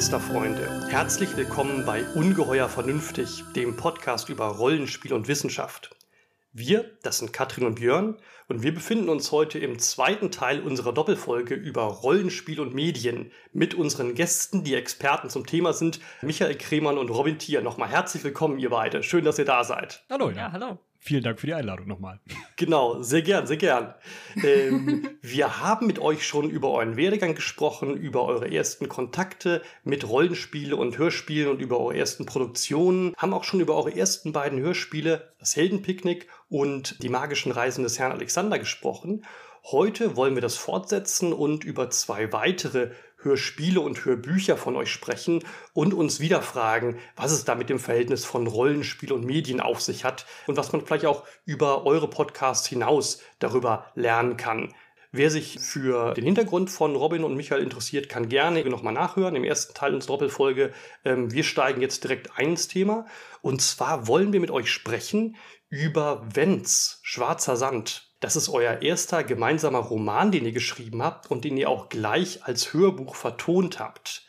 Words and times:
Monsterfreunde, 0.00 0.88
herzlich 0.88 1.36
willkommen 1.36 1.84
bei 1.84 2.02
Ungeheuer 2.14 2.70
Vernünftig, 2.70 3.44
dem 3.54 3.76
Podcast 3.76 4.30
über 4.30 4.46
Rollenspiel 4.46 5.12
und 5.12 5.28
Wissenschaft. 5.28 5.94
Wir, 6.54 6.90
das 7.02 7.18
sind 7.18 7.34
Katrin 7.34 7.66
und 7.66 7.74
Björn, 7.74 8.16
und 8.48 8.62
wir 8.62 8.72
befinden 8.72 9.10
uns 9.10 9.30
heute 9.30 9.58
im 9.58 9.78
zweiten 9.78 10.30
Teil 10.30 10.62
unserer 10.62 10.94
Doppelfolge 10.94 11.54
über 11.54 11.82
Rollenspiel 11.82 12.60
und 12.60 12.72
Medien 12.72 13.30
mit 13.52 13.74
unseren 13.74 14.14
Gästen, 14.14 14.64
die 14.64 14.74
Experten 14.74 15.28
zum 15.28 15.44
Thema 15.44 15.74
sind, 15.74 16.00
Michael 16.22 16.56
Kremann 16.56 16.96
und 16.96 17.10
Robin 17.10 17.38
Thier. 17.38 17.60
Nochmal 17.60 17.90
herzlich 17.90 18.24
willkommen, 18.24 18.58
ihr 18.58 18.70
beide. 18.70 19.02
Schön, 19.02 19.26
dass 19.26 19.38
ihr 19.38 19.44
da 19.44 19.64
seid. 19.64 20.06
Hallo, 20.08 20.30
ja, 20.30 20.36
ja 20.36 20.52
hallo. 20.52 20.78
Vielen 21.02 21.22
Dank 21.22 21.40
für 21.40 21.46
die 21.46 21.54
Einladung 21.54 21.88
nochmal. 21.88 22.20
Genau, 22.56 23.00
sehr 23.00 23.22
gern, 23.22 23.46
sehr 23.46 23.56
gern. 23.56 23.94
ähm, 24.44 25.08
wir 25.22 25.62
haben 25.62 25.86
mit 25.86 25.98
euch 25.98 26.26
schon 26.26 26.50
über 26.50 26.72
euren 26.72 26.98
Werdegang 26.98 27.34
gesprochen, 27.34 27.96
über 27.96 28.26
eure 28.26 28.52
ersten 28.52 28.86
Kontakte 28.86 29.62
mit 29.82 30.06
Rollenspiele 30.06 30.76
und 30.76 30.98
Hörspielen 30.98 31.48
und 31.48 31.62
über 31.62 31.80
eure 31.80 31.96
ersten 31.96 32.26
Produktionen, 32.26 33.14
haben 33.16 33.32
auch 33.32 33.44
schon 33.44 33.60
über 33.60 33.76
eure 33.76 33.96
ersten 33.96 34.32
beiden 34.32 34.60
Hörspiele, 34.60 35.32
das 35.38 35.56
Heldenpicknick 35.56 36.28
und 36.50 37.02
die 37.02 37.08
magischen 37.08 37.50
Reisen 37.50 37.82
des 37.82 37.98
Herrn 37.98 38.12
Alexander 38.12 38.58
gesprochen. 38.58 39.24
Heute 39.64 40.16
wollen 40.16 40.34
wir 40.34 40.42
das 40.42 40.56
fortsetzen 40.56 41.32
und 41.32 41.64
über 41.64 41.88
zwei 41.88 42.30
weitere 42.30 42.90
Hörspiele 43.22 43.80
und 43.80 44.04
Hörbücher 44.04 44.56
von 44.56 44.76
euch 44.76 44.90
sprechen 44.90 45.44
und 45.72 45.94
uns 45.94 46.20
wieder 46.20 46.42
fragen, 46.42 46.98
was 47.16 47.32
es 47.32 47.44
da 47.44 47.54
mit 47.54 47.68
dem 47.68 47.78
Verhältnis 47.78 48.24
von 48.24 48.46
Rollenspiel 48.46 49.12
und 49.12 49.24
Medien 49.24 49.60
auf 49.60 49.80
sich 49.80 50.04
hat 50.04 50.26
und 50.46 50.56
was 50.56 50.72
man 50.72 50.84
vielleicht 50.84 51.06
auch 51.06 51.24
über 51.44 51.86
eure 51.86 52.08
Podcasts 52.08 52.66
hinaus 52.66 53.20
darüber 53.38 53.86
lernen 53.94 54.36
kann. 54.36 54.74
Wer 55.12 55.30
sich 55.30 55.58
für 55.58 56.14
den 56.14 56.24
Hintergrund 56.24 56.70
von 56.70 56.94
Robin 56.94 57.24
und 57.24 57.34
Michael 57.34 57.64
interessiert, 57.64 58.08
kann 58.08 58.28
gerne 58.28 58.64
nochmal 58.66 58.92
nachhören 58.92 59.34
im 59.34 59.42
ersten 59.42 59.74
Teil 59.74 59.92
unserer 59.92 60.12
Doppelfolge. 60.12 60.72
Ähm, 61.04 61.32
wir 61.32 61.42
steigen 61.42 61.80
jetzt 61.80 62.04
direkt 62.04 62.38
ein 62.38 62.50
ins 62.50 62.68
Thema. 62.68 63.06
Und 63.42 63.60
zwar 63.60 64.06
wollen 64.06 64.32
wir 64.32 64.38
mit 64.38 64.52
euch 64.52 64.70
sprechen 64.70 65.36
über 65.68 66.24
Wenz, 66.32 67.00
Schwarzer 67.02 67.56
Sand. 67.56 68.09
Das 68.20 68.36
ist 68.36 68.50
euer 68.50 68.82
erster 68.82 69.24
gemeinsamer 69.24 69.78
Roman, 69.78 70.30
den 70.30 70.44
ihr 70.44 70.52
geschrieben 70.52 71.02
habt 71.02 71.30
und 71.30 71.44
den 71.44 71.56
ihr 71.56 71.70
auch 71.70 71.88
gleich 71.88 72.44
als 72.44 72.74
Hörbuch 72.74 73.14
vertont 73.14 73.80
habt. 73.80 74.26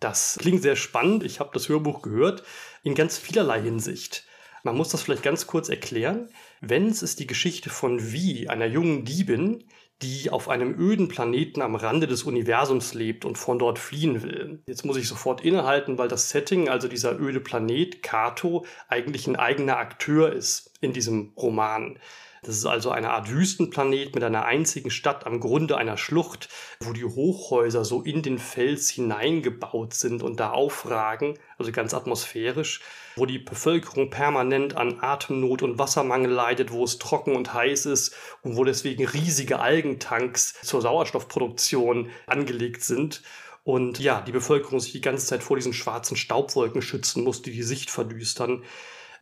Das 0.00 0.38
klingt 0.40 0.62
sehr 0.62 0.76
spannend. 0.76 1.22
Ich 1.22 1.40
habe 1.40 1.50
das 1.52 1.68
Hörbuch 1.68 2.02
gehört 2.02 2.42
in 2.82 2.94
ganz 2.94 3.18
vielerlei 3.18 3.60
Hinsicht. 3.60 4.24
Man 4.62 4.76
muss 4.76 4.88
das 4.88 5.02
vielleicht 5.02 5.22
ganz 5.22 5.46
kurz 5.46 5.68
erklären. 5.68 6.30
Wenz 6.62 7.02
ist 7.02 7.20
die 7.20 7.26
Geschichte 7.26 7.68
von 7.68 8.12
Wie, 8.12 8.48
einer 8.48 8.64
jungen 8.64 9.04
Diebin, 9.04 9.64
die 10.00 10.30
auf 10.30 10.48
einem 10.48 10.78
öden 10.78 11.08
Planeten 11.08 11.60
am 11.60 11.74
Rande 11.74 12.06
des 12.06 12.24
Universums 12.24 12.94
lebt 12.94 13.26
und 13.26 13.36
von 13.36 13.58
dort 13.58 13.78
fliehen 13.78 14.22
will. 14.22 14.62
Jetzt 14.66 14.84
muss 14.84 14.96
ich 14.96 15.06
sofort 15.06 15.44
innehalten, 15.44 15.98
weil 15.98 16.08
das 16.08 16.30
Setting, 16.30 16.70
also 16.70 16.88
dieser 16.88 17.20
öde 17.20 17.40
Planet, 17.40 18.02
Kato, 18.02 18.64
eigentlich 18.88 19.26
ein 19.26 19.36
eigener 19.36 19.76
Akteur 19.76 20.32
ist 20.32 20.72
in 20.80 20.94
diesem 20.94 21.32
Roman. 21.36 21.98
Das 22.44 22.56
ist 22.56 22.66
also 22.66 22.90
eine 22.90 23.10
Art 23.10 23.30
Wüstenplanet 23.30 24.14
mit 24.14 24.22
einer 24.22 24.44
einzigen 24.44 24.90
Stadt 24.90 25.26
am 25.26 25.40
Grunde 25.40 25.78
einer 25.78 25.96
Schlucht, 25.96 26.48
wo 26.80 26.92
die 26.92 27.04
Hochhäuser 27.04 27.84
so 27.84 28.02
in 28.02 28.22
den 28.22 28.38
Fels 28.38 28.90
hineingebaut 28.90 29.94
sind 29.94 30.22
und 30.22 30.40
da 30.40 30.50
aufragen, 30.50 31.38
also 31.58 31.72
ganz 31.72 31.94
atmosphärisch, 31.94 32.80
wo 33.16 33.24
die 33.24 33.38
Bevölkerung 33.38 34.10
permanent 34.10 34.76
an 34.76 34.98
Atemnot 35.00 35.62
und 35.62 35.78
Wassermangel 35.78 36.30
leidet, 36.30 36.70
wo 36.70 36.84
es 36.84 36.98
trocken 36.98 37.34
und 37.34 37.54
heiß 37.54 37.86
ist 37.86 38.14
und 38.42 38.56
wo 38.56 38.64
deswegen 38.64 39.06
riesige 39.06 39.60
Algentanks 39.60 40.54
zur 40.62 40.82
Sauerstoffproduktion 40.82 42.10
angelegt 42.26 42.82
sind. 42.82 43.22
Und 43.62 43.98
ja, 43.98 44.20
die 44.20 44.32
Bevölkerung 44.32 44.78
sich 44.78 44.92
die 44.92 45.00
ganze 45.00 45.26
Zeit 45.26 45.42
vor 45.42 45.56
diesen 45.56 45.72
schwarzen 45.72 46.18
Staubwolken 46.18 46.82
schützen 46.82 47.24
muss, 47.24 47.40
die 47.40 47.52
die 47.52 47.62
Sicht 47.62 47.90
verdüstern. 47.90 48.62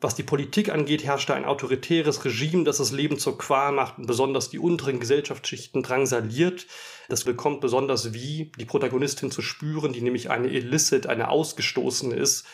Was 0.03 0.17
die 0.17 0.25
Politik 0.25 0.69
angeht, 0.69 1.05
herrschte 1.05 1.33
ein 1.33 1.45
autoritäres 1.45 2.25
Regime, 2.25 2.65
das 2.65 2.79
das 2.79 2.91
Leben 2.91 3.21
zur 3.21 3.39
Qual 3.39 3.71
macht 3.71 3.99
und 3.99 4.07
besonders 4.09 4.51
die 4.51 4.59
unteren 4.59 4.99
Gesellschaftsschichten 4.99 5.85
drangsaliert. 5.85 6.67
Das 7.09 7.23
bekommt 7.23 7.61
besonders 7.61 8.13
wie 8.13 8.51
die 8.59 8.65
Protagonistin 8.65 9.31
zu 9.31 9.43
spüren, 9.43 9.93
die 9.93 10.01
nämlich 10.01 10.29
eine 10.29 10.49
illicit, 10.49 11.07
eine 11.07 11.29
Ausgestoßene 11.29 12.17
ist. 12.17 12.45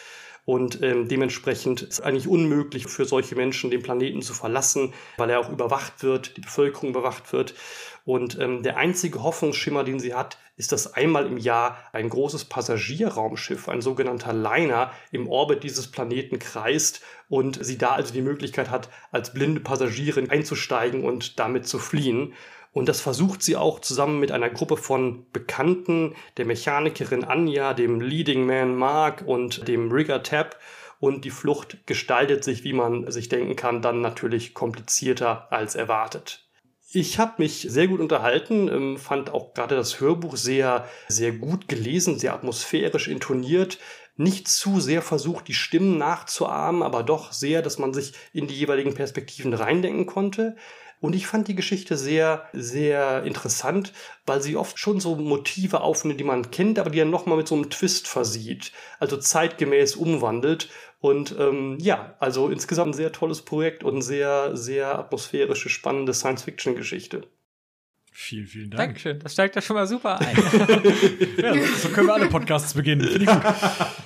Und 0.44 0.82
ähm, 0.82 1.08
dementsprechend 1.08 1.82
ist 1.82 1.92
es 1.92 2.00
eigentlich 2.00 2.28
unmöglich 2.28 2.86
für 2.86 3.06
solche 3.06 3.34
Menschen, 3.34 3.70
den 3.70 3.82
Planeten 3.82 4.20
zu 4.20 4.34
verlassen, 4.34 4.92
weil 5.16 5.30
er 5.30 5.40
auch 5.40 5.50
überwacht 5.50 6.02
wird, 6.02 6.36
die 6.36 6.42
Bevölkerung 6.42 6.90
überwacht 6.90 7.32
wird. 7.32 7.54
Und 8.08 8.38
ähm, 8.38 8.62
der 8.62 8.78
einzige 8.78 9.22
Hoffnungsschimmer, 9.22 9.84
den 9.84 10.00
sie 10.00 10.14
hat, 10.14 10.38
ist, 10.56 10.72
dass 10.72 10.94
einmal 10.94 11.26
im 11.26 11.36
Jahr 11.36 11.76
ein 11.92 12.08
großes 12.08 12.46
Passagierraumschiff, 12.46 13.68
ein 13.68 13.82
sogenannter 13.82 14.32
Liner, 14.32 14.92
im 15.12 15.28
Orbit 15.28 15.62
dieses 15.62 15.90
Planeten 15.90 16.38
kreist 16.38 17.02
und 17.28 17.62
sie 17.62 17.76
da 17.76 17.90
also 17.90 18.14
die 18.14 18.22
Möglichkeit 18.22 18.70
hat, 18.70 18.88
als 19.12 19.34
blinde 19.34 19.60
Passagierin 19.60 20.30
einzusteigen 20.30 21.04
und 21.04 21.38
damit 21.38 21.68
zu 21.68 21.78
fliehen. 21.78 22.32
Und 22.72 22.88
das 22.88 23.02
versucht 23.02 23.42
sie 23.42 23.56
auch 23.56 23.78
zusammen 23.78 24.20
mit 24.20 24.32
einer 24.32 24.48
Gruppe 24.48 24.78
von 24.78 25.26
Bekannten, 25.34 26.14
der 26.38 26.46
Mechanikerin 26.46 27.24
Anja, 27.24 27.74
dem 27.74 28.00
Leading 28.00 28.46
Man 28.46 28.74
Mark 28.74 29.22
und 29.26 29.68
dem 29.68 29.92
Rigger 29.92 30.22
Tab. 30.22 30.56
Und 30.98 31.26
die 31.26 31.30
Flucht 31.30 31.86
gestaltet 31.86 32.42
sich, 32.42 32.64
wie 32.64 32.72
man 32.72 33.10
sich 33.10 33.28
denken 33.28 33.54
kann, 33.54 33.82
dann 33.82 34.00
natürlich 34.00 34.54
komplizierter 34.54 35.52
als 35.52 35.74
erwartet. 35.74 36.47
Ich 36.90 37.18
habe 37.18 37.34
mich 37.38 37.66
sehr 37.68 37.86
gut 37.86 38.00
unterhalten, 38.00 38.68
ähm, 38.68 38.96
fand 38.96 39.30
auch 39.30 39.52
gerade 39.52 39.76
das 39.76 40.00
Hörbuch 40.00 40.36
sehr, 40.36 40.88
sehr 41.08 41.32
gut 41.32 41.68
gelesen, 41.68 42.18
sehr 42.18 42.32
atmosphärisch 42.32 43.08
intoniert. 43.08 43.78
Nicht 44.16 44.48
zu 44.48 44.80
sehr 44.80 45.02
versucht, 45.02 45.48
die 45.48 45.54
Stimmen 45.54 45.98
nachzuahmen, 45.98 46.82
aber 46.82 47.02
doch 47.02 47.32
sehr, 47.32 47.60
dass 47.60 47.78
man 47.78 47.92
sich 47.92 48.14
in 48.32 48.48
die 48.48 48.54
jeweiligen 48.54 48.94
Perspektiven 48.94 49.52
reindenken 49.52 50.06
konnte. 50.06 50.56
Und 51.00 51.14
ich 51.14 51.26
fand 51.26 51.46
die 51.46 51.54
Geschichte 51.54 51.96
sehr, 51.96 52.48
sehr 52.52 53.22
interessant, 53.22 53.92
weil 54.26 54.40
sie 54.40 54.56
oft 54.56 54.78
schon 54.78 54.98
so 54.98 55.14
Motive 55.14 55.82
aufnimmt, 55.82 56.18
die 56.18 56.24
man 56.24 56.50
kennt, 56.50 56.78
aber 56.78 56.90
die 56.90 56.98
dann 56.98 57.10
nochmal 57.10 57.36
mit 57.36 57.46
so 57.46 57.54
einem 57.54 57.70
Twist 57.70 58.08
versieht. 58.08 58.72
Also 58.98 59.18
zeitgemäß 59.18 59.94
umwandelt. 59.94 60.70
Und 61.00 61.36
ähm, 61.38 61.78
ja, 61.80 62.16
also 62.18 62.48
insgesamt 62.48 62.90
ein 62.90 62.94
sehr 62.94 63.12
tolles 63.12 63.42
Projekt 63.42 63.84
und 63.84 64.02
sehr, 64.02 64.56
sehr 64.56 64.98
atmosphärische, 64.98 65.68
spannende 65.68 66.12
Science-Fiction-Geschichte. 66.12 67.22
Vielen, 68.20 68.48
vielen 68.48 68.70
Dank. 68.70 68.80
Dankeschön. 68.80 69.20
Das 69.20 69.32
steigt 69.32 69.54
ja 69.54 69.62
schon 69.62 69.76
mal 69.76 69.86
super 69.86 70.18
ein. 70.18 70.36
ja, 71.36 71.54
so 71.80 71.88
können 71.90 72.08
wir 72.08 72.14
alle 72.14 72.26
Podcasts 72.26 72.74
beginnen. 72.74 73.26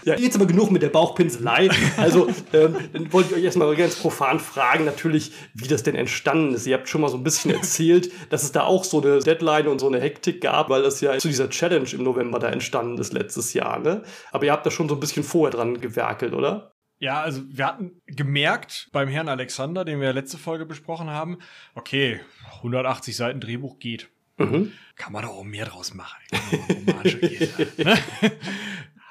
Ja, 0.04 0.18
jetzt 0.18 0.34
aber 0.34 0.46
genug 0.46 0.72
mit 0.72 0.82
der 0.82 0.88
Bauchpinselei. 0.88 1.70
Also, 1.96 2.28
ähm, 2.52 2.76
dann 2.92 3.12
wollte 3.12 3.30
ich 3.30 3.36
euch 3.36 3.44
erstmal 3.44 3.74
ganz 3.76 3.94
profan 3.94 4.40
fragen, 4.40 4.84
natürlich, 4.84 5.30
wie 5.54 5.68
das 5.68 5.84
denn 5.84 5.94
entstanden 5.94 6.54
ist. 6.54 6.66
Ihr 6.66 6.74
habt 6.76 6.88
schon 6.88 7.02
mal 7.02 7.08
so 7.08 7.16
ein 7.16 7.22
bisschen 7.22 7.52
erzählt, 7.52 8.10
dass 8.28 8.42
es 8.42 8.50
da 8.50 8.64
auch 8.64 8.82
so 8.82 9.00
eine 9.00 9.20
Deadline 9.20 9.68
und 9.68 9.78
so 9.78 9.86
eine 9.86 10.00
Hektik 10.00 10.40
gab, 10.40 10.70
weil 10.70 10.82
das 10.82 11.00
ja 11.00 11.16
zu 11.18 11.28
dieser 11.28 11.48
Challenge 11.48 11.88
im 11.92 12.02
November 12.02 12.40
da 12.40 12.48
entstanden 12.48 12.98
ist 12.98 13.12
letztes 13.12 13.54
Jahr. 13.54 13.78
Ne? 13.78 14.02
Aber 14.32 14.44
ihr 14.44 14.50
habt 14.50 14.66
da 14.66 14.72
schon 14.72 14.88
so 14.88 14.96
ein 14.96 15.00
bisschen 15.00 15.22
vorher 15.22 15.56
dran 15.56 15.80
gewerkelt, 15.80 16.34
oder? 16.34 16.74
Ja, 17.02 17.20
also 17.20 17.42
wir 17.48 17.66
hatten 17.66 18.00
gemerkt 18.06 18.88
beim 18.92 19.08
Herrn 19.08 19.28
Alexander, 19.28 19.84
den 19.84 20.00
wir 20.00 20.12
letzte 20.12 20.38
Folge 20.38 20.64
besprochen 20.66 21.10
haben, 21.10 21.38
okay, 21.74 22.20
180 22.58 23.16
Seiten 23.16 23.40
Drehbuch 23.40 23.80
geht. 23.80 24.08
Mhm. 24.38 24.70
Kann 24.94 25.12
man 25.12 25.24
doch 25.24 25.32
auch 25.32 25.42
mehr 25.42 25.64
draus 25.64 25.94
machen. 25.94 26.16
ne? 27.76 27.98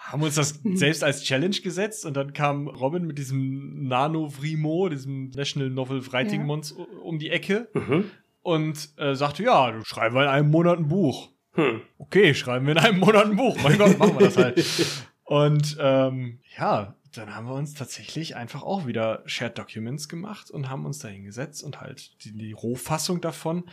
haben 0.03 0.23
uns 0.23 0.35
das 0.35 0.61
selbst 0.73 1.03
als 1.03 1.23
Challenge 1.23 1.57
gesetzt 1.57 2.05
und 2.05 2.15
dann 2.15 2.31
kam 2.31 2.69
Robin 2.69 3.05
mit 3.05 3.17
diesem 3.17 3.89
Nano 3.89 4.29
Vrimo, 4.29 4.87
diesem 4.87 5.29
National 5.31 5.69
Novel 5.69 6.01
Writing 6.13 6.45
Mons 6.45 6.73
ja. 6.77 6.85
um 7.01 7.19
die 7.19 7.29
Ecke 7.29 7.67
mhm. 7.73 8.05
und 8.41 8.87
äh, 8.95 9.15
sagte, 9.15 9.43
ja, 9.43 9.69
du 9.69 9.83
schreiben 9.83 10.15
wir 10.15 10.23
in 10.23 10.29
einem 10.29 10.49
Monat 10.49 10.79
ein 10.79 10.87
Buch. 10.87 11.29
Hm. 11.55 11.81
Okay, 11.97 12.33
schreiben 12.35 12.67
wir 12.67 12.71
in 12.71 12.79
einem 12.79 12.99
Monat 12.99 13.25
ein 13.25 13.35
Buch. 13.35 13.57
Mein 13.61 13.77
Gott, 13.77 13.99
machen 13.99 14.17
wir 14.17 14.27
das 14.27 14.37
halt. 14.37 14.65
Und 15.25 15.77
ähm, 15.79 16.39
ja, 16.57 16.95
dann 17.13 17.35
haben 17.35 17.47
wir 17.47 17.55
uns 17.55 17.73
tatsächlich 17.73 18.35
einfach 18.35 18.63
auch 18.63 18.85
wieder 18.85 19.23
Shared 19.25 19.57
Documents 19.57 20.07
gemacht 20.07 20.49
und 20.51 20.69
haben 20.69 20.85
uns 20.85 20.99
da 20.99 21.07
hingesetzt 21.07 21.63
und 21.63 21.81
halt 21.81 22.23
die, 22.23 22.31
die 22.31 22.53
Rohfassung 22.53 23.21
davon. 23.21 23.65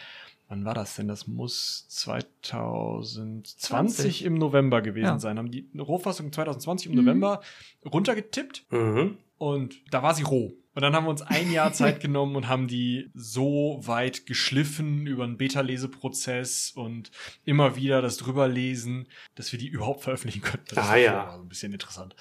Wann 0.49 0.65
war 0.65 0.75
das 0.75 0.97
denn? 0.97 1.09
Das 1.09 1.27
muss 1.27 1.87
2020 1.89 3.59
20. 3.59 4.25
im 4.25 4.35
November 4.35 4.81
gewesen 4.81 5.05
ja. 5.05 5.19
sein. 5.19 5.39
Haben 5.39 5.51
die 5.51 5.69
Rohfassung 5.79 6.33
2020 6.33 6.87
im 6.87 6.93
mhm. 6.93 7.05
November 7.05 7.43
runtergetippt 7.85 8.65
mhm. 8.71 9.19
und 9.37 9.77
da 9.91 10.03
war 10.03 10.15
sie 10.15 10.23
roh. 10.23 10.55
Und 10.79 10.83
dann 10.83 10.95
haben 10.95 11.07
wir 11.07 11.11
uns 11.11 11.23
ein 11.23 11.51
Jahr 11.51 11.73
Zeit 11.73 12.01
genommen 12.03 12.37
und 12.37 12.47
haben 12.47 12.69
die 12.69 13.11
so 13.13 13.81
weit 13.83 14.27
geschliffen 14.27 15.09
über 15.09 15.25
einen 15.25 15.37
Beta-Leseprozess 15.37 16.71
und 16.71 17.11
immer 17.45 17.75
wieder 17.75 18.01
das 18.01 18.17
drüberlesen, 18.17 19.09
dass 19.35 19.51
wir 19.51 19.59
die 19.59 19.67
überhaupt 19.67 20.03
veröffentlichen 20.03 20.41
können. 20.41 20.63
Das 20.69 20.89
ah, 20.89 20.97
ja. 20.97 21.35
ein 21.35 21.49
bisschen 21.49 21.73
interessant. 21.73 22.15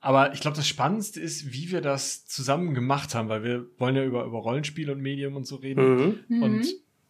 Aber 0.00 0.32
ich 0.32 0.40
glaube, 0.40 0.56
das 0.56 0.66
Spannendste 0.66 1.20
ist, 1.20 1.52
wie 1.52 1.70
wir 1.70 1.82
das 1.82 2.24
zusammen 2.24 2.74
gemacht 2.74 3.14
haben, 3.14 3.28
weil 3.28 3.44
wir 3.44 3.66
wollen 3.78 3.96
ja 3.96 4.04
über, 4.04 4.24
über 4.24 4.38
Rollenspiel 4.38 4.90
und 4.90 5.00
Medium 5.00 5.36
und 5.36 5.46
so 5.46 5.56
reden. 5.56 6.22
Mhm. 6.28 6.42
Und 6.42 6.58
mhm. 6.60 6.66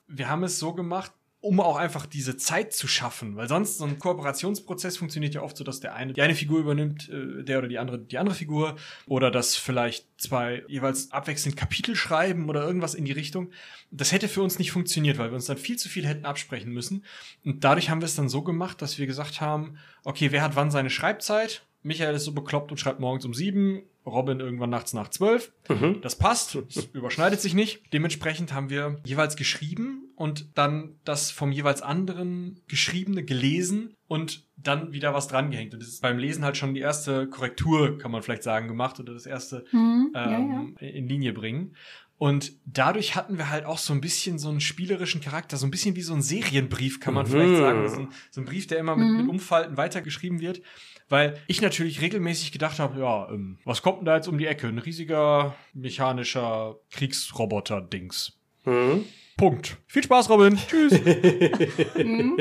wir 0.08 0.28
haben 0.28 0.42
es 0.42 0.58
so 0.58 0.74
gemacht, 0.74 1.12
um 1.42 1.58
auch 1.60 1.76
einfach 1.76 2.04
diese 2.04 2.36
Zeit 2.36 2.74
zu 2.74 2.86
schaffen, 2.86 3.36
weil 3.36 3.48
sonst 3.48 3.78
so 3.78 3.84
ein 3.84 3.98
Kooperationsprozess 3.98 4.98
funktioniert 4.98 5.34
ja 5.34 5.40
oft 5.40 5.56
so, 5.56 5.64
dass 5.64 5.80
der 5.80 5.94
eine 5.94 6.12
die 6.12 6.20
eine 6.20 6.34
Figur 6.34 6.60
übernimmt, 6.60 7.08
äh, 7.08 7.42
der 7.42 7.58
oder 7.58 7.68
die 7.68 7.78
andere 7.78 7.98
die 7.98 8.18
andere 8.18 8.34
Figur 8.34 8.76
oder 9.06 9.30
dass 9.30 9.56
vielleicht 9.56 10.06
zwei 10.18 10.64
jeweils 10.68 11.12
abwechselnd 11.12 11.56
Kapitel 11.56 11.96
schreiben 11.96 12.50
oder 12.50 12.62
irgendwas 12.62 12.94
in 12.94 13.06
die 13.06 13.12
Richtung. 13.12 13.50
Das 13.90 14.12
hätte 14.12 14.28
für 14.28 14.42
uns 14.42 14.58
nicht 14.58 14.70
funktioniert, 14.70 15.16
weil 15.16 15.30
wir 15.30 15.34
uns 15.34 15.46
dann 15.46 15.56
viel 15.56 15.78
zu 15.78 15.88
viel 15.88 16.06
hätten 16.06 16.26
absprechen 16.26 16.72
müssen 16.72 17.04
und 17.42 17.64
dadurch 17.64 17.88
haben 17.88 18.02
wir 18.02 18.06
es 18.06 18.16
dann 18.16 18.28
so 18.28 18.42
gemacht, 18.42 18.82
dass 18.82 18.98
wir 18.98 19.06
gesagt 19.06 19.40
haben, 19.40 19.78
okay, 20.04 20.32
wer 20.32 20.42
hat 20.42 20.56
wann 20.56 20.70
seine 20.70 20.90
Schreibzeit? 20.90 21.62
Michael 21.82 22.14
ist 22.14 22.24
so 22.24 22.32
bekloppt 22.32 22.70
und 22.70 22.78
schreibt 22.78 23.00
morgens 23.00 23.24
um 23.24 23.34
sieben, 23.34 23.82
Robin 24.06 24.40
irgendwann 24.40 24.70
nachts 24.70 24.92
nach 24.92 25.08
zwölf. 25.08 25.52
Mhm. 25.68 26.00
Das 26.02 26.16
passt, 26.16 26.54
das 26.54 26.84
überschneidet 26.92 27.40
sich 27.40 27.54
nicht. 27.54 27.92
Dementsprechend 27.92 28.52
haben 28.52 28.70
wir 28.70 29.00
jeweils 29.04 29.36
geschrieben 29.36 30.10
und 30.16 30.56
dann 30.56 30.96
das 31.04 31.30
vom 31.30 31.52
jeweils 31.52 31.82
anderen 31.82 32.60
Geschriebene 32.66 33.24
gelesen 33.24 33.94
und 34.06 34.46
dann 34.56 34.92
wieder 34.92 35.14
was 35.14 35.28
drangehängt. 35.28 35.74
Und 35.74 35.80
das 35.80 35.88
ist 35.88 36.02
beim 36.02 36.18
Lesen 36.18 36.44
halt 36.44 36.56
schon 36.56 36.74
die 36.74 36.80
erste 36.80 37.28
Korrektur, 37.28 37.98
kann 37.98 38.10
man 38.10 38.22
vielleicht 38.22 38.42
sagen, 38.42 38.68
gemacht 38.68 39.00
oder 39.00 39.12
das 39.12 39.26
erste 39.26 39.64
mhm, 39.72 40.12
ähm, 40.14 40.76
ja, 40.80 40.88
ja. 40.88 40.92
in 40.92 41.06
Linie 41.06 41.32
bringen. 41.32 41.76
Und 42.18 42.52
dadurch 42.66 43.16
hatten 43.16 43.38
wir 43.38 43.48
halt 43.48 43.64
auch 43.64 43.78
so 43.78 43.94
ein 43.94 44.02
bisschen 44.02 44.38
so 44.38 44.50
einen 44.50 44.60
spielerischen 44.60 45.22
Charakter, 45.22 45.56
so 45.56 45.66
ein 45.66 45.70
bisschen 45.70 45.96
wie 45.96 46.02
so 46.02 46.12
ein 46.12 46.20
Serienbrief, 46.20 47.00
kann 47.00 47.14
man 47.14 47.26
mhm. 47.26 47.30
vielleicht 47.30 47.56
sagen. 47.56 47.88
So 47.88 48.00
ein, 48.00 48.08
so 48.30 48.40
ein, 48.42 48.44
Brief, 48.44 48.66
der 48.66 48.78
immer 48.78 48.94
mit, 48.94 49.08
mhm. 49.08 49.16
mit 49.22 49.28
Umfalten 49.30 49.78
weitergeschrieben 49.78 50.40
wird 50.40 50.60
weil 51.10 51.36
ich 51.48 51.60
natürlich 51.60 52.00
regelmäßig 52.00 52.52
gedacht 52.52 52.78
habe, 52.78 52.98
ja, 52.98 53.28
ähm, 53.28 53.58
was 53.64 53.82
kommt 53.82 53.98
denn 53.98 54.04
da 54.06 54.16
jetzt 54.16 54.28
um 54.28 54.38
die 54.38 54.46
Ecke? 54.46 54.68
Ein 54.68 54.78
riesiger 54.78 55.54
mechanischer 55.74 56.76
Kriegsroboter-Dings. 56.92 58.38
Mhm. 58.64 59.04
Punkt. 59.40 59.78
Viel 59.86 60.04
Spaß, 60.04 60.28
Robin. 60.28 60.56
Tschüss. 60.56 60.92
Mhm. 62.00 62.38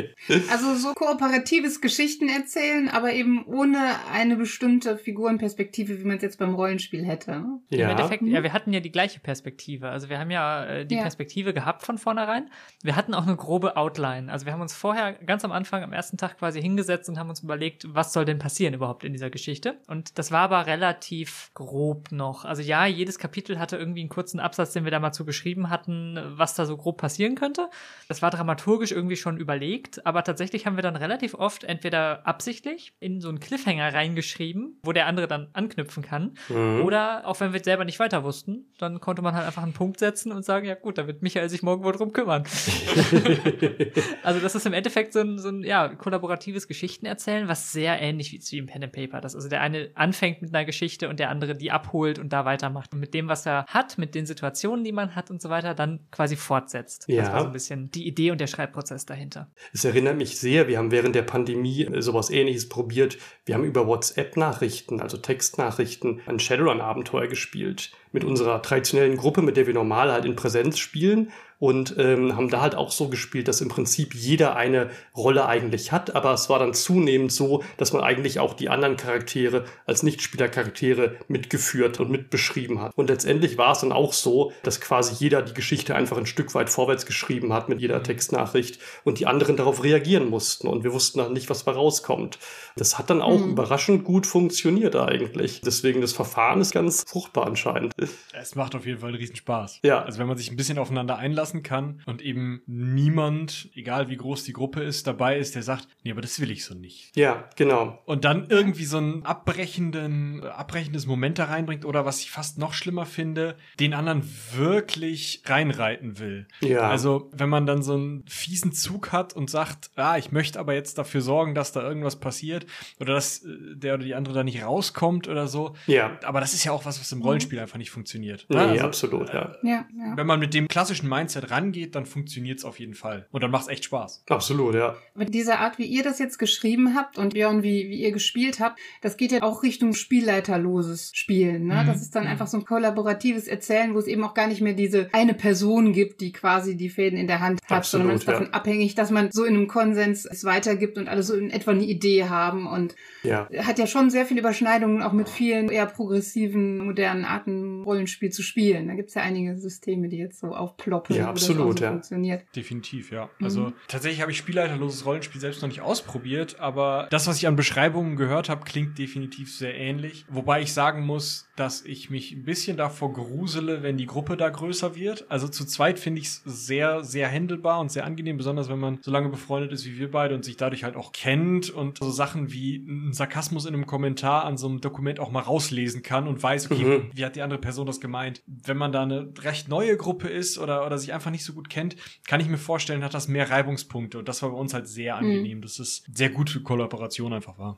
also 0.50 0.75
so 0.75 0.94
kooperatives 0.94 1.81
Geschichten 1.81 2.30
erzählen, 2.30 2.90
aber 2.90 3.13
eben 3.13 3.46
ohne 3.46 3.80
eine 4.12 4.36
bestimmte 4.36 4.98
Figurenperspektive, 4.98 6.00
wie 6.00 6.04
man 6.04 6.18
es 6.18 6.24
jetzt 6.24 6.40
beim 6.40 6.56
Rollenspiel 6.56 7.06
hätte. 7.06 7.44
Ja. 7.69 7.86
Im 7.86 7.90
Endeffekt, 7.92 8.24
ja, 8.24 8.44
wir 8.44 8.54
hatten 8.54 8.74
ja 8.74 8.80
die 8.80 8.92
gleiche 8.92 9.19
Perspektive. 9.19 9.90
Also 9.90 10.10
wir 10.10 10.19
haben 10.19 10.31
ja 10.31 10.66
äh, 10.66 10.86
die 10.86 10.96
ja. 10.96 11.01
Perspektive 11.01 11.54
gehabt 11.54 11.84
von 11.84 11.98
vornherein. 11.98 12.50
Wir 12.84 12.96
hatten 12.96 13.13
auch 13.13 13.25
eine 13.25 13.36
grobe 13.36 13.78
Outline. 13.78 14.31
Also 14.31 14.45
wir 14.45 14.54
haben 14.54 14.62
uns 14.62 14.74
vorher 14.74 15.13
ganz 15.13 15.45
am 15.45 15.52
Anfang, 15.52 15.84
am 15.84 15.94
ersten 15.94 16.18
Tag 16.18 16.38
quasi 16.38 16.62
hingesetzt 16.62 17.10
und 17.10 17.18
haben 17.18 17.30
uns 17.30 17.42
überlegt, 17.42 17.86
was 17.88 18.13
soll 18.13 18.25
denn 18.25 18.40
passieren 18.40 18.74
überhaupt 18.74 19.04
in 19.04 19.13
dieser 19.13 19.30
Geschichte. 19.30 19.80
Und 19.88 20.18
das 20.18 20.31
war 20.31 20.42
aber 20.42 20.66
relativ 20.66 21.52
grob 21.54 22.12
noch. 22.12 22.45
Also 22.45 22.62
ja, 22.62 22.86
jedes 22.86 23.19
Kapitel 23.19 23.60
hatte 23.60 23.78
irgendwie 23.78 24.02
einen 24.02 24.10
kurzen 24.10 24.40
Absatz, 24.40 24.74
den 24.74 24.84
wir 24.84 24.92
da 24.92 25.00
mal 25.00 25.12
zu 25.12 25.25
geschrieben 25.25 25.69
hatten, 25.69 26.19
was 26.36 26.56
da 26.56 26.66
so 26.66 26.78
grob 26.78 26.89
passieren 26.92 27.36
könnte. 27.36 27.70
Das 28.08 28.22
war 28.22 28.32
dramaturgisch 28.32 28.92
irgendwie 28.92 29.16
schon 29.16 29.38
überlegt, 29.38 30.06
aber 30.06 30.24
tatsächlich 30.24 30.66
haben 30.66 30.76
wir 30.76 30.84
dann 30.84 30.96
relativ 30.96 31.34
oft 31.34 31.64
entweder 31.64 32.26
absichtlich 32.28 32.94
in 33.00 33.22
so 33.22 33.30
einen 33.30 33.40
Cliffhanger 33.40 33.94
reingeschrieben, 33.94 34.80
wo 34.84 34.92
der 34.92 35.08
andere 35.08 35.28
dann 35.28 35.50
anknüpfen 35.54 36.04
kann, 36.04 36.36
mhm. 36.50 36.82
oder 36.84 37.28
auch 37.28 37.40
wenn 37.40 37.54
wir 37.54 37.64
selber 37.64 37.86
nicht 37.86 38.00
weiter 38.00 38.24
wussten, 38.24 38.66
dann 38.78 39.00
konnte 39.00 39.22
man 39.22 39.36
halt 39.36 39.46
einfach 39.46 39.64
einen 39.64 39.74
Punkt 39.74 40.00
setzen 40.00 40.32
und 40.32 40.46
sagen, 40.46 40.66
ja 40.66 40.76
gut, 40.76 40.98
da 40.98 41.08
wird 41.08 41.22
Michael 41.22 41.50
sich 41.50 41.64
morgen 41.64 41.84
wohl 41.84 41.94
drum 41.94 42.14
kümmern. 42.14 42.44
also 44.24 44.40
das 44.40 44.56
ist 44.56 44.66
im 44.66 44.74
Endeffekt 44.74 45.14
so 45.14 45.20
ein, 45.20 45.40
so 45.40 45.50
ein 45.50 45.64
ja, 45.64 45.88
kollaboratives 45.90 46.68
Geschichtenerzählen, 46.68 47.48
was 47.48 47.72
sehr 47.72 48.02
ähnlich 48.02 48.36
ist 48.36 48.52
wie 48.52 48.58
im 48.58 48.68
Pen 48.68 48.84
and 48.84 48.94
Paper. 48.94 49.22
Das 49.22 49.36
also 49.36 49.50
der 49.50 49.62
eine 49.62 49.92
anfängt 49.96 50.42
mit 50.42 50.54
einer 50.54 50.66
Geschichte 50.66 51.10
und 51.10 51.20
der 51.20 51.30
andere 51.30 51.56
die 51.56 51.72
abholt 51.72 52.20
und 52.20 52.34
da 52.34 52.46
weitermacht. 52.46 52.94
Und 52.94 53.00
mit 53.00 53.14
dem, 53.14 53.28
was 53.28 53.46
er 53.46 53.66
hat, 53.68 53.98
mit 53.98 54.16
den 54.16 54.26
Situationen, 54.26 54.84
die 54.84 54.92
man 54.92 55.16
hat 55.16 55.32
und 55.32 55.42
so 55.42 55.50
weiter, 55.50 55.74
dann 55.74 56.00
quasi 56.12 56.36
fortsetzt. 56.69 57.06
Ja. 57.07 57.24
Das 57.24 57.33
war 57.33 57.42
so 57.42 57.48
ein 57.48 57.54
bisschen 57.54 57.92
die 57.92 58.07
Idee 58.07 58.31
und 58.31 58.39
der 58.39 58.48
Schreibprozess 58.48 59.06
dahinter. 59.06 59.50
Es 59.74 59.86
erinnert 59.86 60.18
mich 60.18 60.38
sehr, 60.38 60.68
wir 60.68 60.77
haben 60.77 60.92
während 60.92 61.16
der 61.16 61.24
Pandemie 61.24 61.86
äh, 61.86 62.01
sowas 62.01 62.30
ähnliches 62.30 62.69
probiert. 62.69 63.18
Wir 63.45 63.56
haben 63.56 63.63
über 63.63 63.88
WhatsApp-Nachrichten, 63.88 65.01
also 65.01 65.18
Textnachrichten, 65.18 66.21
ein 66.25 66.39
Shadowrun-Abenteuer 66.39 67.27
gespielt. 67.27 67.92
Mit 68.12 68.24
unserer 68.24 68.62
traditionellen 68.62 69.18
Gruppe, 69.18 69.42
mit 69.42 69.57
der 69.57 69.68
wir 69.68 69.74
normal 69.74 70.12
halt 70.12 70.25
in 70.25 70.36
Präsenz 70.36 70.80
spielen 70.80 71.31
und 71.60 71.96
ähm, 71.98 72.36
haben 72.36 72.50
da 72.50 72.62
halt 72.62 72.76
auch 72.76 72.92
so 72.92 73.10
gespielt, 73.10 73.48
dass 73.48 73.62
im 73.62 73.70
Prinzip 73.70 74.16
jeder 74.16 74.56
eine 74.56 74.90
Rolle 75.16 75.46
eigentlich 75.46 75.92
hat, 75.92 76.16
aber 76.16 76.34
es 76.34 76.50
war 76.50 76.60
dann 76.60 76.74
zunehmend 76.74 77.32
so, 77.32 77.64
dass 77.78 77.94
man 77.94 78.04
eigentlich 78.04 78.40
auch 78.40 78.54
die 78.54 78.70
anderen 78.70 78.98
Charaktere 78.98 79.66
als 79.86 80.04
Nichtspielercharaktere 80.04 81.16
mitgeführt 81.28 82.00
und 82.00 82.10
mitbeschrieben 82.10 82.82
hat. 82.82 82.94
Und 82.96 83.10
letztendlich 83.10 83.58
war 83.58 83.74
es 83.74 83.80
dann 83.80 83.92
auch 83.92 84.14
so, 84.14 84.52
dass 84.64 84.82
quasi 84.82 85.14
jeder 85.24 85.42
die 85.42 85.54
Geschichte 85.54 85.96
einfach 85.96 86.18
ein 86.18 86.26
Stück 86.26 86.56
weit 86.56 86.70
vorwärts 86.70 87.06
geschrieben 87.06 87.54
hat 87.54 87.70
mit 87.70 87.80
jeder. 87.80 88.00
Textnachricht 88.10 88.80
und 89.04 89.20
die 89.20 89.28
anderen 89.28 89.56
darauf 89.56 89.84
reagieren 89.84 90.30
mussten 90.30 90.68
und 90.68 90.84
wir 90.84 90.94
wussten 90.94 91.20
dann 91.20 91.34
nicht, 91.34 91.50
was 91.50 91.66
da 91.66 91.72
rauskommt. 91.72 92.40
Das 92.76 92.98
hat 92.98 93.10
dann 93.10 93.22
auch 93.22 93.40
mhm. 93.40 93.52
überraschend 93.52 94.04
gut 94.04 94.26
funktioniert 94.26 94.96
eigentlich. 94.96 95.62
Deswegen 95.62 96.02
das 96.02 96.14
Verfahren 96.14 96.62
ist 96.62 96.72
ganz 96.72 97.04
fruchtbar 97.08 97.46
anscheinend. 97.46 97.94
Es 98.34 98.56
macht 98.56 98.74
auf 98.76 98.86
jeden 98.86 99.00
Fall 99.00 99.10
einen 99.10 99.18
Riesenspaß. 99.18 99.80
Ja. 99.84 100.04
Also 100.04 100.20
wenn 100.20 100.28
man 100.28 100.38
sich 100.38 100.50
ein 100.50 100.56
bisschen 100.56 100.78
aufeinander 100.78 101.18
einlässt, 101.18 101.49
lassen 101.50 101.63
kann 101.63 102.01
und 102.06 102.22
eben 102.22 102.62
niemand, 102.68 103.69
egal 103.74 104.10
wie 104.10 104.18
groß 104.18 104.44
die 104.44 104.54
Gruppe 104.54 104.81
ist, 104.81 105.07
dabei 105.07 105.38
ist, 105.38 105.56
der 105.56 105.63
sagt, 105.63 105.88
nee, 106.04 106.12
aber 106.12 106.22
das 106.22 106.40
will 106.40 106.51
ich 106.51 106.63
so 106.63 106.75
nicht. 106.75 107.16
Ja, 107.16 107.50
genau. 107.56 108.00
Und 108.06 108.24
dann 108.24 108.48
irgendwie 108.50 108.86
so 108.86 109.00
ein 109.00 109.25
abbrechenden, 109.25 110.44
abbrechendes 110.46 111.07
Moment 111.07 111.40
da 111.40 111.46
reinbringt 111.46 111.86
oder 111.86 112.06
was 112.06 112.22
ich 112.22 112.30
fast 112.30 112.57
noch 112.60 112.74
schlimmer 112.74 113.06
finde, 113.06 113.56
den 113.80 113.94
anderen 113.94 114.24
wirklich 114.56 115.42
reinreiten 115.46 116.19
will. 116.19 116.48
Ja. 116.62 116.81
Also, 116.81 117.30
wenn 117.34 117.50
man 117.50 117.66
dann 117.66 117.81
so 117.81 117.94
einen 117.94 118.25
fiesen 118.28 118.72
Zug 118.72 119.12
hat 119.12 119.34
und 119.34 119.50
sagt, 119.50 119.90
ah, 119.95 120.18
ich 120.18 120.31
möchte 120.31 120.59
aber 120.59 120.74
jetzt 120.74 120.97
dafür 120.97 121.21
sorgen, 121.21 121.56
dass 121.56 121.71
da 121.71 121.81
irgendwas 121.81 122.19
passiert 122.19 122.66
oder 123.00 123.14
dass 123.14 123.44
äh, 123.44 123.76
der 123.76 123.95
oder 123.95 124.04
die 124.04 124.16
andere 124.16 124.35
da 124.35 124.44
nicht 124.44 124.64
rauskommt 124.64 125.28
oder 125.28 125.47
so. 125.47 125.76
Ja. 125.88 126.19
Aber 126.24 126.42
das 126.42 126.54
ist 126.54 126.64
ja 126.64 126.71
auch 126.71 126.85
was, 126.85 127.00
was 127.00 127.12
im 127.12 127.21
Rollenspiel 127.21 127.59
einfach 127.59 127.78
nicht 127.78 127.92
funktioniert. 127.92 128.45
Nee, 128.50 128.57
also, 128.57 128.85
absolut, 128.85 129.33
ja. 129.33 129.56
ja. 129.64 129.85
ja. 129.97 130.16
Wenn 130.16 130.28
man 130.28 130.40
mit 130.40 130.54
dem 130.54 130.68
klassischen 130.68 131.09
Mindset 131.09 131.39
Mindset 131.40 131.52
rangeht, 131.52 131.96
dann 131.96 132.06
funktioniert 132.06 132.60
es 132.60 132.66
auf 132.66 132.80
jeden 132.80 132.94
Fall. 132.94 133.28
Und 133.31 133.44
dann 133.44 133.52
macht 133.52 133.64
es 133.64 133.68
echt 133.69 133.86
Spaß. 133.86 134.24
Absolut, 134.30 134.76
ja. 134.76 134.96
Mit 135.16 135.34
dieser 135.34 135.60
Art, 135.60 135.78
wie 135.78 135.86
ihr 135.86 136.04
das 136.04 136.19
jetzt 136.19 136.38
geschrieben 136.38 136.96
habt 136.96 137.18
und 137.18 137.34
Björn, 137.34 137.64
wie, 137.64 137.90
wie 137.90 138.02
ihr 138.02 138.12
gespielt 138.12 138.60
habt, 138.60 138.80
das 139.02 139.18
geht 139.18 139.31
ja 139.31 139.42
auch 139.42 139.64
Richtung 139.64 139.94
spielleiterloses 139.94 141.12
Spielen. 141.14 141.68
Ne? 141.68 141.84
Mhm. 141.84 141.88
Das 141.88 142.02
ist 142.02 142.16
dann 142.16 142.24
mhm. 142.24 142.30
einfach 142.30 142.48
so 142.48 142.58
ein 142.58 142.66
kollaboratives 142.66 143.48
Erzählen, 143.48 143.94
wo 143.94 144.00
es 144.00 144.08
eben 144.08 144.24
auch 144.24 144.34
gar 144.34 144.48
nicht 144.48 144.62
mehr 144.62 144.74
diese 144.74 145.10
eine 145.14 145.34
Person 145.34 145.94
gibt, 145.94 146.22
die 146.22 146.31
quasi 146.31 146.76
die 146.76 146.90
Fäden 146.90 147.18
in 147.18 147.28
der 147.28 147.40
Hand 147.40 147.62
hat, 147.64 147.80
Absolut, 147.80 147.90
sondern 147.90 148.08
man 148.08 148.16
ist 148.18 148.28
davon 148.28 148.46
ja. 148.48 148.54
abhängig, 148.54 148.96
dass 148.96 149.12
man 149.12 149.31
so 149.31 149.44
in 149.44 149.56
einem 149.56 149.68
Konsens 149.68 150.26
es 150.26 150.44
weitergibt 150.44 150.98
und 150.98 151.08
alle 151.08 151.24
so 151.24 151.36
in 151.36 151.50
etwa 151.50 151.72
eine 151.72 151.84
Idee 151.84 152.26
haben 152.26 152.68
und 152.68 152.96
ja. 153.24 153.48
hat 153.64 153.80
ja 153.80 153.88
schon 153.88 154.10
sehr 154.10 154.26
viele 154.26 154.40
Überschneidungen 154.40 155.02
auch 155.02 155.14
mit 155.14 155.30
vielen 155.30 155.69
eher 155.69 155.86
progressiven, 155.86 156.78
modernen 156.86 157.26
Arten 157.26 157.84
Rollenspiel 157.84 158.31
zu 158.31 158.44
spielen. 158.44 158.88
Da 158.88 158.96
gibt 158.96 159.10
es 159.10 159.16
ja 159.16 159.22
einige 159.22 159.58
Systeme, 159.58 160.10
die 160.10 160.18
jetzt 160.18 160.40
so 160.40 160.48
aufploppen. 160.48 161.16
Ja, 161.16 161.29
absolut, 161.30 161.78
so 161.78 161.83
ja. 161.83 161.92
Funktioniert. 161.92 162.44
Definitiv, 162.56 163.12
ja. 163.12 163.30
Mhm. 163.40 163.45
Also 163.45 163.74
tatsächlich 163.88 164.21
habe 164.21 164.31
ich 164.31 164.38
spielleiterloses 164.38 165.06
Rollenspiel 165.06 165.42
selbst 165.42 165.62
noch 165.62 165.69
nicht 165.69 165.81
ausprobiert, 165.81 166.59
aber 166.59 167.07
das, 167.12 167.28
was 167.28 167.38
ich 167.38 167.48
an 167.48 167.56
Beschreibungen 167.56 168.16
gehört 168.16 168.50
habe, 168.50 168.66
klingt 168.66 168.98
definitiv 168.98 169.56
sehr 169.56 169.76
ähnlich. 169.76 170.26
Wobei 170.30 170.62
ich 170.62 170.74
sagen 170.74 171.06
muss, 171.06 171.49
dass 171.59 171.83
ich 171.83 172.09
mich 172.09 172.31
ein 172.31 172.44
bisschen 172.44 172.78
davor 172.78 173.11
grusele, 173.11 173.83
wenn 173.83 173.97
die 173.97 174.06
Gruppe 174.06 174.37
da 174.37 174.49
größer 174.49 174.95
wird. 174.95 175.25
Also 175.30 175.47
zu 175.47 175.66
zweit 175.66 175.99
finde 175.99 176.21
ich 176.21 176.28
es 176.28 176.42
sehr, 176.45 177.04
sehr 177.04 177.28
händelbar 177.28 177.80
und 177.81 177.92
sehr 177.92 178.06
angenehm, 178.06 178.37
besonders 178.37 178.69
wenn 178.69 178.80
man 178.80 178.99
so 179.01 179.11
lange 179.11 179.30
befreundet 179.30 179.73
ist 179.73 179.85
wie 179.85 179.99
wir 179.99 180.09
beide 180.09 180.35
und 180.35 180.45
sich 180.45 180.56
dadurch 180.57 180.83
halt 180.83 180.95
auch 180.95 181.11
kennt 181.11 181.69
und 181.69 181.97
so 181.97 182.11
Sachen 182.11 182.51
wie 182.51 182.78
ein 182.78 183.13
Sarkasmus 183.13 183.66
in 183.66 183.73
einem 183.73 183.85
Kommentar 183.85 184.45
an 184.45 184.57
so 184.57 184.68
einem 184.68 184.80
Dokument 184.80 185.19
auch 185.19 185.31
mal 185.31 185.42
rauslesen 185.42 186.01
kann 186.01 186.28
und 186.28 186.42
weiß, 186.42 186.71
okay, 186.71 186.83
mhm. 186.83 187.11
wie 187.13 187.25
hat 187.25 187.35
die 187.35 187.42
andere 187.42 187.59
Person 187.59 187.85
das 187.85 187.99
gemeint. 187.99 188.42
Wenn 188.45 188.78
man 188.78 188.92
da 188.92 189.04
eine 189.04 189.33
recht 189.42 189.68
neue 189.68 189.97
Gruppe 189.97 190.30
ist 190.30 190.57
oder, 190.57 190.85
oder 190.85 190.97
sich 190.97 191.13
einfach 191.13 191.31
nicht 191.31 191.44
so 191.44 191.54
gut 191.54 191.69
kennt, 191.69 191.97
kann 192.28 192.39
ich 192.39 192.47
mir 192.47 192.57
vorstellen, 192.57 193.04
hat 193.04 193.13
das 193.13 193.28
mehr 193.28 193.49
Reibungspunkte. 193.49 194.19
Und 194.19 194.28
das 194.30 194.42
war 194.42 194.51
bei 194.51 194.57
uns 194.57 194.73
halt 194.73 194.87
sehr 194.87 195.16
mhm. 195.16 195.23
angenehm, 195.23 195.57
mhm. 195.57 195.61
dass 195.61 195.80
es 195.80 196.04
sehr 196.13 196.30
gute 196.30 196.61
Kollaboration 196.61 197.33
einfach 197.33 197.57
war. 197.57 197.75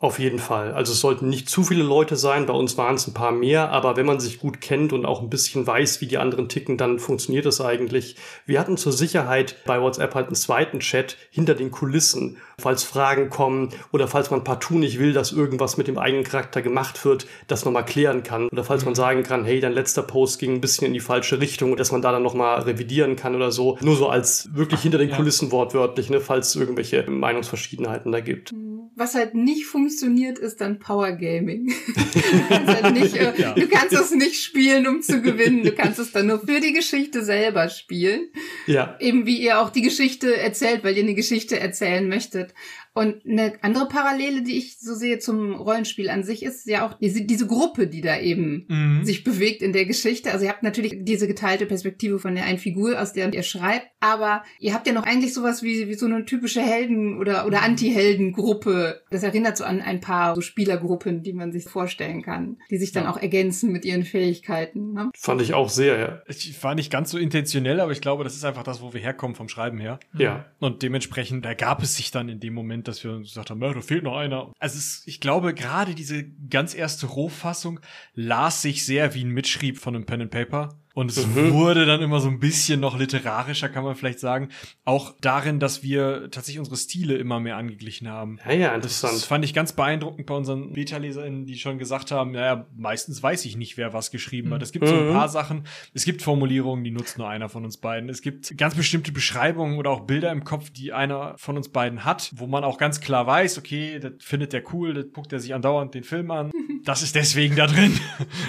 Auf 0.00 0.20
jeden 0.20 0.38
Fall. 0.38 0.74
Also 0.74 0.92
es 0.92 1.00
sollten 1.00 1.28
nicht 1.28 1.50
zu 1.50 1.64
viele 1.64 1.82
Leute 1.82 2.14
sein. 2.14 2.46
Bei 2.46 2.52
uns 2.52 2.78
waren 2.78 2.94
es 2.94 3.08
ein 3.08 3.14
paar 3.14 3.32
mehr, 3.32 3.70
aber 3.72 3.96
wenn 3.96 4.06
man 4.06 4.20
sich 4.20 4.38
gut 4.38 4.60
kennt 4.60 4.92
und 4.92 5.04
auch 5.04 5.20
ein 5.20 5.28
bisschen 5.28 5.66
weiß, 5.66 6.00
wie 6.00 6.06
die 6.06 6.18
anderen 6.18 6.48
ticken, 6.48 6.76
dann 6.76 7.00
funktioniert 7.00 7.46
es 7.46 7.60
eigentlich. 7.60 8.14
Wir 8.46 8.60
hatten 8.60 8.76
zur 8.76 8.92
Sicherheit 8.92 9.56
bei 9.66 9.82
WhatsApp 9.82 10.14
halt 10.14 10.26
einen 10.28 10.36
zweiten 10.36 10.78
Chat 10.78 11.16
hinter 11.32 11.56
den 11.56 11.72
Kulissen, 11.72 12.36
falls 12.60 12.84
Fragen 12.84 13.28
kommen 13.28 13.70
oder 13.90 14.06
falls 14.06 14.30
man 14.30 14.44
partout 14.44 14.78
nicht 14.78 15.00
will, 15.00 15.12
dass 15.12 15.32
irgendwas 15.32 15.76
mit 15.76 15.88
dem 15.88 15.98
eigenen 15.98 16.22
Charakter 16.22 16.62
gemacht 16.62 17.04
wird, 17.04 17.26
das 17.48 17.64
nochmal 17.64 17.84
klären 17.84 18.22
kann. 18.22 18.46
Oder 18.50 18.62
falls 18.62 18.84
man 18.84 18.94
sagen 18.94 19.24
kann, 19.24 19.44
hey, 19.44 19.58
dein 19.58 19.72
letzter 19.72 20.02
Post 20.02 20.38
ging 20.38 20.54
ein 20.54 20.60
bisschen 20.60 20.86
in 20.86 20.92
die 20.92 21.00
falsche 21.00 21.40
Richtung 21.40 21.72
und 21.72 21.80
dass 21.80 21.90
man 21.90 22.02
da 22.02 22.12
dann 22.12 22.22
nochmal 22.22 22.60
revidieren 22.60 23.16
kann 23.16 23.34
oder 23.34 23.50
so. 23.50 23.76
Nur 23.80 23.96
so 23.96 24.08
als 24.08 24.48
wirklich 24.54 24.80
hinter 24.80 24.98
den 24.98 25.10
Kulissen 25.10 25.50
wortwörtlich, 25.50 26.08
ne, 26.08 26.20
falls 26.20 26.50
es 26.50 26.56
irgendwelche 26.56 27.02
Meinungsverschiedenheiten 27.10 28.12
da 28.12 28.20
gibt. 28.20 28.52
Mhm. 28.52 28.90
Was 28.94 29.14
halt 29.14 29.34
nicht 29.34 29.66
funktioniert, 29.66 29.87
ist 29.88 30.60
dann 30.60 30.78
Power 30.78 31.12
Gaming. 31.12 31.66
du, 31.86 32.48
kannst 32.48 32.82
halt 32.82 32.94
nicht, 32.94 33.16
äh, 33.16 33.32
ja. 33.36 33.54
du 33.54 33.68
kannst 33.68 33.94
es 33.94 34.10
nicht 34.12 34.42
spielen, 34.42 34.86
um 34.86 35.02
zu 35.02 35.20
gewinnen. 35.22 35.62
Du 35.62 35.72
kannst 35.72 35.98
es 35.98 36.12
dann 36.12 36.26
nur 36.26 36.40
für 36.40 36.60
die 36.60 36.72
Geschichte 36.72 37.24
selber 37.24 37.68
spielen. 37.68 38.28
Ja. 38.66 38.96
Eben 39.00 39.26
wie 39.26 39.40
ihr 39.40 39.60
auch 39.60 39.70
die 39.70 39.82
Geschichte 39.82 40.36
erzählt, 40.36 40.84
weil 40.84 40.96
ihr 40.96 41.02
eine 41.02 41.14
Geschichte 41.14 41.58
erzählen 41.58 42.08
möchtet. 42.08 42.54
Und 42.94 43.24
eine 43.26 43.52
andere 43.62 43.88
Parallele, 43.88 44.42
die 44.42 44.58
ich 44.58 44.78
so 44.78 44.94
sehe 44.94 45.18
zum 45.18 45.54
Rollenspiel 45.54 46.10
an 46.10 46.24
sich, 46.24 46.42
ist 46.42 46.66
ja 46.66 46.86
auch 46.86 46.94
diese, 46.94 47.22
diese 47.22 47.46
Gruppe, 47.46 47.86
die 47.86 48.00
da 48.00 48.18
eben 48.18 48.66
mhm. 48.68 49.04
sich 49.04 49.24
bewegt 49.24 49.62
in 49.62 49.72
der 49.72 49.86
Geschichte. 49.86 50.32
Also 50.32 50.44
ihr 50.44 50.50
habt 50.50 50.62
natürlich 50.62 50.96
diese 51.00 51.28
geteilte 51.28 51.66
Perspektive 51.66 52.18
von 52.18 52.34
der 52.34 52.44
einen 52.44 52.58
Figur, 52.58 53.00
aus 53.00 53.12
der 53.12 53.32
ihr 53.32 53.42
schreibt, 53.42 53.86
aber 54.00 54.42
ihr 54.58 54.74
habt 54.74 54.86
ja 54.86 54.92
noch 54.92 55.04
eigentlich 55.04 55.34
sowas 55.34 55.62
wie, 55.62 55.88
wie 55.88 55.94
so 55.94 56.06
eine 56.06 56.24
typische 56.24 56.60
Helden- 56.60 57.18
oder, 57.18 57.46
oder 57.46 57.62
Anti-Helden-Gruppe. 57.62 59.02
Das 59.10 59.22
erinnert 59.22 59.56
so 59.56 59.64
an 59.64 59.80
ein 59.80 60.00
paar 60.00 60.34
so 60.34 60.40
Spielergruppen, 60.40 61.22
die 61.22 61.32
man 61.32 61.52
sich 61.52 61.64
vorstellen 61.64 62.22
kann, 62.22 62.58
die 62.70 62.78
sich 62.78 62.92
dann 62.92 63.04
ja. 63.04 63.10
auch 63.10 63.20
ergänzen 63.20 63.72
mit 63.72 63.84
ihren 63.84 64.04
Fähigkeiten. 64.04 64.92
Ne? 64.92 65.10
Fand 65.14 65.42
ich 65.42 65.54
auch 65.54 65.68
sehr, 65.68 65.98
ja. 65.98 66.22
Ich 66.26 66.62
war 66.62 66.74
nicht 66.74 66.90
ganz 66.90 67.10
so 67.10 67.18
intentionell, 67.18 67.80
aber 67.80 67.92
ich 67.92 68.00
glaube, 68.00 68.24
das 68.24 68.34
ist 68.34 68.44
einfach 68.44 68.62
das, 68.62 68.80
wo 68.80 68.92
wir 68.92 69.00
herkommen 69.00 69.34
vom 69.34 69.48
Schreiben 69.48 69.78
her. 69.78 69.98
Ja. 70.14 70.46
Und 70.58 70.82
dementsprechend 70.82 71.44
ergab 71.44 71.82
es 71.82 71.96
sich 71.96 72.10
dann 72.10 72.28
in 72.28 72.40
dem 72.40 72.54
Moment, 72.54 72.77
dass 72.82 73.02
wir 73.02 73.18
gesagt 73.18 73.50
haben, 73.50 73.60
da 73.60 73.80
fehlt 73.80 74.04
noch 74.04 74.16
einer. 74.16 74.52
Also 74.58 74.78
es, 74.78 75.02
ich 75.06 75.20
glaube, 75.20 75.54
gerade 75.54 75.94
diese 75.94 76.24
ganz 76.50 76.74
erste 76.74 77.06
Rohfassung 77.06 77.80
las 78.14 78.62
sich 78.62 78.84
sehr 78.84 79.14
wie 79.14 79.24
ein 79.24 79.30
Mitschrieb 79.30 79.78
von 79.78 79.94
einem 79.94 80.06
Pen 80.06 80.22
and 80.22 80.30
Paper. 80.30 80.78
Und 80.98 81.12
es 81.12 81.24
mhm. 81.24 81.52
wurde 81.52 81.86
dann 81.86 82.02
immer 82.02 82.18
so 82.18 82.26
ein 82.26 82.40
bisschen 82.40 82.80
noch 82.80 82.98
literarischer, 82.98 83.68
kann 83.68 83.84
man 83.84 83.94
vielleicht 83.94 84.18
sagen. 84.18 84.48
Auch 84.84 85.14
darin, 85.20 85.60
dass 85.60 85.84
wir 85.84 86.28
tatsächlich 86.32 86.58
unsere 86.58 86.76
Stile 86.76 87.14
immer 87.18 87.38
mehr 87.38 87.56
angeglichen 87.56 88.08
haben. 88.08 88.40
Ja, 88.44 88.52
ja, 88.52 88.74
interessant. 88.74 89.14
Das 89.14 89.22
fand 89.22 89.44
ich 89.44 89.54
ganz 89.54 89.74
beeindruckend 89.74 90.26
bei 90.26 90.34
unseren 90.34 90.72
Beta-LeserInnen, 90.72 91.46
die 91.46 91.56
schon 91.56 91.78
gesagt 91.78 92.10
haben, 92.10 92.32
naja, 92.32 92.66
meistens 92.76 93.22
weiß 93.22 93.44
ich 93.44 93.56
nicht, 93.56 93.76
wer 93.76 93.92
was 93.92 94.10
geschrieben 94.10 94.52
hat. 94.52 94.60
Es 94.60 94.72
gibt 94.72 94.88
so 94.88 94.94
ein 94.96 95.10
mhm. 95.10 95.12
paar 95.12 95.28
Sachen, 95.28 95.68
es 95.94 96.04
gibt 96.04 96.20
Formulierungen, 96.20 96.82
die 96.82 96.90
nutzt 96.90 97.16
nur 97.16 97.28
einer 97.28 97.48
von 97.48 97.64
uns 97.64 97.76
beiden. 97.76 98.08
Es 98.08 98.20
gibt 98.20 98.58
ganz 98.58 98.74
bestimmte 98.74 99.12
Beschreibungen 99.12 99.78
oder 99.78 99.90
auch 99.90 100.00
Bilder 100.00 100.32
im 100.32 100.42
Kopf, 100.42 100.70
die 100.70 100.92
einer 100.92 101.34
von 101.38 101.56
uns 101.56 101.68
beiden 101.68 102.04
hat, 102.04 102.32
wo 102.34 102.48
man 102.48 102.64
auch 102.64 102.76
ganz 102.76 103.00
klar 103.00 103.24
weiß, 103.24 103.56
okay, 103.58 104.00
das 104.00 104.14
findet 104.18 104.52
der 104.52 104.64
cool, 104.74 104.94
das 104.94 105.12
guckt 105.12 105.32
er 105.32 105.38
sich 105.38 105.54
andauernd 105.54 105.94
den 105.94 106.02
Film 106.02 106.32
an. 106.32 106.50
Das 106.84 107.02
ist 107.02 107.16
deswegen 107.16 107.54
da 107.54 107.66
drin. 107.66 107.98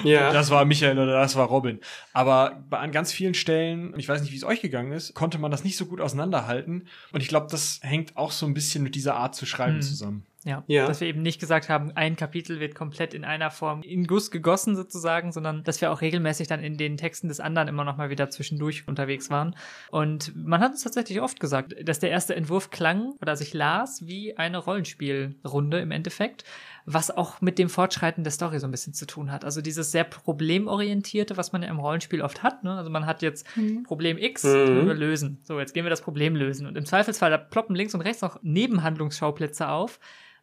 Ja. 0.06 0.32
Das 0.32 0.50
war 0.50 0.64
Michael 0.64 0.98
oder 0.98 1.20
das 1.20 1.36
war 1.36 1.48
Robin. 1.48 1.80
Aber 2.14 2.39
aber 2.40 2.80
an 2.80 2.92
ganz 2.92 3.12
vielen 3.12 3.34
Stellen, 3.34 3.94
ich 3.98 4.08
weiß 4.08 4.22
nicht, 4.22 4.32
wie 4.32 4.38
es 4.38 4.44
euch 4.44 4.62
gegangen 4.62 4.92
ist, 4.92 5.14
konnte 5.14 5.38
man 5.38 5.52
das 5.52 5.64
nicht 5.64 5.78
so 5.78 5.86
gut 5.86 6.02
auseinanderhalten. 6.02 6.88
Und 7.12 7.22
ich 7.22 7.28
glaube, 7.28 7.48
das 7.50 7.80
hängt 7.82 8.18
auch 8.18 8.32
so 8.32 8.46
ein 8.46 8.54
bisschen 8.54 8.84
mit 8.84 8.96
dieser 8.96 9.16
Art 9.16 9.36
zu 9.36 9.46
schreiben 9.46 9.76
hm. 9.76 9.82
zusammen. 9.82 10.26
Ja, 10.46 10.64
ja, 10.68 10.88
dass 10.88 11.02
wir 11.02 11.08
eben 11.10 11.22
nicht 11.22 11.42
gesagt 11.42 11.68
haben, 11.68 11.92
ein 11.96 12.16
Kapitel 12.16 12.62
wird 12.62 12.74
komplett 12.74 13.14
in 13.14 13.26
einer 13.26 13.52
Form 13.52 13.84
in 13.84 14.08
Guss 14.08 14.32
gegossen 14.32 14.78
sozusagen, 14.78 15.34
sondern 15.34 15.66
dass 15.66 15.82
wir 15.82 15.92
auch 15.92 16.00
regelmäßig 16.00 16.48
dann 16.48 16.64
in 16.64 16.78
den 16.78 16.96
Texten 16.96 17.28
des 17.28 17.42
anderen 17.42 17.68
immer 17.68 17.84
noch 17.84 17.98
mal 17.98 18.10
wieder 18.10 18.30
zwischendurch 18.30 18.88
unterwegs 18.88 19.30
waren. 19.30 19.56
Und 19.92 20.34
man 20.36 20.62
hat 20.62 20.74
es 20.74 20.84
tatsächlich 20.84 21.20
oft 21.20 21.42
gesagt, 21.42 21.76
dass 21.84 22.00
der 22.00 22.12
erste 22.12 22.36
Entwurf 22.38 22.70
klang 22.70 23.16
oder 23.22 23.36
sich 23.36 23.54
las 23.54 24.08
wie 24.08 24.38
eine 24.38 24.60
Rollenspielrunde 24.60 25.80
im 25.80 25.92
Endeffekt 25.92 26.46
was 26.92 27.12
auch 27.12 27.40
mit 27.40 27.60
dem 27.60 27.70
Fortschreiten 27.70 28.24
der 28.24 28.32
Story 28.32 28.58
so 28.60 28.68
ein 28.68 28.72
bisschen 28.72 28.96
zu 28.96 29.06
tun 29.06 29.32
hat. 29.32 29.46
Also 29.46 29.62
dieses 29.62 29.92
sehr 29.92 30.04
problemorientierte, 30.04 31.38
was 31.38 31.52
man 31.52 31.62
ja 31.62 31.70
im 31.70 31.78
Rollenspiel 31.78 32.24
oft 32.24 32.42
hat. 32.42 32.64
Ne? 32.64 32.76
Also 32.76 32.90
man 32.90 33.06
hat 33.06 33.22
jetzt 33.22 33.46
mhm. 33.56 33.84
Problem 33.84 34.18
X, 34.18 34.44
mhm. 34.44 34.88
wir 34.88 34.96
lösen. 34.96 35.38
So, 35.44 35.60
jetzt 35.60 35.76
gehen 35.76 35.86
wir 35.86 35.92
das 35.92 36.02
Problem 36.02 36.36
lösen. 36.36 36.66
Und 36.66 36.76
im 36.76 36.86
Zweifelsfall, 36.86 37.30
da 37.30 37.38
ploppen 37.38 37.76
links 37.76 37.94
und 37.94 38.02
rechts 38.02 38.24
noch 38.24 38.40
Nebenhandlungsschauplätze 38.42 39.70
auf, 39.70 40.00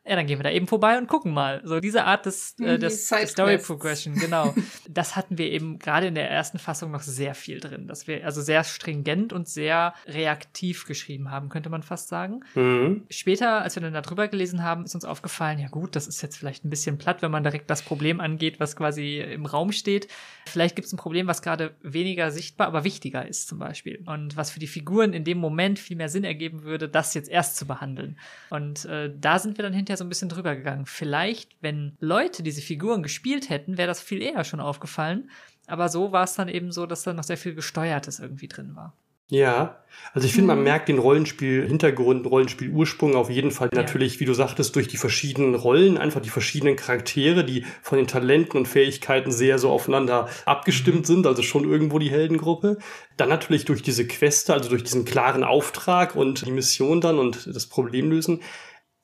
ja, 0.08 0.14
dann 0.14 0.26
gehen 0.26 0.38
wir 0.38 0.44
da 0.44 0.50
eben 0.50 0.68
vorbei 0.68 0.98
und 0.98 1.08
gucken 1.08 1.34
mal. 1.34 1.60
So 1.64 1.80
diese 1.80 2.04
Art 2.04 2.26
des, 2.26 2.54
äh, 2.60 2.78
des, 2.78 3.08
des 3.08 3.30
Story 3.30 3.58
Progression, 3.58 4.14
genau. 4.14 4.54
das 4.88 5.16
hatten 5.16 5.36
wir 5.36 5.50
eben 5.50 5.80
gerade 5.80 6.06
in 6.06 6.14
der 6.14 6.30
ersten 6.30 6.58
Fassung 6.58 6.92
noch 6.92 7.02
sehr 7.02 7.34
viel 7.34 7.58
drin, 7.58 7.88
dass 7.88 8.06
wir 8.06 8.24
also 8.24 8.40
sehr 8.40 8.62
stringent 8.62 9.32
und 9.32 9.48
sehr 9.48 9.94
reaktiv 10.06 10.86
geschrieben 10.86 11.32
haben, 11.32 11.48
könnte 11.48 11.70
man 11.70 11.82
fast 11.82 12.08
sagen. 12.08 12.44
Mhm. 12.54 13.04
Später, 13.10 13.62
als 13.62 13.74
wir 13.74 13.82
dann 13.82 13.94
darüber 13.94 14.28
gelesen 14.28 14.62
haben, 14.62 14.84
ist 14.84 14.94
uns 14.94 15.04
aufgefallen, 15.04 15.58
ja 15.58 15.68
gut, 15.68 15.96
das 15.96 16.06
ist 16.06 16.22
jetzt 16.22 16.36
vielleicht 16.36 16.64
ein 16.64 16.70
bisschen 16.70 16.98
platt, 16.98 17.22
wenn 17.22 17.32
man 17.32 17.42
direkt 17.42 17.68
das 17.68 17.82
Problem 17.82 18.20
angeht, 18.20 18.60
was 18.60 18.76
quasi 18.76 19.18
im 19.18 19.44
Raum 19.44 19.72
steht. 19.72 20.06
Vielleicht 20.46 20.76
gibt 20.76 20.86
es 20.86 20.92
ein 20.92 20.98
Problem, 20.98 21.26
was 21.26 21.42
gerade 21.42 21.74
weniger 21.82 22.30
sichtbar, 22.30 22.68
aber 22.68 22.84
wichtiger 22.84 23.26
ist 23.26 23.48
zum 23.48 23.58
Beispiel. 23.58 24.04
Und 24.06 24.36
was 24.36 24.52
für 24.52 24.60
die 24.60 24.68
Figuren 24.68 25.12
in 25.12 25.24
dem 25.24 25.38
Moment 25.38 25.80
viel 25.80 25.96
mehr 25.96 26.08
Sinn 26.08 26.22
ergeben 26.22 26.62
würde, 26.62 26.88
das 26.88 27.14
jetzt 27.14 27.28
erst 27.28 27.56
zu 27.56 27.66
behandeln. 27.66 28.16
Und 28.50 28.84
äh, 28.84 29.12
da 29.18 29.40
sind 29.40 29.58
wir 29.58 29.64
dann 29.64 29.72
hinterher 29.72 29.95
so 29.96 30.04
ein 30.04 30.08
bisschen 30.08 30.28
drüber 30.28 30.54
gegangen. 30.56 30.86
Vielleicht, 30.86 31.56
wenn 31.60 31.96
Leute 32.00 32.42
diese 32.42 32.62
Figuren 32.62 33.02
gespielt 33.02 33.48
hätten, 33.48 33.78
wäre 33.78 33.88
das 33.88 34.00
viel 34.00 34.22
eher 34.22 34.44
schon 34.44 34.60
aufgefallen. 34.60 35.30
Aber 35.66 35.88
so 35.88 36.12
war 36.12 36.24
es 36.24 36.34
dann 36.34 36.48
eben 36.48 36.72
so, 36.72 36.86
dass 36.86 37.02
da 37.02 37.12
noch 37.12 37.24
sehr 37.24 37.36
viel 37.36 37.54
Gesteuertes 37.54 38.20
irgendwie 38.20 38.48
drin 38.48 38.76
war. 38.76 38.94
Ja, 39.28 39.80
also 40.12 40.26
ich 40.26 40.34
finde, 40.34 40.48
man 40.48 40.58
mhm. 40.58 40.64
merkt 40.64 40.88
den 40.88 40.98
Rollenspiel-Hintergrund, 40.98 42.26
Rollenspiel-Ursprung 42.26 43.16
auf 43.16 43.28
jeden 43.28 43.50
Fall 43.50 43.70
ja. 43.72 43.80
natürlich, 43.80 44.20
wie 44.20 44.24
du 44.24 44.34
sagtest, 44.34 44.76
durch 44.76 44.86
die 44.86 44.98
verschiedenen 44.98 45.56
Rollen, 45.56 45.98
einfach 45.98 46.20
die 46.20 46.30
verschiedenen 46.30 46.76
Charaktere, 46.76 47.44
die 47.44 47.64
von 47.82 47.98
den 47.98 48.06
Talenten 48.06 48.56
und 48.56 48.68
Fähigkeiten 48.68 49.32
sehr 49.32 49.58
so 49.58 49.70
aufeinander 49.70 50.28
abgestimmt 50.44 51.00
mhm. 51.00 51.04
sind, 51.04 51.26
also 51.26 51.42
schon 51.42 51.68
irgendwo 51.68 51.98
die 51.98 52.10
Heldengruppe. 52.10 52.78
Dann 53.16 53.28
natürlich 53.28 53.64
durch 53.64 53.82
diese 53.82 54.06
Queste, 54.06 54.52
also 54.52 54.68
durch 54.68 54.84
diesen 54.84 55.04
klaren 55.04 55.42
Auftrag 55.42 56.14
und 56.14 56.46
die 56.46 56.52
Mission 56.52 57.00
dann 57.00 57.18
und 57.18 57.48
das 57.52 57.66
Problem 57.66 58.10
lösen. 58.10 58.42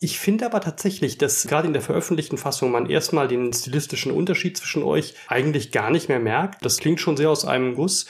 Ich 0.04 0.18
finde 0.18 0.46
aber 0.46 0.60
tatsächlich, 0.60 1.16
dass 1.16 1.46
gerade 1.46 1.68
in 1.68 1.74
der 1.74 1.80
veröffentlichten 1.80 2.36
Fassung 2.36 2.72
man 2.72 2.90
erstmal 2.90 3.28
den 3.28 3.52
stilistischen 3.52 4.10
Unterschied 4.10 4.56
zwischen 4.56 4.82
euch 4.82 5.14
eigentlich 5.28 5.70
gar 5.70 5.90
nicht 5.90 6.08
mehr 6.08 6.18
merkt. 6.18 6.64
Das 6.64 6.78
klingt 6.78 7.00
schon 7.00 7.16
sehr 7.16 7.30
aus 7.30 7.44
einem 7.44 7.76
Guss. 7.76 8.06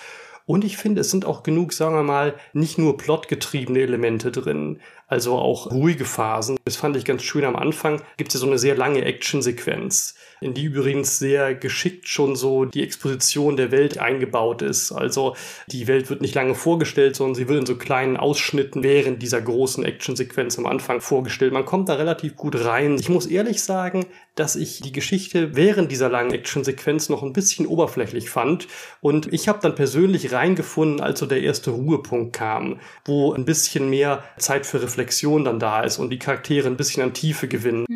Und 0.46 0.64
ich 0.64 0.78
finde, 0.78 1.02
es 1.02 1.10
sind 1.10 1.26
auch 1.26 1.42
genug, 1.42 1.74
sagen 1.74 1.94
wir 1.94 2.02
mal, 2.02 2.34
nicht 2.54 2.78
nur 2.78 2.96
plotgetriebene 2.96 3.80
Elemente 3.80 4.32
drin, 4.32 4.80
also 5.06 5.38
auch 5.38 5.70
ruhige 5.70 6.04
Phasen. 6.04 6.58
Das 6.64 6.76
fand 6.76 6.96
ich 6.96 7.04
ganz 7.04 7.22
schön 7.22 7.44
am 7.44 7.56
Anfang. 7.56 8.02
Gibt 8.16 8.28
es 8.28 8.34
ja 8.34 8.40
so 8.40 8.46
eine 8.46 8.58
sehr 8.58 8.76
lange 8.76 9.04
Actionsequenz 9.04 10.14
in 10.42 10.54
die 10.54 10.64
übrigens 10.64 11.18
sehr 11.18 11.54
geschickt 11.54 12.08
schon 12.08 12.36
so 12.36 12.64
die 12.64 12.82
Exposition 12.82 13.56
der 13.56 13.70
Welt 13.70 13.98
eingebaut 13.98 14.60
ist. 14.60 14.92
Also 14.92 15.36
die 15.68 15.86
Welt 15.86 16.10
wird 16.10 16.20
nicht 16.20 16.34
lange 16.34 16.54
vorgestellt, 16.54 17.16
sondern 17.16 17.36
sie 17.36 17.48
wird 17.48 17.60
in 17.60 17.66
so 17.66 17.76
kleinen 17.76 18.16
Ausschnitten 18.16 18.82
während 18.82 19.22
dieser 19.22 19.40
großen 19.40 19.84
Actionsequenz 19.84 20.58
am 20.58 20.66
Anfang 20.66 21.00
vorgestellt. 21.00 21.52
Man 21.52 21.64
kommt 21.64 21.88
da 21.88 21.94
relativ 21.94 22.36
gut 22.36 22.64
rein. 22.64 22.96
Ich 22.98 23.08
muss 23.08 23.26
ehrlich 23.26 23.62
sagen, 23.62 24.06
dass 24.34 24.56
ich 24.56 24.80
die 24.80 24.92
Geschichte 24.92 25.54
während 25.54 25.92
dieser 25.92 26.08
langen 26.08 26.32
Actionsequenz 26.32 27.08
noch 27.08 27.22
ein 27.22 27.32
bisschen 27.32 27.66
oberflächlich 27.66 28.30
fand. 28.30 28.66
Und 29.00 29.32
ich 29.32 29.48
habe 29.48 29.60
dann 29.62 29.74
persönlich 29.74 30.32
reingefunden, 30.32 31.00
als 31.00 31.20
so 31.20 31.26
der 31.26 31.42
erste 31.42 31.70
Ruhepunkt 31.70 32.34
kam, 32.34 32.80
wo 33.04 33.32
ein 33.32 33.44
bisschen 33.44 33.88
mehr 33.90 34.24
Zeit 34.38 34.66
für 34.66 34.82
Reflexion 34.82 35.01
dann 35.44 35.58
da 35.58 35.82
ist 35.82 35.98
und 35.98 36.10
die 36.10 36.18
Charaktere 36.18 36.68
ein 36.68 36.76
bisschen 36.76 37.02
an 37.02 37.14
Tiefe 37.14 37.48
gewinnen. 37.48 37.86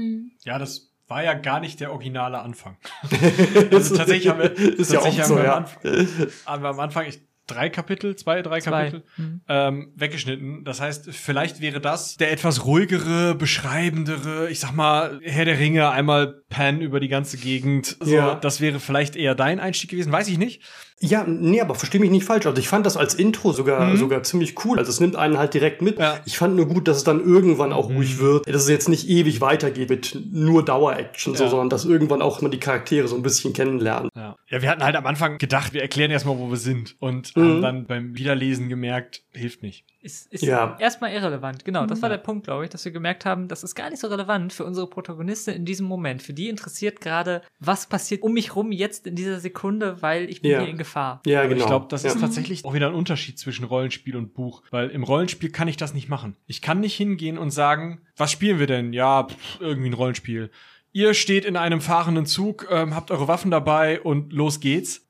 Ja, 0.45 0.59
das 0.59 0.93
war 1.09 1.23
ja 1.23 1.35
gar 1.35 1.61
nicht 1.61 1.81
der 1.81 1.93
originale 1.93 2.39
Anfang. 2.39 2.77
also 3.71 3.97
tatsächlich 3.97 4.29
haben 4.29 4.41
wir, 4.41 4.53
ist 4.53 4.93
tatsächlich 4.93 5.17
ja 5.19 5.25
auch 5.25 5.29
so, 5.29 5.37
haben, 5.37 5.43
wir 5.43 5.45
ja. 5.45 5.57
Anfang, 5.57 6.29
haben 6.47 6.63
wir 6.63 6.69
am 6.69 6.81
Anfang, 6.81 7.07
ich 7.07 7.21
drei 7.47 7.69
Kapitel, 7.69 8.17
zwei, 8.17 8.43
drei 8.43 8.61
zwei. 8.61 8.91
Kapitel 8.91 9.05
mhm. 9.17 9.41
ähm, 9.49 9.93
weggeschnitten. 9.95 10.65
Das 10.65 10.81
heißt, 10.81 11.11
vielleicht 11.11 11.61
wäre 11.61 11.81
das 11.81 12.17
der 12.17 12.33
etwas 12.33 12.65
ruhigere, 12.65 13.35
beschreibendere, 13.35 14.51
ich 14.51 14.61
sag 14.61 14.73
mal, 14.73 15.21
Herr 15.23 15.45
der 15.45 15.59
Ringe, 15.59 15.91
einmal 15.91 16.43
Pan 16.49 16.81
über 16.81 17.01
die 17.01 17.09
ganze 17.09 17.37
Gegend. 17.37 17.97
So, 18.01 18.15
ja. 18.15 18.35
Das 18.35 18.61
wäre 18.61 18.81
vielleicht 18.81 19.17
eher 19.17 19.35
dein 19.35 19.61
Einstieg 19.61 19.91
gewesen, 19.91 20.13
weiß 20.13 20.29
ich 20.29 20.39
nicht. 20.39 20.63
Ja, 20.99 21.25
nee, 21.27 21.61
aber 21.61 21.75
versteh 21.75 21.99
mich 21.99 22.11
nicht 22.11 22.25
falsch. 22.25 22.47
Also 22.47 22.59
ich 22.59 22.69
fand 22.69 22.87
das 22.87 22.97
als 22.97 23.15
Intro 23.15 23.53
sogar, 23.53 23.85
mhm. 23.85 23.97
sogar 23.99 24.23
ziemlich 24.23 24.65
cool. 24.65 24.79
Also 24.79 24.91
es 24.91 24.99
nimmt 24.99 25.15
einen 25.15 25.37
halt 25.37 25.53
direkt 25.53 25.83
mit. 25.83 25.99
Ja. 25.99 26.19
Ich 26.25 26.39
fand 26.39 26.57
nur 26.57 26.67
gut, 26.67 26.89
dass 26.89 26.97
es 26.97 27.05
dann 27.05 27.21
irgendwann 27.21 27.73
auch 27.73 27.91
mhm. 27.91 27.97
ruhig 27.97 28.19
wird. 28.19 28.47
Dass 28.47 28.63
es 28.63 28.69
jetzt 28.69 28.89
nicht 28.89 29.07
ewig 29.09 29.43
weitergeht 29.43 29.91
mit 29.91 30.19
nur 30.33 30.65
Dauer-Action, 30.65 31.35
ja. 31.35 31.39
so, 31.39 31.49
sondern 31.49 31.69
dass 31.69 31.85
irgendwann 31.85 32.23
auch 32.23 32.41
mal 32.41 32.49
die 32.49 32.59
Charaktere 32.59 33.09
so 33.09 33.17
ein 33.17 33.23
bisschen 33.23 33.53
kennenlernen. 33.53 34.11
Ja. 34.17 34.37
ja, 34.49 34.63
wir 34.63 34.71
hatten 34.71 34.83
halt 34.83 34.97
am 34.97 35.07
Anfang 35.07 35.37
gedacht, 35.37 35.75
wir 35.75 35.83
erklären 35.83 36.11
erstmal, 36.11 36.39
wo 36.39 36.49
wir 36.49 36.57
sind. 36.57 36.97
Und 36.99 37.37
mhm. 37.37 37.43
haben 37.43 37.63
dann 37.63 37.87
beim 37.87 38.17
Wiederlesen 38.17 38.71
gemerkt, 38.71 39.23
hilft 39.33 39.63
nicht. 39.63 39.85
Ist, 40.07 40.33
ist 40.33 40.45
ja. 40.45 40.77
erstmal 40.79 41.13
irrelevant. 41.13 41.65
Genau, 41.65 41.85
das 41.85 42.01
war 42.01 42.09
der 42.09 42.19
Punkt, 42.19 42.45
glaube 42.45 42.63
ich, 42.63 42.71
dass 42.71 42.85
wir 42.85 42.93
gemerkt 42.93 43.25
haben, 43.25 43.49
das 43.49 43.65
ist 43.65 43.75
gar 43.75 43.91
nicht 43.91 43.99
so 43.99 44.07
relevant 44.07 44.53
für 44.53 44.65
unsere 44.65 44.87
Protagonistin 44.87 45.55
in 45.55 45.65
diesem 45.65 45.85
Moment. 45.85 46.23
Für 46.23 46.33
die 46.33 46.49
interessiert 46.49 47.01
gerade, 47.01 47.43
was 47.59 47.89
passiert 47.89 48.23
um 48.23 48.33
mich 48.33 48.55
rum 48.55 48.71
jetzt 48.71 49.09
in 49.09 49.17
dieser 49.17 49.41
Sekunde, 49.41 50.03
weil 50.03 50.31
ich 50.31 50.43
bin 50.43 50.53
ja. 50.53 50.61
hier 50.61 50.69
in 50.69 50.79
Gefahr. 50.79 51.23
Ja, 51.27 51.45
genau. 51.47 51.61
Ich 51.61 51.67
glaube, 51.67 51.87
das 51.89 52.05
ja. 52.05 52.11
ist 52.11 52.21
tatsächlich 52.21 52.65
auch 52.65 52.73
wieder 52.73 52.87
ein 52.87 52.95
Unterschied 52.95 53.37
zwischen 53.37 53.65
Rollenspiel 53.65 54.15
und 54.15 54.33
Buch, 54.33 54.63
weil 54.71 54.91
im 54.91 55.03
Rollenspiel 55.03 55.51
kann 55.51 55.67
ich 55.67 55.77
das 55.77 55.93
nicht 55.93 56.09
machen. 56.09 56.37
Ich 56.47 56.63
kann 56.63 56.79
nicht 56.79 56.95
hingehen 56.95 57.37
und 57.37 57.51
sagen, 57.51 58.01
was 58.17 58.31
spielen 58.31 58.61
wir 58.61 58.69
denn? 58.69 58.93
Ja, 58.93 59.25
pff, 59.25 59.61
irgendwie 59.61 59.91
ein 59.91 59.95
Rollenspiel. 59.95 60.53
Ihr 60.93 61.15
steht 61.15 61.45
in 61.45 61.57
einem 61.57 61.81
fahrenden 61.81 62.27
Zug, 62.27 62.69
ähm, 62.71 62.95
habt 62.95 63.11
eure 63.11 63.27
Waffen 63.27 63.51
dabei 63.51 64.01
und 64.01 64.33
los 64.33 64.61
geht's. 64.61 65.06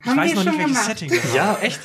Ich 0.00 0.06
haben 0.06 0.16
weiß 0.16 0.34
noch 0.34 0.44
nicht, 0.44 0.58
welches 0.58 0.66
gemacht. 0.66 0.86
Setting 0.86 1.10
das 1.10 1.34
Ja, 1.34 1.58
echt? 1.60 1.80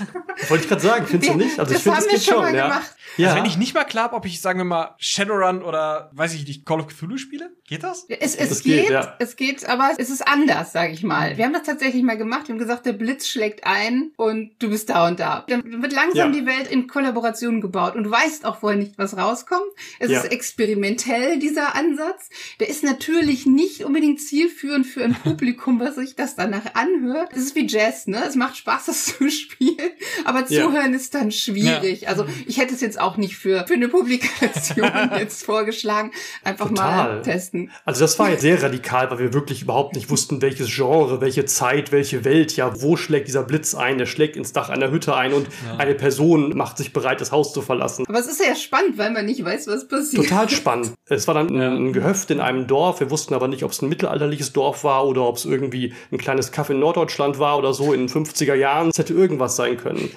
Wollte 0.49 0.63
ich 0.63 0.69
gerade 0.69 0.81
sagen, 0.81 1.07
findest 1.07 1.33
du 1.33 1.37
nicht? 1.37 1.59
Also 1.59 1.73
ich 1.73 1.81
finde, 1.81 1.99
es 1.99 2.07
geht 2.07 2.23
schon, 2.23 2.53
ja. 2.53 2.67
Gemacht. 2.67 2.95
Ja. 3.17 3.29
Also 3.29 3.39
wenn 3.39 3.45
ich 3.45 3.57
nicht 3.57 3.73
mal 3.73 3.83
klar 3.83 4.05
habe, 4.05 4.15
ob 4.15 4.25
ich, 4.25 4.41
sagen 4.41 4.59
wir 4.59 4.65
mal, 4.65 4.95
Shadowrun 4.97 5.61
oder, 5.61 6.09
weiß 6.13 6.33
ich 6.33 6.47
nicht, 6.47 6.65
Call 6.65 6.79
of 6.79 6.87
Cthulhu 6.87 7.17
spiele, 7.17 7.51
geht 7.67 7.83
das? 7.83 8.05
Es, 8.09 8.35
es 8.35 8.49
das 8.49 8.63
geht, 8.63 8.83
geht 8.83 8.91
ja. 8.91 9.15
es 9.19 9.35
geht, 9.35 9.67
aber 9.67 9.91
es 9.97 10.09
ist 10.09 10.27
anders, 10.27 10.71
sage 10.71 10.93
ich 10.93 11.03
mal. 11.03 11.37
Wir 11.37 11.45
haben 11.45 11.53
das 11.53 11.63
tatsächlich 11.63 12.03
mal 12.03 12.17
gemacht. 12.17 12.47
Wir 12.47 12.53
haben 12.53 12.59
gesagt, 12.59 12.85
der 12.85 12.93
Blitz 12.93 13.27
schlägt 13.27 13.65
ein 13.65 14.11
und 14.17 14.51
du 14.59 14.69
bist 14.69 14.89
da 14.89 15.07
und 15.07 15.19
da. 15.19 15.45
Dann 15.47 15.81
wird 15.81 15.93
langsam 15.93 16.33
ja. 16.33 16.39
die 16.39 16.45
Welt 16.45 16.67
in 16.69 16.87
Kollaboration 16.87 17.61
gebaut 17.61 17.95
und 17.95 18.05
du 18.05 18.11
weißt 18.11 18.45
auch 18.45 18.57
vorher 18.57 18.79
nicht, 18.79 18.97
was 18.97 19.15
rauskommt. 19.17 19.61
Es 19.99 20.09
ja. 20.09 20.21
ist 20.21 20.31
experimentell, 20.31 21.39
dieser 21.39 21.75
Ansatz. 21.75 22.29
Der 22.59 22.69
ist 22.69 22.83
natürlich 22.83 23.45
nicht 23.45 23.83
unbedingt 23.83 24.21
zielführend 24.21 24.85
für 24.85 25.03
ein 25.03 25.13
Publikum, 25.23 25.79
was 25.79 25.95
sich 25.95 26.15
das 26.15 26.35
danach 26.35 26.73
anhört. 26.73 27.29
Es 27.31 27.39
ist 27.39 27.55
wie 27.55 27.67
Jazz, 27.67 28.02
ne? 28.07 28.23
Es 28.27 28.35
macht 28.35 28.57
Spaß, 28.57 28.85
das 28.87 29.05
zu 29.05 29.29
spielen, 29.29 29.91
aber 30.25 30.45
zuhören 30.45 30.93
ist 30.93 31.13
dann 31.13 31.31
schwierig. 31.31 32.07
Also 32.07 32.25
ich 32.47 32.57
hätte 32.57 32.73
es 32.73 32.81
jetzt 32.81 32.99
auch 32.99 33.17
nicht 33.17 33.37
für, 33.37 33.65
für 33.67 33.73
eine 33.73 33.87
Publikation 33.87 34.91
jetzt 35.17 35.45
vorgeschlagen. 35.45 36.11
Einfach 36.43 36.69
Total. 36.69 37.15
mal 37.15 37.21
testen. 37.21 37.71
Also 37.85 38.01
das 38.01 38.17
war 38.19 38.29
jetzt 38.29 38.41
sehr 38.41 38.61
radikal, 38.61 39.09
weil 39.11 39.19
wir 39.19 39.33
wirklich 39.33 39.61
überhaupt 39.63 39.95
nicht 39.95 40.09
wussten, 40.09 40.41
welches 40.41 40.73
Genre, 40.73 41.21
welche 41.21 41.45
Zeit, 41.45 41.91
welche 41.91 42.25
Welt, 42.25 42.55
ja, 42.55 42.81
wo 42.81 42.95
schlägt 42.95 43.27
dieser 43.27 43.43
Blitz 43.43 43.75
ein, 43.75 43.97
der 43.97 44.05
schlägt 44.05 44.35
ins 44.35 44.53
Dach 44.53 44.69
einer 44.69 44.91
Hütte 44.91 45.15
ein 45.15 45.33
und 45.33 45.47
ja. 45.65 45.77
eine 45.77 45.95
Person 45.95 46.55
macht 46.55 46.77
sich 46.77 46.93
bereit, 46.93 47.21
das 47.21 47.31
Haus 47.31 47.53
zu 47.53 47.61
verlassen. 47.61 48.05
Aber 48.07 48.19
es 48.19 48.27
ist 48.27 48.43
ja 48.45 48.55
spannend, 48.55 48.97
weil 48.97 49.11
man 49.11 49.25
nicht 49.25 49.43
weiß, 49.43 49.67
was 49.67 49.87
passiert. 49.87 50.23
Total 50.23 50.49
spannend. 50.49 50.93
Es 51.07 51.27
war 51.27 51.33
dann 51.33 51.55
ein 51.55 51.93
Gehöft 51.93 52.31
in 52.31 52.39
einem 52.39 52.67
Dorf. 52.67 52.99
Wir 52.99 53.09
wussten 53.09 53.33
aber 53.33 53.47
nicht, 53.47 53.63
ob 53.63 53.71
es 53.71 53.81
ein 53.81 53.89
mittelalterliches 53.89 54.53
Dorf 54.53 54.83
war 54.83 55.05
oder 55.07 55.23
ob 55.23 55.37
es 55.37 55.45
irgendwie 55.45 55.93
ein 56.11 56.17
kleines 56.17 56.51
Kaff 56.51 56.69
in 56.69 56.79
Norddeutschland 56.79 57.39
war 57.39 57.57
oder 57.57 57.73
so 57.73 57.92
in 57.93 58.07
den 58.07 58.09
50er 58.09 58.55
Jahren. 58.55 58.89
Es 58.89 58.97
hätte 58.97 59.13
irgendwas 59.13 59.55
sein 59.55 59.77
können. 59.77 60.09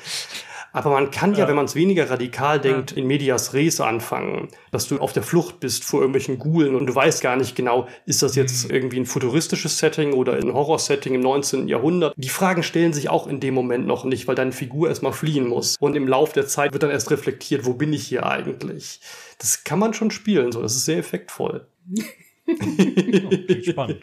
Aber 0.76 0.90
man 0.90 1.10
kann 1.10 1.32
ja, 1.32 1.38
ja 1.38 1.48
wenn 1.48 1.56
man 1.56 1.64
es 1.64 1.74
weniger 1.74 2.10
radikal 2.10 2.60
denkt, 2.60 2.90
ja. 2.90 2.98
in 2.98 3.06
medias 3.06 3.54
res 3.54 3.80
anfangen, 3.80 4.48
dass 4.72 4.86
du 4.86 4.98
auf 4.98 5.14
der 5.14 5.22
Flucht 5.22 5.58
bist 5.58 5.84
vor 5.84 6.00
irgendwelchen 6.00 6.38
Gulen 6.38 6.74
und 6.74 6.84
du 6.84 6.94
weißt 6.94 7.22
gar 7.22 7.36
nicht 7.36 7.56
genau, 7.56 7.88
ist 8.04 8.22
das 8.22 8.36
jetzt 8.36 8.68
mhm. 8.68 8.74
irgendwie 8.74 9.00
ein 9.00 9.06
futuristisches 9.06 9.78
Setting 9.78 10.12
oder 10.12 10.34
ein 10.34 10.52
Horror-Setting 10.52 11.14
im 11.14 11.22
19. 11.22 11.68
Jahrhundert. 11.68 12.12
Die 12.18 12.28
Fragen 12.28 12.62
stellen 12.62 12.92
sich 12.92 13.08
auch 13.08 13.26
in 13.26 13.40
dem 13.40 13.54
Moment 13.54 13.86
noch 13.86 14.04
nicht, 14.04 14.28
weil 14.28 14.34
deine 14.34 14.52
Figur 14.52 14.90
erstmal 14.90 15.14
fliehen 15.14 15.48
muss. 15.48 15.76
Und 15.80 15.96
im 15.96 16.06
Lauf 16.06 16.34
der 16.34 16.46
Zeit 16.46 16.74
wird 16.74 16.82
dann 16.82 16.90
erst 16.90 17.10
reflektiert, 17.10 17.64
wo 17.64 17.72
bin 17.72 17.94
ich 17.94 18.06
hier 18.06 18.26
eigentlich? 18.26 19.00
Das 19.38 19.64
kann 19.64 19.78
man 19.78 19.94
schon 19.94 20.10
spielen, 20.10 20.52
so. 20.52 20.60
Das 20.60 20.76
ist 20.76 20.84
sehr 20.84 20.98
effektvoll. 20.98 21.66
oh, 22.48 23.62
spannend. 23.62 24.02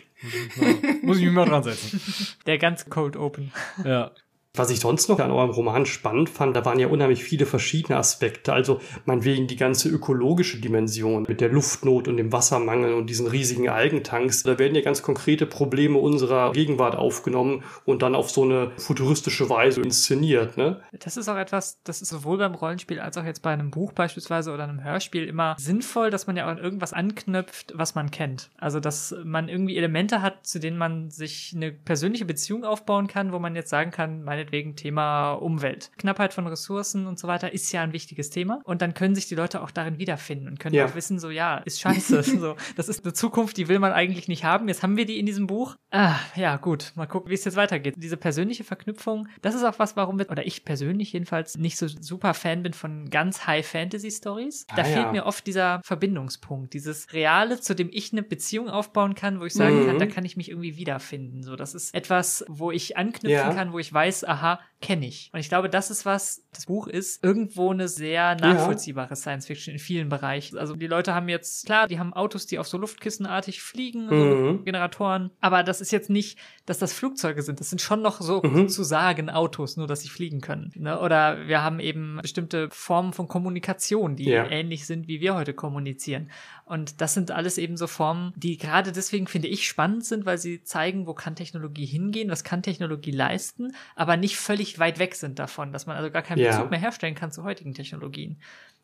Muss 1.01 1.17
ich 1.17 1.25
mich 1.25 1.33
mal 1.33 1.45
dran 1.45 1.63
setzen. 1.63 2.01
Der 2.45 2.57
ganz 2.57 2.89
Cold 2.89 3.15
Open. 3.17 3.51
Ja. 3.83 4.11
Was 4.55 4.69
ich 4.69 4.81
sonst 4.81 5.09
noch 5.09 5.17
an 5.17 5.31
eurem 5.31 5.49
Roman 5.49 5.87
spannend 5.87 6.29
fand, 6.29 6.55
da 6.55 6.63
waren 6.63 6.77
ja 6.77 6.85
unheimlich 6.85 7.23
viele 7.23 7.47
verschiedene 7.47 7.97
Aspekte. 7.97 8.53
Also 8.53 8.79
meinetwegen 9.05 9.47
die 9.47 9.55
ganze 9.55 9.89
ökologische 9.89 10.61
Dimension 10.61 11.25
mit 11.27 11.41
der 11.41 11.49
Luftnot 11.49 12.07
und 12.07 12.17
dem 12.17 12.31
Wassermangel 12.31 12.93
und 12.93 13.09
diesen 13.09 13.25
riesigen 13.25 13.67
Algentanks. 13.67 14.43
Da 14.43 14.59
werden 14.59 14.75
ja 14.75 14.81
ganz 14.81 15.01
konkrete 15.01 15.47
Probleme 15.47 15.97
unserer 15.97 16.51
Gegenwart 16.51 16.95
aufgenommen 16.95 17.63
und 17.85 18.03
dann 18.03 18.13
auf 18.13 18.29
so 18.29 18.43
eine 18.43 18.69
futuristische 18.77 19.49
Weise 19.49 19.81
inszeniert. 19.81 20.55
Ne? 20.55 20.81
Das 20.91 21.17
ist 21.17 21.27
auch 21.29 21.37
etwas, 21.37 21.79
das 21.83 22.03
ist 22.03 22.09
sowohl 22.09 22.37
beim 22.37 22.53
Rollenspiel 22.53 22.99
als 22.99 23.17
auch 23.17 23.25
jetzt 23.25 23.41
bei 23.41 23.49
einem 23.49 23.71
Buch 23.71 23.91
beispielsweise 23.93 24.51
oder 24.53 24.65
einem 24.65 24.83
Hörspiel 24.83 25.23
immer 25.23 25.55
sinnvoll, 25.57 26.11
dass 26.11 26.27
man 26.27 26.37
ja 26.37 26.45
auch 26.45 26.51
an 26.51 26.59
irgendwas 26.59 26.93
anknüpft, 26.93 27.73
was 27.75 27.95
man 27.95 28.11
kennt. 28.11 28.51
Also 28.59 28.79
dass 28.79 29.15
man 29.23 29.49
irgendwie 29.49 29.77
Elemente 29.77 30.21
hat, 30.21 30.45
zu 30.45 30.59
denen 30.59 30.77
man 30.77 31.09
sich 31.09 31.53
eine 31.55 31.71
persönliche 31.71 32.25
Beziehung 32.25 32.65
aufbauen 32.65 33.07
kann, 33.07 33.31
wo 33.31 33.39
man 33.39 33.55
jetzt 33.55 33.71
sagen 33.71 33.89
kann, 33.89 34.21
meine 34.23 34.42
meinetwegen 34.43 34.75
Thema 34.75 35.33
Umwelt. 35.33 35.91
Knappheit 35.97 36.33
von 36.33 36.45
Ressourcen 36.47 37.07
und 37.07 37.17
so 37.17 37.27
weiter 37.27 37.53
ist 37.53 37.71
ja 37.71 37.81
ein 37.81 37.93
wichtiges 37.93 38.29
Thema. 38.29 38.61
Und 38.65 38.81
dann 38.81 38.93
können 38.93 39.15
sich 39.15 39.27
die 39.27 39.35
Leute 39.35 39.61
auch 39.61 39.71
darin 39.71 39.99
wiederfinden 39.99 40.47
und 40.47 40.59
können 40.59 40.75
ja. 40.75 40.85
auch 40.85 40.95
wissen, 40.95 41.17
so 41.17 41.29
ja, 41.29 41.57
ist 41.59 41.79
scheiße. 41.79 42.23
so, 42.39 42.55
das 42.75 42.89
ist 42.89 43.05
eine 43.05 43.13
Zukunft, 43.13 43.55
die 43.57 43.69
will 43.69 43.79
man 43.79 43.93
eigentlich 43.93 44.27
nicht 44.27 44.43
haben. 44.43 44.67
Jetzt 44.67 44.83
haben 44.83 44.97
wir 44.97 45.05
die 45.05 45.17
in 45.17 45.25
diesem 45.25 45.47
Buch. 45.47 45.77
Ah, 45.91 46.15
ja, 46.35 46.57
gut. 46.57 46.91
Mal 46.95 47.05
gucken, 47.05 47.29
wie 47.29 47.35
es 47.35 47.45
jetzt 47.45 47.55
weitergeht. 47.55 47.95
Diese 47.97 48.17
persönliche 48.17 48.63
Verknüpfung, 48.63 49.27
das 49.41 49.55
ist 49.55 49.63
auch 49.63 49.79
was, 49.79 49.95
warum 49.95 50.19
wir, 50.19 50.29
oder 50.29 50.45
ich 50.45 50.65
persönlich 50.65 51.13
jedenfalls, 51.13 51.57
nicht 51.57 51.77
so 51.77 51.87
super 51.87 52.33
Fan 52.33 52.63
bin 52.63 52.73
von 52.73 53.09
ganz 53.09 53.47
High 53.47 53.65
Fantasy 53.65 54.11
Stories. 54.11 54.65
Da 54.75 54.81
ah, 54.81 54.85
fehlt 54.85 55.05
ja. 55.05 55.11
mir 55.11 55.25
oft 55.25 55.47
dieser 55.47 55.81
Verbindungspunkt, 55.85 56.73
dieses 56.73 57.13
Reale, 57.13 57.61
zu 57.61 57.75
dem 57.75 57.89
ich 57.91 58.11
eine 58.11 58.23
Beziehung 58.23 58.69
aufbauen 58.69 59.15
kann, 59.15 59.39
wo 59.39 59.45
ich 59.45 59.53
sagen 59.53 59.83
mhm. 59.83 59.87
kann, 59.87 59.99
da 59.99 60.05
kann 60.07 60.25
ich 60.25 60.35
mich 60.35 60.49
irgendwie 60.49 60.75
wiederfinden. 60.75 61.43
So, 61.43 61.55
das 61.55 61.75
ist 61.75 61.93
etwas, 61.93 62.43
wo 62.49 62.71
ich 62.71 62.97
anknüpfen 62.97 63.29
ja. 63.29 63.53
kann, 63.53 63.71
wo 63.71 63.79
ich 63.79 63.93
weiß, 63.93 64.23
aha, 64.33 64.59
kenne 64.81 65.07
ich. 65.07 65.29
Und 65.33 65.39
ich 65.39 65.47
glaube, 65.47 65.69
das 65.69 65.89
ist 65.89 66.05
was, 66.05 66.43
das 66.51 66.65
Buch 66.65 66.87
ist 66.87 67.23
irgendwo 67.23 67.71
eine 67.71 67.87
sehr 67.87 68.35
nachvollziehbare 68.35 69.11
ja. 69.11 69.15
Science 69.15 69.47
Fiction 69.47 69.73
in 69.73 69.79
vielen 69.79 70.09
Bereichen. 70.09 70.57
Also 70.57 70.75
die 70.75 70.87
Leute 70.87 71.15
haben 71.15 71.29
jetzt, 71.29 71.65
klar, 71.65 71.87
die 71.87 71.99
haben 71.99 72.13
Autos, 72.13 72.47
die 72.47 72.59
auf 72.59 72.67
so 72.67 72.77
Luftkissenartig 72.77 73.61
fliegen, 73.61 74.07
mhm. 74.07 74.57
so 74.57 74.63
Generatoren, 74.63 75.31
aber 75.39 75.63
das 75.63 75.79
ist 75.79 75.91
jetzt 75.91 76.09
nicht, 76.09 76.37
dass 76.65 76.79
das 76.79 76.91
Flugzeuge 76.91 77.41
sind. 77.43 77.61
Das 77.61 77.69
sind 77.69 77.81
schon 77.81 78.01
noch 78.01 78.19
so 78.19 78.41
mhm. 78.43 78.67
zu 78.67 78.83
sagen 78.83 79.29
Autos, 79.29 79.77
nur 79.77 79.87
dass 79.87 80.01
sie 80.01 80.09
fliegen 80.09 80.41
können. 80.41 80.71
Ne? 80.75 80.99
Oder 80.99 81.47
wir 81.47 81.63
haben 81.63 81.79
eben 81.79 82.19
bestimmte 82.21 82.69
Formen 82.69 83.13
von 83.13 83.29
Kommunikation, 83.29 84.17
die 84.17 84.25
ja. 84.25 84.45
ähnlich 84.49 84.85
sind, 84.85 85.07
wie 85.07 85.21
wir 85.21 85.35
heute 85.35 85.53
kommunizieren. 85.53 86.29
Und 86.65 87.01
das 87.01 87.13
sind 87.13 87.31
alles 87.31 87.57
eben 87.57 87.77
so 87.77 87.87
Formen, 87.87 88.33
die 88.35 88.57
gerade 88.57 88.91
deswegen 88.91 89.27
finde 89.27 89.47
ich 89.47 89.67
spannend 89.67 90.05
sind, 90.05 90.25
weil 90.25 90.37
sie 90.37 90.63
zeigen, 90.63 91.07
wo 91.07 91.13
kann 91.13 91.35
Technologie 91.35 91.85
hingehen, 91.85 92.29
was 92.29 92.43
kann 92.43 92.63
Technologie 92.63 93.11
leisten, 93.11 93.73
aber 93.95 94.17
nicht 94.23 94.37
völlig 94.37 94.79
weit 94.79 94.99
weg 94.99 95.15
sind 95.15 95.37
davon, 95.37 95.71
dass 95.71 95.85
man 95.85 95.97
also 95.97 96.09
gar 96.09 96.21
keinen 96.21 96.39
ja. 96.39 96.51
Bezug 96.51 96.71
mehr 96.71 96.79
herstellen 96.79 97.13
kann 97.13 97.31
zu 97.31 97.43
heutigen 97.43 97.73
Technologien 97.73 98.39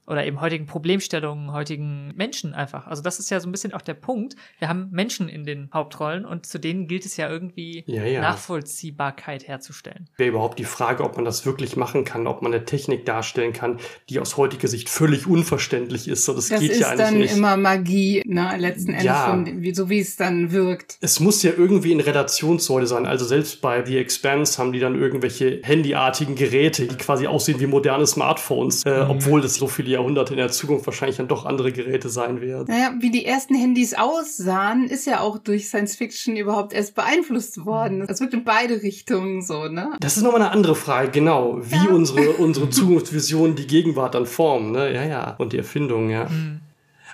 oder 0.09 0.25
eben 0.25 0.41
heutigen 0.41 0.65
Problemstellungen, 0.65 1.53
heutigen 1.53 2.13
Menschen 2.15 2.53
einfach. 2.53 2.87
Also 2.87 3.03
das 3.03 3.19
ist 3.19 3.29
ja 3.29 3.39
so 3.39 3.47
ein 3.47 3.51
bisschen 3.51 3.73
auch 3.73 3.81
der 3.81 3.93
Punkt. 3.93 4.35
Wir 4.57 4.67
haben 4.67 4.89
Menschen 4.91 5.29
in 5.29 5.45
den 5.45 5.69
Hauptrollen 5.71 6.25
und 6.25 6.47
zu 6.47 6.59
denen 6.59 6.87
gilt 6.87 7.05
es 7.05 7.15
ja 7.15 7.29
irgendwie 7.29 7.83
ja, 7.85 8.03
ja. 8.03 8.19
Nachvollziehbarkeit 8.21 9.47
herzustellen. 9.47 10.09
Wäre 10.17 10.29
überhaupt 10.29 10.57
die 10.57 10.63
Frage, 10.63 11.03
ob 11.03 11.15
man 11.15 11.25
das 11.25 11.45
wirklich 11.45 11.75
machen 11.75 12.05
kann, 12.05 12.25
ob 12.25 12.41
man 12.41 12.51
eine 12.51 12.65
Technik 12.65 13.05
darstellen 13.05 13.53
kann, 13.53 13.79
die 14.09 14.19
aus 14.19 14.35
heutiger 14.35 14.67
Sicht 14.67 14.89
völlig 14.89 15.27
unverständlich 15.27 16.07
ist. 16.07 16.25
So, 16.25 16.33
das, 16.33 16.47
das 16.47 16.59
geht 16.59 16.75
ja 16.79 16.87
eigentlich 16.87 17.11
nicht. 17.11 17.23
Das 17.25 17.31
ist 17.31 17.31
dann 17.31 17.37
immer 17.37 17.57
Magie, 17.57 18.23
ne, 18.25 18.55
letzten 18.57 18.89
Endes, 18.89 19.05
ja. 19.05 19.29
von, 19.29 19.61
wie, 19.61 19.75
so 19.75 19.91
wie 19.91 19.99
es 19.99 20.15
dann 20.15 20.51
wirkt. 20.51 20.97
Es 21.01 21.19
muss 21.19 21.43
ja 21.43 21.51
irgendwie 21.55 21.91
in 21.91 21.99
Relation 21.99 22.57
zu 22.57 22.73
heute 22.73 22.87
sein. 22.87 23.05
Also 23.05 23.25
selbst 23.25 23.61
bei 23.61 23.85
The 23.85 23.97
Expanse 23.97 24.57
haben 24.57 24.73
die 24.73 24.79
dann 24.79 24.95
irgendwelche 24.95 25.59
handyartigen 25.61 26.33
Geräte, 26.33 26.87
die 26.87 26.97
quasi 26.97 27.27
aussehen 27.27 27.59
wie 27.59 27.67
moderne 27.67 28.07
Smartphones, 28.07 28.83
äh, 28.85 29.03
mhm. 29.03 29.11
obwohl 29.11 29.41
das 29.41 29.53
so 29.53 29.67
viele 29.67 29.98
Jahrhunderte 29.99 30.33
in 30.33 30.37
der 30.37 30.49
Zukunft 30.49 30.85
wahrscheinlich 30.85 31.17
dann 31.17 31.27
doch 31.27 31.45
andere 31.45 31.71
Geräte 31.71 32.09
sein 32.09 32.41
werden. 32.41 32.65
Naja, 32.67 32.93
wie 32.99 33.11
die 33.11 33.25
ersten 33.25 33.55
Handys 33.55 33.93
aussahen, 33.93 34.87
ist 34.87 35.05
ja 35.05 35.19
auch 35.19 35.37
durch 35.37 35.67
Science 35.67 35.95
Fiction 35.95 36.35
überhaupt 36.35 36.73
erst 36.73 36.95
beeinflusst 36.95 37.65
worden. 37.65 38.05
Das 38.07 38.21
wird 38.21 38.33
in 38.33 38.43
beide 38.43 38.81
Richtungen 38.81 39.41
so, 39.41 39.67
ne? 39.67 39.91
Das 39.99 40.17
ist 40.17 40.23
nochmal 40.23 40.41
eine 40.41 40.51
andere 40.51 40.75
Frage, 40.75 41.11
genau. 41.11 41.59
Wie 41.61 41.75
ja. 41.75 41.91
unsere, 41.91 42.31
unsere 42.33 42.69
Zukunftsvisionen 42.69 43.55
die 43.55 43.67
Gegenwart 43.67 44.15
dann 44.15 44.25
formen, 44.25 44.71
ne? 44.71 44.93
Ja, 44.93 45.03
ja. 45.03 45.35
Und 45.37 45.53
die 45.53 45.57
Erfindung, 45.57 46.09
ja. 46.09 46.25
Mhm. 46.29 46.61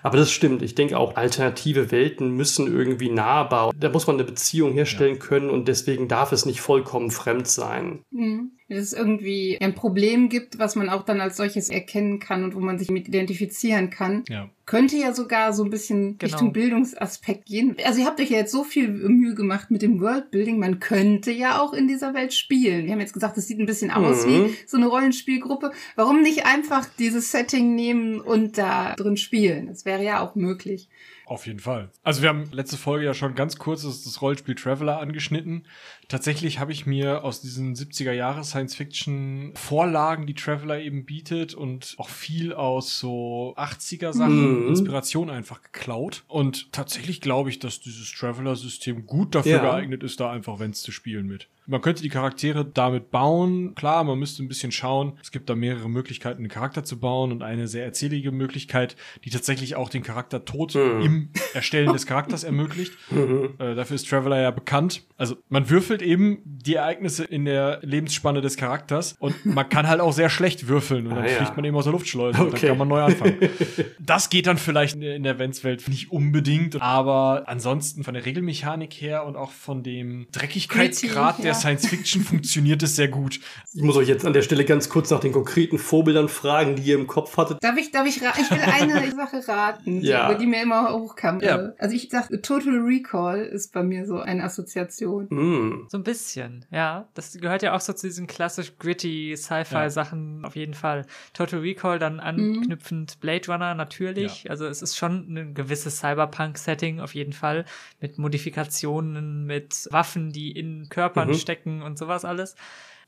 Aber 0.03 0.17
das 0.17 0.31
stimmt. 0.31 0.61
Ich 0.61 0.75
denke 0.75 0.99
auch, 0.99 1.15
alternative 1.15 1.91
Welten 1.91 2.29
müssen 2.29 2.67
irgendwie 2.67 3.09
nahbar. 3.09 3.71
Da 3.75 3.89
muss 3.89 4.05
man 4.05 4.17
eine 4.17 4.23
Beziehung 4.23 4.73
herstellen 4.73 5.15
ja. 5.15 5.19
können 5.19 5.49
und 5.49 5.67
deswegen 5.67 6.07
darf 6.07 6.31
es 6.31 6.45
nicht 6.45 6.61
vollkommen 6.61 7.09
fremd 7.09 7.47
sein. 7.47 8.03
Mhm 8.11 8.51
dass 8.69 8.79
es 8.79 8.93
irgendwie 8.93 9.57
ein 9.61 9.75
Problem 9.75 10.27
gibt, 10.29 10.57
was 10.57 10.75
man 10.75 10.89
auch 10.89 11.03
dann 11.03 11.21
als 11.21 11.37
solches 11.37 11.69
erkennen 11.69 12.19
kann 12.19 12.43
und 12.43 12.55
wo 12.55 12.59
man 12.59 12.79
sich 12.79 12.89
mit 12.89 13.07
identifizieren 13.07 13.89
kann. 13.89 14.23
Ja. 14.27 14.49
Könnte 14.65 14.97
ja 14.97 15.13
sogar 15.13 15.53
so 15.53 15.63
ein 15.63 15.69
bisschen 15.69 16.17
genau. 16.17 16.23
Richtung 16.23 16.53
Bildungsaspekt 16.53 17.45
gehen. 17.45 17.77
Also 17.85 17.99
ihr 17.99 18.07
habt 18.07 18.19
euch 18.19 18.31
ja 18.31 18.37
jetzt 18.37 18.51
so 18.51 18.63
viel 18.63 18.87
Mühe 18.87 19.35
gemacht 19.35 19.69
mit 19.69 19.83
dem 19.83 20.01
Worldbuilding, 20.01 20.57
man 20.57 20.79
könnte 20.79 21.31
ja 21.31 21.61
auch 21.61 21.73
in 21.73 21.87
dieser 21.87 22.15
Welt 22.15 22.33
spielen. 22.33 22.85
Wir 22.85 22.93
haben 22.93 22.99
jetzt 22.99 23.13
gesagt, 23.13 23.37
es 23.37 23.47
sieht 23.47 23.59
ein 23.59 23.67
bisschen 23.67 23.91
aus 23.91 24.25
mhm. 24.25 24.29
wie 24.29 24.55
so 24.65 24.77
eine 24.77 24.87
Rollenspielgruppe. 24.87 25.71
Warum 25.95 26.23
nicht 26.23 26.47
einfach 26.47 26.87
dieses 26.97 27.31
Setting 27.31 27.75
nehmen 27.75 28.19
und 28.19 28.57
da 28.57 28.95
drin 28.95 29.17
spielen? 29.17 29.67
Das 29.67 29.85
wäre 29.85 30.03
ja 30.03 30.21
auch 30.21 30.33
möglich. 30.33 30.89
Auf 31.25 31.47
jeden 31.47 31.59
Fall. 31.59 31.89
Also 32.03 32.21
wir 32.21 32.29
haben 32.29 32.51
letzte 32.51 32.77
Folge 32.77 33.05
ja 33.05 33.13
schon 33.15 33.33
ganz 33.33 33.57
kurz 33.57 33.81
das, 33.81 34.21
Rollenspiel 34.21 34.53
Traveler 34.55 34.99
angeschnitten. 34.99 35.65
Tatsächlich 36.07 36.59
habe 36.59 36.71
ich 36.71 36.85
mir 36.85 37.23
aus 37.23 37.41
diesen 37.41 37.75
70er 37.75 38.11
Jahre 38.11 38.43
Science 38.43 38.75
Fiction 38.75 39.51
Vorlagen, 39.55 40.27
die 40.27 40.35
Traveler 40.35 40.79
eben 40.79 41.05
bietet 41.05 41.55
und 41.55 41.95
auch 41.97 42.09
viel 42.09 42.53
aus 42.53 42.99
so 42.99 43.55
80er 43.57 44.13
Sachen, 44.13 44.65
mhm. 44.65 44.69
Inspiration 44.69 45.31
einfach 45.31 45.63
geklaut. 45.63 46.23
Und 46.27 46.71
tatsächlich 46.71 47.21
glaube 47.21 47.49
ich, 47.49 47.57
dass 47.57 47.79
dieses 47.79 48.11
Traveler 48.11 48.55
System 48.55 49.07
gut 49.07 49.33
dafür 49.33 49.51
ja. 49.53 49.61
geeignet 49.61 50.03
ist, 50.03 50.19
da 50.19 50.31
einfach 50.31 50.59
Vents 50.59 50.81
zu 50.81 50.91
spielen 50.91 51.25
mit. 51.25 51.47
Man 51.67 51.81
könnte 51.81 52.03
die 52.03 52.09
Charaktere 52.09 52.65
damit 52.65 53.11
bauen. 53.11 53.73
Klar, 53.75 54.03
man 54.03 54.19
müsste 54.19 54.43
ein 54.43 54.47
bisschen 54.47 54.71
schauen. 54.71 55.13
Es 55.21 55.31
gibt 55.31 55.49
da 55.49 55.55
mehrere 55.55 55.89
Möglichkeiten, 55.89 56.39
einen 56.39 56.49
Charakter 56.49 56.83
zu 56.83 56.99
bauen 56.99 57.31
und 57.31 57.41
eine 57.41 57.67
sehr 57.67 57.85
erzählige 57.85 58.31
Möglichkeit, 58.31 58.95
die 59.23 59.29
tatsächlich 59.29 59.75
auch 59.75 59.89
den 59.89 60.03
Charakter 60.03 60.45
tot 60.45 60.75
mhm. 60.75 61.01
im 61.01 61.29
Erstellen 61.53 61.91
des 61.91 62.05
Charakters 62.05 62.43
ermöglicht. 62.43 62.93
Mhm. 63.09 63.55
Äh, 63.57 63.75
dafür 63.75 63.95
ist 63.95 64.07
Traveler 64.07 64.41
ja 64.41 64.51
bekannt. 64.51 65.03
Also 65.17 65.37
man 65.49 65.69
würfelt 65.69 66.01
eben 66.01 66.41
die 66.45 66.75
Ereignisse 66.75 67.23
in 67.23 67.45
der 67.45 67.79
Lebensspanne 67.81 68.41
des 68.41 68.57
Charakters 68.57 69.15
und 69.19 69.45
man 69.45 69.67
kann 69.69 69.87
halt 69.87 70.01
auch 70.01 70.13
sehr 70.13 70.29
schlecht 70.29 70.67
würfeln 70.67 71.07
und 71.07 71.15
dann 71.15 71.23
ah, 71.23 71.27
ja. 71.27 71.35
fliegt 71.37 71.55
man 71.55 71.65
eben 71.65 71.75
aus 71.75 71.85
der 71.85 71.93
Luftschleuse 71.93 72.37
okay. 72.39 72.45
und 72.45 72.53
dann 72.53 72.69
kann 72.69 72.77
man 72.77 72.87
neu 72.87 73.01
anfangen. 73.01 73.37
das 73.99 74.29
geht 74.29 74.47
dann 74.47 74.57
vielleicht 74.57 74.95
in 74.95 75.23
der 75.23 75.35
Eventswelt 75.35 75.87
nicht 75.87 76.11
unbedingt, 76.11 76.81
aber 76.81 77.43
ansonsten 77.47 78.03
von 78.03 78.13
der 78.13 78.25
Regelmechanik 78.25 78.93
her 78.93 79.25
und 79.25 79.35
auch 79.35 79.51
von 79.51 79.83
dem 79.83 80.27
Dreckigkeitsgrad 80.31 81.43
der 81.43 81.54
Science 81.55 81.87
Fiction 81.87 82.21
funktioniert 82.23 82.83
es 82.83 82.95
sehr 82.95 83.07
gut. 83.07 83.39
Ich 83.73 83.81
muss 83.81 83.95
euch 83.95 84.07
jetzt 84.07 84.25
an 84.25 84.33
der 84.33 84.41
Stelle 84.41 84.65
ganz 84.65 84.89
kurz 84.89 85.09
nach 85.09 85.19
den 85.19 85.31
konkreten 85.31 85.77
Vorbildern 85.77 86.29
fragen, 86.29 86.75
die 86.75 86.83
ihr 86.83 86.95
im 86.95 87.07
Kopf 87.07 87.35
hattet. 87.37 87.63
Darf 87.63 87.77
ich, 87.77 87.91
darf 87.91 88.07
ich, 88.07 88.17
ich 88.17 88.51
will 88.51 88.59
eine 88.59 89.11
Sache 89.15 89.47
raten, 89.47 90.01
ja. 90.01 90.33
die, 90.33 90.39
die 90.39 90.45
mir 90.47 90.61
immer 90.61 90.93
hochkam. 90.93 91.39
Ja. 91.41 91.73
Also 91.77 91.95
ich 91.95 92.09
sag, 92.09 92.29
Total 92.43 92.77
Recall 92.79 93.41
ist 93.41 93.73
bei 93.73 93.83
mir 93.83 94.05
so 94.05 94.19
eine 94.19 94.43
Assoziation. 94.43 95.27
Mm. 95.29 95.87
So 95.89 95.97
ein 95.97 96.03
bisschen, 96.03 96.65
ja. 96.71 97.07
Das 97.13 97.33
gehört 97.33 97.63
ja 97.63 97.75
auch 97.75 97.81
so 97.81 97.93
zu 97.93 98.07
diesen 98.07 98.27
klassisch 98.27 98.73
gritty 98.77 99.35
Sci-Fi-Sachen 99.35 100.41
ja. 100.41 100.47
auf 100.47 100.55
jeden 100.55 100.73
Fall. 100.73 101.05
Total 101.33 101.59
Recall, 101.59 101.99
dann 101.99 102.19
anknüpfend 102.19 103.19
Blade 103.19 103.51
Runner 103.51 103.75
natürlich. 103.75 104.43
Ja. 104.43 104.51
Also 104.51 104.65
es 104.65 104.81
ist 104.81 104.97
schon 104.97 105.33
ein 105.33 105.53
gewisses 105.53 105.97
Cyberpunk-Setting 105.99 106.99
auf 106.99 107.15
jeden 107.15 107.33
Fall. 107.33 107.65
Mit 107.99 108.17
Modifikationen, 108.17 109.45
mit 109.45 109.87
Waffen, 109.91 110.31
die 110.31 110.51
in 110.51 110.87
Körpern 110.89 111.27
mhm. 111.27 111.33
Stecken 111.45 111.81
und 111.81 111.97
sowas 111.97 112.25
alles. 112.25 112.55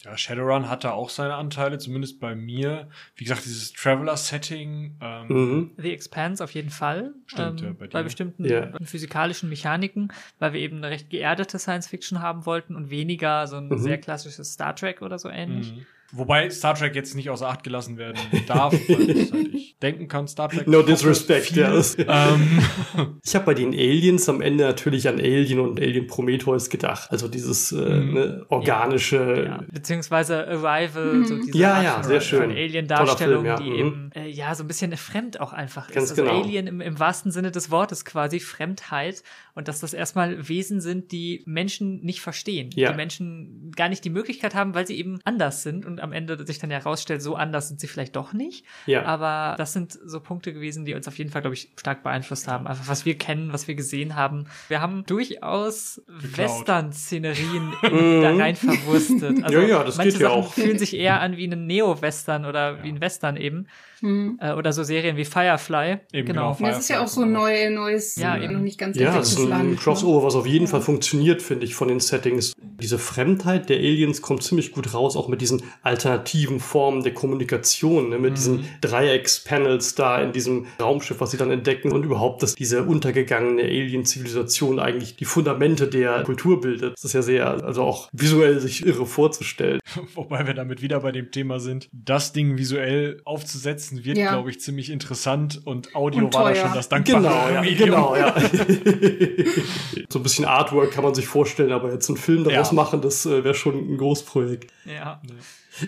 Ja, 0.03 0.15
Shadowrun 0.15 0.69
hatte 0.69 0.93
auch 0.93 1.09
seine 1.09 1.33
Anteile, 1.35 1.79
zumindest 1.79 2.19
bei 2.19 2.35
mir. 2.35 2.87
Wie 3.15 3.23
gesagt, 3.23 3.45
dieses 3.45 3.73
Traveler-Setting. 3.73 4.97
Ähm, 5.01 5.27
mhm. 5.27 5.71
The 5.77 5.91
Expanse 5.91 6.43
auf 6.43 6.53
jeden 6.53 6.69
Fall. 6.69 7.13
Stimmt, 7.25 7.61
ähm, 7.61 7.67
ja, 7.67 7.73
bei, 7.73 7.87
bei 7.87 8.03
bestimmten 8.03 8.45
yeah. 8.45 8.77
physikalischen 8.83 9.49
Mechaniken, 9.49 10.13
weil 10.37 10.53
wir 10.53 10.59
eben 10.59 10.77
eine 10.77 10.91
recht 10.91 11.09
geerdete 11.09 11.57
Science-Fiction 11.57 12.21
haben 12.21 12.45
wollten 12.45 12.75
und 12.75 12.91
weniger 12.91 13.47
so 13.47 13.57
ein 13.57 13.69
mhm. 13.69 13.77
sehr 13.79 13.97
klassisches 13.97 14.53
Star 14.53 14.75
Trek 14.75 15.01
oder 15.01 15.17
so 15.17 15.29
ähnlich. 15.29 15.73
Mhm. 15.73 15.85
Wobei 16.13 16.49
Star 16.49 16.73
Trek 16.75 16.95
jetzt 16.95 17.15
nicht 17.15 17.29
außer 17.29 17.47
Acht 17.47 17.63
gelassen 17.63 17.97
werden 17.97 18.17
darf, 18.47 18.73
weil 18.73 19.09
ich 19.09 19.31
halt 19.31 19.81
denken 19.81 20.07
kann, 20.07 20.27
Star 20.27 20.49
Trek. 20.49 20.67
No 20.67 20.81
disrespect, 20.81 21.51
ja. 21.55 21.73
ähm. 21.97 22.61
Ich 23.23 23.35
habe 23.35 23.45
bei 23.45 23.53
den 23.53 23.73
Aliens 23.73 24.29
am 24.29 24.41
Ende 24.41 24.63
natürlich 24.63 25.07
an 25.07 25.19
Alien 25.19 25.59
und 25.59 25.79
Alien 25.79 26.07
Prometheus 26.07 26.69
gedacht. 26.69 27.11
Also 27.11 27.27
dieses 27.27 27.71
äh, 27.71 27.75
mhm. 27.75 28.13
ne, 28.13 28.45
organische. 28.49 29.17
Ja, 29.17 29.43
ja. 29.43 29.63
Beziehungsweise 29.69 30.47
Arrival, 30.47 31.25
so 31.25 31.35
mhm. 31.35 31.45
diese 31.45 31.57
ja, 31.57 31.73
Art 31.73 31.83
ja, 31.83 32.03
sehr 32.03 32.21
schön. 32.21 32.51
Alien-Darstellung, 32.51 33.45
ja. 33.45 33.57
die 33.57 33.69
mhm. 33.69 33.75
eben 33.75 34.11
äh, 34.15 34.29
ja 34.29 34.55
so 34.55 34.63
ein 34.63 34.67
bisschen 34.67 34.95
fremd 34.95 35.41
auch 35.41 35.51
einfach 35.51 35.91
Ganz 35.91 36.11
ist. 36.11 36.11
Also 36.11 36.23
genau. 36.23 36.41
Alien 36.41 36.67
im, 36.67 36.81
im 36.81 36.99
wahrsten 36.99 37.31
Sinne 37.31 37.51
des 37.51 37.69
Wortes 37.69 38.05
quasi, 38.05 38.39
Fremdheit 38.39 39.23
und 39.53 39.67
dass 39.67 39.79
das 39.81 39.93
erstmal 39.93 40.47
Wesen 40.47 40.79
sind, 40.81 41.11
die 41.11 41.43
Menschen 41.45 42.01
nicht 42.01 42.21
verstehen. 42.21 42.69
Ja. 42.75 42.91
Die 42.91 42.95
Menschen 42.95 43.71
gar 43.75 43.89
nicht 43.89 44.05
die 44.05 44.09
Möglichkeit 44.09 44.55
haben, 44.55 44.73
weil 44.73 44.87
sie 44.87 44.97
eben 44.97 45.19
anders 45.25 45.63
sind 45.63 45.85
und 45.85 45.96
am 45.99 46.11
Ende 46.11 46.45
sich 46.45 46.59
dann 46.59 46.71
ja 46.71 46.77
herausstellt, 46.77 47.21
so 47.21 47.35
anders 47.35 47.67
sind 47.67 47.79
sie 47.79 47.87
vielleicht 47.87 48.15
doch 48.15 48.33
nicht. 48.33 48.65
Ja. 48.85 49.05
Aber 49.05 49.55
das 49.57 49.73
sind 49.73 49.93
so 49.93 50.19
Punkte 50.19 50.53
gewesen, 50.53 50.85
die 50.85 50.93
uns 50.93 51.07
auf 51.07 51.17
jeden 51.17 51.29
Fall, 51.29 51.41
glaube 51.41 51.55
ich, 51.55 51.69
stark 51.77 52.03
beeinflusst 52.03 52.47
haben. 52.47 52.67
Einfach 52.67 52.87
was 52.87 53.05
wir 53.05 53.17
kennen, 53.17 53.53
was 53.53 53.67
wir 53.67 53.75
gesehen 53.75 54.15
haben. 54.15 54.47
Wir 54.67 54.81
haben 54.81 55.05
durchaus 55.05 56.01
Western-Szenerien 56.07 57.73
da 57.81 58.35
rein 58.35 58.55
verwurstet. 58.55 59.43
Also 59.43 59.59
ja, 59.59 59.67
ja, 59.67 59.83
das 59.83 59.97
manche 59.97 60.13
geht 60.13 60.21
ja 60.21 60.29
Sachen 60.29 60.43
auch. 60.43 60.53
fühlen 60.53 60.79
sich 60.79 60.95
eher 60.95 61.21
an 61.21 61.37
wie 61.37 61.47
ein 61.47 61.65
Neo-Western 61.65 62.45
oder 62.45 62.77
ja. 62.77 62.83
wie 62.83 62.89
ein 62.89 63.01
Western 63.01 63.37
eben. 63.37 63.67
Mhm. 64.01 64.37
Äh, 64.41 64.53
oder 64.53 64.73
so 64.73 64.83
Serien 64.83 65.17
wie 65.17 65.25
Firefly. 65.25 65.97
Eben 66.13 66.27
genau. 66.27 66.53
genau 66.53 66.69
das 66.69 66.79
ist 66.79 66.89
ja 66.89 67.03
auch 67.03 67.07
so 67.07 67.25
neu, 67.25 67.69
neues, 67.69 68.15
ja, 68.15 68.37
eben. 68.37 68.53
noch 68.53 68.61
nicht 68.61 68.77
ganz 68.77 68.97
Ja, 68.97 69.15
das 69.15 69.31
ist 69.31 69.39
ein 69.39 69.49
Land, 69.49 69.79
Crossover, 69.79 70.25
was 70.25 70.35
auf 70.35 70.45
jeden 70.45 70.65
ja. 70.65 70.71
Fall 70.71 70.81
funktioniert, 70.81 71.41
finde 71.41 71.65
ich, 71.65 71.75
von 71.75 71.87
den 71.87 71.99
Settings. 71.99 72.53
Diese 72.79 72.99
Fremdheit 72.99 73.69
der 73.69 73.77
Aliens 73.77 74.21
kommt 74.21 74.43
ziemlich 74.43 74.71
gut 74.71 74.93
raus, 74.93 75.15
auch 75.15 75.27
mit 75.27 75.41
diesen 75.41 75.63
alternativen 75.81 76.59
Formen 76.59 77.03
der 77.03 77.13
Kommunikation, 77.13 78.09
ne, 78.09 78.17
mit 78.17 78.31
mhm. 78.31 78.35
diesen 78.35 78.65
Dreieckspanels 78.81 79.95
da 79.95 80.21
in 80.21 80.31
diesem 80.31 80.67
Raumschiff, 80.79 81.19
was 81.19 81.31
sie 81.31 81.37
dann 81.37 81.51
entdecken 81.51 81.91
und 81.91 82.03
überhaupt, 82.03 82.43
dass 82.43 82.55
diese 82.55 82.83
untergegangene 82.83 83.63
Alien-Zivilisation 83.63 84.79
eigentlich 84.79 85.15
die 85.15 85.25
Fundamente 85.25 85.87
der 85.87 86.23
Kultur 86.23 86.61
bildet. 86.61 86.93
Das 86.93 87.03
ist 87.03 87.13
ja 87.13 87.21
sehr, 87.21 87.63
also 87.63 87.83
auch 87.83 88.09
visuell 88.11 88.59
sich 88.59 88.85
irre 88.85 89.05
vorzustellen. 89.05 89.79
Wobei 90.15 90.45
wir 90.45 90.53
damit 90.53 90.81
wieder 90.81 90.99
bei 90.99 91.11
dem 91.11 91.31
Thema 91.31 91.59
sind, 91.59 91.89
das 91.91 92.33
Ding 92.33 92.57
visuell 92.57 93.21
aufzusetzen 93.25 93.86
wird, 93.91 94.17
ja. 94.17 94.31
glaube 94.31 94.49
ich, 94.49 94.59
ziemlich 94.59 94.89
interessant 94.89 95.61
und 95.65 95.95
Audio 95.95 96.25
und 96.25 96.33
war 96.33 96.49
da 96.49 96.55
schon 96.55 96.73
das 96.73 96.89
dankbare 96.89 97.21
genau, 97.21 97.49
ja, 97.49 97.61
Medium. 97.61 97.89
Genau, 97.89 98.15
ja. 98.15 98.35
so 100.09 100.19
ein 100.19 100.23
bisschen 100.23 100.45
Artwork 100.45 100.91
kann 100.91 101.03
man 101.03 101.15
sich 101.15 101.27
vorstellen, 101.27 101.71
aber 101.71 101.91
jetzt 101.91 102.09
einen 102.09 102.17
Film 102.17 102.43
daraus 102.43 102.71
ja. 102.71 102.75
machen, 102.75 103.01
das 103.01 103.25
äh, 103.25 103.43
wäre 103.43 103.55
schon 103.55 103.75
ein 103.75 103.97
Großprojekt. 103.97 104.71
Ja. 104.85 105.21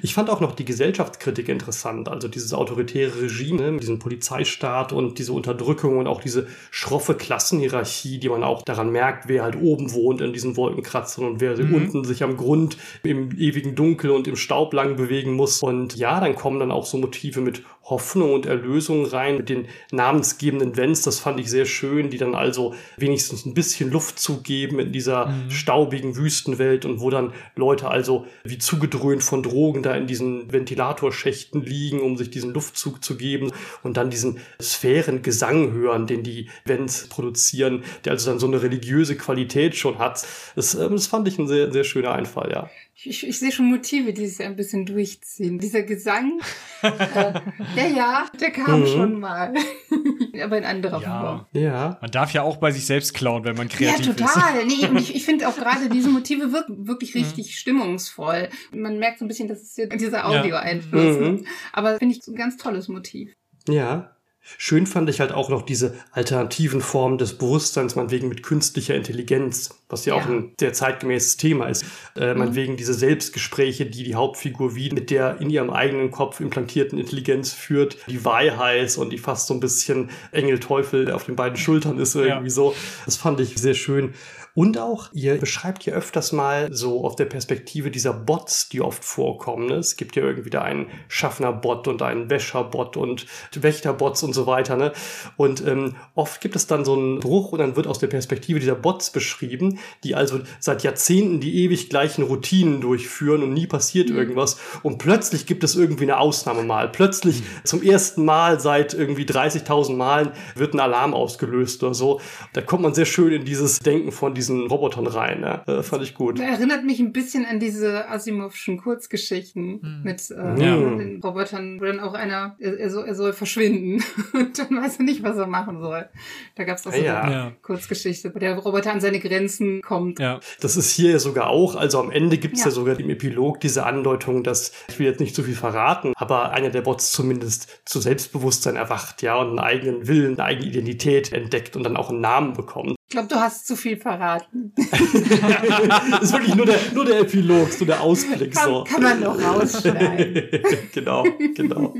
Ich 0.03 0.13
fand 0.13 0.29
auch 0.29 0.39
noch 0.39 0.53
die 0.53 0.65
Gesellschaftskritik 0.65 1.49
interessant, 1.49 2.09
also 2.09 2.27
dieses 2.27 2.53
autoritäre 2.53 3.21
Regime, 3.21 3.77
diesen 3.77 3.97
Polizeistaat 3.97 4.93
und 4.93 5.17
diese 5.17 5.33
Unterdrückung 5.33 5.97
und 5.97 6.07
auch 6.07 6.21
diese 6.21 6.47
schroffe 6.69 7.15
Klassenhierarchie, 7.15 8.19
die 8.19 8.29
man 8.29 8.43
auch 8.43 8.61
daran 8.61 8.91
merkt, 8.91 9.27
wer 9.27 9.43
halt 9.43 9.55
oben 9.59 9.91
wohnt 9.93 10.21
in 10.21 10.31
diesen 10.31 10.57
Wolkenkratzern 10.57 11.25
und 11.25 11.41
wer 11.41 11.57
mhm. 11.57 11.73
unten 11.73 12.03
sich 12.03 12.21
am 12.23 12.37
Grund 12.37 12.77
im 13.03 13.31
ewigen 13.39 13.75
Dunkel 13.75 14.11
und 14.11 14.27
im 14.27 14.35
Staub 14.35 14.73
lang 14.73 14.95
bewegen 14.95 15.33
muss. 15.33 15.61
Und 15.63 15.95
ja, 15.95 16.19
dann 16.19 16.35
kommen 16.35 16.59
dann 16.59 16.71
auch 16.71 16.85
so 16.85 16.97
Motive 16.97 17.41
mit 17.41 17.63
Hoffnung 17.89 18.33
und 18.33 18.45
Erlösung 18.45 19.05
rein, 19.05 19.37
mit 19.37 19.49
den 19.49 19.67
namensgebenden 19.91 20.77
Vents, 20.77 21.01
das 21.01 21.19
fand 21.19 21.39
ich 21.39 21.49
sehr 21.49 21.65
schön, 21.65 22.09
die 22.09 22.17
dann 22.17 22.35
also 22.35 22.75
wenigstens 22.97 23.45
ein 23.45 23.53
bisschen 23.53 23.91
Luft 23.91 24.19
zugeben 24.19 24.79
in 24.79 24.91
dieser 24.91 25.27
mhm. 25.27 25.51
staubigen 25.51 26.15
Wüstenwelt 26.15 26.85
und 26.85 26.99
wo 26.99 27.09
dann 27.09 27.33
Leute 27.55 27.89
also 27.89 28.27
wie 28.43 28.57
zugedröhnt 28.57 29.23
von 29.23 29.43
Drogen 29.43 29.83
da 29.83 29.95
in 29.95 30.07
diesen 30.07 30.51
Ventilatorschächten 30.51 31.63
liegen, 31.63 32.01
um 32.01 32.17
sich 32.17 32.29
diesen 32.29 32.53
Luftzug 32.53 33.03
zu 33.03 33.17
geben 33.17 33.51
und 33.83 33.97
dann 33.97 34.09
diesen 34.09 34.39
Sphärengesang 34.61 35.71
hören, 35.73 36.07
den 36.07 36.23
die 36.23 36.49
Vents 36.65 37.07
produzieren, 37.07 37.83
der 38.05 38.13
also 38.13 38.29
dann 38.29 38.39
so 38.39 38.47
eine 38.47 38.61
religiöse 38.61 39.15
Qualität 39.15 39.75
schon 39.75 39.97
hat. 39.99 40.25
Das, 40.55 40.75
ähm, 40.75 40.91
das 40.91 41.07
fand 41.07 41.27
ich 41.27 41.39
ein 41.39 41.47
sehr, 41.47 41.71
sehr 41.71 41.83
schöner 41.83 42.11
Einfall, 42.11 42.51
ja. 42.51 42.69
Ich, 43.03 43.25
ich 43.25 43.39
sehe 43.39 43.51
schon 43.51 43.67
Motive, 43.67 44.11
die 44.11 44.27
sich 44.27 44.45
ein 44.45 44.57
bisschen 44.57 44.85
durchziehen. 44.85 45.57
Dieser 45.57 45.83
Gesang, 45.83 46.41
äh, 46.81 47.33
ja, 47.75 47.87
ja, 47.87 48.25
der 48.39 48.51
kam 48.51 48.81
mhm. 48.81 48.87
schon 48.87 49.19
mal. 49.19 49.53
Aber 50.43 50.57
in 50.57 50.65
anderer 50.65 51.01
ja. 51.01 51.21
Form. 51.21 51.45
Ja. 51.53 51.97
Man 52.01 52.11
darf 52.11 52.33
ja 52.33 52.41
auch 52.41 52.57
bei 52.57 52.71
sich 52.71 52.85
selbst 52.85 53.13
klauen, 53.13 53.45
wenn 53.45 53.55
man 53.55 53.69
kreativ 53.69 53.99
ist. 54.01 54.19
Ja, 54.19 54.27
total. 54.27 54.59
Ist. 54.59 54.67
Nee, 54.67 54.87
und 54.87 54.97
ich, 54.97 55.15
ich 55.15 55.23
finde 55.23 55.47
auch 55.47 55.55
gerade 55.55 55.87
diese 55.93 56.09
Motive 56.09 56.51
wirken 56.51 56.87
wirklich 56.87 57.15
mhm. 57.15 57.21
richtig 57.21 57.47
mhm. 57.47 57.51
stimmungsvoll. 57.51 58.49
Man 58.71 58.99
merkt 58.99 59.19
so 59.19 59.25
ein 59.25 59.29
bisschen, 59.29 59.47
dass 59.47 59.61
es 59.61 59.75
hier 59.75 59.87
dieser 59.87 60.27
Audio-Einfluss. 60.27 61.15
Ja. 61.15 61.21
Mhm. 61.21 61.45
Aber 61.71 61.97
finde 61.99 62.15
ich 62.15 62.27
ein 62.27 62.35
ganz 62.35 62.57
tolles 62.57 62.89
Motiv. 62.89 63.33
Ja. 63.67 64.15
Schön 64.57 64.87
fand 64.87 65.09
ich 65.09 65.19
halt 65.19 65.31
auch 65.31 65.49
noch 65.49 65.61
diese 65.61 65.95
alternativen 66.11 66.81
Formen 66.81 67.17
des 67.17 67.37
Bewusstseins, 67.37 67.95
meinetwegen 67.95 68.29
mit 68.29 68.41
künstlicher 68.41 68.95
Intelligenz, 68.95 69.69
was 69.89 70.05
ja, 70.05 70.15
ja. 70.15 70.21
auch 70.21 70.27
ein 70.27 70.53
sehr 70.59 70.73
zeitgemäßes 70.73 71.37
Thema 71.37 71.67
ist. 71.67 71.85
Äh, 72.15 72.33
mhm. 72.33 72.39
meinetwegen 72.39 72.77
diese 72.77 72.93
Selbstgespräche, 72.93 73.85
die 73.85 74.03
die 74.03 74.15
Hauptfigur 74.15 74.75
wie 74.75 74.89
mit 74.89 75.11
der 75.11 75.39
in 75.39 75.49
ihrem 75.49 75.69
eigenen 75.69 76.11
Kopf 76.11 76.39
implantierten 76.39 76.97
Intelligenz 76.97 77.53
führt, 77.53 77.97
die 78.07 78.25
Weihheit 78.25 78.97
und 78.97 79.11
die 79.11 79.17
fast 79.17 79.47
so 79.47 79.53
ein 79.53 79.59
bisschen 79.59 80.09
Engel-Teufel 80.31 81.11
auf 81.11 81.25
den 81.25 81.35
beiden 81.35 81.57
Schultern 81.57 81.99
ist 81.99 82.15
irgendwie 82.15 82.47
ja. 82.47 82.49
so. 82.49 82.75
Das 83.05 83.17
fand 83.17 83.39
ich 83.39 83.57
sehr 83.57 83.75
schön. 83.75 84.13
Und 84.59 84.77
auch, 84.77 85.07
ihr 85.13 85.37
beschreibt 85.37 85.85
ja 85.85 85.93
öfters 85.93 86.33
mal 86.33 86.67
so 86.69 87.05
auf 87.05 87.15
der 87.15 87.23
Perspektive 87.23 87.91
dieser 87.91 88.11
Bots, 88.11 88.67
die 88.67 88.81
oft 88.81 89.05
vorkommen. 89.05 89.67
Ne? 89.67 89.75
Es 89.75 89.95
gibt 89.95 90.17
ja 90.17 90.23
irgendwie 90.23 90.49
da 90.49 90.63
einen 90.63 90.87
Schaffner-Bot 91.07 91.87
und 91.87 92.01
einen 92.01 92.29
Wäscher-Bot 92.29 92.97
und 92.97 93.25
Wächter-Bots 93.53 94.21
und 94.23 94.33
so 94.33 94.47
weiter. 94.47 94.75
Ne? 94.75 94.91
Und 95.37 95.65
ähm, 95.65 95.95
oft 96.13 96.41
gibt 96.41 96.57
es 96.57 96.67
dann 96.67 96.83
so 96.83 96.93
einen 96.93 97.21
Bruch 97.21 97.53
und 97.53 97.59
dann 97.59 97.77
wird 97.77 97.87
aus 97.87 97.99
der 97.99 98.07
Perspektive 98.07 98.59
dieser 98.59 98.75
Bots 98.75 99.11
beschrieben, 99.11 99.79
die 100.03 100.13
also 100.13 100.41
seit 100.59 100.83
Jahrzehnten 100.83 101.39
die 101.39 101.63
ewig 101.63 101.89
gleichen 101.89 102.25
Routinen 102.25 102.81
durchführen 102.81 103.43
und 103.43 103.53
nie 103.53 103.65
passiert 103.65 104.09
mhm. 104.09 104.17
irgendwas. 104.17 104.57
Und 104.83 104.97
plötzlich 104.97 105.45
gibt 105.45 105.63
es 105.63 105.77
irgendwie 105.77 106.03
eine 106.03 106.17
Ausnahme 106.17 106.63
mal. 106.63 106.89
Plötzlich 106.89 107.39
mhm. 107.39 107.45
zum 107.63 107.81
ersten 107.81 108.25
Mal 108.25 108.59
seit 108.59 108.93
irgendwie 108.93 109.23
30.000 109.23 109.95
Malen 109.95 110.31
wird 110.55 110.73
ein 110.73 110.81
Alarm 110.81 111.13
ausgelöst 111.13 111.81
oder 111.81 111.93
so. 111.93 112.19
Da 112.51 112.61
kommt 112.61 112.83
man 112.83 112.93
sehr 112.93 113.05
schön 113.05 113.31
in 113.31 113.45
dieses 113.45 113.79
Denken 113.79 114.11
von 114.11 114.33
diesen 114.33 114.48
diesen 114.49 114.67
Robotern 114.67 115.07
rein. 115.07 115.41
Ja. 115.41 115.63
Äh, 115.67 115.83
fand 115.83 116.03
ich 116.03 116.15
gut. 116.15 116.39
Erinnert 116.39 116.83
mich 116.83 116.99
ein 116.99 117.13
bisschen 117.13 117.45
an 117.45 117.59
diese 117.59 118.09
Asimovschen 118.09 118.77
Kurzgeschichten 118.77 119.81
hm. 119.81 120.01
mit 120.03 120.29
äh, 120.31 120.35
ja. 120.35 120.75
den 120.75 121.21
Robotern, 121.23 121.79
wo 121.79 121.85
dann 121.85 121.99
auch 121.99 122.13
einer, 122.13 122.55
er, 122.59 122.89
soll, 122.89 123.07
er 123.07 123.15
soll 123.15 123.33
verschwinden 123.33 124.03
und 124.33 124.57
dann 124.57 124.81
weiß 124.81 124.97
er 124.97 125.05
nicht, 125.05 125.23
was 125.23 125.37
er 125.37 125.47
machen 125.47 125.79
soll. 125.79 126.09
Da 126.55 126.63
gab 126.63 126.77
es 126.77 126.87
auch 126.87 126.93
so 126.93 127.01
ja. 127.01 127.21
eine 127.21 127.55
Kurzgeschichte, 127.61 128.33
wo 128.33 128.39
der 128.39 128.57
Roboter 128.57 128.91
an 128.91 128.99
seine 128.99 129.19
Grenzen 129.19 129.81
kommt. 129.81 130.19
Ja. 130.19 130.39
Das 130.59 130.75
ist 130.75 130.91
hier 130.91 131.19
sogar 131.19 131.49
auch, 131.49 131.75
also 131.75 131.99
am 131.99 132.11
Ende 132.11 132.37
gibt 132.37 132.55
es 132.55 132.61
ja. 132.61 132.67
ja 132.67 132.71
sogar 132.71 132.99
im 132.99 133.09
Epilog 133.09 133.59
diese 133.59 133.85
Andeutung, 133.85 134.43
dass, 134.43 134.73
ich 134.89 134.99
will 134.99 135.07
jetzt 135.07 135.19
nicht 135.19 135.35
zu 135.35 135.43
viel 135.43 135.55
verraten, 135.55 136.13
aber 136.15 136.51
einer 136.51 136.69
der 136.69 136.81
Bots 136.81 137.11
zumindest 137.11 137.81
zu 137.85 137.99
Selbstbewusstsein 137.99 138.75
erwacht, 138.75 139.21
ja, 139.21 139.35
und 139.35 139.49
einen 139.49 139.59
eigenen 139.59 140.07
Willen, 140.07 140.39
eine 140.39 140.43
eigene 140.43 140.67
Identität 140.67 141.31
entdeckt 141.31 141.75
und 141.75 141.83
dann 141.83 141.97
auch 141.97 142.09
einen 142.09 142.21
Namen 142.21 142.53
bekommt. 142.53 142.95
Ich 143.09 143.13
glaube, 143.13 143.27
du 143.27 143.37
hast 143.37 143.65
zu 143.65 143.75
viel 143.75 143.97
verraten. 143.97 144.71
das 146.11 146.21
ist 146.21 146.31
wirklich 146.31 146.53
nur 146.53 146.67
der, 146.67 146.77
nur 146.93 147.05
der 147.05 147.21
Epilog, 147.21 147.73
so 147.73 147.83
der 147.83 148.01
Ausblick. 148.01 148.53
Kann, 148.53 148.69
so. 148.69 148.83
kann 148.83 149.01
man 149.01 149.19
noch 149.19 149.35
rausschneiden. 149.35 150.61
genau, 150.93 151.25
genau. 151.55 151.95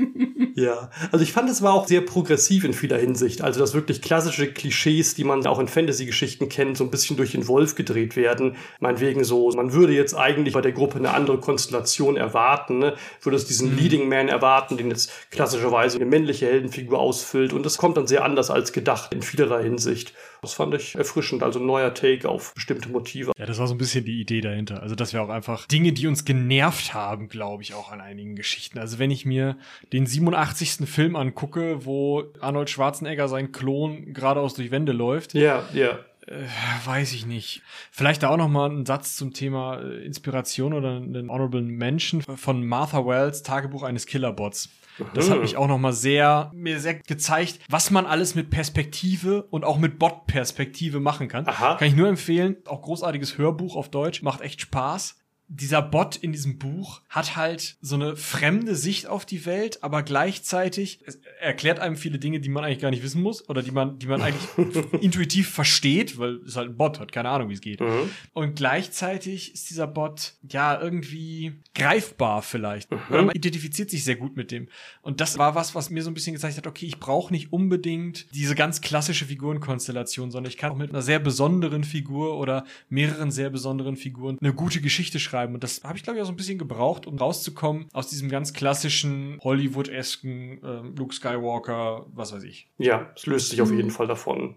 Ja, 0.54 0.88
also 1.10 1.24
ich 1.24 1.32
fand, 1.32 1.50
es 1.50 1.62
war 1.62 1.74
auch 1.74 1.88
sehr 1.88 2.02
progressiv 2.02 2.62
in 2.62 2.74
vieler 2.74 2.96
Hinsicht. 2.96 3.42
Also, 3.42 3.58
dass 3.58 3.74
wirklich 3.74 4.02
klassische 4.02 4.52
Klischees, 4.52 5.16
die 5.16 5.24
man 5.24 5.44
auch 5.48 5.58
in 5.58 5.66
Fantasy-Geschichten 5.66 6.48
kennt, 6.48 6.76
so 6.76 6.84
ein 6.84 6.92
bisschen 6.92 7.16
durch 7.16 7.32
den 7.32 7.48
Wolf 7.48 7.74
gedreht 7.74 8.14
werden. 8.14 8.54
Meinetwegen 8.78 9.24
so, 9.24 9.50
man 9.50 9.72
würde 9.72 9.94
jetzt 9.94 10.14
eigentlich 10.14 10.54
bei 10.54 10.60
der 10.60 10.70
Gruppe 10.70 10.98
eine 10.98 11.12
andere 11.12 11.40
Konstellation 11.40 12.16
erwarten, 12.16 12.78
ne? 12.78 12.94
würde 13.20 13.36
es 13.36 13.46
diesen 13.46 13.72
mhm. 13.72 13.78
Leading 13.78 14.08
Man 14.08 14.28
erwarten, 14.28 14.76
den 14.76 14.90
jetzt 14.90 15.10
klassischerweise 15.32 15.96
eine 15.96 16.06
männliche 16.06 16.46
Heldenfigur 16.46 17.00
ausfüllt. 17.00 17.52
Und 17.52 17.66
das 17.66 17.78
kommt 17.78 17.96
dann 17.96 18.06
sehr 18.06 18.24
anders 18.24 18.48
als 18.48 18.72
gedacht 18.72 19.12
in 19.12 19.22
vielerlei 19.22 19.64
Hinsicht. 19.64 20.14
Das 20.42 20.54
fand 20.54 20.74
ich 20.74 20.94
erfrischend, 20.94 21.42
also 21.42 21.58
ein 21.58 21.66
neuer 21.66 21.92
Take 21.92 22.28
auf 22.28 22.54
bestimmte 22.54 22.88
Motive. 22.88 23.32
Ja, 23.36 23.46
das 23.46 23.58
war 23.58 23.66
so 23.66 23.74
ein 23.74 23.78
bisschen 23.78 24.04
die 24.04 24.20
Idee 24.20 24.40
dahinter. 24.40 24.82
Also, 24.82 24.94
dass 24.94 25.12
wir 25.12 25.22
auch 25.22 25.28
einfach 25.28 25.66
Dinge, 25.66 25.92
die 25.92 26.06
uns 26.06 26.24
genervt 26.24 26.94
haben, 26.94 27.28
glaube 27.28 27.62
ich, 27.62 27.74
auch 27.74 27.92
an 27.92 28.00
einigen 28.00 28.36
Geschichten. 28.36 28.78
Also, 28.78 28.98
wenn 28.98 29.10
ich 29.10 29.26
mir 29.26 29.56
den 29.92 30.06
87. 30.06 30.88
Film 30.88 31.16
angucke, 31.16 31.84
wo 31.84 32.24
Arnold 32.40 32.70
Schwarzenegger 32.70 33.28
sein 33.28 33.52
Klon 33.52 34.12
geradeaus 34.12 34.54
durch 34.54 34.70
Wände 34.70 34.92
läuft. 34.92 35.34
Ja, 35.34 35.68
ja. 35.72 35.98
Äh, 36.26 36.44
weiß 36.84 37.12
ich 37.12 37.26
nicht. 37.26 37.62
Vielleicht 37.90 38.22
da 38.22 38.28
auch 38.28 38.36
noch 38.36 38.48
mal 38.48 38.70
ein 38.70 38.86
Satz 38.86 39.16
zum 39.16 39.32
Thema 39.32 39.80
äh, 39.80 40.04
Inspiration 40.04 40.74
oder 40.74 40.96
einen 40.96 41.30
Honorable 41.30 41.62
Mention 41.62 42.22
von 42.22 42.66
Martha 42.66 43.04
Wells 43.04 43.42
Tagebuch 43.42 43.82
eines 43.82 44.06
Killerbots. 44.06 44.68
Das 45.14 45.30
hat 45.30 45.40
mich 45.40 45.56
auch 45.56 45.68
noch 45.68 45.78
mal 45.78 45.92
sehr 45.92 46.50
mir 46.54 46.80
sehr 46.80 46.94
gezeigt, 46.94 47.60
was 47.68 47.90
man 47.90 48.06
alles 48.06 48.34
mit 48.34 48.50
Perspektive 48.50 49.44
und 49.44 49.64
auch 49.64 49.78
mit 49.78 49.98
Bot-Perspektive 49.98 51.00
machen 51.00 51.28
kann. 51.28 51.46
Aha. 51.46 51.76
Kann 51.76 51.88
ich 51.88 51.96
nur 51.96 52.08
empfehlen. 52.08 52.56
Auch 52.66 52.82
großartiges 52.82 53.38
Hörbuch 53.38 53.76
auf 53.76 53.90
Deutsch, 53.90 54.22
macht 54.22 54.40
echt 54.40 54.60
Spaß 54.60 55.19
dieser 55.52 55.82
Bot 55.82 56.14
in 56.14 56.30
diesem 56.30 56.58
Buch 56.58 57.02
hat 57.08 57.34
halt 57.34 57.76
so 57.80 57.96
eine 57.96 58.14
fremde 58.14 58.76
Sicht 58.76 59.08
auf 59.08 59.26
die 59.26 59.44
Welt, 59.46 59.82
aber 59.82 60.04
gleichzeitig 60.04 61.00
erklärt 61.40 61.80
einem 61.80 61.96
viele 61.96 62.20
Dinge, 62.20 62.38
die 62.38 62.48
man 62.48 62.62
eigentlich 62.62 62.78
gar 62.78 62.92
nicht 62.92 63.02
wissen 63.02 63.20
muss 63.20 63.48
oder 63.48 63.60
die 63.60 63.72
man, 63.72 63.98
die 63.98 64.06
man 64.06 64.22
eigentlich 64.22 64.92
intuitiv 65.00 65.50
versteht, 65.50 66.18
weil 66.20 66.36
es 66.46 66.54
halt 66.54 66.70
ein 66.70 66.76
Bot 66.76 67.00
hat, 67.00 67.10
keine 67.10 67.30
Ahnung, 67.30 67.48
wie 67.48 67.54
es 67.54 67.60
geht. 67.60 67.80
Mhm. 67.80 68.10
Und 68.32 68.54
gleichzeitig 68.54 69.52
ist 69.52 69.70
dieser 69.70 69.88
Bot 69.88 70.34
ja 70.48 70.80
irgendwie 70.80 71.54
greifbar 71.74 72.42
vielleicht. 72.42 72.92
Mhm. 72.92 72.98
Oder 73.10 73.22
man 73.24 73.34
identifiziert 73.34 73.90
sich 73.90 74.04
sehr 74.04 74.16
gut 74.16 74.36
mit 74.36 74.52
dem. 74.52 74.68
Und 75.02 75.20
das 75.20 75.36
war 75.36 75.56
was, 75.56 75.74
was 75.74 75.90
mir 75.90 76.04
so 76.04 76.10
ein 76.10 76.14
bisschen 76.14 76.34
gezeigt 76.34 76.58
hat, 76.58 76.68
okay, 76.68 76.86
ich 76.86 77.00
brauche 77.00 77.32
nicht 77.32 77.52
unbedingt 77.52 78.32
diese 78.32 78.54
ganz 78.54 78.82
klassische 78.82 79.24
Figurenkonstellation, 79.24 80.30
sondern 80.30 80.48
ich 80.48 80.56
kann 80.56 80.70
auch 80.70 80.76
mit 80.76 80.90
einer 80.90 81.02
sehr 81.02 81.18
besonderen 81.18 81.82
Figur 81.82 82.38
oder 82.38 82.64
mehreren 82.88 83.32
sehr 83.32 83.50
besonderen 83.50 83.96
Figuren 83.96 84.38
eine 84.40 84.54
gute 84.54 84.80
Geschichte 84.80 85.18
schreiben 85.18 85.39
schreiben. 85.40 85.54
Und 85.54 85.64
das 85.64 85.82
habe 85.84 85.96
ich, 85.96 86.02
glaube 86.02 86.18
ich, 86.18 86.22
auch 86.22 86.26
so 86.26 86.32
ein 86.32 86.36
bisschen 86.36 86.58
gebraucht, 86.58 87.06
um 87.06 87.16
rauszukommen 87.16 87.88
aus 87.92 88.08
diesem 88.08 88.28
ganz 88.28 88.52
klassischen 88.52 89.38
Hollywood-esken 89.42 90.62
äh, 90.62 90.98
Luke 90.98 91.14
Skywalker, 91.14 92.06
was 92.12 92.32
weiß 92.32 92.44
ich. 92.44 92.68
Ja, 92.78 93.10
es 93.16 93.26
löst 93.26 93.50
sich 93.50 93.62
auf 93.62 93.70
jeden 93.70 93.90
Fall 93.90 94.06
davon. 94.06 94.56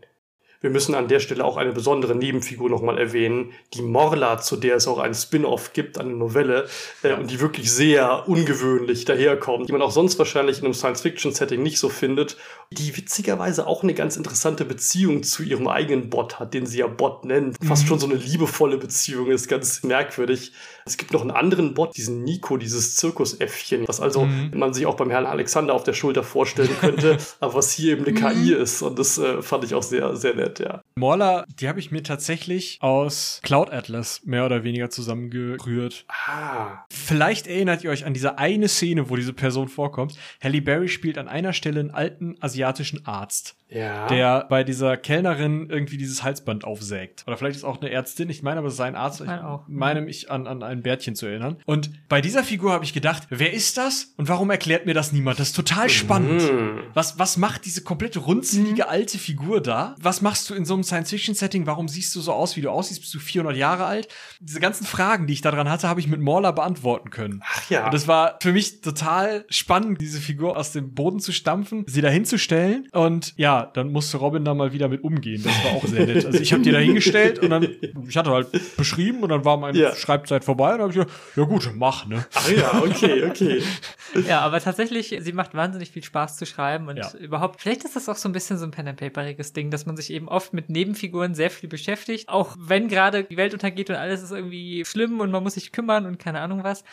Wir 0.63 0.69
müssen 0.69 0.95
an 0.95 1.09
der 1.09 1.19
Stelle 1.19 1.43
auch 1.43 1.57
eine 1.57 1.73
besondere 1.73 2.15
Nebenfigur 2.15 2.69
nochmal 2.69 2.97
erwähnen, 2.97 3.51
die 3.73 3.81
Morla, 3.81 4.39
zu 4.39 4.55
der 4.55 4.77
es 4.77 4.87
auch 4.87 4.97
einen 4.97 5.13
Spin-off 5.13 5.73
gibt, 5.73 5.99
eine 5.99 6.13
Novelle, 6.13 6.69
äh, 7.03 7.09
ja. 7.09 7.17
und 7.17 7.29
die 7.29 7.41
wirklich 7.41 7.69
sehr 7.69 8.29
ungewöhnlich 8.29 9.03
daherkommt, 9.03 9.67
die 9.67 9.73
man 9.73 9.81
auch 9.81 9.91
sonst 9.91 10.17
wahrscheinlich 10.19 10.59
in 10.59 10.63
einem 10.63 10.73
Science-Fiction-Setting 10.73 11.61
nicht 11.61 11.79
so 11.79 11.89
findet, 11.89 12.37
die 12.71 12.95
witzigerweise 12.95 13.67
auch 13.67 13.83
eine 13.83 13.93
ganz 13.93 14.15
interessante 14.15 14.63
Beziehung 14.63 15.23
zu 15.23 15.43
ihrem 15.43 15.67
eigenen 15.67 16.09
Bot 16.09 16.39
hat, 16.39 16.53
den 16.53 16.65
sie 16.65 16.79
ja 16.79 16.87
Bot 16.87 17.25
nennt. 17.25 17.57
Fast 17.65 17.83
mhm. 17.83 17.87
schon 17.87 17.99
so 17.99 18.07
eine 18.07 18.15
liebevolle 18.15 18.77
Beziehung, 18.77 19.31
ist 19.31 19.49
ganz 19.49 19.83
merkwürdig. 19.83 20.53
Es 20.85 20.97
gibt 20.97 21.13
noch 21.13 21.21
einen 21.21 21.31
anderen 21.31 21.73
Bot, 21.73 21.95
diesen 21.95 22.23
Nico, 22.23 22.57
dieses 22.57 22.95
Zirkusäffchen, 22.95 23.87
was 23.87 23.99
also 23.99 24.25
mhm. 24.25 24.51
man 24.55 24.73
sich 24.73 24.85
auch 24.85 24.95
beim 24.95 25.09
Herrn 25.09 25.25
Alexander 25.25 25.73
auf 25.73 25.83
der 25.83 25.93
Schulter 25.93 26.23
vorstellen 26.23 26.75
könnte, 26.79 27.17
aber 27.39 27.55
was 27.55 27.71
hier 27.71 27.93
eben 27.93 28.05
eine 28.05 28.19
mhm. 28.19 28.43
KI 28.43 28.53
ist. 28.53 28.81
Und 28.81 28.99
das 28.99 29.17
äh, 29.17 29.41
fand 29.41 29.63
ich 29.63 29.75
auch 29.75 29.83
sehr, 29.83 30.15
sehr 30.15 30.33
nett, 30.35 30.52
ja. 30.59 30.81
Morla, 30.95 31.45
die 31.59 31.67
habe 31.67 31.79
ich 31.79 31.91
mir 31.91 32.03
tatsächlich 32.03 32.77
aus 32.81 33.39
Cloud 33.43 33.71
Atlas 33.71 34.21
mehr 34.25 34.45
oder 34.45 34.63
weniger 34.63 34.89
zusammengerührt. 34.89 36.05
Ah. 36.07 36.85
Vielleicht 36.91 37.47
erinnert 37.47 37.83
ihr 37.83 37.89
euch 37.89 38.05
an 38.05 38.13
diese 38.13 38.37
eine 38.37 38.67
Szene, 38.67 39.09
wo 39.09 39.15
diese 39.15 39.33
Person 39.33 39.67
vorkommt. 39.67 40.17
Halle 40.41 40.61
Berry 40.61 40.87
spielt 40.87 41.17
an 41.17 41.27
einer 41.27 41.53
Stelle 41.53 41.79
einen 41.79 41.91
alten 41.91 42.35
asiatischen 42.41 43.05
Arzt 43.05 43.55
ja. 43.73 44.07
der 44.07 44.45
bei 44.49 44.63
dieser 44.63 44.97
Kellnerin 44.97 45.69
irgendwie 45.69 45.97
dieses 45.97 46.23
Halsband 46.23 46.63
aufsägt. 46.63 47.23
Oder 47.27 47.37
vielleicht 47.37 47.57
ist 47.57 47.63
auch 47.63 47.81
eine 47.81 47.91
Ärztin, 47.91 48.29
ich 48.29 48.43
meine 48.43 48.59
aber 48.59 48.71
sein 48.71 48.95
Arzt, 48.95 49.21
ich 49.21 49.27
meine, 49.27 49.47
auch. 49.47 49.63
meine 49.67 50.01
mich 50.01 50.29
an, 50.29 50.47
an 50.47 50.63
ein 50.63 50.83
Bärtchen 50.83 51.15
zu 51.15 51.25
erinnern. 51.25 51.57
Und 51.65 51.91
bei 52.07 52.21
dieser 52.21 52.43
Figur 52.43 52.71
habe 52.71 52.85
ich 52.85 52.93
gedacht, 52.93 53.23
wer 53.29 53.53
ist 53.53 53.77
das 53.77 54.13
und 54.17 54.29
warum 54.29 54.49
erklärt 54.49 54.85
mir 54.85 54.93
das 54.93 55.11
niemand? 55.11 55.39
Das 55.39 55.49
ist 55.49 55.55
total 55.55 55.89
spannend. 55.89 56.41
Mhm. 56.41 56.81
Was, 56.93 57.19
was 57.19 57.37
macht 57.37 57.65
diese 57.65 57.83
komplett 57.83 58.17
runzelige 58.17 58.83
mhm. 58.83 58.89
alte 58.89 59.17
Figur 59.17 59.61
da? 59.61 59.95
Was 59.99 60.21
machst 60.21 60.49
du 60.49 60.53
in 60.53 60.65
so 60.65 60.73
einem 60.73 60.83
Science-Fiction-Setting? 60.83 61.65
Warum 61.65 61.87
siehst 61.87 62.15
du 62.15 62.21
so 62.21 62.33
aus, 62.33 62.55
wie 62.55 62.61
du 62.61 62.69
aussiehst? 62.69 63.01
Bist 63.01 63.13
du 63.13 63.19
400 63.19 63.57
Jahre 63.57 63.85
alt? 63.85 64.07
Diese 64.39 64.59
ganzen 64.59 64.85
Fragen, 64.85 65.27
die 65.27 65.33
ich 65.33 65.41
daran 65.41 65.69
hatte, 65.69 65.87
habe 65.87 65.99
ich 65.99 66.07
mit 66.07 66.21
Morla 66.21 66.51
beantworten 66.51 67.09
können. 67.09 67.41
Ach 67.45 67.69
ja. 67.69 67.85
Und 67.85 67.93
das 67.93 68.07
war 68.07 68.37
für 68.41 68.53
mich 68.53 68.81
total 68.81 69.45
spannend, 69.49 69.99
diese 70.01 70.19
Figur 70.19 70.57
aus 70.57 70.71
dem 70.71 70.93
Boden 70.93 71.19
zu 71.19 71.31
stampfen, 71.31 71.85
sie 71.87 72.01
dahinzustellen 72.01 72.87
und 72.91 73.33
ja, 73.37 73.62
dann 73.65 73.91
musste 73.91 74.17
Robin 74.17 74.45
da 74.45 74.53
mal 74.53 74.73
wieder 74.73 74.87
mit 74.87 75.03
umgehen. 75.03 75.41
Das 75.43 75.63
war 75.63 75.71
auch 75.73 75.85
sehr 75.85 76.05
nett. 76.05 76.25
Also 76.25 76.39
ich 76.39 76.51
habe 76.53 76.63
die 76.63 76.71
da 76.71 76.79
hingestellt 76.79 77.39
und 77.39 77.49
dann, 77.49 77.67
ich 78.07 78.17
hatte 78.17 78.31
halt 78.31 78.47
beschrieben 78.77 79.23
und 79.23 79.29
dann 79.29 79.45
war 79.45 79.57
meine 79.57 79.77
ja. 79.77 79.95
Schreibzeit 79.95 80.43
vorbei 80.43 80.73
und 80.73 80.79
dann 80.79 80.81
habe 80.81 80.91
ich 80.91 81.05
gesagt, 81.05 81.37
ja 81.37 81.43
gut, 81.43 81.71
mach, 81.75 82.05
ne? 82.05 82.25
Ach 82.33 82.49
ja, 82.49 82.81
okay, 82.83 83.25
okay. 83.25 83.63
ja, 84.27 84.41
aber 84.41 84.59
tatsächlich, 84.59 85.15
sie 85.19 85.33
macht 85.33 85.53
wahnsinnig 85.53 85.91
viel 85.91 86.03
Spaß 86.03 86.37
zu 86.37 86.45
schreiben 86.45 86.87
und 86.87 86.97
ja. 86.97 87.11
überhaupt, 87.19 87.61
vielleicht 87.61 87.83
ist 87.83 87.95
das 87.95 88.09
auch 88.09 88.15
so 88.15 88.29
ein 88.29 88.33
bisschen 88.33 88.57
so 88.57 88.65
ein 88.65 88.71
Pen-and-Paperiges 88.71 89.53
Ding, 89.53 89.71
dass 89.71 89.85
man 89.85 89.97
sich 89.97 90.11
eben 90.11 90.27
oft 90.27 90.53
mit 90.53 90.69
Nebenfiguren 90.69 91.35
sehr 91.35 91.49
viel 91.49 91.69
beschäftigt, 91.69 92.29
auch 92.29 92.55
wenn 92.59 92.87
gerade 92.87 93.23
die 93.23 93.37
Welt 93.37 93.53
untergeht 93.53 93.89
und 93.89 93.95
alles 93.95 94.21
ist 94.21 94.31
irgendwie 94.31 94.85
schlimm 94.85 95.19
und 95.19 95.31
man 95.31 95.43
muss 95.43 95.53
sich 95.53 95.71
kümmern 95.71 96.05
und 96.05 96.19
keine 96.19 96.41
Ahnung 96.41 96.63
was. 96.63 96.83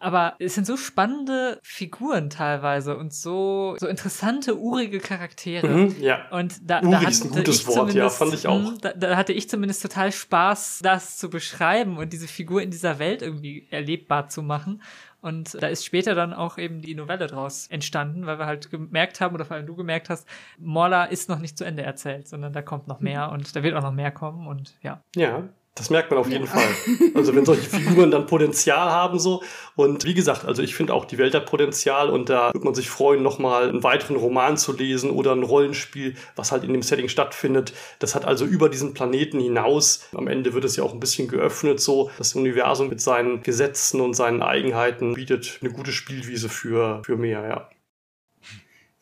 Aber 0.00 0.34
es 0.38 0.54
sind 0.54 0.66
so 0.66 0.76
spannende 0.76 1.58
Figuren 1.62 2.30
teilweise 2.30 2.96
und 2.96 3.12
so, 3.12 3.76
so 3.78 3.86
interessante, 3.86 4.58
urige 4.58 4.98
Charaktere. 5.00 5.68
Mhm, 5.68 5.96
ja. 6.00 6.28
Und 6.30 6.58
da, 6.68 6.80
Urig 6.80 6.90
da 6.90 7.00
hatte 7.00 7.10
ist 7.10 7.24
ein 7.24 7.30
gutes 7.30 7.66
Wort, 7.66 7.94
ja, 7.94 8.08
fand 8.08 8.34
ich 8.34 8.46
auch. 8.46 8.78
Da, 8.80 8.92
da 8.92 9.16
hatte 9.16 9.32
ich 9.32 9.48
zumindest 9.48 9.82
total 9.82 10.12
Spaß, 10.12 10.80
das 10.82 11.18
zu 11.18 11.30
beschreiben 11.30 11.98
und 11.98 12.12
diese 12.12 12.28
Figur 12.28 12.62
in 12.62 12.70
dieser 12.70 12.98
Welt 12.98 13.22
irgendwie 13.22 13.66
erlebbar 13.70 14.28
zu 14.28 14.42
machen. 14.42 14.82
Und 15.20 15.60
da 15.60 15.66
ist 15.66 15.84
später 15.84 16.14
dann 16.14 16.32
auch 16.32 16.58
eben 16.58 16.80
die 16.80 16.94
Novelle 16.94 17.26
draus 17.26 17.66
entstanden, 17.66 18.26
weil 18.26 18.38
wir 18.38 18.46
halt 18.46 18.70
gemerkt 18.70 19.20
haben, 19.20 19.34
oder 19.34 19.44
vor 19.44 19.56
allem 19.56 19.66
du 19.66 19.74
gemerkt 19.74 20.10
hast, 20.10 20.28
Morla 20.58 21.04
ist 21.06 21.28
noch 21.28 21.40
nicht 21.40 21.58
zu 21.58 21.64
Ende 21.64 21.82
erzählt, 21.82 22.28
sondern 22.28 22.52
da 22.52 22.62
kommt 22.62 22.86
noch 22.86 23.00
mehr 23.00 23.28
mhm. 23.28 23.34
und 23.34 23.56
da 23.56 23.62
wird 23.64 23.74
auch 23.74 23.82
noch 23.82 23.92
mehr 23.92 24.12
kommen 24.12 24.46
und 24.46 24.76
ja. 24.80 25.02
Ja, 25.16 25.48
das 25.74 25.90
merkt 25.90 26.10
man 26.10 26.18
auf 26.18 26.28
jeden 26.28 26.46
ja. 26.46 26.50
Fall. 26.50 26.68
Also 27.14 27.34
wenn 27.34 27.44
solche 27.44 27.68
Figuren 27.68 28.10
dann 28.10 28.26
Potenzial 28.26 28.90
haben 28.90 29.18
so. 29.18 29.42
Und 29.76 30.04
wie 30.04 30.14
gesagt, 30.14 30.44
also 30.44 30.62
ich 30.62 30.74
finde 30.74 30.92
auch, 30.92 31.04
die 31.04 31.18
Welt 31.18 31.34
hat 31.34 31.46
Potenzial 31.46 32.10
und 32.10 32.28
da 32.28 32.52
wird 32.52 32.64
man 32.64 32.74
sich 32.74 32.90
freuen, 32.90 33.22
nochmal 33.22 33.68
einen 33.68 33.82
weiteren 33.82 34.16
Roman 34.16 34.56
zu 34.56 34.72
lesen 34.76 35.10
oder 35.10 35.32
ein 35.32 35.42
Rollenspiel, 35.42 36.16
was 36.36 36.52
halt 36.52 36.64
in 36.64 36.72
dem 36.72 36.82
Setting 36.82 37.08
stattfindet. 37.08 37.72
Das 37.98 38.14
hat 38.14 38.24
also 38.24 38.44
über 38.44 38.68
diesen 38.68 38.94
Planeten 38.94 39.40
hinaus. 39.40 40.08
Am 40.14 40.26
Ende 40.26 40.52
wird 40.52 40.64
es 40.64 40.76
ja 40.76 40.84
auch 40.84 40.92
ein 40.92 41.00
bisschen 41.00 41.28
geöffnet 41.28 41.80
so. 41.80 42.10
Das 42.18 42.34
Universum 42.34 42.88
mit 42.88 43.00
seinen 43.00 43.42
Gesetzen 43.42 44.00
und 44.00 44.14
seinen 44.14 44.42
Eigenheiten 44.42 45.14
bietet 45.14 45.58
eine 45.60 45.70
gute 45.70 45.92
Spielwiese 45.92 46.48
für, 46.48 47.02
für 47.04 47.16
mehr, 47.16 47.46
ja. 47.48 47.68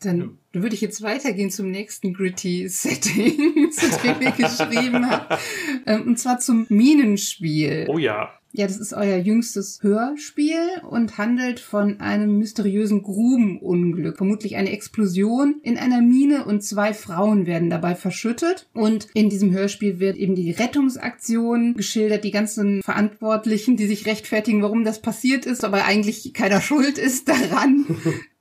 Dann 0.00 0.38
würde 0.52 0.74
ich 0.74 0.80
jetzt 0.80 1.02
weitergehen 1.02 1.50
zum 1.50 1.70
nächsten 1.70 2.12
gritty 2.12 2.68
Setting, 2.68 3.70
zu 3.72 3.86
dem 4.02 4.20
ich 4.20 4.36
geschrieben 4.36 5.08
habe. 5.08 5.38
Ähm, 5.86 6.02
und 6.02 6.18
zwar 6.18 6.38
zum 6.38 6.66
Minenspiel. 6.68 7.86
Oh 7.88 7.98
ja. 7.98 8.30
Ja, 8.52 8.66
das 8.66 8.78
ist 8.78 8.94
euer 8.94 9.18
jüngstes 9.18 9.80
Hörspiel 9.82 10.56
und 10.88 11.18
handelt 11.18 11.60
von 11.60 12.00
einem 12.00 12.38
mysteriösen 12.38 13.02
Grubenunglück. 13.02 14.16
Vermutlich 14.16 14.56
eine 14.56 14.72
Explosion 14.72 15.56
in 15.62 15.76
einer 15.76 16.00
Mine 16.00 16.46
und 16.46 16.62
zwei 16.62 16.94
Frauen 16.94 17.44
werden 17.44 17.68
dabei 17.68 17.94
verschüttet. 17.94 18.66
Und 18.72 19.08
in 19.12 19.28
diesem 19.28 19.52
Hörspiel 19.52 20.00
wird 20.00 20.16
eben 20.16 20.34
die 20.34 20.52
Rettungsaktion 20.52 21.74
geschildert, 21.74 22.24
die 22.24 22.30
ganzen 22.30 22.82
Verantwortlichen, 22.82 23.76
die 23.76 23.86
sich 23.86 24.06
rechtfertigen, 24.06 24.62
warum 24.62 24.84
das 24.84 25.02
passiert 25.02 25.44
ist, 25.44 25.62
aber 25.62 25.84
eigentlich 25.84 26.32
keiner 26.32 26.60
schuld 26.62 26.96
ist 26.96 27.28
daran. 27.28 27.84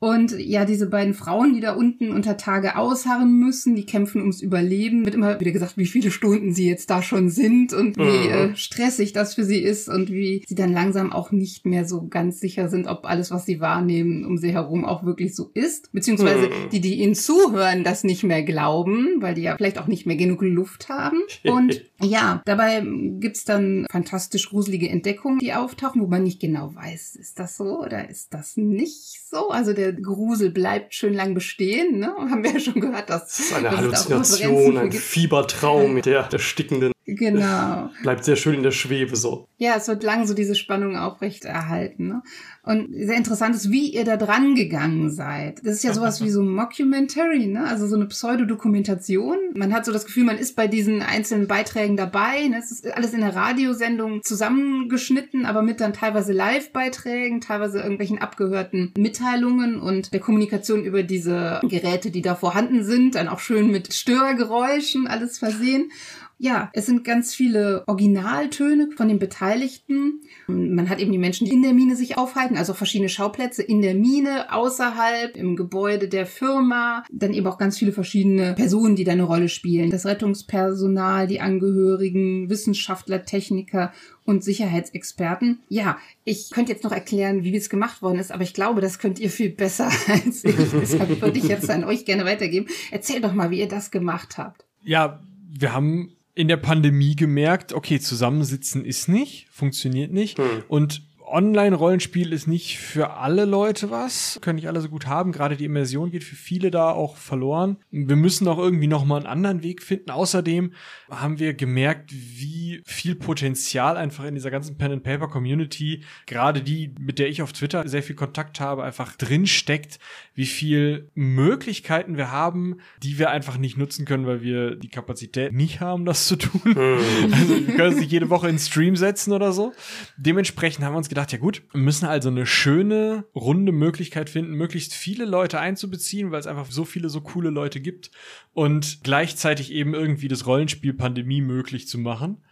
Und 0.06 0.38
ja, 0.38 0.66
diese 0.66 0.86
beiden 0.86 1.16
Frauen, 1.16 1.56
die 1.56 1.62
da 1.62 1.74
unten 1.74 2.12
unter 2.12 2.38
Tage 2.38 2.76
ausharren 2.76 3.40
müssen, 3.40 3.76
die 3.76 3.88
kämpfen 3.88 4.22
ums 4.22 4.40
Überleben. 4.40 5.04
Wird 5.04 5.16
immer 5.16 5.40
wieder 5.40 5.50
gesagt, 5.50 5.80
wie 5.80 5.88
viele 5.88 6.12
Stunden 6.12 6.54
sie 6.54 6.70
jetzt 6.70 6.92
da 6.92 7.02
schon 7.02 7.32
sind 7.32 7.74
und 7.74 7.98
wie 7.98 8.28
mhm. 8.28 8.52
äh, 8.52 8.56
stressig 8.56 9.14
das 9.14 9.34
für 9.34 9.44
sie 9.44 9.58
ist 9.58 9.90
und 9.90 10.12
wie 10.12 10.44
sie 10.48 10.54
dann 10.54 10.72
langsam 10.72 11.12
auch 11.12 11.32
nicht 11.32 11.66
mehr 11.66 11.86
so 11.86 12.06
ganz 12.06 12.40
sicher 12.40 12.70
sind, 12.70 12.86
ob 12.86 13.06
alles, 13.06 13.32
was 13.32 13.48
sie 13.48 13.60
wahrnehmen, 13.60 14.26
um 14.26 14.38
sie 14.38 14.52
herum 14.52 14.86
auch 14.86 15.06
wirklich 15.06 15.34
so 15.34 15.50
ist. 15.56 15.92
Beziehungsweise 15.92 16.50
mhm. 16.50 16.70
die, 16.72 16.82
die 16.82 17.02
ihnen 17.02 17.16
zuhören, 17.16 17.84
das 17.84 18.04
nicht 18.04 18.22
mehr 18.22 18.44
glauben, 18.44 19.24
weil 19.24 19.34
die 19.34 19.42
ja 19.42 19.56
vielleicht 19.56 19.80
auch 19.80 19.88
nicht 19.88 20.06
mehr 20.06 20.18
genug 20.18 20.44
Luft 20.44 20.88
haben. 20.88 21.18
Und 21.44 21.84
ja, 22.00 22.44
dabei 22.46 22.86
gibt's 23.20 23.44
dann 23.44 23.88
fantastisch 23.90 24.52
gruselige 24.52 24.88
Entdeckungen, 24.88 25.40
die 25.40 25.54
auftauchen, 25.54 26.00
wo 26.00 26.06
man 26.06 26.22
nicht 26.22 26.40
genau 26.40 26.76
weiß, 26.76 27.16
ist 27.16 27.40
das 27.40 27.58
so 27.58 27.82
oder 27.82 28.08
ist 28.08 28.36
das 28.36 28.56
nicht 28.56 29.22
so? 29.28 29.50
Also 29.50 29.74
der 29.74 29.95
Grusel 30.02 30.52
bleibt 30.52 30.94
schön 30.94 31.14
lang 31.14 31.34
bestehen. 31.34 32.00
Ne? 32.00 32.08
Haben 32.08 32.44
wir 32.44 32.54
ja 32.54 32.60
schon 32.60 32.80
gehört, 32.80 33.10
dass 33.10 33.28
das 33.28 33.40
ist 33.40 33.54
eine 33.54 33.76
Halluzination, 33.76 34.78
ein 34.78 34.92
Fiebertraum 34.92 35.94
mit 35.94 36.06
der, 36.06 36.24
der 36.24 36.40
stickenden 36.40 36.95
Genau. 37.06 37.92
Bleibt 38.02 38.26
sehr 38.26 38.36
schön 38.36 38.56
in 38.56 38.64
der 38.64 38.72
Schwebe 38.72 39.16
so. 39.16 39.48
Ja, 39.58 39.76
es 39.78 39.88
wird 39.88 40.04
lang 40.04 40.26
so 40.26 40.34
diese 40.34 40.56
Spannung 40.56 40.98
aufrecht 40.98 41.46
erhalten. 41.46 42.08
Ne? 42.08 42.24
Und 42.64 42.90
sehr 42.94 43.16
interessant 43.16 43.56
ist, 43.56 43.72
wie 43.72 43.90
ihr 43.90 44.06
da 44.06 44.18
dran 44.18 44.56
gegangen 44.56 45.12
seid. 45.12 45.60
Das 45.64 45.76
ist 45.76 45.84
ja 45.84 45.94
sowas 45.94 46.24
wie 46.24 46.32
so 46.32 46.42
ein 46.42 46.50
Mockumentary, 46.50 47.46
ne? 47.46 47.68
also 47.68 47.86
so 47.86 47.96
eine 47.96 48.08
Pseudodokumentation. 48.08 49.38
Man 49.54 49.72
hat 49.72 49.86
so 49.86 49.92
das 49.92 50.06
Gefühl, 50.06 50.24
man 50.24 50.40
ist 50.40 50.56
bei 50.56 50.68
diesen 50.68 51.04
einzelnen 51.04 51.48
Beiträgen 51.48 51.96
dabei. 51.96 52.48
Ne? 52.48 52.58
Es 52.58 52.72
ist 52.72 52.92
alles 52.92 53.14
in 53.14 53.22
der 53.22 53.36
Radiosendung 53.36 54.24
zusammengeschnitten, 54.24 55.46
aber 55.46 55.62
mit 55.62 55.82
dann 55.82 55.94
teilweise 55.94 56.34
Live-Beiträgen, 56.34 57.40
teilweise 57.40 57.80
irgendwelchen 57.80 58.18
abgehörten 58.18 58.94
Mitteilungen 58.98 59.80
und 59.80 60.12
der 60.12 60.20
Kommunikation 60.20 60.84
über 60.84 61.04
diese 61.04 61.60
Geräte, 61.64 62.10
die 62.10 62.24
da 62.24 62.34
vorhanden 62.34 62.84
sind. 62.84 63.14
Dann 63.14 63.28
auch 63.28 63.40
schön 63.40 63.70
mit 63.70 63.94
Störgeräuschen 63.94 65.06
alles 65.08 65.38
versehen. 65.38 65.92
Ja, 66.38 66.70
es 66.74 66.86
sind 66.86 67.04
ganz 67.06 67.34
viele 67.34 67.84
Originaltöne 67.88 68.90
von 68.96 69.08
den 69.08 69.20
Beteiligten. 69.20 70.22
Man 70.48 70.90
hat 70.90 71.00
eben 71.00 71.12
die 71.12 71.18
Menschen, 71.18 71.46
die 71.46 71.54
in 71.54 71.62
der 71.62 71.74
Mine 71.74 71.96
sich 71.96 72.18
aufhalten, 72.18 72.58
also 72.58 72.74
verschiedene 72.74 73.10
Schauplätze 73.10 73.64
in 73.64 73.82
der 73.82 73.96
Mine, 73.96 74.52
außerhalb, 74.52 75.38
im 75.38 75.56
Gebäude 75.56 76.10
der 76.10 76.26
Firma. 76.26 77.04
Dann 77.12 77.34
eben 77.34 77.48
auch 77.48 77.58
ganz 77.58 77.78
viele 77.78 77.94
verschiedene 77.94 78.54
Personen, 78.54 78.98
die 78.98 79.06
da 79.06 79.14
eine 79.14 79.24
Rolle 79.24 79.48
spielen. 79.48 79.92
Das 79.92 80.06
Rettungspersonal, 80.06 81.28
die 81.28 81.40
Angehörigen, 81.40 82.50
Wissenschaftler, 82.50 83.24
Techniker 83.24 83.94
und 84.26 84.44
Sicherheitsexperten. 84.44 85.60
Ja, 85.70 85.98
ich 86.26 86.50
könnte 86.52 86.74
jetzt 86.74 86.84
noch 86.84 86.92
erklären, 86.92 87.44
wie 87.44 87.56
es 87.56 87.70
gemacht 87.70 88.02
worden 88.02 88.20
ist, 88.20 88.32
aber 88.32 88.44
ich 88.44 88.54
glaube, 88.54 88.82
das 88.82 89.00
könnt 89.00 89.20
ihr 89.20 89.30
viel 89.30 89.52
besser 89.52 89.90
als 90.08 90.44
ich. 90.44 90.56
Deshalb 90.56 91.22
würde 91.22 91.38
ich 91.38 91.48
jetzt 91.48 91.70
an 91.70 91.86
euch 91.86 92.04
gerne 92.04 92.26
weitergeben. 92.26 92.68
Erzähl 92.92 93.22
doch 93.22 93.34
mal, 93.34 93.52
wie 93.52 93.60
ihr 93.60 93.70
das 93.70 93.90
gemacht 93.90 94.38
habt. 94.38 94.66
Ja, 94.84 95.22
wir 95.58 95.74
haben 95.74 96.12
in 96.36 96.50
der 96.50 96.58
Pandemie 96.58 97.16
gemerkt, 97.16 97.74
okay, 97.74 98.00
zusammensitzen 98.00 98.86
ist 98.86 99.08
nicht, 99.08 99.48
funktioniert 99.52 100.12
nicht. 100.12 100.38
Hm. 100.38 100.64
Und 100.68 101.02
Online-Rollenspiel 101.28 102.34
ist 102.34 102.48
nicht 102.48 102.78
für 102.80 103.18
alle 103.18 103.46
Leute 103.46 103.90
was, 103.92 104.40
können 104.42 104.56
nicht 104.56 104.68
alle 104.68 104.82
so 104.82 104.90
gut 104.90 105.08
haben. 105.08 105.32
Gerade 105.32 105.58
die 105.58 105.66
Immersion 105.66 106.12
geht 106.12 106.24
für 106.24 106.36
viele 106.36 106.72
da 106.72 106.92
auch 106.92 107.18
verloren. 107.18 107.78
Wir 107.92 108.16
müssen 108.16 108.48
auch 108.48 108.58
irgendwie 108.58 108.88
noch 108.88 109.06
mal 109.06 109.18
einen 109.18 109.26
anderen 109.26 109.64
Weg 109.64 109.82
finden. 109.82 110.12
Außerdem 110.12 110.74
haben 111.10 111.40
wir 111.40 111.54
gemerkt, 111.54 112.12
wie 112.12 112.82
viel 112.86 113.16
Potenzial 113.16 113.98
einfach 113.98 114.26
in 114.26 114.36
dieser 114.36 114.52
ganzen 114.52 114.78
Pen 114.78 114.92
and 114.92 115.04
Paper 115.04 115.28
Community, 115.28 116.04
gerade 116.26 116.62
die, 116.62 116.94
mit 117.00 117.20
der 117.20 117.30
ich 117.30 117.42
auf 117.42 117.54
Twitter 117.54 117.88
sehr 117.88 118.04
viel 118.04 118.16
Kontakt 118.16 118.60
habe, 118.60 118.84
einfach 118.84 119.16
drin 119.16 119.48
steckt, 119.48 120.00
wie 120.34 120.46
viel 120.46 121.10
Möglichkeiten 121.16 122.18
wir 122.18 122.32
haben, 122.32 122.78
die 123.02 123.18
wir 123.20 123.32
einfach 123.32 123.58
nicht 123.58 123.78
nutzen 123.78 124.06
können, 124.06 124.28
weil 124.28 124.42
wir 124.42 124.76
die 124.76 124.90
Kapazität 124.90 125.54
nicht 125.54 125.80
haben, 125.80 126.06
das 126.06 126.28
zu 126.28 126.36
tun. 126.36 126.62
Hm. 126.64 127.34
also 127.34 127.68
wir 127.68 127.76
können 127.76 127.94
uns 127.94 128.00
nicht 128.00 128.12
jede 128.12 128.30
Woche 128.30 128.50
in 128.50 128.60
Stream 128.60 128.96
setzen 128.96 129.34
oder 129.34 129.52
so. 129.52 129.74
Dementsprechend 130.18 130.84
haben 130.86 130.94
wir 130.94 130.98
uns 130.98 131.10
gedacht, 131.16 131.32
ja 131.32 131.38
gut, 131.38 131.64
wir 131.72 131.80
müssen 131.80 132.06
also 132.06 132.30
eine 132.30 132.46
schöne, 132.46 133.26
runde 133.34 133.72
Möglichkeit 133.72 134.30
finden, 134.30 134.54
möglichst 134.54 134.94
viele 134.94 135.24
Leute 135.24 135.60
einzubeziehen, 135.60 136.32
weil 136.32 136.42
es 136.42 136.48
einfach 136.48 136.70
so 136.70 136.84
viele 136.84 137.10
so 137.10 137.22
coole 137.22 137.50
Leute 137.50 137.80
gibt 137.80 138.12
und 138.54 139.00
gleichzeitig 139.04 139.72
eben 139.72 139.94
irgendwie 139.94 140.28
das 140.28 140.46
Rollenspiel 140.46 140.94
Pandemie 140.94 141.40
möglich 141.40 141.88
zu 141.88 141.98
machen 141.98 142.44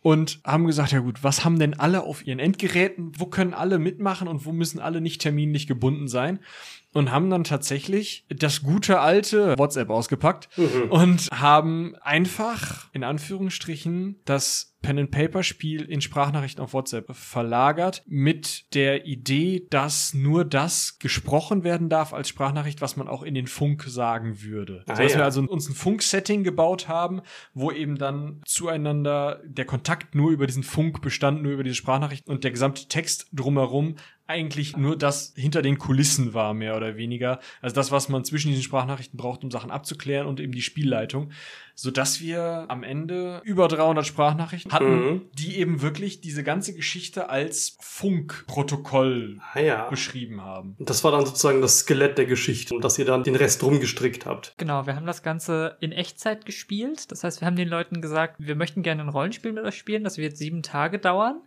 und 0.00 0.40
haben 0.44 0.66
gesagt, 0.66 0.92
ja 0.92 1.00
gut, 1.00 1.24
was 1.24 1.44
haben 1.44 1.58
denn 1.58 1.74
alle 1.74 2.04
auf 2.04 2.24
ihren 2.24 2.38
Endgeräten? 2.38 3.12
Wo 3.18 3.26
können 3.26 3.52
alle 3.52 3.80
mitmachen 3.80 4.28
und 4.28 4.44
wo 4.44 4.52
müssen 4.52 4.78
alle 4.78 5.00
nicht 5.00 5.20
terminlich 5.20 5.66
gebunden 5.66 6.06
sein? 6.06 6.38
Und 6.94 7.10
haben 7.10 7.28
dann 7.28 7.44
tatsächlich 7.44 8.24
das 8.28 8.62
gute 8.62 9.00
alte 9.00 9.58
WhatsApp 9.58 9.90
ausgepackt 9.90 10.48
mhm. 10.56 10.90
und 10.90 11.28
haben 11.32 11.94
einfach 12.00 12.88
in 12.92 13.04
Anführungsstrichen 13.04 14.20
das 14.24 14.74
Pen 14.84 14.98
and 14.98 15.10
Paper 15.10 15.42
Spiel 15.42 15.82
in 15.82 16.02
Sprachnachrichten 16.02 16.62
auf 16.62 16.74
WhatsApp 16.74 17.16
verlagert 17.16 18.02
mit 18.06 18.74
der 18.74 19.06
Idee, 19.06 19.66
dass 19.70 20.12
nur 20.12 20.44
das 20.44 20.98
gesprochen 20.98 21.64
werden 21.64 21.88
darf 21.88 22.12
als 22.12 22.28
Sprachnachricht, 22.28 22.82
was 22.82 22.96
man 22.96 23.08
auch 23.08 23.22
in 23.22 23.34
den 23.34 23.46
Funk 23.46 23.84
sagen 23.84 24.42
würde. 24.42 24.84
Ah, 24.86 24.94
so, 24.94 25.02
dass 25.02 25.12
ja. 25.12 25.18
wir 25.20 25.24
also 25.24 25.40
uns 25.40 25.70
ein 25.70 25.74
Funk-Setting 25.74 26.44
gebaut 26.44 26.86
haben, 26.86 27.22
wo 27.54 27.72
eben 27.72 27.96
dann 27.96 28.42
zueinander 28.44 29.40
der 29.46 29.64
Kontakt 29.64 30.14
nur 30.14 30.30
über 30.30 30.46
diesen 30.46 30.62
Funk 30.62 31.00
bestand, 31.00 31.42
nur 31.42 31.52
über 31.52 31.64
diese 31.64 31.76
Sprachnachricht 31.76 32.28
und 32.28 32.44
der 32.44 32.50
gesamte 32.50 32.86
Text 32.86 33.28
drumherum 33.32 33.96
eigentlich 34.26 34.76
nur 34.76 34.96
das 34.96 35.34
hinter 35.36 35.60
den 35.60 35.78
Kulissen 35.78 36.32
war, 36.32 36.54
mehr 36.54 36.76
oder 36.76 36.96
weniger. 36.96 37.40
Also 37.60 37.74
das, 37.74 37.92
was 37.92 38.08
man 38.08 38.24
zwischen 38.24 38.48
diesen 38.48 38.62
Sprachnachrichten 38.62 39.18
braucht, 39.18 39.44
um 39.44 39.50
Sachen 39.50 39.70
abzuklären 39.70 40.26
und 40.26 40.40
eben 40.40 40.52
die 40.52 40.62
Spielleitung. 40.62 41.30
So 41.74 41.90
dass 41.90 42.20
wir 42.20 42.66
am 42.68 42.84
Ende 42.84 43.42
über 43.44 43.66
300 43.66 44.06
Sprachnachrichten 44.06 44.72
hatten, 44.72 44.94
mhm. 44.94 45.22
die 45.34 45.58
eben 45.58 45.82
wirklich 45.82 46.20
diese 46.20 46.44
ganze 46.44 46.72
Geschichte 46.72 47.28
als 47.28 47.76
Funkprotokoll 47.80 49.40
ah, 49.52 49.60
ja. 49.60 49.90
beschrieben 49.90 50.40
haben. 50.40 50.76
Das 50.78 51.02
war 51.02 51.10
dann 51.10 51.26
sozusagen 51.26 51.60
das 51.60 51.80
Skelett 51.80 52.16
der 52.16 52.26
Geschichte 52.26 52.74
und 52.74 52.84
dass 52.84 52.98
ihr 52.98 53.04
dann 53.04 53.24
den 53.24 53.34
Rest 53.34 53.62
rumgestrickt 53.62 54.24
habt. 54.24 54.54
Genau, 54.56 54.86
wir 54.86 54.94
haben 54.94 55.06
das 55.06 55.22
Ganze 55.22 55.76
in 55.80 55.90
Echtzeit 55.90 56.46
gespielt. 56.46 57.10
Das 57.10 57.24
heißt, 57.24 57.40
wir 57.40 57.46
haben 57.46 57.56
den 57.56 57.68
Leuten 57.68 58.00
gesagt, 58.00 58.36
wir 58.38 58.54
möchten 58.54 58.82
gerne 58.82 59.02
ein 59.02 59.08
Rollenspiel 59.08 59.52
mit 59.52 59.64
euch 59.64 59.76
spielen. 59.76 60.04
Das 60.04 60.16
wird 60.16 60.36
sieben 60.36 60.62
Tage 60.62 61.00
dauern 61.00 61.42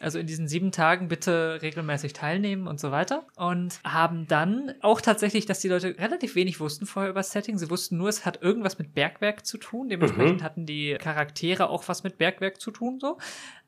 also 0.00 0.18
in 0.18 0.26
diesen 0.26 0.48
sieben 0.48 0.72
Tagen 0.72 1.08
bitte 1.08 1.58
regelmäßig 1.62 2.14
teilnehmen 2.14 2.66
und 2.66 2.80
so 2.80 2.90
weiter. 2.90 3.26
Und 3.36 3.80
haben 3.84 4.26
dann 4.26 4.74
auch 4.80 5.00
tatsächlich, 5.00 5.46
dass 5.46 5.60
die 5.60 5.68
Leute 5.68 5.94
relativ 5.98 6.34
wenig 6.34 6.58
wussten 6.58 6.86
vorher 6.86 7.10
über 7.10 7.20
das 7.20 7.32
Setting. 7.32 7.58
Sie 7.58 7.70
wussten 7.70 7.98
nur, 7.98 8.08
es 8.08 8.24
hat 8.24 8.42
irgendwas 8.42 8.78
mit 8.78 8.94
Bergwerk 8.94 9.44
zu 9.44 9.58
tun. 9.58 9.88
Dementsprechend 9.88 10.40
mhm. 10.40 10.44
hatten 10.44 10.66
die 10.66 10.96
Charaktere 10.98 11.68
auch 11.68 11.86
was 11.86 12.02
mit 12.02 12.18
Bergwerk 12.18 12.60
zu 12.60 12.70
tun, 12.70 12.98
so. 12.98 13.18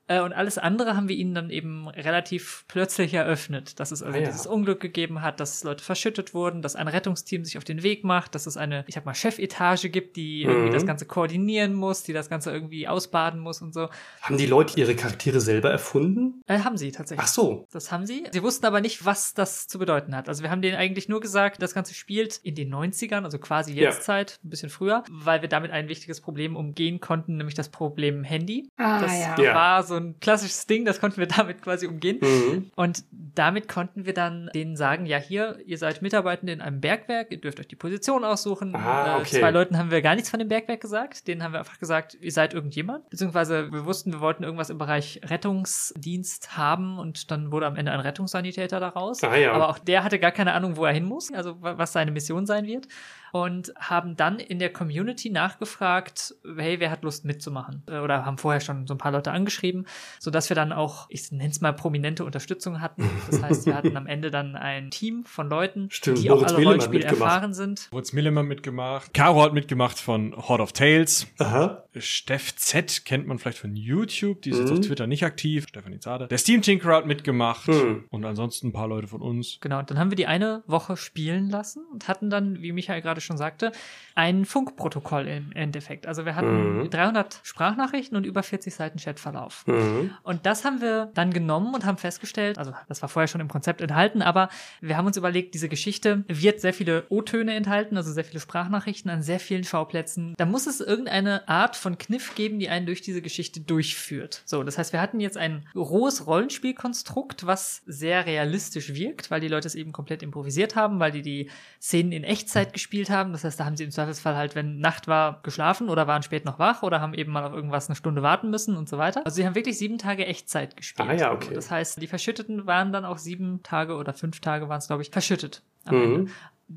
Äh, 0.09 0.21
und 0.21 0.33
alles 0.33 0.59
andere 0.59 0.97
haben 0.97 1.09
wir 1.09 1.17
ihnen 1.17 1.35
dann 1.35 1.51
eben 1.51 1.89
relativ 1.89 2.65
plötzlich 2.69 3.15
eröffnet, 3.15 3.79
dass 3.79 3.93
es 3.93 4.03
also 4.03 4.19
ah, 4.19 4.21
ja. 4.21 4.27
dieses 4.27 4.47
Unglück 4.47 4.81
gegeben 4.81 5.23
hat, 5.23 5.41
dass 5.41 5.63
Leute 5.65 5.85
verschüttet 5.85 6.35
wurden, 6.35 6.61
dass 6.63 6.77
ein 6.77 6.89
Rettungsteam 6.89 7.45
sich 7.45 7.57
auf 7.57 7.65
den 7.65 7.83
Weg 7.83 8.05
macht, 8.05 8.35
dass 8.35 8.47
es 8.47 8.57
eine, 8.57 8.85
ich 8.89 8.95
sag 8.95 9.07
mal, 9.07 9.15
Chefetage 9.15 9.91
gibt, 9.91 10.17
die 10.17 10.45
mhm. 10.45 10.51
irgendwie 10.51 10.73
das 10.73 10.87
Ganze 10.87 11.07
koordinieren 11.07 11.75
muss, 11.75 12.03
die 12.03 12.13
das 12.13 12.29
Ganze 12.29 12.51
irgendwie 12.51 12.89
ausbaden 12.89 13.41
muss 13.41 13.63
und 13.63 13.73
so. 13.73 13.89
Haben 14.21 14.37
die 14.37 14.47
Leute 14.47 14.79
ihre 14.79 14.95
Charaktere 14.95 15.41
selber 15.41 15.71
erfunden? 15.71 16.43
Äh, 16.47 16.61
haben 16.61 16.77
sie 16.77 16.93
tatsächlich. 16.93 17.25
Ach 17.25 17.33
so. 17.33 17.67
Das 17.73 17.93
haben 17.93 18.07
sie. 18.07 18.25
Sie 18.33 18.43
wussten 18.43 18.67
aber 18.67 18.81
nicht, 18.81 19.05
was 19.05 19.35
das 19.35 19.67
zu 19.69 19.79
bedeuten 19.79 20.17
hat. 20.17 20.29
Also 20.29 20.43
wir 20.43 20.51
haben 20.51 20.63
denen 20.63 20.77
eigentlich 20.77 21.09
nur 21.09 21.21
gesagt, 21.21 21.63
das 21.63 21.75
Ganze 21.75 21.95
spielt 21.95 22.39
in 22.39 22.55
den 22.55 22.75
90ern, 22.75 23.25
also 23.25 23.39
quasi 23.39 23.73
Jetztzeit, 23.73 24.33
ja. 24.33 24.37
ein 24.45 24.51
bisschen 24.51 24.71
früher, 24.71 25.05
weil 25.11 25.43
wir 25.43 25.49
damit 25.49 25.71
ein 25.71 25.89
wichtiges 25.89 26.21
Problem 26.21 26.57
umgehen 26.57 27.01
konnten, 27.01 27.37
nämlich 27.37 27.55
das 27.55 27.69
Problem 27.69 28.25
Handy. 28.25 28.69
Ah, 28.77 29.01
das 29.01 29.13
ja. 29.39 29.55
war 29.55 29.83
so 29.83 30.02
ein 30.03 30.21
klassisches 30.21 30.67
Ding, 30.67 30.85
das 30.85 31.01
konnten 31.01 31.19
wir 31.19 31.27
damit 31.37 31.63
quasi 31.63 31.87
umgehen. 31.87 32.19
Mhm. 32.21 32.71
Und 32.77 33.05
damit 33.11 33.69
konnten 33.69 34.05
wir 34.05 34.15
dann 34.15 34.51
denen 34.55 34.77
sagen, 34.77 35.07
ja 35.07 35.19
hier, 35.19 35.59
ihr 35.67 35.79
seid 35.79 36.03
Mitarbeitende 36.03 36.53
in 36.53 36.61
einem 36.61 36.81
Bergwerk, 36.81 37.31
ihr 37.31 37.41
dürft 37.41 37.61
euch 37.61 37.69
die 37.69 37.77
Position 37.77 38.25
aussuchen. 38.25 38.75
Ah, 38.77 39.19
okay. 39.19 39.41
Zwei 39.41 39.51
Leuten 39.51 39.79
haben 39.79 39.91
wir 39.91 40.03
gar 40.03 40.15
nichts 40.15 40.31
von 40.31 40.39
dem 40.39 40.49
Bergwerk 40.49 40.81
gesagt, 40.81 41.29
denen 41.29 41.43
haben 41.43 41.53
wir 41.53 41.61
einfach 41.61 41.79
gesagt, 41.79 42.17
ihr 42.21 42.33
seid 42.33 42.55
irgendjemand. 42.55 43.09
Beziehungsweise 43.11 43.73
wir 43.73 43.85
wussten, 43.87 44.13
wir 44.13 44.21
wollten 44.21 44.43
irgendwas 44.43 44.71
im 44.71 44.79
Bereich 44.79 45.21
Rettungsdienst 45.25 46.57
haben 46.57 46.99
und 46.99 47.31
dann 47.31 47.53
wurde 47.53 47.67
am 47.67 47.77
Ende 47.77 47.93
ein 47.93 48.01
Rettungssanitäter 48.01 48.81
daraus. 48.81 49.23
Ah, 49.23 49.37
ja. 49.37 49.53
Aber 49.53 49.69
auch 49.69 49.79
der 49.79 50.05
hatte 50.05 50.19
gar 50.19 50.33
keine 50.33 50.53
Ahnung, 50.53 50.77
wo 50.77 50.85
er 50.85 50.93
hin 50.93 51.05
muss, 51.05 51.33
also 51.33 51.57
was 51.61 51.93
seine 51.93 52.11
Mission 52.11 52.47
sein 52.47 52.67
wird. 52.67 52.89
Und 53.33 53.73
haben 53.79 54.17
dann 54.17 54.39
in 54.39 54.59
der 54.59 54.73
Community 54.73 55.31
nachgefragt, 55.31 56.35
hey, 56.57 56.79
wer 56.81 56.91
hat 56.91 57.03
Lust 57.03 57.25
mitzumachen? 57.25 57.83
Äh, 57.89 57.99
oder 57.99 58.25
haben 58.25 58.39
vorher 58.39 58.61
schon 58.61 58.87
so 58.87 58.95
ein 58.95 58.99
paar 58.99 59.11
Leute 59.13 59.33
angeschrieben, 59.33 59.87
sodass 60.21 60.49
wir 60.51 60.55
dann 60.55 60.73
auch, 60.73 61.07
ich 61.09 61.33
nenne 61.33 61.51
es 61.51 61.61
mal, 61.61 61.73
prominente 61.73 62.25
Unterstützung 62.25 62.81
hatten. 62.81 63.09
Das 63.31 63.43
heißt, 63.43 63.67
wir 63.67 63.75
hatten 63.75 63.97
am 63.97 64.07
Ende 64.07 64.31
dann 64.31 64.55
ein 64.55 64.91
Team 64.91 65.25
von 65.25 65.49
Leuten, 65.49 65.89
Stimmt, 65.91 66.19
die 66.23 66.29
Moritz 66.29 66.43
auch 66.43 66.47
alle 66.49 66.57
Millemann 66.59 66.67
Rollenspiel 66.81 66.99
mitgemacht. 67.01 67.21
erfahren 67.33 67.55
sind. 67.55 67.89
Moritz 67.91 68.13
Millemann 68.13 68.47
mitgemacht. 68.47 69.15
Caro 69.15 69.43
hat 69.43 69.55
mitgemacht 69.55 69.99
von 69.99 70.35
Horde 70.37 70.63
of 70.63 70.73
Tales. 70.73 71.27
Aha. 71.39 71.85
Steff 71.97 72.55
Z 72.57 73.05
kennt 73.05 73.27
man 73.27 73.39
vielleicht 73.39 73.59
von 73.59 73.75
YouTube. 73.77 74.43
Die 74.43 74.51
ist 74.51 74.59
jetzt 74.59 74.71
Mhm. 74.71 74.79
auf 74.79 74.87
Twitter 74.87 75.07
nicht 75.07 75.25
aktiv. 75.25 75.67
Stefanie 75.69 76.01
Zade. 76.01 76.29
Der 76.29 76.39
Steam 76.39 76.63
Tinkerer 76.63 76.97
hat 76.97 77.07
mitgemacht. 77.07 77.67
Hm. 77.67 78.05
Und 78.11 78.25
ansonsten 78.25 78.69
ein 78.69 78.73
paar 78.73 78.89
Leute 78.89 79.09
von 79.09 79.21
uns. 79.23 79.59
Genau, 79.61 79.79
und 79.79 79.91
dann 79.91 79.99
haben 79.99 80.11
wir 80.11 80.17
die 80.17 80.27
eine 80.27 80.63
Woche 80.67 80.97
spielen 80.97 81.49
lassen 81.49 81.83
und 81.93 82.09
hatten 82.09 82.29
dann, 82.31 82.61
wie 82.63 82.73
Michael 82.73 83.01
gerade 83.03 83.21
schon 83.23 83.37
sagte, 83.39 83.73
ein 84.15 84.45
Funkprotokoll 84.45 85.27
im 85.27 85.53
Endeffekt. 85.53 86.07
Also 86.07 86.25
wir 86.25 86.35
hatten 86.37 86.81
Mhm. 86.83 86.91
300 86.91 87.41
Sprachnachrichten 87.43 88.17
und 88.17 88.25
über 88.25 88.43
40 88.43 88.75
Seiten 88.75 88.99
Chatverlauf. 88.99 89.67
Mhm. 89.67 90.11
Und 90.23 90.45
das 90.47 90.65
haben 90.65 90.81
wir 90.81 91.11
dann 91.15 91.33
genommen 91.33 91.75
und 91.75 91.87
haben 91.87 91.97
festgestellt, 91.99 92.59
also 92.59 92.73
das 92.89 93.01
war 93.03 93.09
vorher 93.09 93.29
schon 93.29 93.41
im 93.41 93.49
Konzept 93.49 93.81
enthalten, 93.81 94.23
aber 94.23 94.49
wir 94.81 94.97
haben 94.97 95.07
uns 95.07 95.17
überlegt, 95.17 95.55
diese 95.55 95.69
Geschichte 95.69 96.25
wird 96.29 96.61
sehr 96.61 96.75
viele 96.75 97.05
O-Töne 97.09 97.55
enthalten, 97.55 97.97
also 97.97 98.13
sehr 98.13 98.25
viele 98.25 98.41
Sprachnachrichten 98.41 99.11
an 99.11 99.23
sehr 99.23 99.41
vielen 99.41 99.65
Schauplätzen. 99.65 100.35
Da 100.37 100.45
muss 100.45 100.67
es 100.67 100.81
irgendeine 100.81 101.49
Art 101.49 101.77
von 101.77 101.99
Kniff 101.99 102.35
geben, 102.35 102.59
die 102.59 102.69
einen 102.69 102.87
durch 102.87 103.01
diese 103.01 103.23
Geschichte 103.23 103.61
durchführt. 103.61 104.43
So, 104.45 104.63
das 104.63 104.79
heißt, 104.79 104.93
wir 104.93 105.01
hatten 105.01 105.21
jetzt 105.21 105.37
ein 105.39 105.67
rohes 105.75 106.27
Rollenspielkonstrukt, 106.27 107.47
was 107.47 107.83
sehr 107.87 108.27
realistisch 108.27 108.95
wirkt, 108.95 109.31
weil 109.31 109.41
die 109.41 109.49
Leute 109.49 109.67
es 109.69 109.75
eben 109.75 109.93
komplett 109.93 110.23
improvisiert 110.23 110.77
haben, 110.77 111.01
weil 111.01 111.13
die 111.13 111.23
die 111.23 111.51
Szenen 111.81 112.13
in 112.13 112.25
Echtzeit 112.25 112.73
gespielt 112.73 113.11
haben. 113.11 113.12
Das 113.33 113.45
heißt, 113.45 113.61
da 113.61 113.65
haben 113.65 113.77
sie 113.77 113.85
im 113.85 113.91
Zweifelsfall 113.91 114.37
halt, 114.37 114.55
wenn 114.55 114.79
Nacht 114.79 115.09
war, 115.09 115.41
geschlafen 115.43 115.89
oder 115.89 116.07
waren 116.07 116.23
spät 116.23 116.45
noch 116.45 116.59
wach 116.59 116.83
oder 116.83 117.01
haben 117.01 117.15
eben 117.15 117.33
mal 117.33 117.45
auf 117.45 117.53
irgendwas 117.53 117.89
eine 117.89 117.97
Stunde 117.97 118.23
warten 118.23 118.51
müssen 118.51 118.77
und 118.77 118.89
so 118.89 118.99
weiter. 118.99 119.23
Also 119.25 119.37
sie 119.37 119.47
haben 119.47 119.55
wirklich 119.55 119.79
sieben 119.79 119.99
Tage 119.99 120.27
Echtzeit 120.27 120.77
gespielt. 120.77 121.09
Ah 121.09 121.15
ja, 121.15 121.33
okay. 121.33 121.55
Das 121.55 121.71
heißt, 121.71 122.01
die 122.01 122.07
Verschütteten 122.07 122.67
waren 122.67 122.93
dann 122.93 123.05
auch 123.05 123.19
sieben 123.19 123.63
Tage 123.63 123.95
oder 123.97 124.13
fünf 124.13 124.41
Tage 124.41 124.69
waren 124.69 124.79
es, 124.79 124.87
glaube 124.87 125.03
ich, 125.03 125.11
verschüttet 125.11 125.63
Mhm. 125.91 126.29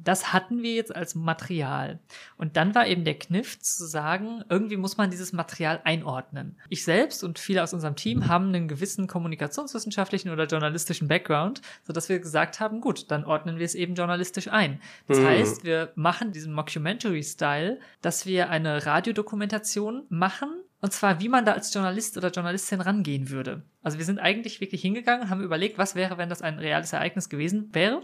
Das 0.04 0.34
hatten 0.34 0.62
wir 0.62 0.74
jetzt 0.74 0.96
als 0.96 1.16
Material. 1.16 2.00
Und 2.38 2.58
dann 2.58 2.76
war 2.76 2.88
eben 2.88 3.04
der 3.04 3.18
Kniff 3.18 3.60
zu 3.60 3.86
sagen, 3.86 4.43
irgendwie 4.50 4.78
muss 4.78 4.98
man 4.98 5.10
dieses 5.12 5.34
Material 5.34 5.82
einordnen. 5.84 6.58
Ich 6.70 6.84
selbst 6.84 7.24
und 7.24 7.39
viele 7.39 7.64
aus 7.64 7.74
unserem 7.74 7.96
Team 7.96 8.28
haben 8.28 8.50
einen 8.50 8.68
gewissen 8.68 9.08
kommunikationswissenschaftlichen 9.08 10.30
oder 10.32 10.46
journalistischen 10.46 11.08
Background, 11.08 11.62
sodass 11.84 12.10
wir 12.10 12.20
gesagt 12.20 12.60
haben, 12.60 12.82
gut, 12.82 13.10
dann 13.12 13.26
ordnen 13.26 13.58
wir 13.58 13.66
es 13.66 13.76
eben 13.76 13.96
journalistisch 13.96 14.48
ein. 14.48 14.80
Das 15.08 15.20
Mhm. 15.20 15.26
heißt, 15.26 15.64
wir 15.64 15.91
machen 15.96 16.32
diesen 16.32 16.54
Mockumentary-Style, 16.54 17.80
dass 18.02 18.26
wir 18.26 18.50
eine 18.50 18.86
Radiodokumentation 18.86 20.04
machen, 20.10 20.50
und 20.82 20.93
zwar, 20.93 21.20
wie 21.20 21.30
man 21.30 21.46
da 21.46 21.54
als 21.54 21.74
Journalist 21.74 22.16
oder 22.18 22.30
Journalistin 22.30 22.80
rangehen 22.82 23.30
würde. 23.30 23.64
Also 23.82 23.98
wir 23.98 24.06
sind 24.06 24.20
eigentlich 24.20 24.62
wirklich 24.62 24.82
hingegangen, 24.82 25.30
haben 25.30 25.41
überlegt, 25.41 25.78
was 25.78 25.96
wäre, 25.96 26.18
wenn 26.18 26.30
das 26.30 26.41
ein 26.41 26.60
reales 26.60 26.93
Ereignis 26.93 27.30
gewesen 27.30 27.70
wäre. 27.74 28.04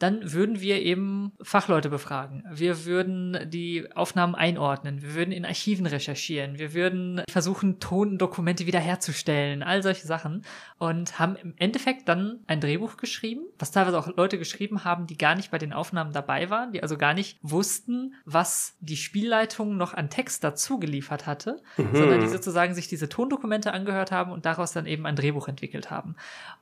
Dann 0.00 0.32
würden 0.32 0.62
wir 0.62 0.80
eben 0.80 1.32
Fachleute 1.42 1.90
befragen. 1.90 2.42
Wir 2.50 2.86
würden 2.86 3.38
die 3.50 3.86
Aufnahmen 3.94 4.34
einordnen. 4.34 5.02
Wir 5.02 5.14
würden 5.14 5.30
in 5.30 5.44
Archiven 5.44 5.84
recherchieren. 5.84 6.58
Wir 6.58 6.72
würden 6.72 7.22
versuchen, 7.30 7.80
Tondokumente 7.80 8.64
wiederherzustellen. 8.64 9.62
All 9.62 9.82
solche 9.82 10.06
Sachen. 10.06 10.42
Und 10.78 11.18
haben 11.18 11.36
im 11.36 11.52
Endeffekt 11.58 12.08
dann 12.08 12.40
ein 12.46 12.62
Drehbuch 12.62 12.96
geschrieben, 12.96 13.42
was 13.58 13.72
teilweise 13.72 13.98
auch 13.98 14.16
Leute 14.16 14.38
geschrieben 14.38 14.84
haben, 14.84 15.06
die 15.06 15.18
gar 15.18 15.34
nicht 15.34 15.50
bei 15.50 15.58
den 15.58 15.74
Aufnahmen 15.74 16.14
dabei 16.14 16.48
waren, 16.48 16.72
die 16.72 16.82
also 16.82 16.96
gar 16.96 17.12
nicht 17.12 17.38
wussten, 17.42 18.14
was 18.24 18.78
die 18.80 18.96
Spielleitung 18.96 19.76
noch 19.76 19.92
an 19.92 20.08
Text 20.08 20.42
dazu 20.42 20.78
geliefert 20.78 21.26
hatte, 21.26 21.60
sondern 21.76 22.20
die 22.20 22.28
sozusagen 22.28 22.74
sich 22.74 22.88
diese 22.88 23.10
Tondokumente 23.10 23.74
angehört 23.74 24.12
haben 24.12 24.32
und 24.32 24.46
daraus 24.46 24.72
dann 24.72 24.86
eben 24.86 25.04
ein 25.04 25.16
Drehbuch 25.16 25.46
entwickelt 25.46 25.90
haben. 25.90 26.16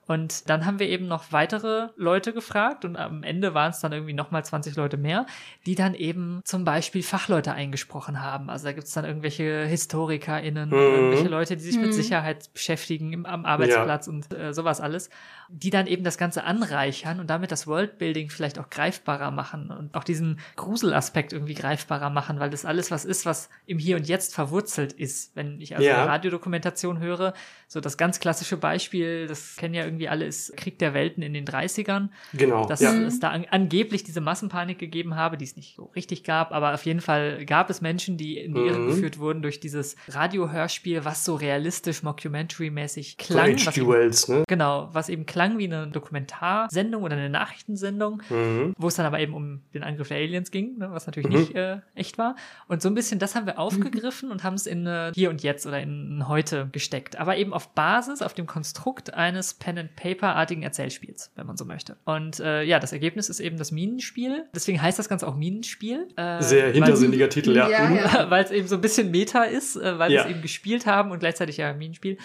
Und 0.09 0.49
dann 0.51 0.67
haben 0.67 0.81
wir 0.81 0.89
eben 0.89 1.07
noch 1.07 1.31
weitere 1.31 1.91
Leute 1.97 2.33
gefragt 2.33 2.85
und 2.85 2.97
am 2.97 3.23
Ende 3.29 3.55
waren 3.55 3.71
es 3.71 3.81
dann 3.81 3.93
irgendwie 3.93 4.15
nochmal 4.15 4.45
20 4.45 4.75
Leute 4.75 4.97
mehr, 4.97 5.27
die 5.67 5.75
dann 5.77 5.95
eben 5.95 6.41
zum 6.45 6.65
Beispiel 6.65 7.03
Fachleute 7.05 7.53
eingesprochen 7.53 8.21
haben. 8.23 8.51
Also 8.51 8.65
da 8.65 8.73
gibt 8.73 8.87
es 8.89 8.93
dann 8.95 9.05
irgendwelche 9.05 9.65
HistorikerInnen, 9.67 10.71
Mhm. 10.71 10.95
irgendwelche 10.95 11.29
Leute, 11.29 11.57
die 11.57 11.63
sich 11.63 11.77
mit 11.77 11.89
Mhm. 11.89 11.93
Sicherheit 11.93 12.53
beschäftigen 12.53 13.13
im, 13.13 13.27
am 13.27 13.45
Arbeitsplatz 13.45 14.09
und 14.09 14.33
äh, 14.35 14.53
sowas 14.53 14.81
alles, 14.81 15.11
die 15.49 15.71
dann 15.71 15.87
eben 15.87 16.05
das 16.05 16.19
Ganze 16.19 16.45
anreichern 16.45 17.21
und 17.21 17.29
damit 17.31 17.53
das 17.53 17.67
Worldbuilding 17.67 18.31
vielleicht 18.31 18.59
auch 18.59 18.71
greifbarer 18.71 19.31
machen 19.31 19.71
und 19.71 19.95
auch 19.95 20.05
diesen 20.05 20.41
Gruselaspekt 20.57 21.33
irgendwie 21.33 21.55
greifbarer 21.55 22.11
machen, 22.11 22.41
weil 22.41 22.51
das 22.51 22.65
alles 22.65 22.91
was 22.91 23.05
ist, 23.05 23.27
was 23.27 23.49
im 23.67 23.79
Hier 23.79 23.97
und 23.97 24.07
Jetzt 24.09 24.35
verwurzelt 24.35 24.93
ist. 24.93 25.37
Wenn 25.37 25.61
ich 25.61 25.77
also 25.77 25.87
Ja. 25.89 26.03
eine 26.03 26.09
Radiodokumentation 26.09 26.99
höre, 26.99 27.35
so 27.67 27.81
das 27.81 27.97
ganz 27.99 28.21
klassische 28.21 28.57
Beispiel, 28.57 29.27
das 29.27 29.57
kennen 29.57 29.75
ja 29.75 29.85
irgendwie 29.85 30.09
alle, 30.09 30.25
ist 30.27 30.57
Krieg 30.57 30.79
der 30.79 30.95
Welten 30.95 31.23
in 31.23 31.35
den 31.35 31.45
30ern, 31.45 32.11
Genau. 32.33 32.67
dass 32.67 32.81
ja. 32.81 32.93
Es 33.19 33.21
da 33.21 33.31
an, 33.31 33.45
angeblich 33.51 34.03
diese 34.05 34.21
Massenpanik 34.21 34.79
gegeben 34.79 35.17
habe, 35.17 35.37
die 35.37 35.45
es 35.45 35.57
nicht 35.57 35.77
so 35.77 35.85
richtig 35.97 36.25
gab, 36.25 36.53
aber 36.53 36.75
auf 36.75 36.85
jeden 36.87 37.01
Fall 37.01 37.45
gab 37.45 37.69
es 37.71 37.81
Menschen, 37.81 38.17
die 38.17 38.39
in 38.39 38.55
die 38.55 38.61
Irre 38.61 38.79
Mhm. 38.79 38.87
geführt 38.89 39.19
wurden 39.19 39.43
durch 39.43 39.61
dieses 39.61 39.97
Radiohörspiel, 40.09 41.05
was 41.05 41.25
so 41.25 41.35
realistisch, 41.35 42.03
mockumentary-mäßig 42.03 43.17
klang. 43.19 43.59
so 43.59 43.67
was 43.67 43.77
eben. 43.77 43.89
Wells, 43.89 44.29
ne? 44.29 44.45
genau, 44.49 44.89
was 44.93 45.09
eben 45.09 45.27
klang 45.27 45.59
wie 45.59 45.65
eine 45.65 45.89
Dokumentarsendung 45.89 47.03
oder 47.03 47.17
eine 47.17 47.31
Nachrichtensendung, 47.31 48.23
Mhm. 48.31 48.75
wo 48.79 48.89
es 48.89 48.95
dann 48.95 49.07
aber 49.07 49.21
eben 49.21 49.35
um 49.35 49.63
den 49.75 49.83
Angriff 49.83 50.09
der 50.09 50.19
Aliens 50.19 50.51
ging, 50.51 50.79
ne, 50.79 50.91
was 50.93 51.07
natürlich 51.07 51.29
Mhm. 51.31 51.37
nicht 51.41 51.55
äh, 51.55 51.79
echt 51.95 52.19
war. 52.19 52.37
Und 52.69 52.83
so 52.83 52.89
ein 52.89 52.95
bisschen 52.95 53.19
das 53.19 53.35
haben 53.35 53.47
wir 53.47 53.59
aufgegriffen 53.59 54.31
und 54.31 54.45
haben 54.45 54.55
es 54.55 54.67
in 54.67 54.87
äh, 54.87 55.13
Hier 55.15 55.31
und 55.31 55.43
Jetzt 55.43 55.67
oder 55.67 55.81
in 55.81 56.27
Heute 56.29 56.69
gesteckt. 56.73 57.17
Aber 57.17 57.37
eben 57.37 57.53
auf 57.53 57.75
Basis, 57.75 58.23
auf 58.23 58.35
dem 58.35 58.47
Konstrukt 58.47 59.15
eines 59.15 59.55
Pen-and-Paper-artigen 59.55 60.63
Erzählspiels, 60.63 61.33
wenn 61.37 61.47
man 61.47 61.57
so 61.57 61.65
möchte. 61.65 61.97
Und 62.05 62.41
äh, 62.41 62.63
ja, 62.63 62.79
das 62.79 62.93
Ergebnis 62.93 63.08
ist 63.17 63.41
eben 63.41 63.57
das 63.59 63.73
Minenspiel. 63.73 64.45
Deswegen 64.55 64.81
heißt 64.81 64.99
das 64.99 65.09
Ganze 65.09 65.27
auch 65.27 65.35
Minenspiel. 65.37 66.09
Äh, 66.17 66.43
Sehr 66.43 66.73
hintersinniger 66.73 67.29
Titel, 67.29 67.57
ja. 67.57 67.69
Ja, 67.69 67.89
Mhm. 67.89 67.97
ja. 67.97 68.27
weil 68.31 68.45
es 68.45 68.51
eben 68.51 68.69
so 68.69 68.75
ein 68.75 68.81
bisschen 68.81 69.11
Meta 69.11 69.45
ist, 69.45 69.77
äh, 69.77 69.99
weil 69.99 70.13
Ja. 70.13 70.21
wir 70.21 70.25
es 70.27 70.31
eben 70.33 70.43
gespielt 70.43 70.87
haben 70.87 71.11
und 71.11 71.19
gleichzeitig 71.21 71.57
ja 71.57 71.71
ein 71.71 71.79
Minenspiel, 71.79 72.19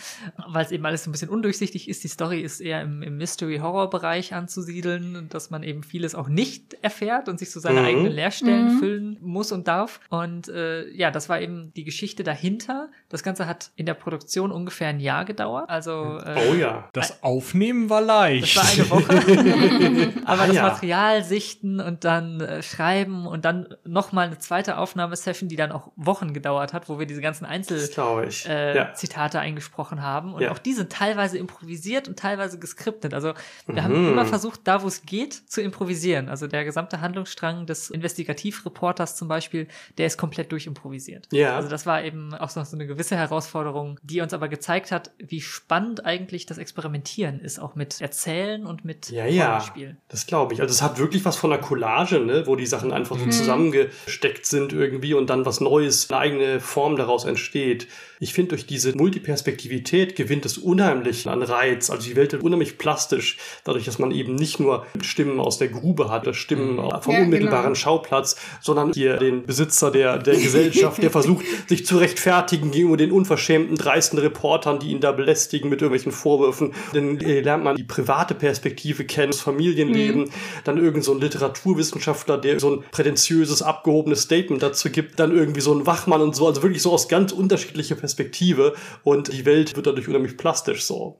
weil 0.47 0.65
es 0.65 0.71
eben 0.71 0.85
alles 0.85 1.03
so 1.03 1.09
ein 1.09 1.13
bisschen 1.13 1.29
undurchsichtig 1.29 1.87
ist. 1.89 2.03
Die 2.03 2.07
Story 2.07 2.41
ist 2.41 2.59
eher 2.59 2.81
im, 2.81 3.01
im 3.03 3.17
Mystery-Horror-Bereich 3.17 4.33
anzusiedeln, 4.33 5.27
dass 5.29 5.49
man 5.49 5.63
eben 5.63 5.83
vieles 5.83 6.15
auch 6.15 6.27
nicht 6.27 6.75
erfährt 6.81 7.29
und 7.29 7.39
sich 7.39 7.51
so 7.51 7.59
seine 7.59 7.81
Mhm. 7.81 7.85
eigenen 7.85 8.11
Leerstellen 8.11 8.75
Mhm. 8.75 8.79
füllen 8.79 9.17
muss 9.21 9.51
und 9.51 9.67
darf. 9.67 9.99
Und 10.09 10.47
äh, 10.49 10.89
ja, 10.91 11.11
das 11.11 11.29
war 11.29 11.39
eben 11.41 11.73
die 11.75 11.83
Geschichte 11.83 12.23
dahinter. 12.23 12.89
Das 13.09 13.23
Ganze 13.23 13.47
hat 13.47 13.71
in 13.75 13.85
der 13.85 13.93
Produktion 13.93 14.51
ungefähr 14.51 14.87
ein 14.89 14.99
Jahr 14.99 15.25
gedauert. 15.25 15.69
Also 15.69 16.19
äh, 16.23 16.35
Oh 16.51 16.53
ja. 16.55 16.89
Das 16.93 17.21
Aufnehmen 17.23 17.89
war 17.89 18.01
leicht. 18.01 18.57
das 18.57 18.89
war 18.89 18.97
eine 18.97 19.07
Woche. 19.07 20.13
Aber 20.25 20.41
Ah, 20.43 20.47
das 20.47 20.55
ja. 20.55 20.62
Material 20.63 21.23
sichten 21.23 21.79
und 21.79 22.03
dann 22.03 22.41
äh, 22.41 22.61
schreiben 22.63 23.27
und 23.27 23.45
dann 23.45 23.67
nochmal 23.85 24.27
eine 24.27 24.39
zweite 24.39 24.77
Aufnahmesession, 24.77 25.49
die 25.49 25.55
dann 25.55 25.71
auch 25.71 25.91
Wochen 25.95 26.33
gedauert 26.33 26.73
hat, 26.73 26.89
wo 26.89 26.99
wir 26.99 27.05
diese 27.05 27.21
ganzen. 27.21 27.45
Einzelzitate 27.45 28.29
äh, 28.49 28.75
ja. 28.75 28.93
Zitate 28.93 29.39
eingesprochen 29.39 30.01
haben. 30.01 30.33
Und 30.33 30.41
Ja. 30.41 30.51
auch 30.51 30.57
die 30.59 30.73
sind 30.73 30.91
teilweise 30.91 31.37
improvisiert 31.37 32.07
und 32.07 32.17
teilweise 32.17 32.57
geskriptet. 32.59 33.13
Also 33.13 33.33
wir 33.67 33.83
haben 33.83 33.93
Mhm. 34.05 34.11
immer 34.13 34.25
versucht, 34.25 34.61
da 34.65 34.81
wo 34.83 34.87
es 34.87 35.03
geht, 35.05 35.33
zu 35.33 35.61
improvisieren. 35.61 36.29
Also 36.29 36.47
der 36.47 36.63
gesamte 36.65 37.01
Handlungsstrang 37.01 37.65
des 37.65 37.89
Investigativreporters 38.37 39.15
zum 39.15 39.27
Beispiel, 39.27 39.67
der 39.97 40.07
ist 40.07 40.17
komplett 40.17 40.51
durchimprovisiert. 40.51 41.27
Ja. 41.31 41.55
Also 41.55 41.69
das 41.69 41.85
war 41.85 42.03
eben 42.03 42.33
auch 42.33 42.53
noch 42.55 42.65
so 42.65 42.75
eine 42.75 42.87
gewisse 42.87 43.15
Herausforderung, 43.15 43.99
die 44.03 44.21
uns 44.21 44.33
aber 44.33 44.47
gezeigt 44.47 44.91
hat, 44.91 45.11
wie 45.19 45.41
spannend 45.41 46.05
eigentlich 46.05 46.45
das 46.45 46.57
Experimentieren 46.57 47.39
ist, 47.39 47.59
auch 47.59 47.75
mit 47.75 48.01
Erzählen 48.01 48.65
und 48.65 48.85
mit 48.85 49.09
Ja, 49.09 49.25
ja. 49.25 49.47
Rollenspiel. 49.51 49.97
Das 50.07 50.25
glaube 50.25 50.52
ich. 50.52 50.52
Also 50.61 50.71
es 50.73 50.81
hat 50.81 50.97
wirklich 50.99 51.25
was 51.25 51.35
von 51.37 51.51
einer 51.53 51.61
Collage, 51.61 52.19
ne? 52.19 52.45
wo 52.45 52.55
die 52.55 52.65
Sachen 52.65 52.91
einfach 52.93 53.15
Mhm. 53.15 53.31
so 53.31 53.37
zusammengesteckt 53.39 54.45
sind 54.45 54.73
irgendwie 54.73 55.13
und 55.13 55.29
dann 55.29 55.45
was 55.45 55.59
Neues, 55.61 56.09
eine 56.09 56.19
eigene 56.19 56.59
Form 56.59 56.95
daraus 56.95 57.25
entsteht. 57.25 57.87
Ich 58.23 58.33
finde, 58.33 58.49
durch 58.51 58.65
diese 58.65 58.95
Multiperspektivität 58.95 60.15
gewinnt 60.15 60.45
es 60.45 60.57
unheimlich 60.57 61.27
an 61.27 61.43
Reiz. 61.43 61.89
Also 61.89 62.07
die 62.07 62.15
Welt 62.15 62.31
wird 62.31 62.41
unheimlich 62.41 62.77
plastisch, 62.77 63.37
dadurch, 63.65 63.83
dass 63.83 63.99
man 63.99 64.11
eben 64.11 64.35
nicht 64.35 64.61
nur 64.61 64.85
Stimmen 65.01 65.41
aus 65.41 65.57
der 65.57 65.67
Grube 65.67 66.09
hat, 66.09 66.23
oder 66.23 66.33
Stimmen 66.33 66.77
vom 67.01 67.13
Ja, 67.13 67.21
unmittelbaren 67.23 67.63
genau. 67.65 67.75
Schauplatz, 67.75 68.37
sondern 68.61 68.93
hier 68.93 69.17
den 69.17 69.45
Besitzer 69.45 69.91
der, 69.91 70.19
der 70.19 70.35
Gesellschaft, 70.35 71.03
der 71.03 71.11
versucht, 71.11 71.43
sich 71.67 71.85
zu 71.85 71.97
rechtfertigen 71.97 72.71
gegenüber 72.71 72.95
den 72.95 73.11
unverschämten, 73.11 73.75
dreisten 73.75 74.17
Reportern, 74.17 74.79
die 74.79 74.91
ihn 74.91 75.01
da 75.01 75.11
belästigen 75.11 75.69
mit 75.69 75.81
irgendwelchen 75.81 76.13
Vorwürfen. 76.13 76.73
Dann 76.93 77.19
äh, 77.19 77.41
lernt 77.41 77.65
man 77.65 77.75
die 77.75 77.83
private 77.83 78.35
Perspektive 78.35 79.03
kennen, 79.03 79.33
das 79.33 79.41
Familienleben, 79.41 80.29
dann 80.63 80.77
irgend 80.77 81.03
so 81.03 81.13
ein 81.13 81.19
Literaturwissenschaftler, 81.19 82.37
der 82.37 82.61
so 82.61 82.71
ein 82.71 82.83
prätentiöses, 82.89 83.61
abgehobenes 83.61 84.21
Statement 84.21 84.63
dazu 84.63 84.89
gibt, 84.89 85.19
dann 85.19 85.35
irgendwie 85.35 85.59
so 85.59 85.73
ein 85.73 85.85
Wachmann 85.85 86.21
und 86.21 86.33
so, 86.37 86.47
also 86.47 86.63
wirklich 86.63 86.81
so 86.81 86.93
aus 86.93 87.09
ganz 87.09 87.33
unterschiedlicher 87.33 87.95
Perspektive 88.13 88.75
und 89.03 89.33
die 89.33 89.45
Welt 89.45 89.75
wird 89.75 89.87
dadurch 89.87 90.07
unheimlich 90.07 90.37
plastisch 90.37 90.83
so. 90.83 91.19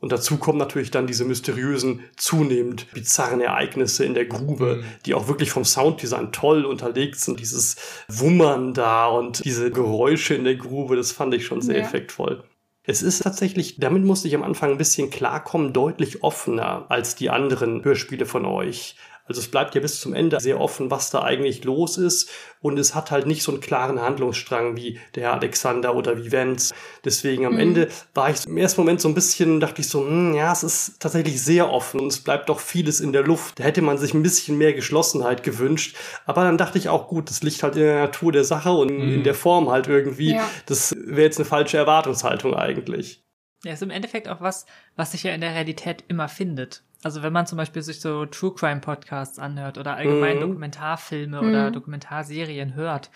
Und 0.00 0.10
dazu 0.10 0.36
kommen 0.36 0.58
natürlich 0.58 0.90
dann 0.90 1.06
diese 1.06 1.24
mysteriösen, 1.24 2.00
zunehmend 2.16 2.92
bizarren 2.92 3.40
Ereignisse 3.40 4.04
in 4.04 4.14
der 4.14 4.24
Grube, 4.26 4.78
mhm. 4.78 4.84
die 5.06 5.14
auch 5.14 5.28
wirklich 5.28 5.52
vom 5.52 5.64
Sounddesign 5.64 6.32
toll 6.32 6.64
unterlegt 6.64 7.20
sind. 7.20 7.38
Dieses 7.38 7.76
Wummern 8.08 8.74
da 8.74 9.06
und 9.06 9.44
diese 9.44 9.70
Geräusche 9.70 10.34
in 10.34 10.42
der 10.42 10.56
Grube, 10.56 10.96
das 10.96 11.12
fand 11.12 11.34
ich 11.34 11.46
schon 11.46 11.62
sehr 11.62 11.78
ja. 11.78 11.84
effektvoll. 11.84 12.42
Es 12.84 13.00
ist 13.00 13.22
tatsächlich, 13.22 13.76
damit 13.78 14.02
musste 14.02 14.26
ich 14.26 14.34
am 14.34 14.42
Anfang 14.42 14.72
ein 14.72 14.78
bisschen 14.78 15.10
klarkommen, 15.10 15.72
deutlich 15.72 16.24
offener 16.24 16.86
als 16.88 17.14
die 17.14 17.30
anderen 17.30 17.84
Hörspiele 17.84 18.26
von 18.26 18.44
euch. 18.44 18.96
Also 19.26 19.40
es 19.40 19.48
bleibt 19.48 19.74
ja 19.74 19.80
bis 19.80 20.00
zum 20.00 20.14
Ende 20.14 20.40
sehr 20.40 20.60
offen, 20.60 20.90
was 20.90 21.10
da 21.10 21.22
eigentlich 21.22 21.64
los 21.64 21.96
ist. 21.96 22.28
Und 22.60 22.78
es 22.78 22.94
hat 22.94 23.10
halt 23.10 23.26
nicht 23.26 23.42
so 23.42 23.52
einen 23.52 23.60
klaren 23.60 24.00
Handlungsstrang 24.00 24.76
wie 24.76 25.00
der 25.14 25.32
Alexander 25.32 25.94
oder 25.94 26.16
wie 26.16 26.32
Vance. 26.32 26.74
Deswegen 27.04 27.46
am 27.46 27.54
mhm. 27.54 27.60
Ende 27.60 27.88
war 28.14 28.30
ich 28.30 28.46
im 28.46 28.56
ersten 28.56 28.80
Moment 28.80 29.00
so 29.00 29.08
ein 29.08 29.14
bisschen, 29.14 29.60
dachte 29.60 29.80
ich 29.80 29.88
so, 29.88 30.00
hm, 30.00 30.34
ja, 30.34 30.52
es 30.52 30.62
ist 30.62 31.00
tatsächlich 31.00 31.42
sehr 31.42 31.70
offen 31.70 32.00
und 32.00 32.08
es 32.08 32.20
bleibt 32.20 32.48
doch 32.48 32.60
vieles 32.60 33.00
in 33.00 33.12
der 33.12 33.22
Luft. 33.22 33.58
Da 33.58 33.64
hätte 33.64 33.82
man 33.82 33.98
sich 33.98 34.14
ein 34.14 34.22
bisschen 34.22 34.58
mehr 34.58 34.72
Geschlossenheit 34.72 35.42
gewünscht. 35.42 35.96
Aber 36.26 36.44
dann 36.44 36.58
dachte 36.58 36.78
ich 36.78 36.88
auch, 36.88 37.08
gut, 37.08 37.30
das 37.30 37.42
liegt 37.42 37.62
halt 37.62 37.76
in 37.76 37.82
der 37.82 38.00
Natur 38.00 38.32
der 38.32 38.44
Sache 38.44 38.72
und 38.72 38.90
mhm. 38.90 39.14
in 39.14 39.24
der 39.24 39.34
Form 39.34 39.70
halt 39.70 39.88
irgendwie. 39.88 40.34
Ja. 40.34 40.48
Das 40.66 40.94
wäre 40.96 41.22
jetzt 41.22 41.38
eine 41.38 41.46
falsche 41.46 41.76
Erwartungshaltung 41.76 42.54
eigentlich. 42.54 43.22
Ja, 43.64 43.72
ist 43.72 43.82
im 43.82 43.90
Endeffekt 43.90 44.28
auch 44.28 44.40
was, 44.40 44.66
was 44.96 45.12
sich 45.12 45.22
ja 45.22 45.32
in 45.32 45.40
der 45.40 45.54
Realität 45.54 46.04
immer 46.08 46.28
findet. 46.28 46.82
Also 47.02 47.22
wenn 47.22 47.32
man 47.32 47.46
zum 47.46 47.58
Beispiel 47.58 47.82
sich 47.82 48.00
so 48.00 48.26
True 48.26 48.54
Crime 48.54 48.80
Podcasts 48.80 49.38
anhört 49.38 49.78
oder 49.78 49.96
allgemein 49.96 50.36
mhm. 50.36 50.40
Dokumentarfilme 50.40 51.42
mhm. 51.42 51.48
oder 51.48 51.70
Dokumentarserien 51.70 52.74
hört, 52.74 53.10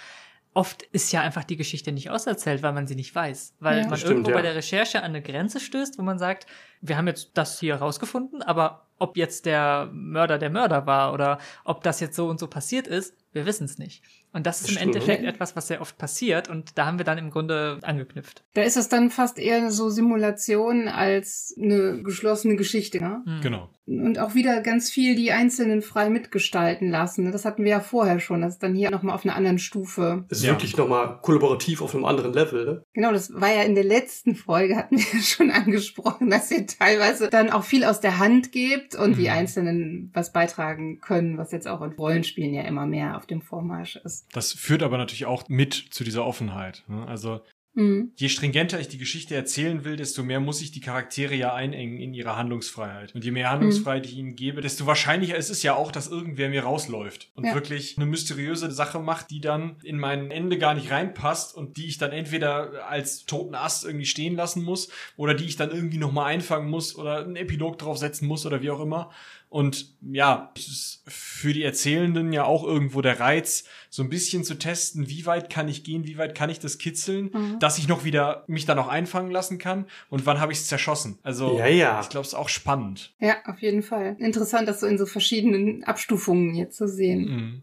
oft 0.55 0.83
ist 0.85 1.13
ja 1.13 1.21
einfach 1.21 1.45
die 1.45 1.57
Geschichte 1.57 1.93
nicht 1.93 2.11
auserzählt, 2.11 2.63
weil 2.63 2.73
man 2.73 2.87
sie 2.87 2.95
nicht 2.95 3.15
weiß. 3.15 3.55
Weil 3.61 3.79
ja. 3.79 3.87
man 3.87 3.99
Stimmt, 3.99 4.11
irgendwo 4.11 4.31
ja. 4.31 4.37
bei 4.37 4.43
der 4.43 4.55
Recherche 4.55 4.99
an 4.99 5.05
eine 5.11 5.23
Grenze 5.23 5.61
stößt, 5.61 5.99
wo 5.99 6.03
man 6.03 6.19
sagt, 6.19 6.47
wir 6.81 6.97
haben 6.97 7.07
jetzt 7.07 7.33
das 7.35 7.61
hier 7.61 7.77
rausgefunden, 7.77 8.43
aber 8.43 8.87
ob 8.99 9.17
jetzt 9.17 9.45
der 9.45 9.91
Mörder 9.93 10.39
der 10.39 10.51
Mörder 10.51 10.87
war 10.87 11.13
oder 11.13 11.39
ob 11.65 11.83
das 11.83 12.01
jetzt 12.01 12.17
so 12.17 12.29
und 12.29 12.41
so 12.41 12.47
passiert 12.47 12.87
ist, 12.87 13.15
wir 13.33 13.45
wissen 13.45 13.65
es 13.65 13.77
nicht. 13.77 14.03
Und 14.37 14.47
das 14.47 14.61
ist 14.61 14.73
im 14.73 14.77
Endeffekt 14.77 15.25
etwas, 15.25 15.57
was 15.57 15.67
sehr 15.67 15.81
oft 15.81 15.97
passiert 15.97 16.51
und 16.51 16.77
da 16.77 16.85
haben 16.85 16.99
wir 16.99 17.07
dann 17.07 17.17
im 17.17 17.31
Grunde 17.31 17.79
angeknüpft. 17.81 18.45
Da 18.53 18.65
ist 18.65 18.77
es 18.77 18.91
dann 18.91 19.09
fast 19.09 19.39
eher 19.39 19.71
so 19.71 19.89
Simulation 19.89 20.89
als 20.89 21.55
eine 21.59 22.03
geschlossene 22.03 22.57
Geschichte. 22.57 23.01
Ne? 23.03 23.23
Mhm. 23.25 23.41
Genau. 23.41 23.71
Und 23.87 24.19
auch 24.19 24.35
wieder 24.35 24.61
ganz 24.63 24.91
viel 24.91 25.15
die 25.15 25.31
Einzelnen 25.31 25.81
frei 25.81 26.11
mitgestalten 26.11 26.91
lassen. 26.91 27.31
Das 27.31 27.45
hatten 27.45 27.63
wir 27.63 27.71
ja 27.71 27.81
vorher 27.81 28.19
schon. 28.19 28.43
Das 28.43 28.55
ist 28.55 28.63
dann 28.63 28.75
hier 28.75 28.91
nochmal 28.91 29.15
auf 29.15 29.25
einer 29.25 29.37
anderen 29.37 29.61
Stufe. 29.61 30.25
Das 30.29 30.39
ist 30.39 30.45
ja. 30.45 30.53
wirklich 30.53 30.77
nochmal 30.77 31.21
kollaborativ 31.23 31.83
auf 31.83 31.95
einem 31.95 32.05
anderen 32.05 32.33
Level. 32.33 32.65
Ne? 32.65 32.83
Genau, 32.95 33.13
das 33.13 33.33
war 33.33 33.53
ja 33.53 33.63
in 33.63 33.77
der 33.77 33.85
letzten 33.85 34.35
Folge, 34.35 34.77
hatten 34.77 34.99
wir 34.99 35.23
schon 35.23 35.51
angesprochen, 35.53 36.31
dass 36.31 36.51
ihr 36.51 36.67
teilweise 36.67 37.29
dann 37.31 37.51
auch 37.51 37.63
viel 37.65 37.85
aus 37.85 38.01
der 38.01 38.19
Hand 38.19 38.51
gebt 38.51 38.97
und 38.97 39.13
mhm. 39.13 39.17
die 39.17 39.31
Einzelnen 39.31 40.11
was 40.13 40.33
beitragen 40.33 41.01
können, 41.01 41.39
was 41.39 41.53
jetzt 41.53 41.69
auch 41.69 41.83
in 41.83 41.93
Rollenspielen 41.93 42.55
ja 42.55 42.63
immer 42.63 42.87
mehr 42.87 43.17
auf 43.17 43.27
dem 43.27 43.41
Vormarsch 43.41 43.97
ist. 43.97 44.27
Das 44.33 44.53
führt 44.53 44.83
aber 44.83 44.99
natürlich 44.99 45.27
auch 45.27 45.49
mit 45.49 45.75
zu 45.91 46.03
dieser 46.03 46.27
Offenheit. 46.27 46.83
Ne? 46.89 47.07
Also 47.07 47.41
Mhm. 47.77 48.13
Je 48.17 48.31
stringenter 48.31 48.81
ich 48.81 48.89
die 48.89 48.97
Geschichte 48.97 49.35
erzählen 49.35 49.85
will, 49.85 49.97
desto 49.97 50.23
mehr 50.23 50.41
muss 50.41 50.63
ich 50.63 50.73
die 50.73 50.81
Charaktere 50.81 51.35
ja 51.35 51.55
einengen 51.55 51.99
in 51.99 52.15
ihre 52.15 52.35
Handlungsfreiheit. 52.35 53.15
Und 53.15 53.23
je 53.23 53.31
mehr 53.31 53.51
Handlungsfreiheit 53.51 54.05
mhm. 54.05 54.09
ich 54.09 54.17
ihnen 54.17 54.35
gebe, 54.35 54.63
desto 54.63 54.87
wahrscheinlicher 54.87 55.37
ist 55.37 55.51
es 55.51 55.63
ja 55.63 55.75
auch, 55.75 55.93
dass 55.93 56.09
irgendwer 56.09 56.49
mir 56.49 56.63
rausläuft 56.63 57.31
und 57.35 57.45
ja. 57.45 57.55
wirklich 57.55 57.99
eine 57.99 58.07
mysteriöse 58.07 58.71
Sache 58.71 58.99
macht, 58.99 59.31
die 59.31 59.43
dann 59.43 59.77
in 59.83 59.99
mein 59.99 60.31
Ende 60.31 60.57
gar 60.57 60.75
nicht 60.75 60.91
reinpasst 60.91 61.55
und 61.55 61.77
die 61.77 61.87
ich 61.87 61.99
dann 61.99 62.13
entweder 62.13 62.89
als 62.89 63.27
toten 63.27 63.55
Ast 63.55 63.85
irgendwie 63.85 64.07
stehen 64.07 64.37
lassen 64.37 64.65
muss 64.65 64.89
oder 65.19 65.35
die 65.35 65.45
ich 65.45 65.57
dann 65.57 65.71
irgendwie 65.71 65.99
nochmal 65.99 66.33
einfangen 66.33 66.71
muss 66.71 66.97
oder 66.97 67.19
einen 67.19 67.37
Epilog 67.37 67.79
draufsetzen 67.79 68.27
muss 68.27 68.47
oder 68.47 68.63
wie 68.63 68.71
auch 68.71 68.81
immer. 68.81 69.11
Und 69.57 69.97
ja, 70.03 70.53
es 70.55 70.69
ist 70.69 71.03
für 71.09 71.55
die 71.55 71.63
Erzählenden 71.63 72.31
ja 72.31 72.45
auch 72.45 72.63
irgendwo 72.63 73.01
der 73.01 73.21
Reiz, 73.21 73.65
so 73.89 74.03
ein 74.03 74.11
bisschen 74.11 74.45
zu 74.45 74.59
testen, 74.59 75.09
wie 75.09 75.25
weit 75.25 75.49
kann 75.49 75.67
ich 75.67 75.83
gehen, 75.83 76.05
wie 76.05 76.19
weit 76.19 76.35
kann 76.35 76.51
ich 76.51 76.61
das 76.61 76.77
kitzeln, 76.77 77.31
mhm. 77.33 77.59
dass 77.59 77.79
ich 77.79 77.89
noch 77.89 78.05
wieder 78.05 78.45
mich 78.49 78.67
da 78.67 78.75
noch 78.75 78.89
einfangen 78.89 79.31
lassen 79.31 79.57
kann 79.57 79.87
und 80.11 80.27
wann 80.27 80.41
habe 80.41 80.53
ich 80.53 80.59
es 80.59 80.67
zerschossen. 80.67 81.19
Also 81.23 81.57
ja, 81.57 81.69
ja. 81.69 82.01
ich 82.03 82.11
glaube, 82.11 82.27
es 82.27 82.35
ist 82.35 82.39
auch 82.39 82.51
spannend. 82.51 83.15
Ja, 83.19 83.37
auf 83.47 83.63
jeden 83.63 83.83
Fall. 83.83 84.17
Interessant, 84.19 84.69
das 84.69 84.81
so 84.81 84.87
in 84.87 84.99
so 84.99 85.07
verschiedenen 85.07 85.85
Abstufungen 85.85 86.55
jetzt 86.55 86.77
zu 86.77 86.87
sehen. 86.87 87.21
Mhm. 87.21 87.63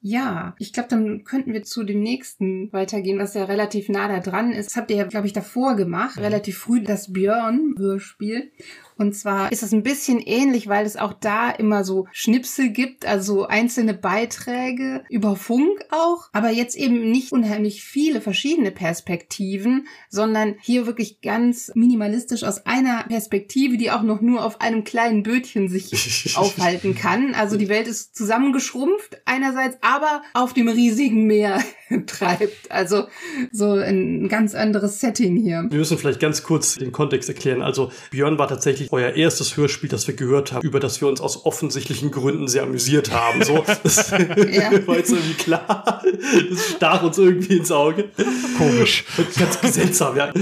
Ja, 0.00 0.54
ich 0.58 0.72
glaube, 0.72 0.88
dann 0.88 1.24
könnten 1.24 1.52
wir 1.52 1.64
zu 1.64 1.82
dem 1.84 2.00
nächsten 2.00 2.72
weitergehen, 2.72 3.18
was 3.18 3.34
ja 3.34 3.44
relativ 3.44 3.90
nah 3.90 4.08
da 4.08 4.20
dran 4.20 4.52
ist. 4.52 4.70
Das 4.70 4.76
habt 4.76 4.90
ihr 4.90 4.96
ja, 4.96 5.04
glaube 5.04 5.26
ich, 5.26 5.32
davor 5.34 5.76
gemacht, 5.76 6.16
mhm. 6.16 6.22
relativ 6.22 6.56
früh 6.56 6.80
das 6.82 7.12
Björn-Hörspiel. 7.12 8.50
Und 8.98 9.14
zwar 9.14 9.52
ist 9.52 9.62
es 9.62 9.72
ein 9.72 9.84
bisschen 9.84 10.18
ähnlich, 10.18 10.66
weil 10.66 10.84
es 10.84 10.96
auch 10.96 11.12
da 11.12 11.50
immer 11.50 11.84
so 11.84 12.06
Schnipsel 12.12 12.70
gibt, 12.70 13.06
also 13.06 13.46
einzelne 13.46 13.94
Beiträge 13.94 15.04
über 15.08 15.36
Funk 15.36 15.86
auch, 15.90 16.28
aber 16.32 16.50
jetzt 16.50 16.76
eben 16.76 17.10
nicht 17.10 17.30
unheimlich 17.30 17.84
viele 17.84 18.20
verschiedene 18.20 18.72
Perspektiven, 18.72 19.86
sondern 20.10 20.56
hier 20.60 20.86
wirklich 20.86 21.20
ganz 21.20 21.70
minimalistisch 21.76 22.42
aus 22.42 22.66
einer 22.66 23.04
Perspektive, 23.04 23.76
die 23.76 23.92
auch 23.92 24.02
noch 24.02 24.20
nur 24.20 24.44
auf 24.44 24.60
einem 24.60 24.82
kleinen 24.82 25.22
Bötchen 25.22 25.68
sich 25.68 26.34
aufhalten 26.36 26.96
kann. 26.96 27.34
Also 27.34 27.56
die 27.56 27.68
Welt 27.68 27.86
ist 27.86 28.16
zusammengeschrumpft 28.16 29.18
einerseits, 29.26 29.78
aber 29.80 30.22
auf 30.34 30.54
dem 30.54 30.66
riesigen 30.66 31.24
Meer 31.24 31.62
treibt. 32.06 32.70
Also 32.70 33.04
so 33.52 33.72
ein 33.74 34.28
ganz 34.28 34.56
anderes 34.56 35.00
Setting 35.00 35.36
hier. 35.36 35.66
Wir 35.70 35.78
müssen 35.78 35.98
vielleicht 35.98 36.20
ganz 36.20 36.42
kurz 36.42 36.74
den 36.74 36.90
Kontext 36.90 37.28
erklären. 37.28 37.62
Also 37.62 37.92
Björn 38.10 38.38
war 38.38 38.48
tatsächlich 38.48 38.87
euer 38.90 39.10
erstes 39.10 39.56
Hörspiel, 39.56 39.88
das 39.88 40.06
wir 40.06 40.14
gehört 40.14 40.52
haben, 40.52 40.66
über 40.66 40.80
das 40.80 41.00
wir 41.00 41.08
uns 41.08 41.20
aus 41.20 41.44
offensichtlichen 41.44 42.10
Gründen 42.10 42.48
sehr 42.48 42.62
amüsiert 42.62 43.12
haben. 43.12 43.42
So, 43.44 43.64
das 43.82 44.10
ja. 44.10 44.18
war 44.86 44.96
jetzt 44.96 45.10
irgendwie 45.10 45.34
klar. 45.34 46.02
Das 46.50 46.74
stach 46.76 47.02
uns 47.02 47.18
irgendwie 47.18 47.58
ins 47.58 47.70
Auge. 47.70 48.10
Komisch. 48.56 49.04
Ganz 49.38 49.74
seltsam, 49.74 50.16
ja. 50.16 50.32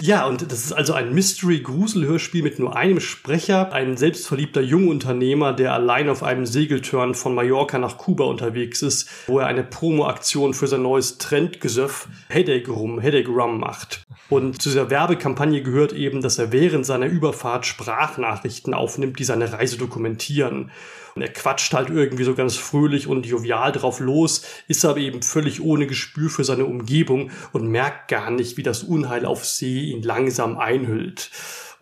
Ja, 0.00 0.26
und 0.26 0.50
das 0.50 0.64
ist 0.64 0.72
also 0.72 0.92
ein 0.92 1.12
Mystery-Grusel-Hörspiel 1.14 2.42
mit 2.42 2.58
nur 2.58 2.76
einem 2.76 3.00
Sprecher, 3.00 3.72
ein 3.72 3.96
selbstverliebter 3.96 4.60
Jungunternehmer, 4.60 5.52
der 5.52 5.72
allein 5.72 6.08
auf 6.08 6.22
einem 6.22 6.46
Segeltörn 6.46 7.14
von 7.14 7.34
Mallorca 7.34 7.78
nach 7.78 7.98
Kuba 7.98 8.24
unterwegs 8.24 8.82
ist, 8.82 9.08
wo 9.26 9.38
er 9.38 9.46
eine 9.46 9.62
Promo-Aktion 9.62 10.54
für 10.54 10.66
sein 10.66 10.82
neues 10.82 11.18
Trendgesöff 11.18 12.08
Headache 12.28 12.70
Rum, 12.70 13.00
Headache 13.00 13.30
Rum 13.30 13.58
macht. 13.60 14.04
Und 14.28 14.62
zu 14.62 14.70
dieser 14.70 14.88
Werbekampagne 14.88 15.62
gehört 15.62 15.92
eben, 15.92 16.22
dass 16.22 16.38
er 16.38 16.52
während 16.52 16.86
seiner 16.86 17.06
Überfahrt 17.06 17.66
Sprachnachrichten 17.72 18.74
aufnimmt, 18.74 19.18
die 19.18 19.24
seine 19.24 19.52
Reise 19.52 19.78
dokumentieren. 19.78 20.70
Und 21.14 21.22
er 21.22 21.32
quatscht 21.32 21.74
halt 21.74 21.90
irgendwie 21.90 22.24
so 22.24 22.34
ganz 22.34 22.56
fröhlich 22.56 23.06
und 23.06 23.26
jovial 23.26 23.72
drauf 23.72 24.00
los, 24.00 24.44
ist 24.68 24.84
aber 24.84 24.98
eben 24.98 25.22
völlig 25.22 25.60
ohne 25.60 25.86
Gespür 25.86 26.30
für 26.30 26.44
seine 26.44 26.64
Umgebung 26.64 27.30
und 27.52 27.68
merkt 27.68 28.08
gar 28.08 28.30
nicht, 28.30 28.56
wie 28.56 28.62
das 28.62 28.82
Unheil 28.82 29.26
auf 29.26 29.44
See 29.44 29.80
ihn 29.80 30.02
langsam 30.02 30.58
einhüllt. 30.58 31.30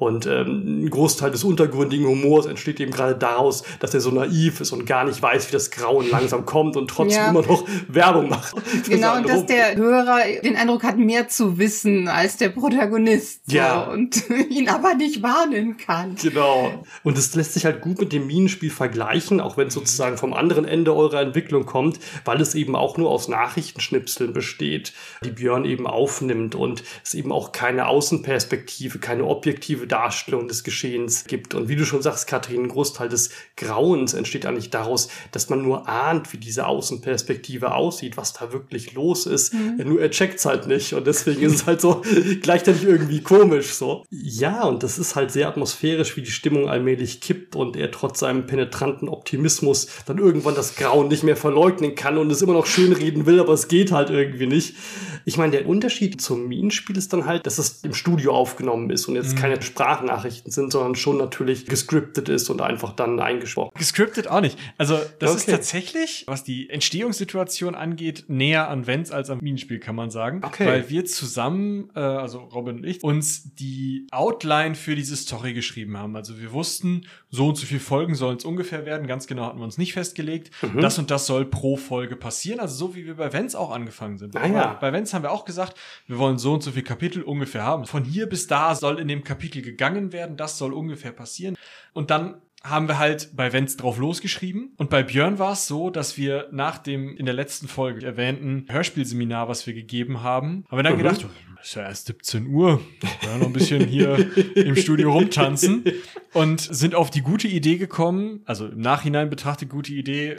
Und 0.01 0.25
ähm, 0.25 0.85
ein 0.85 0.91
Großteil 0.91 1.31
des 1.31 1.45
untergründigen 1.45 2.07
Humors 2.07 2.47
entsteht 2.47 2.81
eben 2.81 2.91
gerade 2.91 3.15
daraus, 3.15 3.65
dass 3.81 3.93
er 3.93 4.01
so 4.01 4.11
naiv 4.11 4.63
ist 4.63 4.73
und 4.73 4.87
gar 4.87 5.05
nicht 5.05 5.21
weiß, 5.21 5.49
wie 5.49 5.53
das 5.53 5.71
Grauen 5.71 6.09
langsam 6.11 6.47
kommt 6.47 6.79
und 6.79 6.89
trotzdem 6.89 7.21
ja. 7.21 7.29
immer 7.29 7.43
noch 7.43 7.69
Werbung 7.87 8.31
macht. 8.31 8.55
Genau, 8.89 9.17
und 9.17 9.29
dass 9.29 9.45
der 9.45 9.77
Hörer 9.77 10.21
den 10.43 10.57
Eindruck 10.57 10.85
hat, 10.85 10.97
mehr 10.97 11.29
zu 11.29 11.59
wissen 11.59 12.09
als 12.09 12.39
der 12.39 12.49
Protagonist. 12.49 13.43
So, 13.47 13.57
ja. 13.57 13.83
Und 13.83 14.29
ihn 14.49 14.71
aber 14.71 14.95
nicht 14.95 15.23
warnen 15.23 15.77
kann. 15.77 16.15
Genau. 16.15 16.83
Und 17.05 17.19
es 17.19 17.35
lässt 17.35 17.53
sich 17.53 17.67
halt 17.67 17.83
gut 17.83 18.01
mit 18.01 18.13
dem 18.13 18.27
Minenspiel 18.27 18.71
vergleichen, 18.71 19.41
auch 19.41 19.59
wenn 19.59 19.69
es 19.69 19.75
sozusagen 19.75 20.17
vom 20.17 20.33
anderen 20.33 20.65
Ende 20.65 20.97
eurer 20.97 21.21
Entwicklung 21.21 21.67
kommt, 21.67 22.01
weil 22.25 22.41
es 22.41 22.55
eben 22.55 22.75
auch 22.75 22.97
nur 22.97 23.11
aus 23.11 23.29
Nachrichtenschnipseln 23.29 24.33
besteht, 24.33 24.95
die 25.23 25.31
Björn 25.31 25.67
eben 25.67 25.87
aufnimmt 25.87 26.55
und 26.55 26.83
es 27.05 27.13
eben 27.13 27.33
auch 27.33 27.53
keine 27.53 27.87
Außenperspektive, 27.87 28.99
keine 28.99 29.25
objektive 29.25 29.90
Darstellung 29.91 30.49
des 30.49 30.65
Geschehens 30.65 31.25
gibt. 31.25 31.55
Und 31.55 31.69
wie 31.69 31.77
du 31.77 31.85
schon 31.85 32.03
sagst, 32.03 32.27
Kathrin, 32.27 32.65
ein 32.65 32.69
Großteil 32.69 33.09
des 33.09 33.31
Grauens 33.57 34.15
entsteht 34.15 34.47
eigentlich 34.47 34.71
daraus, 34.71 35.09
dass 35.33 35.49
man 35.49 35.63
nur 35.63 35.89
ahnt, 35.89 36.33
wie 36.33 36.39
diese 36.39 36.67
Außenperspektive 36.67 37.75
aussieht, 37.75 38.17
was 38.17 38.33
da 38.33 38.53
wirklich 38.53 38.95
los 38.95 39.27
ist. 39.27 39.55
Mhm. 39.55 39.81
Nur 39.85 40.01
er 40.01 40.11
checkt's 40.11 40.45
halt 40.45 40.67
nicht. 40.67 40.95
Und 40.95 41.07
deswegen 41.07 41.43
ist 41.43 41.55
es 41.55 41.67
halt 41.67 41.81
so 41.81 42.03
gleichzeitig 42.43 42.85
irgendwie 42.85 43.21
komisch 43.21 43.73
so. 43.75 44.05
Ja, 44.11 44.65
und 44.65 44.83
das 44.83 44.99
ist 44.99 45.17
halt 45.17 45.31
sehr 45.31 45.49
atmosphärisch, 45.49 46.17
wie 46.17 46.23
die 46.23 46.31
Stimmung 46.31 46.69
allmählich 46.69 47.21
kippt 47.21 47.57
und 47.57 47.77
er 47.77 47.91
trotz 47.91 48.21
seinem 48.21 48.47
penetranten 48.47 49.09
Optimismus 49.09 49.89
dann 50.07 50.19
irgendwann 50.19 50.55
das 50.55 50.77
Grauen 50.77 51.09
nicht 51.09 51.25
mehr 51.25 51.37
verleugnen 51.37 51.95
kann 51.95 52.19
und 52.19 52.31
es 52.31 52.43
immer 52.43 52.53
noch 52.53 52.67
schön 52.67 52.93
reden 52.93 53.27
will, 53.27 53.41
aber 53.41 53.53
es 53.53 53.69
geht 53.69 53.93
halt 53.93 54.11
irgendwie 54.11 54.47
nicht. 54.47 54.77
Ich 55.25 55.37
meine, 55.37 55.53
der 55.53 55.67
Unterschied 55.69 56.21
zum 56.21 56.49
Minenspiel 56.49 56.97
ist 56.97 57.13
dann 57.13 57.27
halt, 57.27 57.47
dass 57.47 57.59
es 57.59 57.85
im 57.85 57.95
Studio 57.95 58.33
aufgenommen 58.33 58.91
ist 58.91 59.07
und 59.07 59.17
jetzt 59.17 59.35
mhm. 59.35 59.41
keine 59.41 59.61
Sprachnachrichten 59.81 60.53
sind, 60.53 60.73
sondern 60.73 60.95
schon 60.95 61.17
natürlich 61.17 61.67
gescriptet 61.67 62.29
ist 62.29 62.51
und 62.51 62.61
einfach 62.61 62.93
dann 62.93 63.19
eingesprochen. 63.19 63.71
Gescriptet 63.79 64.29
auch 64.29 64.41
nicht. 64.41 64.59
Also 64.77 64.99
das 65.19 65.31
okay. 65.31 65.39
ist 65.39 65.51
tatsächlich, 65.51 66.25
was 66.27 66.45
die 66.45 66.69
Entstehungssituation 66.69 67.75
angeht, 67.75 68.25
näher 68.29 68.69
an 68.69 68.87
Vents 68.87 69.11
als 69.11 69.31
am 69.31 69.39
Minenspiel, 69.39 69.79
kann 69.79 69.97
man 69.97 70.11
sagen. 70.11 70.43
Okay. 70.45 70.67
Weil 70.67 70.91
wir 70.91 71.05
zusammen, 71.07 71.91
äh, 71.95 72.01
also 72.01 72.41
Robin 72.41 72.77
und 72.77 72.85
ich, 72.85 73.03
uns 73.03 73.55
die 73.55 74.07
Outline 74.11 74.75
für 74.75 74.95
diese 74.95 75.17
Story 75.17 75.55
geschrieben 75.55 75.97
haben. 75.97 76.15
Also 76.15 76.39
wir 76.39 76.53
wussten, 76.53 77.07
so 77.31 77.49
und 77.49 77.57
so 77.57 77.67
viele 77.67 77.81
Folgen 77.81 78.15
sollen 78.15 78.37
es 78.37 78.45
ungefähr 78.45 78.85
werden. 78.85 79.07
Ganz 79.07 79.27
genau 79.27 79.47
hatten 79.47 79.59
wir 79.59 79.65
uns 79.65 79.79
nicht 79.79 79.95
festgelegt. 79.95 80.51
Mhm. 80.63 80.81
Das 80.81 80.99
und 80.99 81.11
das 81.11 81.27
soll 81.27 81.47
pro 81.47 81.77
Folge 81.77 82.17
passieren. 82.17 82.61
Also 82.61 82.75
so 82.75 82.95
wie 82.95 83.07
wir 83.07 83.15
bei 83.15 83.33
Vents 83.33 83.55
auch 83.55 83.71
angefangen 83.71 84.19
sind. 84.19 84.37
Ah, 84.37 84.47
ja. 84.47 84.79
Bei 84.81 84.93
Vents 84.93 85.15
haben 85.15 85.23
wir 85.23 85.33
auch 85.33 85.45
gesagt, 85.45 85.79
wir 86.07 86.19
wollen 86.19 86.39
so 86.39 86.53
und 86.55 86.63
so 86.63 86.73
viele 86.73 86.85
Kapitel 86.85 87.23
ungefähr 87.23 87.63
haben. 87.63 87.87
Von 87.87 88.05
hier 88.05 88.29
bis 88.29 88.47
da 88.47 88.75
soll 88.75 88.99
in 88.99 89.09
dem 89.09 89.25
Kapitel 89.25 89.63
gegangen 89.71 90.13
werden. 90.13 90.37
Das 90.37 90.59
soll 90.59 90.73
ungefähr 90.73 91.13
passieren. 91.13 91.57
Und 91.93 92.11
dann 92.11 92.41
haben 92.63 92.89
wir 92.89 92.99
halt 92.99 93.31
bei 93.35 93.53
Vents 93.53 93.77
drauf 93.77 93.99
losgeschrieben. 93.99 94.75
Und 94.77 94.91
bei 94.91 95.03
Björn 95.03 95.39
war 95.39 95.53
es 95.53 95.67
so, 95.67 95.89
dass 95.89 96.19
wir 96.19 96.49
nach 96.53 96.79
dem 96.79 97.17
in 97.17 97.25
der 97.25 97.35
letzten 97.35 97.69
Folge 97.69 98.05
erwähnten 98.05 98.67
Hörspielseminar, 98.69 99.49
was 99.49 99.67
wir 99.67 99.73
gegeben 99.73 100.23
haben, 100.23 100.67
haben 100.69 100.79
wir 100.79 100.83
dann 100.83 100.95
mhm. 100.95 100.99
gedacht, 100.99 101.27
ist 101.63 101.75
ja 101.75 101.83
erst 101.83 102.07
17 102.07 102.47
Uhr, 102.49 102.81
ja, 103.23 103.39
noch 103.39 103.47
ein 103.47 103.53
bisschen 103.53 103.87
hier 103.87 104.27
im 104.57 104.77
Studio 104.77 105.13
rumtanzen 105.13 105.85
und 106.33 106.61
sind 106.61 106.95
auf 106.95 107.11
die 107.11 107.23
gute 107.23 107.49
Idee 107.49 107.77
gekommen, 107.77 108.43
also 108.47 108.67
im 108.67 108.81
Nachhinein 108.81 109.31
betrachtet 109.31 109.69
gute 109.69 109.93
Idee, 109.93 110.37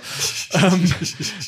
ähm, 0.54 0.92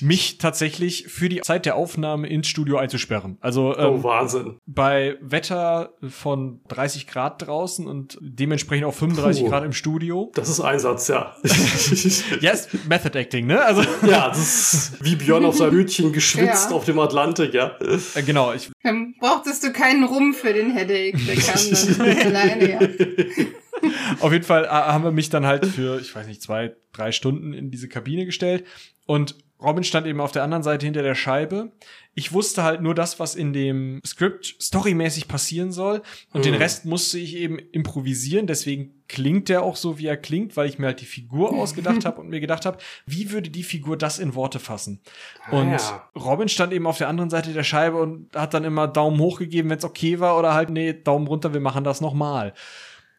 mich 0.01 0.37
tatsächlich 0.37 1.07
für 1.07 1.29
die 1.29 1.41
Zeit 1.41 1.65
der 1.65 1.75
Aufnahme 1.75 2.27
ins 2.27 2.47
Studio 2.47 2.77
einzusperren. 2.77 3.37
Also 3.41 3.75
ähm, 3.77 3.99
oh, 3.99 4.03
Wahnsinn. 4.03 4.57
bei 4.65 5.17
Wetter 5.21 5.93
von 6.07 6.61
30 6.67 7.07
Grad 7.07 7.45
draußen 7.45 7.87
und 7.87 8.17
dementsprechend 8.21 8.85
auch 8.85 8.93
35 8.93 9.43
Puh, 9.43 9.49
Grad 9.49 9.63
im 9.63 9.73
Studio. 9.73 10.31
Das 10.35 10.49
ist 10.49 10.59
Einsatz, 10.59 11.07
ja. 11.07 11.35
yes, 12.41 12.67
Method 12.87 13.17
Acting, 13.17 13.47
ne? 13.47 13.63
Also 13.63 13.81
ja, 14.07 14.29
das 14.29 14.73
ist 14.73 15.03
wie 15.03 15.15
Björn 15.15 15.45
auf 15.45 15.55
sein 15.55 15.71
Hütchen 15.71 16.11
geschwitzt 16.13 16.69
ja. 16.69 16.75
auf 16.75 16.85
dem 16.85 16.99
Atlantik, 16.99 17.53
ja. 17.53 17.77
Äh, 18.15 18.23
genau, 18.23 18.53
ich 18.53 18.71
dann 18.83 19.15
du 19.63 19.71
keinen 19.71 20.03
Rum 20.03 20.33
für 20.33 20.53
den 20.53 20.71
Headache, 20.71 21.17
der 21.25 21.35
kam 21.35 22.27
alleine, 22.27 22.69
ja. 22.69 22.79
Auf 24.19 24.31
jeden 24.31 24.45
Fall 24.45 24.65
äh, 24.65 24.69
haben 24.69 25.03
wir 25.03 25.11
mich 25.11 25.29
dann 25.29 25.45
halt 25.45 25.65
für, 25.65 25.99
ich 25.99 26.15
weiß 26.15 26.27
nicht, 26.27 26.41
zwei, 26.41 26.75
drei 26.93 27.11
Stunden 27.11 27.53
in 27.53 27.69
diese 27.69 27.89
Kabine 27.89 28.25
gestellt 28.25 28.65
und 29.05 29.35
Robin 29.63 29.83
stand 29.83 30.05
eben 30.07 30.19
auf 30.19 30.33
der 30.33 30.43
anderen 30.43 30.61
Seite 30.61 30.85
hinter 30.85 31.03
der 31.03 31.15
Scheibe. 31.15 31.71
Ich 32.15 32.33
wusste 32.33 32.63
halt 32.63 32.81
nur 32.81 32.93
das, 32.93 33.19
was 33.19 33.33
in 33.33 33.53
dem 33.53 34.01
Skript 34.05 34.55
storymäßig 34.61 35.27
passieren 35.27 35.71
soll. 35.71 36.01
Und 36.33 36.41
mhm. 36.41 36.43
den 36.43 36.55
Rest 36.55 36.85
musste 36.85 37.17
ich 37.17 37.37
eben 37.37 37.57
improvisieren. 37.57 38.45
Deswegen 38.45 39.03
klingt 39.07 39.47
der 39.47 39.63
auch 39.63 39.77
so, 39.77 39.97
wie 39.97 40.05
er 40.05 40.17
klingt, 40.17 40.57
weil 40.57 40.67
ich 40.67 40.77
mir 40.77 40.87
halt 40.87 41.01
die 41.01 41.05
Figur 41.05 41.53
ausgedacht 41.57 42.03
habe 42.03 42.19
und 42.19 42.29
mir 42.29 42.41
gedacht 42.41 42.65
habe, 42.65 42.77
wie 43.05 43.31
würde 43.31 43.49
die 43.49 43.63
Figur 43.63 43.97
das 43.97 44.19
in 44.19 44.35
Worte 44.35 44.59
fassen? 44.59 45.01
Ah, 45.45 45.59
und 45.59 45.71
ja. 45.71 46.09
Robin 46.15 46.49
stand 46.49 46.73
eben 46.73 46.85
auf 46.85 46.97
der 46.97 47.07
anderen 47.07 47.29
Seite 47.29 47.53
der 47.53 47.63
Scheibe 47.63 47.97
und 48.01 48.35
hat 48.35 48.53
dann 48.53 48.65
immer 48.65 48.87
Daumen 48.87 49.19
hoch 49.19 49.39
gegeben, 49.39 49.69
wenn 49.69 49.79
es 49.79 49.85
okay 49.85 50.19
war, 50.19 50.37
oder 50.37 50.53
halt, 50.53 50.69
nee, 50.69 50.93
Daumen 50.93 51.27
runter, 51.27 51.53
wir 51.53 51.61
machen 51.61 51.85
das 51.85 52.01
nochmal. 52.01 52.53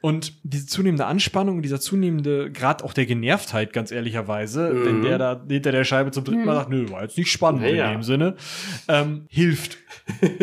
Und 0.05 0.35
diese 0.43 0.67
zunehmende 0.67 1.07
Anspannung, 1.07 1.63
dieser 1.63 1.81
zunehmende 1.81 2.53
Grad 2.53 2.83
auch 2.83 2.93
der 2.93 3.07
Genervtheit, 3.07 3.73
ganz 3.73 3.91
ehrlicherweise, 3.91 4.71
mhm. 4.71 4.85
wenn 4.85 5.03
der 5.03 5.17
da 5.17 5.43
hinter 5.49 5.73
der 5.73 5.85
Scheibe 5.85 6.11
zum 6.11 6.25
dritten 6.25 6.45
Mal 6.45 6.53
mhm. 6.53 6.59
sagt, 6.59 6.69
nö, 6.69 6.91
war 6.91 7.03
jetzt 7.05 7.17
nicht 7.17 7.33
spannend 7.33 7.63
naja. 7.63 7.87
in 7.87 7.93
dem 7.93 8.03
Sinne, 8.03 8.35
ähm, 8.87 9.25
hilft 9.31 9.79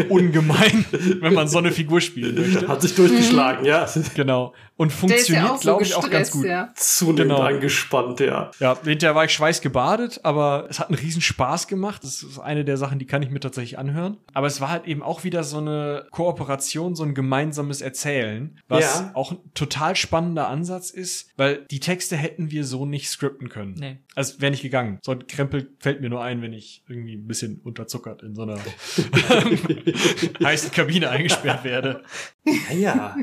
ungemein, 0.10 0.84
wenn 1.22 1.36
man 1.36 1.48
so 1.48 1.60
eine 1.60 1.72
Figur 1.72 2.02
spielen 2.02 2.34
möchte. 2.34 2.68
Hat 2.68 2.82
sich 2.82 2.96
durchgeschlagen, 2.96 3.64
ja. 3.64 3.88
Genau. 4.16 4.56
Und 4.82 4.92
funktioniert, 4.92 5.46
ja 5.46 5.58
glaube 5.58 5.84
ich, 5.84 5.94
auch 5.94 6.10
ganz 6.10 6.32
gut. 6.32 6.44
Ja. 6.44 6.72
Zunehmend 6.74 7.34
genau. 7.34 7.42
angespannt, 7.42 8.20
ja. 8.20 8.50
Ja, 8.58 8.76
hinterher 8.84 9.14
war 9.14 9.26
ich 9.26 9.32
schweißgebadet, 9.32 10.22
aber 10.24 10.66
es 10.72 10.80
hat 10.80 10.90
einen 10.90 10.98
riesen 10.98 11.22
Spaß 11.22 11.68
gemacht. 11.68 12.04
Das 12.04 12.24
ist 12.24 12.40
eine 12.40 12.66
der 12.66 12.78
Sachen, 12.78 12.98
die 12.98 13.06
kann 13.06 13.22
ich 13.22 13.30
mir 13.30 13.40
tatsächlich 13.40 13.78
anhören. 13.78 14.18
Aber 14.34 14.48
es 14.48 14.60
war 14.60 14.70
halt 14.70 14.88
eben 14.88 15.04
auch 15.04 15.24
wieder 15.24 15.44
so 15.44 15.60
eine 15.60 16.08
Kooperation, 16.10 16.96
so 16.96 17.04
ein 17.04 17.14
gemeinsames 17.14 17.82
Erzählen, 17.82 18.60
was 18.68 19.02
ja. 19.02 19.12
auch 19.14 19.34
ein 19.34 19.38
total 19.54 19.96
spannender 19.96 20.48
Ansatz 20.48 20.90
ist, 20.90 21.30
weil 21.38 21.64
die 21.70 21.80
Texte 21.80 22.18
hätten 22.18 22.50
wir 22.50 22.66
so 22.66 22.88
nicht 22.88 23.08
skripten 23.08 23.50
können. 23.50 23.76
Nee. 23.76 24.00
Also 24.16 24.42
wäre 24.42 24.50
nicht 24.50 24.64
gegangen. 24.64 24.98
So 25.04 25.12
ein 25.12 25.28
Krempel 25.28 25.76
fällt 25.78 26.02
mir 26.02 26.10
nur 26.10 26.24
ein, 26.24 26.42
wenn 26.42 26.54
ich 26.54 26.84
irgendwie 26.88 27.18
ein 27.18 27.28
bisschen 27.28 27.62
unterzuckert 27.64 28.24
in 28.24 28.34
so 28.34 28.42
einer 28.42 28.58
heißen 30.44 30.72
Kabine 30.72 31.12
eingesperrt 31.12 31.64
werde. 31.66 32.02
Ja, 32.72 32.76
ja. 32.76 33.16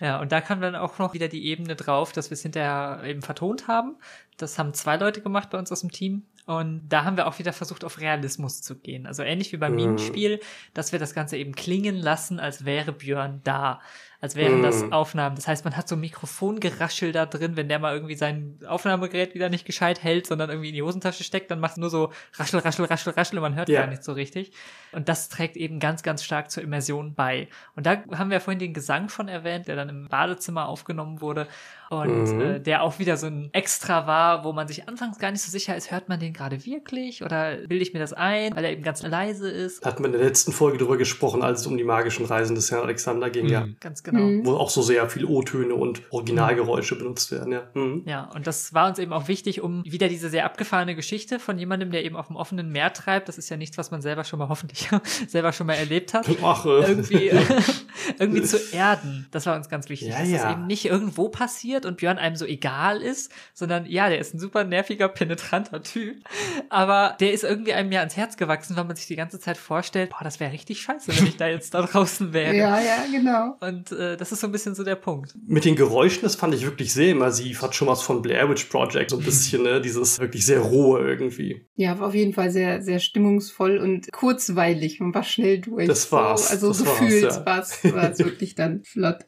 Ja, 0.00 0.20
und 0.20 0.32
da 0.32 0.40
kam 0.40 0.60
dann 0.60 0.79
auch 0.80 0.98
noch 0.98 1.14
wieder 1.14 1.28
die 1.28 1.46
Ebene 1.46 1.76
drauf, 1.76 2.12
dass 2.12 2.30
wir 2.30 2.34
es 2.34 2.42
hinterher 2.42 3.02
eben 3.04 3.22
vertont 3.22 3.68
haben. 3.68 3.96
Das 4.36 4.58
haben 4.58 4.74
zwei 4.74 4.96
Leute 4.96 5.20
gemacht 5.20 5.50
bei 5.50 5.58
uns 5.58 5.70
aus 5.70 5.80
dem 5.80 5.92
Team. 5.92 6.24
Und 6.46 6.88
da 6.88 7.04
haben 7.04 7.16
wir 7.16 7.28
auch 7.28 7.38
wieder 7.38 7.52
versucht, 7.52 7.84
auf 7.84 8.00
Realismus 8.00 8.62
zu 8.62 8.76
gehen. 8.76 9.06
Also 9.06 9.22
ähnlich 9.22 9.52
wie 9.52 9.56
beim 9.56 9.72
mhm. 9.72 9.76
Minenspiel, 9.76 10.40
dass 10.74 10.90
wir 10.92 10.98
das 10.98 11.14
Ganze 11.14 11.36
eben 11.36 11.54
klingen 11.54 11.96
lassen, 11.96 12.40
als 12.40 12.64
wäre 12.64 12.92
Björn 12.92 13.40
da 13.44 13.80
als 14.20 14.36
wären 14.36 14.62
das 14.62 14.82
mm. 14.82 14.92
Aufnahmen. 14.92 15.36
Das 15.36 15.48
heißt, 15.48 15.64
man 15.64 15.76
hat 15.76 15.88
so 15.88 15.96
ein 15.96 16.00
Mikrofongeraschel 16.00 17.12
da 17.12 17.24
drin, 17.24 17.56
wenn 17.56 17.68
der 17.68 17.78
mal 17.78 17.94
irgendwie 17.94 18.16
sein 18.16 18.58
Aufnahmegerät 18.66 19.34
wieder 19.34 19.48
nicht 19.48 19.64
gescheit 19.64 20.02
hält, 20.02 20.26
sondern 20.26 20.50
irgendwie 20.50 20.68
in 20.68 20.74
die 20.74 20.82
Hosentasche 20.82 21.24
steckt, 21.24 21.50
dann 21.50 21.60
macht 21.60 21.72
es 21.72 21.76
nur 21.78 21.90
so 21.90 22.12
raschel, 22.34 22.60
raschel, 22.60 22.84
raschel, 22.84 23.12
raschel 23.14 23.38
und 23.38 23.42
man 23.42 23.54
hört 23.54 23.68
ja. 23.68 23.80
gar 23.80 23.88
nicht 23.88 24.04
so 24.04 24.12
richtig. 24.12 24.52
Und 24.92 25.08
das 25.08 25.28
trägt 25.28 25.56
eben 25.56 25.80
ganz, 25.80 26.02
ganz 26.02 26.22
stark 26.22 26.50
zur 26.50 26.62
Immersion 26.62 27.14
bei. 27.14 27.48
Und 27.76 27.86
da 27.86 28.02
haben 28.12 28.30
wir 28.30 28.40
vorhin 28.40 28.58
den 28.58 28.74
Gesang 28.74 29.08
schon 29.08 29.28
erwähnt, 29.28 29.68
der 29.68 29.76
dann 29.76 29.88
im 29.88 30.08
Badezimmer 30.08 30.68
aufgenommen 30.68 31.20
wurde 31.20 31.46
und 31.90 32.36
mhm. 32.36 32.40
äh, 32.40 32.60
der 32.60 32.82
auch 32.82 33.00
wieder 33.00 33.16
so 33.16 33.26
ein 33.26 33.50
Extra 33.52 34.06
war, 34.06 34.44
wo 34.44 34.52
man 34.52 34.68
sich 34.68 34.88
anfangs 34.88 35.18
gar 35.18 35.32
nicht 35.32 35.42
so 35.42 35.50
sicher 35.50 35.76
ist, 35.76 35.90
hört 35.90 36.08
man 36.08 36.20
den 36.20 36.32
gerade 36.32 36.64
wirklich 36.64 37.24
oder 37.24 37.56
bilde 37.56 37.82
ich 37.82 37.92
mir 37.92 37.98
das 37.98 38.12
ein, 38.12 38.54
weil 38.54 38.64
er 38.64 38.70
eben 38.70 38.84
ganz 38.84 39.02
leise 39.02 39.50
ist. 39.50 39.84
Hatten 39.84 40.04
wir 40.04 40.06
in 40.06 40.12
der 40.12 40.22
letzten 40.22 40.52
Folge 40.52 40.78
darüber 40.78 40.96
gesprochen, 40.96 41.42
als 41.42 41.60
es 41.60 41.66
um 41.66 41.76
die 41.76 41.82
magischen 41.82 42.26
Reisen 42.26 42.54
des 42.54 42.70
Herrn 42.70 42.84
Alexander 42.84 43.28
ging, 43.28 43.46
mhm. 43.46 43.50
ja. 43.50 43.66
Ganz 43.80 44.04
genau. 44.10 44.24
Mhm. 44.24 44.46
Wo 44.46 44.52
auch 44.54 44.70
so 44.70 44.82
sehr 44.82 45.08
viel 45.08 45.24
O-Töne 45.24 45.74
und 45.74 46.02
Originalgeräusche 46.10 46.96
benutzt 46.96 47.30
werden, 47.30 47.52
ja. 47.52 47.62
Mhm. 47.74 48.02
Ja, 48.06 48.30
und 48.34 48.46
das 48.46 48.74
war 48.74 48.88
uns 48.88 48.98
eben 48.98 49.12
auch 49.12 49.28
wichtig, 49.28 49.60
um 49.60 49.84
wieder 49.84 50.08
diese 50.08 50.28
sehr 50.28 50.44
abgefahrene 50.44 50.94
Geschichte 50.94 51.38
von 51.38 51.58
jemandem, 51.58 51.90
der 51.90 52.04
eben 52.04 52.16
auf 52.16 52.28
dem 52.28 52.36
offenen 52.36 52.70
Meer 52.70 52.92
treibt, 52.92 53.28
das 53.28 53.38
ist 53.38 53.48
ja 53.48 53.56
nichts, 53.56 53.78
was 53.78 53.90
man 53.90 54.02
selber 54.02 54.24
schon 54.24 54.38
mal 54.38 54.48
hoffentlich 54.48 54.88
selber 55.28 55.52
schon 55.52 55.66
mal 55.66 55.74
erlebt 55.74 56.14
hat, 56.14 56.26
Ach, 56.42 56.64
äh. 56.66 56.68
irgendwie, 56.68 57.30
irgendwie 58.18 58.42
zu 58.42 58.58
erden. 58.72 59.26
Das 59.30 59.46
war 59.46 59.56
uns 59.56 59.68
ganz 59.68 59.88
wichtig, 59.88 60.08
ja, 60.08 60.18
dass 60.18 60.28
ja. 60.28 60.42
das 60.42 60.52
eben 60.52 60.66
nicht 60.66 60.84
irgendwo 60.84 61.28
passiert 61.28 61.86
und 61.86 61.98
Björn 61.98 62.18
einem 62.18 62.36
so 62.36 62.44
egal 62.44 63.00
ist, 63.00 63.32
sondern 63.54 63.86
ja, 63.86 64.08
der 64.08 64.18
ist 64.18 64.34
ein 64.34 64.38
super 64.38 64.64
nerviger, 64.64 65.08
penetranter 65.08 65.82
Typ, 65.82 66.16
aber 66.68 67.16
der 67.20 67.32
ist 67.32 67.44
irgendwie 67.44 67.72
einem 67.72 67.92
ja 67.92 68.00
ans 68.00 68.16
Herz 68.16 68.36
gewachsen, 68.36 68.76
weil 68.76 68.84
man 68.84 68.96
sich 68.96 69.06
die 69.06 69.16
ganze 69.16 69.38
Zeit 69.38 69.56
vorstellt, 69.56 70.10
boah, 70.10 70.24
das 70.24 70.40
wäre 70.40 70.52
richtig 70.52 70.80
scheiße, 70.80 71.16
wenn 71.16 71.26
ich 71.26 71.36
da 71.36 71.46
jetzt 71.46 71.74
da 71.74 71.82
draußen 71.82 72.32
wäre. 72.32 72.54
Ja, 72.54 72.80
ja, 72.80 73.04
genau. 73.10 73.56
Und 73.60 73.92
äh, 74.00 74.16
das 74.16 74.32
ist 74.32 74.40
so 74.40 74.46
ein 74.46 74.52
bisschen 74.52 74.74
so 74.74 74.82
der 74.82 74.96
Punkt. 74.96 75.34
Mit 75.46 75.64
den 75.64 75.76
Geräuschen, 75.76 76.22
das 76.22 76.34
fand 76.34 76.54
ich 76.54 76.64
wirklich 76.64 76.92
sehr 76.92 77.10
immersiv, 77.10 77.62
hat 77.62 77.74
schon 77.74 77.88
was 77.88 78.02
von 78.02 78.22
Blair 78.22 78.48
Witch 78.48 78.64
Project, 78.64 79.10
so 79.10 79.18
ein 79.18 79.24
bisschen, 79.24 79.62
ne, 79.62 79.80
dieses 79.80 80.18
wirklich 80.18 80.44
sehr 80.44 80.60
rohe 80.60 81.00
irgendwie. 81.00 81.66
Ja, 81.76 81.98
war 81.98 82.08
auf 82.08 82.14
jeden 82.14 82.32
Fall 82.32 82.50
sehr, 82.50 82.82
sehr 82.82 82.98
stimmungsvoll 82.98 83.78
und 83.78 84.10
kurzweilig. 84.12 85.00
Man 85.00 85.14
war 85.14 85.22
schnell 85.22 85.60
durch. 85.60 85.86
Das 85.86 86.10
war's. 86.10 86.48
So, 86.48 86.54
also 86.54 86.68
das 86.68 86.78
gefühlt 86.84 87.46
war's, 87.46 87.82
ja. 87.82 87.94
war 87.94 88.10
es 88.10 88.18
wirklich 88.24 88.54
dann 88.54 88.82
flott. 88.82 89.26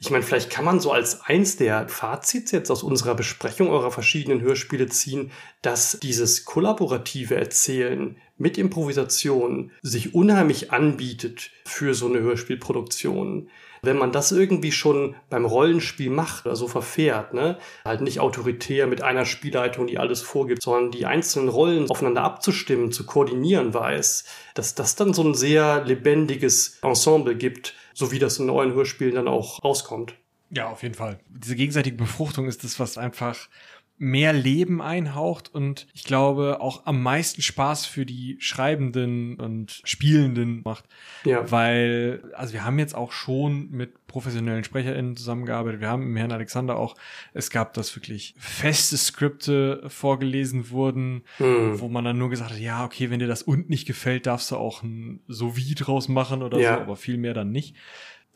Ich 0.00 0.10
meine, 0.10 0.22
vielleicht 0.22 0.50
kann 0.50 0.64
man 0.64 0.78
so 0.78 0.92
als 0.92 1.22
eins 1.22 1.56
der 1.56 1.88
Fazits 1.88 2.52
jetzt 2.52 2.70
aus 2.70 2.84
unserer 2.84 3.16
Besprechung 3.16 3.68
eurer 3.68 3.90
verschiedenen 3.90 4.40
Hörspiele 4.40 4.86
ziehen, 4.86 5.32
dass 5.60 5.98
dieses 6.00 6.44
kollaborative 6.44 7.34
Erzählen 7.34 8.16
mit 8.36 8.58
Improvisation 8.58 9.72
sich 9.82 10.14
unheimlich 10.14 10.70
anbietet 10.70 11.50
für 11.64 11.94
so 11.94 12.06
eine 12.06 12.20
Hörspielproduktion. 12.20 13.50
Wenn 13.82 13.98
man 13.98 14.12
das 14.12 14.32
irgendwie 14.32 14.72
schon 14.72 15.16
beim 15.30 15.44
Rollenspiel 15.44 16.10
macht 16.10 16.46
oder 16.46 16.56
so 16.56 16.68
verfährt, 16.68 17.34
ne, 17.34 17.58
halt 17.84 18.00
nicht 18.00 18.20
autoritär 18.20 18.86
mit 18.86 19.02
einer 19.02 19.24
Spielleitung, 19.24 19.86
die 19.86 19.98
alles 19.98 20.20
vorgibt, 20.20 20.62
sondern 20.62 20.90
die 20.90 21.06
einzelnen 21.06 21.48
Rollen 21.48 21.90
aufeinander 21.90 22.22
abzustimmen, 22.22 22.92
zu 22.92 23.06
koordinieren 23.06 23.74
weiß, 23.74 24.24
dass 24.54 24.74
das 24.74 24.96
dann 24.96 25.14
so 25.14 25.22
ein 25.22 25.34
sehr 25.34 25.84
lebendiges 25.84 26.78
Ensemble 26.82 27.36
gibt, 27.36 27.74
so 27.94 28.12
wie 28.12 28.18
das 28.18 28.38
in 28.38 28.46
neuen 28.46 28.72
Hörspielen 28.74 29.14
dann 29.14 29.28
auch 29.28 29.62
rauskommt. 29.64 30.14
Ja, 30.50 30.68
auf 30.68 30.82
jeden 30.82 30.94
Fall. 30.94 31.18
Diese 31.28 31.56
gegenseitige 31.56 31.96
Befruchtung 31.96 32.46
ist 32.46 32.64
das, 32.64 32.80
was 32.80 32.96
einfach 32.96 33.48
mehr 33.98 34.32
Leben 34.32 34.80
einhaucht 34.80 35.52
und 35.52 35.86
ich 35.92 36.04
glaube 36.04 36.60
auch 36.60 36.86
am 36.86 37.02
meisten 37.02 37.42
Spaß 37.42 37.86
für 37.86 38.06
die 38.06 38.36
Schreibenden 38.38 39.36
und 39.36 39.80
Spielenden 39.84 40.62
macht. 40.64 40.84
Ja. 41.24 41.50
Weil, 41.50 42.22
also 42.34 42.52
wir 42.52 42.64
haben 42.64 42.78
jetzt 42.78 42.94
auch 42.94 43.12
schon 43.12 43.70
mit 43.70 44.06
professionellen 44.06 44.64
SprecherInnen 44.64 45.16
zusammengearbeitet. 45.16 45.80
Wir 45.80 45.88
haben 45.88 46.02
im 46.02 46.16
Herrn 46.16 46.32
Alexander 46.32 46.76
auch, 46.76 46.94
es 47.34 47.50
gab, 47.50 47.74
dass 47.74 47.94
wirklich 47.94 48.34
feste 48.38 48.96
Skripte 48.96 49.82
vorgelesen 49.88 50.70
wurden, 50.70 51.22
hm. 51.36 51.80
wo 51.80 51.88
man 51.88 52.04
dann 52.04 52.18
nur 52.18 52.30
gesagt 52.30 52.52
hat, 52.52 52.58
ja, 52.60 52.84
okay, 52.84 53.10
wenn 53.10 53.18
dir 53.18 53.26
das 53.26 53.42
und 53.42 53.68
nicht 53.68 53.86
gefällt, 53.86 54.26
darfst 54.26 54.50
du 54.50 54.56
auch 54.56 54.82
ein 54.82 55.20
So-Wie 55.26 55.74
draus 55.74 56.08
machen 56.08 56.42
oder 56.42 56.58
ja. 56.58 56.74
so, 56.74 56.80
aber 56.80 56.96
viel 56.96 57.18
mehr 57.18 57.34
dann 57.34 57.50
nicht. 57.50 57.74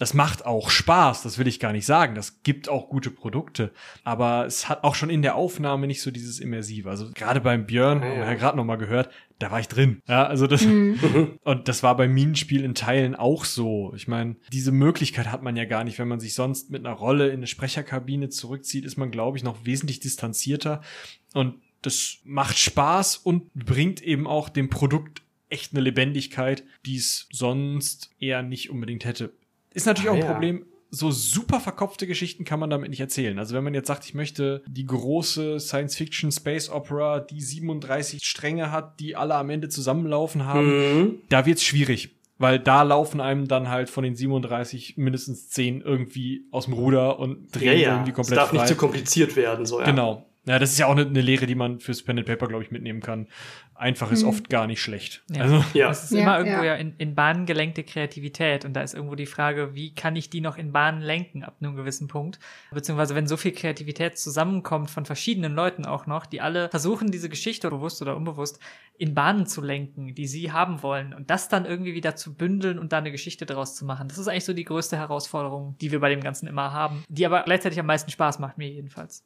Das 0.02 0.14
macht 0.14 0.44
auch 0.46 0.68
Spaß, 0.68 1.22
das 1.22 1.38
will 1.38 1.46
ich 1.46 1.60
gar 1.60 1.70
nicht 1.70 1.86
sagen. 1.86 2.16
Das 2.16 2.42
gibt 2.42 2.68
auch 2.68 2.88
gute 2.88 3.08
Produkte. 3.08 3.70
Aber 4.02 4.46
es 4.46 4.68
hat 4.68 4.82
auch 4.82 4.96
schon 4.96 5.10
in 5.10 5.22
der 5.22 5.36
Aufnahme 5.36 5.86
nicht 5.86 6.02
so 6.02 6.10
dieses 6.10 6.40
Immersive. 6.40 6.90
Also 6.90 7.12
gerade 7.14 7.40
beim 7.40 7.66
Björn, 7.66 7.98
ah, 7.98 8.04
ja. 8.04 8.10
haben 8.10 8.18
wir 8.18 8.26
ja 8.26 8.34
gerade 8.34 8.56
nochmal 8.56 8.78
gehört, 8.78 9.10
da 9.38 9.52
war 9.52 9.60
ich 9.60 9.68
drin. 9.68 10.02
Ja, 10.08 10.26
also 10.26 10.48
das, 10.48 10.64
mhm. 10.64 11.38
und 11.44 11.68
das 11.68 11.84
war 11.84 11.96
beim 11.96 12.12
Minenspiel 12.12 12.64
in 12.64 12.74
Teilen 12.74 13.14
auch 13.14 13.44
so. 13.44 13.92
Ich 13.94 14.08
meine, 14.08 14.34
diese 14.52 14.72
Möglichkeit 14.72 15.30
hat 15.30 15.44
man 15.44 15.54
ja 15.54 15.66
gar 15.66 15.84
nicht, 15.84 16.00
wenn 16.00 16.08
man 16.08 16.18
sich 16.18 16.34
sonst 16.34 16.72
mit 16.72 16.84
einer 16.84 16.96
Rolle 16.96 17.28
in 17.28 17.36
eine 17.36 17.46
Sprecherkabine 17.46 18.28
zurückzieht, 18.28 18.84
ist 18.84 18.96
man, 18.96 19.12
glaube 19.12 19.36
ich, 19.36 19.44
noch 19.44 19.64
wesentlich 19.64 20.00
distanzierter. 20.00 20.80
Und 21.32 21.60
das 21.82 22.18
macht 22.24 22.58
Spaß 22.58 23.18
und 23.18 23.54
bringt 23.54 24.02
eben 24.02 24.26
auch 24.26 24.48
dem 24.48 24.68
Produkt 24.68 25.22
echt 25.48 25.74
eine 25.74 25.82
Lebendigkeit, 25.82 26.64
die 26.86 26.96
es 26.96 27.28
sonst 27.30 28.10
eher 28.18 28.42
nicht 28.42 28.68
unbedingt 28.68 29.04
hätte. 29.04 29.32
Ist 29.74 29.86
natürlich 29.86 30.10
ah, 30.10 30.12
auch 30.12 30.16
ein 30.16 30.22
ja. 30.22 30.32
Problem. 30.32 30.66
So 30.94 31.10
super 31.10 31.58
verkopfte 31.58 32.06
Geschichten 32.06 32.44
kann 32.44 32.60
man 32.60 32.68
damit 32.68 32.90
nicht 32.90 33.00
erzählen. 33.00 33.38
Also 33.38 33.54
wenn 33.54 33.64
man 33.64 33.72
jetzt 33.72 33.86
sagt, 33.86 34.04
ich 34.04 34.12
möchte 34.12 34.62
die 34.66 34.84
große 34.84 35.58
Science-Fiction 35.58 36.30
Space 36.30 36.68
Opera, 36.68 37.20
die 37.20 37.40
37 37.40 38.22
Stränge 38.22 38.70
hat, 38.70 39.00
die 39.00 39.16
alle 39.16 39.34
am 39.36 39.48
Ende 39.48 39.70
zusammenlaufen 39.70 40.44
haben, 40.44 41.00
mhm. 41.00 41.14
da 41.30 41.46
wird's 41.46 41.64
schwierig. 41.64 42.16
Weil 42.36 42.58
da 42.58 42.82
laufen 42.82 43.20
einem 43.20 43.46
dann 43.46 43.68
halt 43.68 43.88
von 43.88 44.04
den 44.04 44.16
37 44.16 44.96
mindestens 44.96 45.48
10 45.50 45.80
irgendwie 45.80 46.46
aus 46.50 46.64
dem 46.64 46.74
Ruder 46.74 47.18
und 47.18 47.54
drehen 47.54 47.66
ja, 47.66 47.72
ja. 47.72 47.94
irgendwie 47.94 48.12
komplett. 48.12 48.38
Es 48.38 48.42
darf 48.42 48.50
frei. 48.50 48.58
nicht 48.58 48.68
zu 48.68 48.76
kompliziert 48.76 49.36
werden, 49.36 49.64
so 49.64 49.78
ja. 49.78 49.86
Genau. 49.86 50.26
Ja, 50.44 50.58
das 50.58 50.72
ist 50.72 50.78
ja 50.78 50.86
auch 50.86 50.92
eine, 50.92 51.06
eine 51.06 51.20
Lehre, 51.20 51.46
die 51.46 51.54
man 51.54 51.78
fürs 51.78 52.02
Pen 52.02 52.18
and 52.18 52.26
Paper, 52.26 52.48
glaube 52.48 52.64
ich, 52.64 52.72
mitnehmen 52.72 53.00
kann. 53.00 53.28
Einfach 53.76 54.10
ist 54.10 54.22
hm. 54.22 54.28
oft 54.28 54.48
gar 54.48 54.66
nicht 54.66 54.82
schlecht. 54.82 55.22
Ja. 55.30 55.42
Also, 55.42 55.64
ja. 55.72 55.88
Das 55.88 56.04
ist 56.04 56.12
ja, 56.12 56.22
immer 56.22 56.38
irgendwo 56.38 56.58
ja, 56.58 56.64
ja 56.64 56.74
in, 56.74 56.94
in 56.98 57.14
Bahnen 57.14 57.46
gelenkte 57.46 57.84
Kreativität. 57.84 58.64
Und 58.64 58.74
da 58.74 58.82
ist 58.82 58.94
irgendwo 58.94 59.14
die 59.14 59.26
Frage, 59.26 59.74
wie 59.74 59.94
kann 59.94 60.16
ich 60.16 60.30
die 60.30 60.40
noch 60.40 60.58
in 60.58 60.72
Bahnen 60.72 61.00
lenken 61.00 61.44
ab 61.44 61.56
einem 61.60 61.76
gewissen 61.76 62.08
Punkt? 62.08 62.40
Beziehungsweise 62.72 63.14
wenn 63.14 63.28
so 63.28 63.36
viel 63.36 63.52
Kreativität 63.52 64.18
zusammenkommt 64.18 64.90
von 64.90 65.04
verschiedenen 65.04 65.54
Leuten 65.54 65.84
auch 65.84 66.06
noch, 66.06 66.26
die 66.26 66.40
alle 66.40 66.68
versuchen, 66.70 67.12
diese 67.12 67.28
Geschichte, 67.28 67.70
bewusst 67.70 68.02
oder 68.02 68.16
unbewusst, 68.16 68.58
in 68.98 69.14
Bahnen 69.14 69.46
zu 69.46 69.60
lenken, 69.62 70.14
die 70.14 70.26
sie 70.26 70.50
haben 70.50 70.82
wollen. 70.82 71.14
Und 71.14 71.30
das 71.30 71.48
dann 71.48 71.66
irgendwie 71.66 71.94
wieder 71.94 72.16
zu 72.16 72.34
bündeln 72.34 72.80
und 72.80 72.92
da 72.92 72.98
eine 72.98 73.12
Geschichte 73.12 73.46
daraus 73.46 73.76
zu 73.76 73.84
machen. 73.84 74.08
Das 74.08 74.18
ist 74.18 74.26
eigentlich 74.26 74.44
so 74.44 74.54
die 74.54 74.64
größte 74.64 74.96
Herausforderung, 74.96 75.76
die 75.80 75.92
wir 75.92 76.00
bei 76.00 76.10
dem 76.10 76.20
Ganzen 76.20 76.48
immer 76.48 76.72
haben. 76.72 77.04
Die 77.08 77.26
aber 77.26 77.42
gleichzeitig 77.42 77.78
am 77.78 77.86
meisten 77.86 78.10
Spaß 78.10 78.40
macht, 78.40 78.58
mir 78.58 78.68
jedenfalls. 78.68 79.24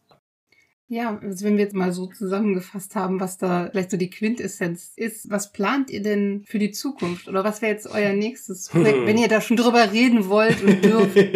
Ja, 0.88 1.18
also 1.20 1.44
wenn 1.44 1.56
wir 1.56 1.64
jetzt 1.64 1.74
mal 1.74 1.92
so 1.92 2.06
zusammengefasst 2.06 2.94
haben, 2.94 3.18
was 3.18 3.38
da 3.38 3.68
vielleicht 3.70 3.90
so 3.90 3.96
die 3.96 4.10
Quintessenz 4.10 4.92
ist, 4.94 5.28
was 5.30 5.52
plant 5.52 5.90
ihr 5.90 6.02
denn 6.02 6.44
für 6.46 6.60
die 6.60 6.70
Zukunft? 6.70 7.28
Oder 7.28 7.42
was 7.42 7.60
wäre 7.60 7.72
jetzt 7.72 7.88
euer 7.88 8.12
nächstes 8.12 8.68
Projekt, 8.68 8.98
wenn 9.06 9.18
ihr 9.18 9.28
da 9.28 9.40
schon 9.40 9.56
drüber 9.56 9.92
reden 9.92 10.28
wollt 10.28 10.62
und 10.62 10.84
dürft? 10.84 11.16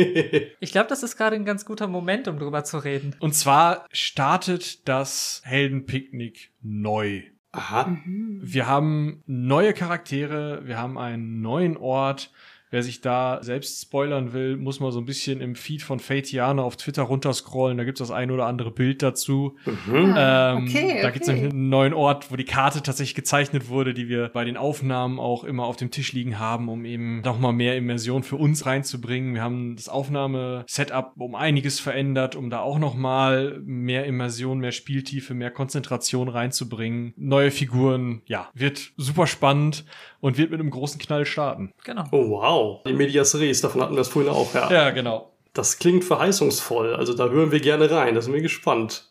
Ich 0.61 0.73
glaube, 0.73 0.89
das 0.89 1.03
ist 1.03 1.17
gerade 1.17 1.37
ein 1.37 1.45
ganz 1.45 1.65
guter 1.65 1.89
Moment, 1.89 2.29
um 2.29 2.39
drüber 2.39 2.65
zu 2.65 2.79
reden. 2.79 3.17
Und 3.19 3.35
zwar 3.35 3.87
startet 3.93 4.87
das 4.89 5.41
Heldenpicknick 5.45 6.51
neu. 6.61 7.23
Aha. 7.53 7.87
Mhm. 7.87 8.41
Wir 8.43 8.67
haben 8.67 9.23
neue 9.27 9.73
Charaktere, 9.73 10.67
wir 10.67 10.79
haben 10.79 10.99
einen 10.99 11.41
neuen 11.41 11.77
Ort, 11.77 12.31
Wer 12.71 12.85
sich 12.85 13.01
da 13.01 13.41
selbst 13.43 13.83
spoilern 13.83 14.33
will, 14.33 14.57
muss 14.57 14.79
mal 14.79 14.93
so 14.93 15.01
ein 15.01 15.05
bisschen 15.05 15.41
im 15.41 15.57
Feed 15.57 15.83
von 15.83 15.99
Fatiana 15.99 16.63
auf 16.63 16.77
Twitter 16.77 17.03
runterscrollen. 17.03 17.77
Da 17.77 17.85
gibt's 17.85 17.99
das 17.99 18.13
ein 18.13 18.31
oder 18.31 18.47
andere 18.47 18.71
Bild 18.71 19.03
dazu. 19.03 19.57
Mhm. 19.67 20.15
Ah, 20.15 20.53
ähm, 20.53 20.69
okay, 20.69 21.01
da 21.03 21.11
gibt's 21.11 21.27
nämlich 21.27 21.51
einen 21.51 21.69
neuen 21.69 21.93
Ort, 21.93 22.31
wo 22.31 22.37
die 22.37 22.45
Karte 22.45 22.81
tatsächlich 22.83 23.17
gezeichnet 23.17 23.69
wurde, 23.69 23.93
die 23.93 24.09
wir 24.09 24.29
bei 24.29 24.45
den 24.45 24.57
Aufnahmen 24.57 25.19
auch 25.19 25.43
immer 25.43 25.65
auf 25.65 25.77
dem 25.77 25.91
Tisch 25.91 26.13
liegen 26.13 26.39
haben, 26.39 26.69
um 26.69 26.85
eben 26.85 27.23
nochmal 27.23 27.53
mehr 27.53 27.77
Immersion 27.77 28.23
für 28.23 28.37
uns 28.37 28.67
reinzubringen. 28.67 29.35
Wir 29.35 29.43
haben 29.43 29.75
das 29.75 29.89
Aufnahmesetup 29.89 31.15
um 31.17 31.35
einiges 31.35 31.81
verändert, 31.81 32.37
um 32.37 32.51
da 32.51 32.61
auch 32.61 32.79
nochmal 32.79 33.61
mehr 33.65 34.05
Immersion, 34.05 34.61
mehr 34.61 34.73
Spieltiefe, 34.73 35.35
mehr 35.35 35.51
Konzentration 35.51 36.29
reinzubringen. 36.29 37.15
Neue 37.17 37.51
Figuren, 37.51 38.23
ja, 38.27 38.49
wird 38.55 38.93
super 38.97 39.27
spannend 39.27 39.85
und 40.21 40.39
wird 40.39 40.51
mit 40.51 40.61
einem 40.61 40.71
großen 40.71 41.01
Knall 41.01 41.25
starten. 41.25 41.73
Genau. 41.85 42.05
Oh 42.13 42.31
wow, 42.31 42.60
die 42.87 42.93
Medias 42.93 43.35
Res, 43.35 43.61
davon 43.61 43.83
hatten 43.83 43.95
wir 43.95 43.99
das 43.99 44.09
vorhin 44.09 44.31
auch, 44.31 44.55
ja. 44.55 44.71
Ja, 44.71 44.91
genau. 44.91 45.33
Das 45.53 45.79
klingt 45.79 46.05
verheißungsvoll, 46.05 46.95
also 46.95 47.15
da 47.15 47.29
hören 47.29 47.51
wir 47.51 47.61
gerne 47.61 47.91
rein, 47.91 48.15
da 48.15 48.23
sind 48.23 48.33
wir 48.35 48.43
gespannt. 48.43 49.11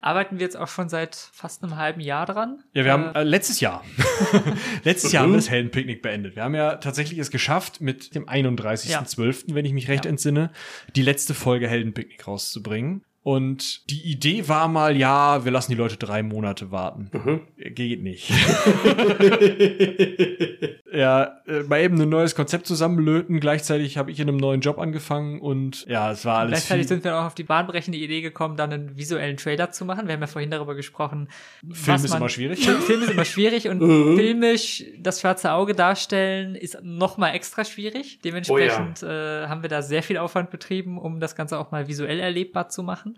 Arbeiten 0.00 0.38
wir 0.38 0.44
jetzt 0.44 0.56
auch 0.56 0.68
schon 0.68 0.88
seit 0.88 1.16
fast 1.16 1.62
einem 1.62 1.76
halben 1.76 2.00
Jahr 2.00 2.24
dran? 2.24 2.62
Ja, 2.72 2.84
wir 2.84 2.90
äh, 2.90 2.92
haben 2.92 3.14
äh, 3.16 3.24
letztes 3.24 3.58
Jahr. 3.58 3.84
letztes 4.84 5.10
Jahr 5.10 5.24
haben 5.24 5.32
wir 5.32 5.38
das 5.38 5.50
Heldenpicknick 5.50 6.02
beendet. 6.02 6.36
Wir 6.36 6.44
haben 6.44 6.54
ja 6.54 6.76
tatsächlich 6.76 7.18
es 7.18 7.32
geschafft, 7.32 7.80
mit 7.80 8.14
dem 8.14 8.28
31.12., 8.28 9.48
ja. 9.48 9.54
wenn 9.56 9.64
ich 9.64 9.72
mich 9.72 9.88
recht 9.88 10.04
ja. 10.04 10.10
entsinne, 10.10 10.52
die 10.94 11.02
letzte 11.02 11.34
Folge 11.34 11.68
Heldenpicknick 11.68 12.28
rauszubringen. 12.28 13.04
Und 13.28 13.90
die 13.90 14.10
Idee 14.10 14.48
war 14.48 14.68
mal, 14.68 14.96
ja, 14.96 15.44
wir 15.44 15.52
lassen 15.52 15.70
die 15.70 15.76
Leute 15.76 15.98
drei 15.98 16.22
Monate 16.22 16.70
warten. 16.70 17.10
Mhm. 17.12 17.42
Geht 17.74 18.02
nicht. 18.02 18.30
ja, 20.90 21.36
äh, 21.46 21.62
mal 21.64 21.82
eben 21.82 22.00
ein 22.00 22.08
neues 22.08 22.34
Konzept 22.34 22.66
zusammenlöten. 22.66 23.38
Gleichzeitig 23.38 23.98
habe 23.98 24.10
ich 24.10 24.18
in 24.18 24.30
einem 24.30 24.38
neuen 24.38 24.62
Job 24.62 24.78
angefangen 24.78 25.42
und 25.42 25.84
ja, 25.86 26.10
es 26.10 26.24
war 26.24 26.38
alles. 26.38 26.52
Gleichzeitig 26.52 26.88
sind 26.88 27.04
wir 27.04 27.18
auch 27.18 27.26
auf 27.26 27.34
die 27.34 27.44
bahnbrechende 27.44 27.98
Idee 27.98 28.22
gekommen, 28.22 28.56
dann 28.56 28.72
einen 28.72 28.96
visuellen 28.96 29.36
Trailer 29.36 29.72
zu 29.72 29.84
machen. 29.84 30.06
Wir 30.06 30.14
haben 30.14 30.22
ja 30.22 30.26
vorhin 30.26 30.50
darüber 30.50 30.74
gesprochen. 30.74 31.28
Film 31.70 31.96
ist 31.96 32.08
man, 32.08 32.20
immer 32.20 32.30
schwierig. 32.30 32.66
Film 32.66 33.02
ist 33.02 33.10
immer 33.10 33.26
schwierig 33.26 33.68
und 33.68 33.82
mhm. 33.86 34.16
filmisch 34.16 34.84
das 34.98 35.20
schwarze 35.20 35.52
Auge 35.52 35.74
darstellen 35.74 36.54
ist 36.54 36.78
noch 36.82 37.18
mal 37.18 37.34
extra 37.34 37.66
schwierig. 37.66 38.20
Dementsprechend 38.24 39.02
oh 39.02 39.06
ja. 39.06 39.44
äh, 39.44 39.48
haben 39.48 39.60
wir 39.60 39.68
da 39.68 39.82
sehr 39.82 40.02
viel 40.02 40.16
Aufwand 40.16 40.48
betrieben, 40.48 40.96
um 40.96 41.20
das 41.20 41.36
Ganze 41.36 41.58
auch 41.58 41.72
mal 41.72 41.88
visuell 41.88 42.20
erlebbar 42.20 42.70
zu 42.70 42.82
machen. 42.82 43.17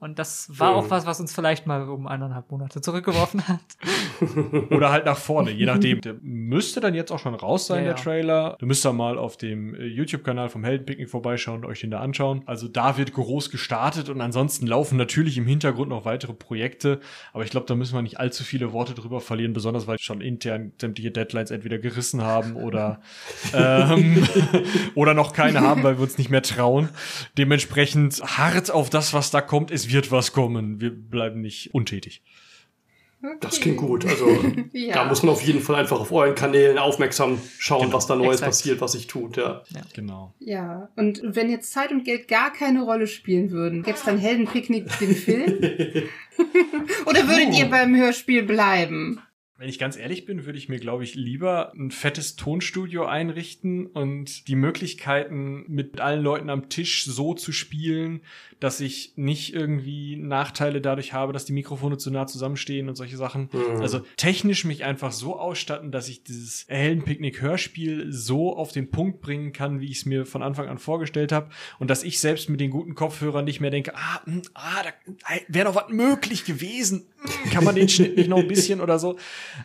Und 0.00 0.20
das 0.20 0.48
war 0.56 0.76
auch 0.76 0.90
was, 0.90 1.06
was 1.06 1.18
uns 1.18 1.34
vielleicht 1.34 1.66
mal 1.66 1.88
um 1.88 2.06
eineinhalb 2.06 2.52
Monate 2.52 2.80
zurückgeworfen 2.80 3.48
hat. 3.48 3.60
Oder 4.70 4.92
halt 4.92 5.04
nach 5.04 5.18
vorne, 5.18 5.50
je 5.50 5.66
nachdem. 5.66 6.00
Der 6.02 6.14
müsste 6.22 6.80
dann 6.80 6.94
jetzt 6.94 7.10
auch 7.10 7.18
schon 7.18 7.34
raus 7.34 7.66
sein, 7.66 7.84
ja, 7.84 7.94
der 7.94 7.96
Trailer. 7.96 8.56
Du 8.60 8.66
müsst 8.66 8.84
da 8.84 8.92
mal 8.92 9.18
auf 9.18 9.36
dem 9.36 9.74
äh, 9.74 9.86
YouTube-Kanal 9.86 10.50
vom 10.50 10.62
Heldenpicknick 10.62 11.10
vorbeischauen 11.10 11.64
und 11.64 11.70
euch 11.70 11.80
den 11.80 11.90
da 11.90 11.98
anschauen. 11.98 12.42
Also 12.46 12.68
da 12.68 12.96
wird 12.96 13.12
groß 13.12 13.50
gestartet 13.50 14.08
und 14.08 14.20
ansonsten 14.20 14.68
laufen 14.68 14.96
natürlich 14.96 15.36
im 15.36 15.46
Hintergrund 15.46 15.88
noch 15.88 16.04
weitere 16.04 16.32
Projekte. 16.32 17.00
Aber 17.32 17.42
ich 17.42 17.50
glaube, 17.50 17.66
da 17.66 17.74
müssen 17.74 17.94
wir 17.94 18.02
nicht 18.02 18.20
allzu 18.20 18.44
viele 18.44 18.72
Worte 18.72 18.94
drüber 18.94 19.20
verlieren, 19.20 19.52
besonders 19.52 19.88
weil 19.88 19.98
schon 19.98 20.20
intern 20.20 20.70
sämtliche 20.80 21.10
Deadlines 21.10 21.50
entweder 21.50 21.78
gerissen 21.78 22.22
haben 22.22 22.54
oder, 22.54 23.00
ähm, 23.52 24.24
oder 24.94 25.14
noch 25.14 25.32
keine 25.32 25.60
haben, 25.60 25.82
weil 25.82 25.96
wir 25.96 26.04
uns 26.04 26.18
nicht 26.18 26.30
mehr 26.30 26.42
trauen. 26.42 26.88
Dementsprechend 27.36 28.22
hart 28.22 28.70
auf 28.70 28.90
das, 28.90 29.12
was 29.12 29.32
da 29.32 29.40
kommt, 29.40 29.72
ist 29.72 29.87
wird 29.90 30.10
was 30.10 30.32
kommen. 30.32 30.80
Wir 30.80 30.90
bleiben 30.90 31.40
nicht 31.40 31.74
untätig. 31.74 32.22
Okay. 33.20 33.36
Das 33.40 33.60
klingt 33.60 33.78
gut. 33.78 34.06
Also 34.06 34.28
ja. 34.72 34.94
da 34.94 35.04
muss 35.04 35.22
man 35.24 35.32
auf 35.32 35.42
jeden 35.42 35.60
Fall 35.60 35.74
einfach 35.74 35.98
auf 35.98 36.12
euren 36.12 36.36
Kanälen 36.36 36.78
aufmerksam 36.78 37.40
schauen, 37.58 37.86
genau. 37.86 37.96
was 37.96 38.06
da 38.06 38.14
Neues 38.14 38.34
Exakt. 38.34 38.50
passiert, 38.50 38.80
was 38.80 38.92
sich 38.92 39.08
tut. 39.08 39.36
Ja. 39.36 39.62
ja. 39.70 39.80
genau. 39.92 40.34
Ja, 40.38 40.88
und 40.94 41.20
wenn 41.24 41.50
jetzt 41.50 41.72
Zeit 41.72 41.90
und 41.90 42.04
Geld 42.04 42.28
gar 42.28 42.52
keine 42.52 42.82
Rolle 42.82 43.08
spielen 43.08 43.50
würden, 43.50 43.82
gäbe 43.82 43.96
es 43.96 44.04
dann 44.04 44.18
Heldenpicknick 44.18 44.86
den 45.00 45.16
Film? 45.16 45.46
Oder 47.06 47.26
würdet 47.26 47.48
oh. 47.50 47.58
ihr 47.58 47.66
beim 47.66 47.96
Hörspiel 47.96 48.44
bleiben? 48.44 49.20
Wenn 49.58 49.68
ich 49.68 49.80
ganz 49.80 49.96
ehrlich 49.96 50.24
bin, 50.24 50.46
würde 50.46 50.56
ich 50.56 50.68
mir, 50.68 50.78
glaube 50.78 51.02
ich, 51.02 51.16
lieber 51.16 51.72
ein 51.74 51.90
fettes 51.90 52.36
Tonstudio 52.36 53.06
einrichten 53.06 53.86
und 53.86 54.46
die 54.46 54.54
Möglichkeiten 54.54 55.64
mit 55.66 56.00
allen 56.00 56.22
Leuten 56.22 56.48
am 56.48 56.68
Tisch 56.68 57.04
so 57.04 57.34
zu 57.34 57.50
spielen, 57.50 58.20
dass 58.60 58.80
ich 58.80 59.12
nicht 59.16 59.54
irgendwie 59.54 60.16
Nachteile 60.16 60.80
dadurch 60.80 61.12
habe, 61.12 61.32
dass 61.32 61.44
die 61.44 61.52
Mikrofone 61.52 61.96
zu 61.96 62.10
nah 62.10 62.26
zusammenstehen 62.26 62.88
und 62.88 62.96
solche 62.96 63.16
Sachen. 63.16 63.50
Mhm. 63.52 63.80
Also 63.80 64.00
technisch 64.16 64.64
mich 64.64 64.84
einfach 64.84 65.12
so 65.12 65.38
ausstatten, 65.38 65.92
dass 65.92 66.08
ich 66.08 66.24
dieses 66.24 66.66
Heldenpicknick-Hörspiel 66.68 68.12
so 68.12 68.56
auf 68.56 68.72
den 68.72 68.90
Punkt 68.90 69.20
bringen 69.20 69.52
kann, 69.52 69.80
wie 69.80 69.90
ich 69.90 69.98
es 69.98 70.06
mir 70.06 70.26
von 70.26 70.42
Anfang 70.42 70.68
an 70.68 70.78
vorgestellt 70.78 71.30
habe. 71.30 71.50
Und 71.78 71.88
dass 71.88 72.02
ich 72.02 72.20
selbst 72.20 72.48
mit 72.48 72.60
den 72.60 72.70
guten 72.70 72.94
Kopfhörern 72.94 73.44
nicht 73.44 73.60
mehr 73.60 73.70
denke, 73.70 73.94
ah, 73.94 74.20
mh, 74.24 74.34
hm, 74.34 74.42
ah 74.54 74.82
da 74.82 74.90
wäre 75.48 75.66
doch 75.66 75.74
was 75.76 75.88
möglich 75.90 76.44
gewesen. 76.44 77.06
Hm, 77.20 77.50
kann 77.52 77.64
man 77.64 77.76
den 77.76 77.88
Schnitt 77.88 78.16
nicht 78.16 78.28
noch 78.28 78.38
ein 78.38 78.48
bisschen 78.48 78.80
oder 78.80 78.98
so? 78.98 79.18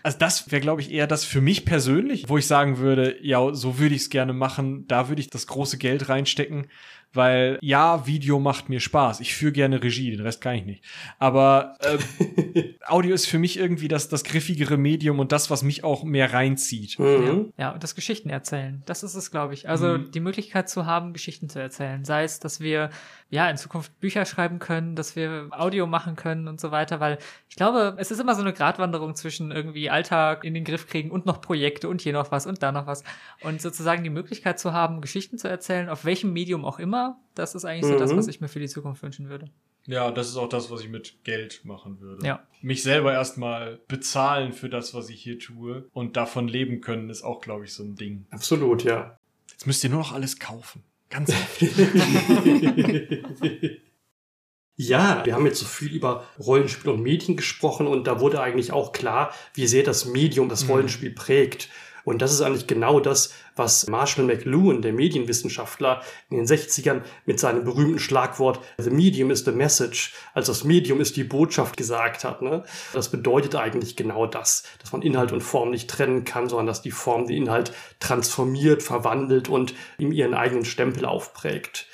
Also 0.04 0.18
das 0.20 0.52
wäre, 0.52 0.62
glaube 0.62 0.82
ich, 0.82 0.92
eher 0.92 1.08
das 1.08 1.24
für 1.24 1.42
mich 1.42 1.66
persönlich, 1.66 2.30
wo 2.30 2.38
ich 2.38 2.46
sagen 2.46 2.78
würde, 2.78 3.18
ja, 3.22 3.54
so 3.54 3.80
würde 3.80 3.96
ich 3.96 4.04
es 4.04 4.10
gerne 4.10 4.34
machen, 4.34 4.88
da 4.88 5.10
würde 5.10 5.22
ich 5.22 5.30
das 5.30 5.48
große 5.48 5.78
Geld 5.80 6.10
reinstecken 6.10 6.68
weil 7.14 7.60
ja, 7.62 8.06
Video 8.06 8.40
macht 8.40 8.70
mir 8.70 8.80
Spaß. 8.80 9.20
Ich 9.20 9.36
führe 9.36 9.52
gerne 9.52 9.82
Regie, 9.82 10.12
den 10.12 10.22
Rest 10.22 10.42
kann 10.42 10.56
ich 10.56 10.66
nicht. 10.66 10.84
Aber 11.20 11.78
äh, 11.80 12.64
Audio 12.88 13.14
ist 13.14 13.28
für 13.28 13.40
mich 13.40 13.58
irgendwie 13.58 13.88
das, 13.88 14.10
das 14.10 14.24
griffigere 14.24 14.78
Medium 14.78 15.20
und 15.20 15.32
das, 15.32 15.50
was 15.50 15.64
mich 15.64 15.84
auch 15.84 16.04
mehr 16.04 16.34
reinzieht. 16.34 17.00
Mhm. 17.00 17.54
Ja, 17.58 17.72
und 17.72 17.84
das 17.84 17.96
Geschichten 17.96 18.30
erzählen. 18.30 18.84
Das 18.86 19.04
ist 19.04 19.16
es, 19.16 19.32
glaube 19.32 19.54
ich. 19.54 19.70
Also 19.70 19.98
mhm. 19.98 20.12
die 20.12 20.20
Möglichkeit 20.20 20.70
zu 20.70 20.86
haben, 20.86 21.14
Geschichten 21.14 21.50
zu 21.50 21.60
erzählen. 21.60 22.04
Sei 22.06 22.24
es, 22.24 22.40
dass 22.40 22.60
wir 22.60 22.90
ja 23.34 23.50
in 23.50 23.58
Zukunft 23.58 24.00
Bücher 24.00 24.26
schreiben 24.26 24.60
können, 24.60 24.96
dass 24.96 25.16
wir 25.16 25.48
Audio 25.50 25.88
machen 25.88 26.16
können 26.16 26.48
und 26.48 26.62
so 26.62 26.70
weiter, 26.70 27.00
weil 27.00 27.18
ich 27.50 27.56
glaube, 27.56 27.96
es 27.98 28.12
ist 28.12 28.20
immer 28.20 28.36
so 28.36 28.42
eine 28.42 28.54
Gratwanderung 28.54 29.16
zwischen 29.16 29.52
irgendwie 29.52 29.90
Alltag 29.90 30.44
in 30.44 30.54
den 30.54 30.64
Griff 30.64 30.88
kriegen 30.88 31.10
und 31.10 31.26
noch 31.26 31.42
Projekte 31.42 31.90
und 31.90 32.00
hier 32.00 32.14
noch 32.14 32.32
was 32.32 32.46
und 32.46 32.62
da 32.62 32.72
noch 32.72 32.86
was. 32.86 33.04
Und 33.42 33.60
sozusagen 33.60 34.04
die 34.04 34.12
Möglichkeit 34.12 34.60
zu 34.60 34.72
haben, 34.72 35.02
Geschichten 35.02 35.40
zu 35.40 35.50
erzählen, 35.50 35.90
auf 35.90 36.06
welchem 36.06 36.32
Medium 36.32 36.64
auch 36.64 36.78
immer, 36.78 37.20
das 37.34 37.56
ist 37.56 37.66
eigentlich 37.66 37.92
mhm. 37.92 37.96
so 37.96 38.00
das, 38.00 38.14
mhm. 38.14 38.18
was 38.18 38.28
ich 38.28 38.40
mir 38.40 38.50
für 38.50 38.60
die 38.60 38.68
Zukunft 38.68 39.02
wünschen 39.02 39.30
würde. 39.30 39.50
Ja, 39.88 40.12
das 40.12 40.30
ist 40.30 40.38
auch 40.38 40.48
das, 40.48 40.70
was 40.70 40.82
ich 40.82 40.90
mit 40.90 41.24
Geld 41.24 41.66
machen 41.66 42.00
würde. 42.00 42.26
Ja. 42.26 42.44
Mich 42.62 42.84
selber 42.84 43.14
erstmal 43.14 43.82
bezahlen 43.88 44.54
für 44.54 44.70
das, 44.70 44.94
was 44.94 45.10
ich 45.10 45.22
hier 45.22 45.40
tue 45.40 45.90
und 45.92 46.18
davon 46.18 46.48
leben 46.48 46.82
können, 46.82 47.10
ist 47.10 47.24
auch, 47.24 47.42
glaube 47.42 47.66
ich, 47.66 47.74
so 47.74 47.84
ein 47.84 47.96
Ding. 47.96 48.28
Absolut, 48.30 48.84
ja. 48.84 49.18
Jetzt 49.52 49.66
müsst 49.66 49.84
ihr 49.84 49.90
nur 49.90 50.00
noch 50.00 50.14
alles 50.14 50.40
kaufen. 50.40 50.84
Ganz 51.14 51.32
Ja, 54.76 55.24
wir 55.24 55.36
haben 55.36 55.46
jetzt 55.46 55.60
so 55.60 55.66
viel 55.66 55.94
über 55.94 56.26
Rollenspiel 56.40 56.90
und 56.90 57.04
Medien 57.04 57.38
gesprochen 57.38 57.86
und 57.86 58.08
da 58.08 58.20
wurde 58.20 58.42
eigentlich 58.42 58.74
auch 58.74 58.92
klar, 58.92 59.32
wie 59.54 59.68
sehr 59.68 59.84
das 59.84 60.06
Medium 60.06 60.50
das 60.50 60.64
mhm. 60.64 60.72
Rollenspiel 60.72 61.12
prägt. 61.12 61.70
Und 62.04 62.22
das 62.22 62.34
ist 62.34 62.42
eigentlich 62.42 62.68
genau 62.68 63.00
das, 63.00 63.34
was 63.56 63.88
Marshall 63.88 64.26
McLuhan, 64.26 64.82
der 64.82 64.94
Medienwissenschaftler, 64.94 66.02
in 66.30 66.38
den 66.38 66.46
60ern 66.46 67.02
mit 67.26 67.40
seinem 67.40 67.64
berühmten 67.64 68.00
Schlagwort 68.00 68.60
The 68.78 68.90
Medium 68.90 69.32
is 69.32 69.46
the 69.46 69.52
Message, 69.52 70.14
also 70.34 70.52
das 70.52 70.64
Medium 70.64 71.00
ist 71.00 71.16
die 71.16 71.24
Botschaft 71.24 71.78
gesagt 71.78 72.24
hat. 72.24 72.42
Ne? 72.42 72.64
Das 72.94 73.10
bedeutet 73.10 73.56
eigentlich 73.56 73.96
genau 73.96 74.26
das, 74.26 74.64
dass 74.82 74.92
man 74.92 75.02
Inhalt 75.02 75.32
und 75.32 75.42
Form 75.42 75.72
nicht 75.72 75.90
trennen 75.90 76.26
kann, 76.26 76.50
sondern 76.50 76.68
dass 76.68 76.82
die 76.82 76.92
Form 76.92 77.28
den 77.28 77.44
Inhalt 77.44 77.74
transformiert, 78.00 78.84
verwandelt 78.84 79.50
und 79.50 79.74
ihm 79.98 80.12
ihren 80.12 80.34
eigenen 80.34 80.66
Stempel 80.66 81.06
aufprägt. 81.06 81.88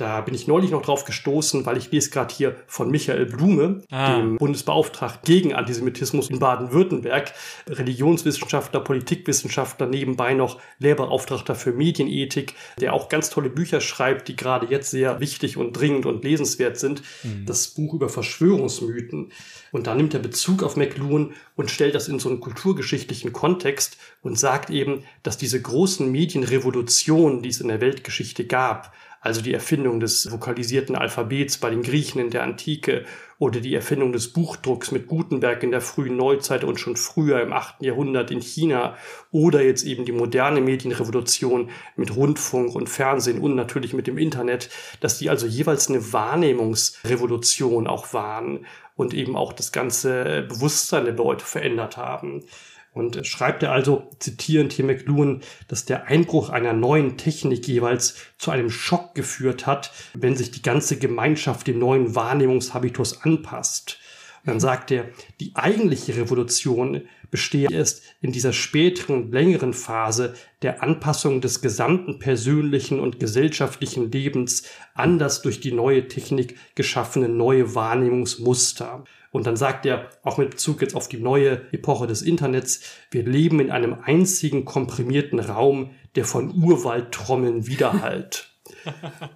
Da 0.00 0.22
bin 0.22 0.34
ich 0.34 0.46
neulich 0.46 0.70
noch 0.70 0.80
drauf 0.80 1.04
gestoßen, 1.04 1.66
weil 1.66 1.76
ich 1.76 1.92
lese 1.92 2.08
gerade 2.08 2.34
hier 2.34 2.56
von 2.66 2.90
Michael 2.90 3.26
Blume, 3.26 3.82
ah. 3.90 4.16
dem 4.16 4.38
Bundesbeauftragten 4.38 5.20
gegen 5.22 5.52
Antisemitismus 5.52 6.30
in 6.30 6.38
Baden-Württemberg, 6.38 7.34
Religionswissenschaftler, 7.68 8.80
Politikwissenschaftler, 8.80 9.86
nebenbei 9.86 10.32
noch 10.32 10.58
Lehrbeauftragter 10.78 11.54
für 11.54 11.72
Medienethik, 11.72 12.54
der 12.80 12.94
auch 12.94 13.10
ganz 13.10 13.28
tolle 13.28 13.50
Bücher 13.50 13.82
schreibt, 13.82 14.28
die 14.28 14.36
gerade 14.36 14.68
jetzt 14.70 14.90
sehr 14.90 15.20
wichtig 15.20 15.58
und 15.58 15.74
dringend 15.74 16.06
und 16.06 16.24
lesenswert 16.24 16.78
sind. 16.78 17.02
Mhm. 17.22 17.44
Das 17.44 17.68
Buch 17.68 17.92
über 17.92 18.08
Verschwörungsmythen. 18.08 19.32
Und 19.70 19.86
da 19.86 19.94
nimmt 19.94 20.14
er 20.14 20.20
Bezug 20.20 20.62
auf 20.62 20.76
McLuhan 20.76 21.34
und 21.56 21.70
stellt 21.70 21.94
das 21.94 22.08
in 22.08 22.18
so 22.18 22.30
einen 22.30 22.40
kulturgeschichtlichen 22.40 23.34
Kontext 23.34 23.98
und 24.22 24.38
sagt 24.38 24.70
eben, 24.70 25.04
dass 25.22 25.36
diese 25.36 25.60
großen 25.60 26.10
Medienrevolutionen, 26.10 27.42
die 27.42 27.50
es 27.50 27.60
in 27.60 27.68
der 27.68 27.82
Weltgeschichte 27.82 28.46
gab, 28.46 28.94
also 29.20 29.42
die 29.42 29.52
Erfindung 29.52 30.00
des 30.00 30.32
vokalisierten 30.32 30.96
Alphabets 30.96 31.58
bei 31.58 31.68
den 31.70 31.82
Griechen 31.82 32.20
in 32.20 32.30
der 32.30 32.42
Antike 32.42 33.04
oder 33.38 33.60
die 33.60 33.74
Erfindung 33.74 34.12
des 34.12 34.32
Buchdrucks 34.32 34.92
mit 34.92 35.06
Gutenberg 35.06 35.62
in 35.62 35.70
der 35.70 35.82
frühen 35.82 36.16
Neuzeit 36.16 36.64
und 36.64 36.80
schon 36.80 36.96
früher 36.96 37.40
im 37.40 37.52
8. 37.52 37.82
Jahrhundert 37.82 38.30
in 38.30 38.40
China 38.40 38.96
oder 39.30 39.62
jetzt 39.62 39.84
eben 39.84 40.04
die 40.04 40.12
moderne 40.12 40.60
Medienrevolution 40.60 41.70
mit 41.96 42.16
Rundfunk 42.16 42.74
und 42.74 42.88
Fernsehen 42.88 43.40
und 43.40 43.54
natürlich 43.54 43.92
mit 43.92 44.06
dem 44.06 44.18
Internet, 44.18 44.70
dass 45.00 45.18
die 45.18 45.30
also 45.30 45.46
jeweils 45.46 45.88
eine 45.88 46.12
Wahrnehmungsrevolution 46.12 47.86
auch 47.86 48.12
waren 48.14 48.66
und 48.96 49.14
eben 49.14 49.36
auch 49.36 49.54
das 49.54 49.72
ganze 49.72 50.42
Bewusstsein 50.48 51.06
der 51.06 51.14
Leute 51.14 51.44
verändert 51.44 51.96
haben. 51.96 52.44
Und 52.92 53.24
schreibt 53.24 53.62
er 53.62 53.72
also, 53.72 54.10
zitierend 54.18 54.72
hier 54.72 54.84
McLuhan, 54.84 55.42
dass 55.68 55.84
der 55.84 56.06
Einbruch 56.06 56.50
einer 56.50 56.72
neuen 56.72 57.16
Technik 57.16 57.66
jeweils 57.68 58.16
zu 58.36 58.50
einem 58.50 58.68
Schock 58.68 59.14
geführt 59.14 59.66
hat, 59.66 59.92
wenn 60.14 60.36
sich 60.36 60.50
die 60.50 60.62
ganze 60.62 60.98
Gemeinschaft 60.98 61.68
dem 61.68 61.78
neuen 61.78 62.16
Wahrnehmungshabitus 62.16 63.22
anpasst. 63.22 63.98
Und 64.42 64.48
dann 64.48 64.60
sagt 64.60 64.90
er, 64.90 65.08
die 65.38 65.52
eigentliche 65.54 66.16
Revolution 66.16 67.02
bestehe 67.30 67.68
erst 67.70 68.02
in 68.20 68.32
dieser 68.32 68.52
späteren, 68.52 69.30
längeren 69.30 69.72
Phase 69.72 70.34
der 70.62 70.82
Anpassung 70.82 71.40
des 71.40 71.60
gesamten 71.60 72.18
persönlichen 72.18 72.98
und 72.98 73.20
gesellschaftlichen 73.20 74.10
Lebens 74.10 74.64
an 74.94 75.18
das 75.18 75.42
durch 75.42 75.60
die 75.60 75.72
neue 75.72 76.08
Technik 76.08 76.56
geschaffene 76.74 77.28
neue 77.28 77.74
Wahrnehmungsmuster. 77.74 79.04
Und 79.30 79.46
dann 79.46 79.56
sagt 79.56 79.86
er, 79.86 80.10
auch 80.22 80.38
mit 80.38 80.50
Bezug 80.50 80.82
jetzt 80.82 80.96
auf 80.96 81.08
die 81.08 81.18
neue 81.18 81.62
Epoche 81.72 82.06
des 82.06 82.22
Internets, 82.22 82.80
wir 83.10 83.22
leben 83.24 83.60
in 83.60 83.70
einem 83.70 83.94
einzigen 84.02 84.64
komprimierten 84.64 85.38
Raum, 85.38 85.90
der 86.16 86.24
von 86.24 86.62
Urwaldtrommeln 86.62 87.66
widerhallt. 87.66 88.46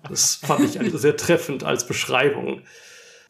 Das 0.09 0.37
fand 0.37 0.65
ich 0.65 0.81
also 0.81 0.97
sehr 0.97 1.17
treffend 1.17 1.65
als 1.65 1.87
Beschreibung. 1.87 2.63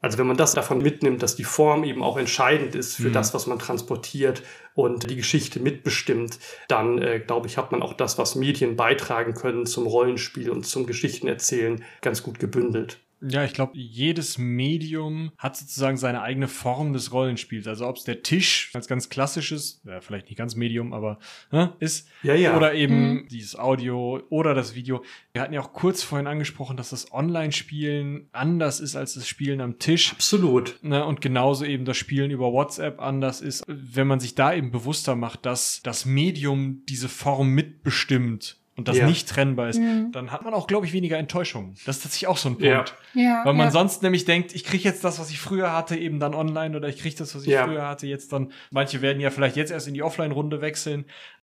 Also 0.04 0.18
wenn 0.18 0.26
man 0.26 0.36
das 0.36 0.52
davon 0.52 0.82
mitnimmt, 0.82 1.22
dass 1.22 1.34
die 1.34 1.44
Form 1.44 1.82
eben 1.82 2.02
auch 2.02 2.18
entscheidend 2.18 2.74
ist 2.74 2.96
für 2.96 3.08
mhm. 3.08 3.14
das, 3.14 3.32
was 3.32 3.46
man 3.46 3.58
transportiert 3.58 4.42
und 4.74 5.08
die 5.08 5.16
Geschichte 5.16 5.60
mitbestimmt, 5.60 6.38
dann 6.68 7.00
äh, 7.00 7.20
glaube 7.20 7.46
ich, 7.46 7.56
hat 7.56 7.72
man 7.72 7.80
auch 7.82 7.94
das, 7.94 8.18
was 8.18 8.34
Medien 8.34 8.76
beitragen 8.76 9.32
können 9.32 9.64
zum 9.64 9.86
Rollenspiel 9.86 10.50
und 10.50 10.66
zum 10.66 10.86
Geschichtenerzählen, 10.86 11.82
ganz 12.02 12.22
gut 12.22 12.38
gebündelt. 12.38 12.98
Ja, 13.28 13.44
ich 13.44 13.52
glaube, 13.52 13.72
jedes 13.76 14.38
Medium 14.38 15.32
hat 15.38 15.56
sozusagen 15.56 15.96
seine 15.96 16.22
eigene 16.22 16.48
Form 16.48 16.92
des 16.92 17.12
Rollenspiels. 17.12 17.66
Also 17.66 17.86
ob 17.86 17.96
es 17.96 18.04
der 18.04 18.22
Tisch 18.22 18.70
als 18.74 18.88
ganz 18.88 19.08
klassisches, 19.08 19.80
ja, 19.84 20.00
vielleicht 20.00 20.26
nicht 20.26 20.36
ganz 20.36 20.56
Medium, 20.56 20.92
aber 20.92 21.18
ne, 21.50 21.74
ist, 21.78 22.08
ja, 22.22 22.34
ja. 22.34 22.56
oder 22.56 22.74
eben 22.74 23.14
mhm. 23.14 23.28
dieses 23.28 23.56
Audio 23.56 24.20
oder 24.28 24.54
das 24.54 24.74
Video. 24.74 25.02
Wir 25.32 25.42
hatten 25.42 25.54
ja 25.54 25.60
auch 25.60 25.72
kurz 25.72 26.02
vorhin 26.02 26.26
angesprochen, 26.26 26.76
dass 26.76 26.90
das 26.90 27.12
Online-Spielen 27.12 28.28
anders 28.32 28.80
ist 28.80 28.96
als 28.96 29.14
das 29.14 29.26
Spielen 29.26 29.60
am 29.60 29.78
Tisch. 29.78 30.12
Absolut. 30.12 30.78
Ne, 30.82 31.04
und 31.04 31.20
genauso 31.20 31.64
eben 31.64 31.84
das 31.84 31.96
Spielen 31.96 32.30
über 32.30 32.52
WhatsApp 32.52 33.00
anders 33.00 33.40
ist. 33.40 33.64
Wenn 33.66 34.06
man 34.06 34.20
sich 34.20 34.34
da 34.34 34.52
eben 34.54 34.70
bewusster 34.70 35.16
macht, 35.16 35.46
dass 35.46 35.80
das 35.82 36.04
Medium 36.04 36.82
diese 36.86 37.08
Form 37.08 37.48
mitbestimmt 37.50 38.58
und 38.76 38.88
das 38.88 38.96
ja. 38.96 39.06
nicht 39.06 39.28
trennbar 39.28 39.68
ist, 39.68 39.78
mhm. 39.78 40.10
dann 40.12 40.32
hat 40.32 40.42
man 40.42 40.52
auch, 40.52 40.66
glaube 40.66 40.86
ich, 40.86 40.92
weniger 40.92 41.16
Enttäuschung. 41.16 41.74
Das 41.86 41.96
ist 41.96 42.02
tatsächlich 42.02 42.26
auch 42.26 42.36
so 42.36 42.48
ein 42.48 42.58
Punkt. 42.58 42.94
Ja. 43.14 43.22
ja 43.22 43.44
Weil 43.44 43.54
man 43.54 43.66
ja. 43.66 43.70
sonst 43.70 44.02
nämlich 44.02 44.24
denkt, 44.24 44.54
ich 44.54 44.64
kriege 44.64 44.82
jetzt 44.82 45.04
das, 45.04 45.18
was 45.20 45.30
ich 45.30 45.38
früher 45.38 45.72
hatte, 45.72 45.96
eben 45.96 46.18
dann 46.18 46.34
online 46.34 46.76
oder 46.76 46.88
ich 46.88 46.98
kriege 46.98 47.14
das, 47.14 47.34
was 47.34 47.46
ich 47.46 47.54
früher 47.54 47.86
hatte, 47.86 48.06
jetzt 48.06 48.32
dann. 48.32 48.52
Manche 48.70 49.00
werden 49.00 49.20
ja 49.20 49.30
vielleicht 49.30 49.56
jetzt 49.56 49.70
erst 49.70 49.86
in 49.86 49.94
die 49.94 50.02
Offline-Runde 50.02 50.60
wechseln. 50.60 51.04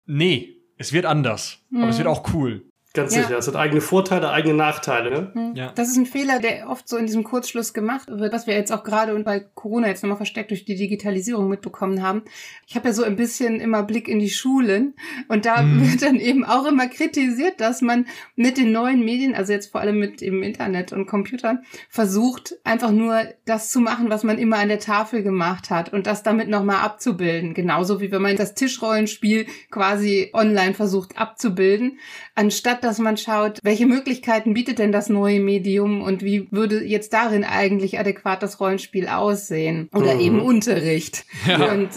Nee, 0.07 0.59
es 0.77 0.93
wird 0.93 1.07
anders. 1.07 1.65
Mhm. 1.71 1.83
Aber 1.83 1.91
es 1.91 1.99
wird 1.99 2.09
auch 2.09 2.35
cool. 2.35 2.65
Ganz 2.95 3.13
ja. 3.13 3.23
sicher. 3.23 3.39
Es 3.39 3.49
hat 3.49 3.57
eigene 3.57 3.81
Vorteile, 3.81 4.31
eigene 4.31 4.55
Nachteile. 4.55 5.11
Ne? 5.11 5.31
Hm. 5.35 5.55
Ja. 5.57 5.73
Das 5.75 5.89
ist 5.89 5.97
ein 5.97 6.07
Fehler, 6.07 6.39
der 6.39 6.71
oft 6.71 6.89
so 6.89 6.97
in 6.97 7.07
diesem 7.07 7.25
Kurzschluss 7.25 7.75
gemacht 7.75 8.09
wird, 8.09 8.33
was 8.33 8.47
wir 8.47 8.55
jetzt 8.55 8.71
auch 8.71 8.85
gerade 8.85 9.17
und 9.17 9.25
bei 9.25 9.41
Corona 9.41 9.89
jetzt 9.89 10.05
nochmal 10.05 10.17
verstärkt 10.17 10.51
durch 10.51 10.65
die 10.65 10.77
Digitalisierung 10.77 11.49
mitbekommen 11.49 12.05
haben. 12.05 12.23
Ich 12.69 12.77
habe 12.77 12.87
ja 12.87 12.95
so 12.95 13.03
ein 13.03 13.17
bisschen 13.17 13.59
immer 13.59 13.83
Blick 13.83 14.07
in 14.07 14.21
die 14.21 14.31
Schulen 14.31 14.95
und 15.27 15.45
da 15.45 15.63
mhm. 15.63 15.91
wird 15.91 16.03
dann 16.03 16.21
eben 16.21 16.45
auch 16.45 16.67
immer 16.67 16.87
kritisiert, 16.87 17.61
dass 17.61 17.83
man 17.83 18.07
mit 18.37 18.59
den 18.59 18.71
neuen 18.71 19.05
Medien, 19.05 19.35
also 19.35 19.53
jetzt 19.53 19.73
vor 19.73 19.81
allem 19.81 19.99
mit 19.99 20.21
dem 20.21 20.45
Internet 20.45 20.93
und 20.93 21.07
Computern, 21.07 21.65
versucht 21.91 22.55
einfach 22.63 22.93
nur 22.93 23.25
das 23.45 23.71
zu 23.71 23.81
machen, 23.81 24.09
was 24.09 24.23
man 24.23 24.39
immer 24.39 24.59
an 24.59 24.69
der 24.69 24.79
Tafel 24.79 25.25
gemacht 25.25 25.69
hat 25.69 25.93
und 25.93 26.07
das 26.07 26.23
damit 26.23 26.49
nochmal 26.49 26.85
abzubilden. 26.85 27.55
Genauso 27.55 28.01
wie 28.01 28.13
wenn 28.13 28.23
man 28.23 28.37
das 28.37 28.55
Tischrollenspiel 28.55 29.47
quasi 29.73 30.31
online 30.33 30.75
versucht 30.75 31.19
abzubilden, 31.19 31.99
anstatt 32.37 32.84
dass 32.85 32.99
man 32.99 33.17
schaut, 33.17 33.59
welche 33.63 33.87
Möglichkeiten 33.87 34.55
bietet 34.55 34.79
denn 34.79 34.93
das 34.93 35.09
neue 35.09 35.41
Medium 35.41 36.03
und 36.03 36.23
wie 36.23 36.49
würde 36.51 36.85
jetzt 36.85 37.13
darin 37.13 37.45
eigentlich 37.45 37.99
adäquat 37.99 38.43
das 38.43 38.61
Rollenspiel 38.61 39.09
aussehen 39.09 39.89
oder 39.93 40.15
mhm. 40.15 40.21
eben 40.21 40.41
Unterricht. 40.41 41.25
Ja. 41.47 41.73
Und 41.73 41.91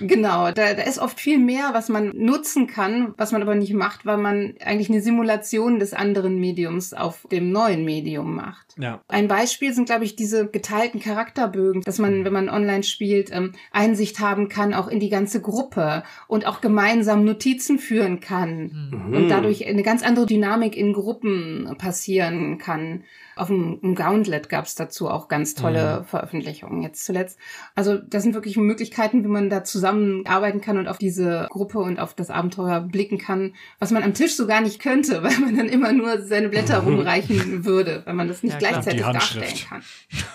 genau, 0.00 0.52
da, 0.52 0.74
da 0.74 0.82
ist 0.82 0.98
oft 0.98 1.20
viel 1.20 1.38
mehr, 1.38 1.70
was 1.72 1.88
man 1.88 2.12
nutzen 2.14 2.66
kann, 2.66 3.14
was 3.16 3.32
man 3.32 3.42
aber 3.42 3.54
nicht 3.54 3.74
macht, 3.74 4.06
weil 4.06 4.16
man 4.16 4.54
eigentlich 4.64 4.90
eine 4.90 5.00
Simulation 5.00 5.78
des 5.78 5.92
anderen 5.92 6.38
Mediums 6.38 6.92
auf 6.92 7.26
dem 7.30 7.50
neuen 7.50 7.84
Medium 7.84 8.34
macht. 8.34 8.74
Ja. 8.78 9.00
Ein 9.08 9.28
Beispiel 9.28 9.72
sind, 9.72 9.86
glaube 9.86 10.04
ich, 10.04 10.16
diese 10.16 10.46
geteilten 10.46 11.00
Charakterbögen, 11.00 11.82
dass 11.82 11.98
man, 11.98 12.24
wenn 12.24 12.32
man 12.32 12.48
online 12.48 12.82
spielt, 12.82 13.30
ähm, 13.32 13.52
Einsicht 13.70 14.20
haben 14.20 14.48
kann, 14.48 14.74
auch 14.74 14.88
in 14.88 15.00
die 15.00 15.08
ganze 15.08 15.40
Gruppe 15.40 16.02
und 16.26 16.46
auch 16.46 16.60
gemeinsam 16.60 17.24
Notizen 17.24 17.78
führen 17.78 18.20
kann 18.20 18.90
mhm. 18.90 19.14
und 19.14 19.28
dadurch 19.28 19.66
eine 19.66 19.82
ganz 19.82 20.02
andere 20.02 20.25
Dynamik 20.26 20.76
in 20.76 20.92
Gruppen 20.92 21.74
passieren 21.78 22.58
kann. 22.58 23.04
Auf 23.36 23.48
dem, 23.48 23.94
Gauntlet 23.94 24.48
gab 24.48 24.64
es 24.64 24.74
dazu 24.74 25.08
auch 25.08 25.28
ganz 25.28 25.54
tolle 25.54 26.00
mhm. 26.00 26.04
Veröffentlichungen 26.04 26.82
jetzt 26.82 27.04
zuletzt. 27.04 27.38
Also 27.74 27.96
das 27.96 28.22
sind 28.22 28.34
wirklich 28.34 28.56
Möglichkeiten, 28.56 29.24
wie 29.24 29.28
man 29.28 29.50
da 29.50 29.64
zusammenarbeiten 29.64 30.60
kann 30.60 30.78
und 30.78 30.88
auf 30.88 30.98
diese 30.98 31.46
Gruppe 31.50 31.78
und 31.78 31.98
auf 31.98 32.14
das 32.14 32.30
Abenteuer 32.30 32.80
blicken 32.80 33.18
kann, 33.18 33.54
was 33.78 33.90
man 33.90 34.02
am 34.02 34.14
Tisch 34.14 34.36
so 34.36 34.46
gar 34.46 34.60
nicht 34.60 34.80
könnte, 34.80 35.22
weil 35.22 35.38
man 35.38 35.56
dann 35.56 35.68
immer 35.68 35.92
nur 35.92 36.22
seine 36.22 36.48
Blätter 36.48 36.78
rumreichen 36.84 37.64
würde, 37.64 38.02
wenn 38.06 38.16
man 38.16 38.28
das 38.28 38.42
nicht 38.42 38.54
ja, 38.54 38.58
gleichzeitig 38.58 39.02
darstellen 39.02 39.54
kann. 39.68 39.82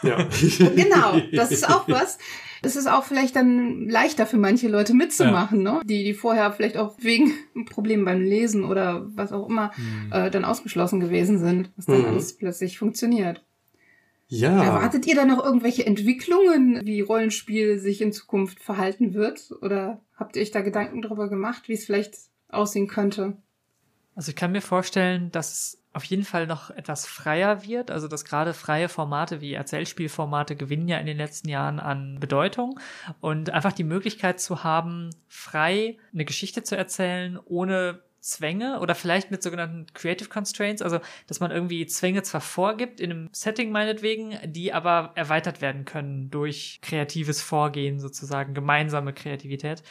Ja. 0.03 0.27
genau, 0.75 1.19
das 1.31 1.51
ist 1.51 1.69
auch 1.69 1.87
was 1.87 2.17
es 2.63 2.75
ist 2.75 2.87
auch 2.87 3.03
vielleicht 3.03 3.35
dann 3.35 3.89
leichter 3.89 4.25
für 4.25 4.37
manche 4.37 4.67
Leute 4.67 4.93
mitzumachen, 4.93 5.65
ja. 5.65 5.73
ne? 5.73 5.81
Die, 5.85 6.03
die 6.03 6.13
vorher 6.13 6.51
vielleicht 6.51 6.77
auch 6.77 6.95
wegen 6.99 7.33
Problemen 7.69 8.05
beim 8.05 8.21
Lesen 8.21 8.63
oder 8.63 9.07
was 9.15 9.31
auch 9.31 9.49
immer 9.49 9.71
mhm. 9.77 10.11
äh, 10.11 10.29
dann 10.29 10.45
ausgeschlossen 10.45 10.99
gewesen 10.99 11.39
sind, 11.39 11.71
was 11.75 11.85
dann 11.85 12.01
mhm. 12.01 12.05
alles 12.05 12.37
plötzlich 12.37 12.77
funktioniert. 12.77 13.43
Ja. 14.27 14.63
Erwartet 14.63 15.05
ihr 15.07 15.15
da 15.15 15.25
noch 15.25 15.43
irgendwelche 15.43 15.85
Entwicklungen, 15.85 16.79
wie 16.85 17.01
Rollenspiel 17.01 17.79
sich 17.79 18.01
in 18.01 18.13
Zukunft 18.13 18.61
verhalten 18.61 19.13
wird? 19.13 19.51
Oder 19.61 19.99
habt 20.15 20.37
ihr 20.37 20.41
euch 20.41 20.51
da 20.51 20.61
Gedanken 20.61 21.01
darüber 21.01 21.27
gemacht, 21.27 21.67
wie 21.67 21.73
es 21.73 21.85
vielleicht 21.85 22.15
aussehen 22.47 22.87
könnte? 22.87 23.35
Also 24.15 24.29
ich 24.29 24.37
kann 24.37 24.53
mir 24.53 24.61
vorstellen, 24.61 25.31
dass 25.31 25.51
es 25.51 25.80
auf 25.93 26.03
jeden 26.05 26.23
Fall 26.23 26.47
noch 26.47 26.69
etwas 26.69 27.05
freier 27.05 27.63
wird. 27.63 27.91
Also 27.91 28.07
dass 28.07 28.25
gerade 28.25 28.53
freie 28.53 28.89
Formate 28.89 29.41
wie 29.41 29.53
Erzählspielformate 29.53 30.55
gewinnen 30.55 30.87
ja 30.87 30.97
in 30.97 31.05
den 31.05 31.17
letzten 31.17 31.49
Jahren 31.49 31.79
an 31.79 32.19
Bedeutung. 32.19 32.79
Und 33.19 33.49
einfach 33.49 33.73
die 33.73 33.83
Möglichkeit 33.83 34.39
zu 34.39 34.63
haben, 34.63 35.09
frei 35.27 35.97
eine 36.13 36.25
Geschichte 36.25 36.63
zu 36.63 36.77
erzählen, 36.77 37.39
ohne 37.45 38.01
Zwänge 38.21 38.79
oder 38.79 38.93
vielleicht 38.93 39.31
mit 39.31 39.41
sogenannten 39.41 39.87
Creative 39.93 40.29
Constraints, 40.29 40.83
also 40.83 40.99
dass 41.25 41.39
man 41.39 41.49
irgendwie 41.49 41.87
Zwänge 41.87 42.21
zwar 42.21 42.41
vorgibt 42.41 42.99
in 42.99 43.11
einem 43.11 43.29
Setting 43.31 43.71
meinetwegen, 43.71 44.37
die 44.45 44.73
aber 44.73 45.11
erweitert 45.15 45.59
werden 45.59 45.85
können 45.85 46.29
durch 46.29 46.79
kreatives 46.83 47.41
Vorgehen 47.41 47.99
sozusagen, 47.99 48.53
gemeinsame 48.53 49.11
Kreativität. 49.13 49.81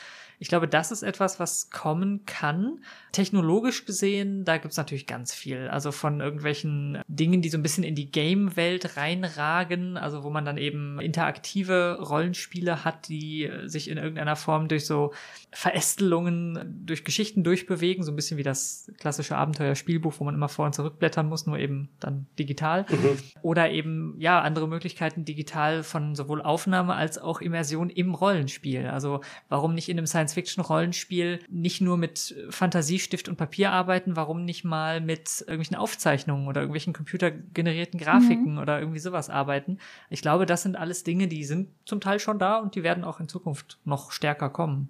Ich 0.40 0.48
glaube, 0.48 0.66
das 0.66 0.90
ist 0.90 1.02
etwas, 1.02 1.38
was 1.38 1.68
kommen 1.68 2.24
kann. 2.24 2.80
Technologisch 3.12 3.84
gesehen, 3.84 4.46
da 4.46 4.56
gibt's 4.56 4.78
natürlich 4.78 5.06
ganz 5.06 5.34
viel. 5.34 5.68
Also 5.68 5.92
von 5.92 6.20
irgendwelchen 6.20 7.02
Dingen, 7.08 7.42
die 7.42 7.50
so 7.50 7.58
ein 7.58 7.62
bisschen 7.62 7.84
in 7.84 7.94
die 7.94 8.10
Game-Welt 8.10 8.96
reinragen, 8.96 9.98
also 9.98 10.24
wo 10.24 10.30
man 10.30 10.46
dann 10.46 10.56
eben 10.56 10.98
interaktive 10.98 11.98
Rollenspiele 12.00 12.86
hat, 12.86 13.08
die 13.08 13.50
sich 13.66 13.90
in 13.90 13.98
irgendeiner 13.98 14.34
Form 14.34 14.68
durch 14.68 14.86
so 14.86 15.12
Verästelungen, 15.52 16.86
durch 16.86 17.04
Geschichten 17.04 17.44
durchbewegen, 17.44 18.02
so 18.02 18.10
ein 18.10 18.16
bisschen 18.16 18.38
wie 18.38 18.42
das 18.42 18.90
klassische 18.98 19.36
Abenteuerspielbuch, 19.36 20.14
wo 20.18 20.24
man 20.24 20.34
immer 20.34 20.48
vor 20.48 20.64
und 20.64 20.74
zurückblättern 20.74 21.28
muss, 21.28 21.46
nur 21.46 21.58
eben 21.58 21.90
dann 22.00 22.26
digital. 22.38 22.86
Mhm. 22.88 23.18
Oder 23.42 23.70
eben, 23.70 24.14
ja, 24.18 24.40
andere 24.40 24.68
Möglichkeiten 24.68 25.26
digital 25.26 25.82
von 25.82 26.14
sowohl 26.14 26.40
Aufnahme 26.40 26.94
als 26.94 27.18
auch 27.18 27.42
Immersion 27.42 27.90
im 27.90 28.14
Rollenspiel. 28.14 28.86
Also 28.86 29.20
warum 29.50 29.74
nicht 29.74 29.90
in 29.90 29.98
einem 29.98 30.06
Science 30.06 30.29
Science-Fiction-Rollenspiel 30.30 31.40
nicht 31.48 31.80
nur 31.80 31.96
mit 31.96 32.34
Fantasiestift 32.50 33.28
und 33.28 33.36
Papier 33.36 33.72
arbeiten, 33.72 34.16
warum 34.16 34.44
nicht 34.44 34.64
mal 34.64 35.00
mit 35.00 35.40
irgendwelchen 35.40 35.76
Aufzeichnungen 35.76 36.48
oder 36.48 36.60
irgendwelchen 36.62 36.92
computergenerierten 36.92 37.98
Grafiken 38.00 38.52
mhm. 38.52 38.58
oder 38.58 38.80
irgendwie 38.80 38.98
sowas 38.98 39.30
arbeiten. 39.30 39.78
Ich 40.08 40.22
glaube, 40.22 40.46
das 40.46 40.62
sind 40.62 40.76
alles 40.76 41.04
Dinge, 41.04 41.28
die 41.28 41.44
sind 41.44 41.68
zum 41.84 42.00
Teil 42.00 42.20
schon 42.20 42.38
da 42.38 42.58
und 42.58 42.74
die 42.74 42.82
werden 42.82 43.04
auch 43.04 43.20
in 43.20 43.28
Zukunft 43.28 43.78
noch 43.84 44.12
stärker 44.12 44.50
kommen. 44.50 44.88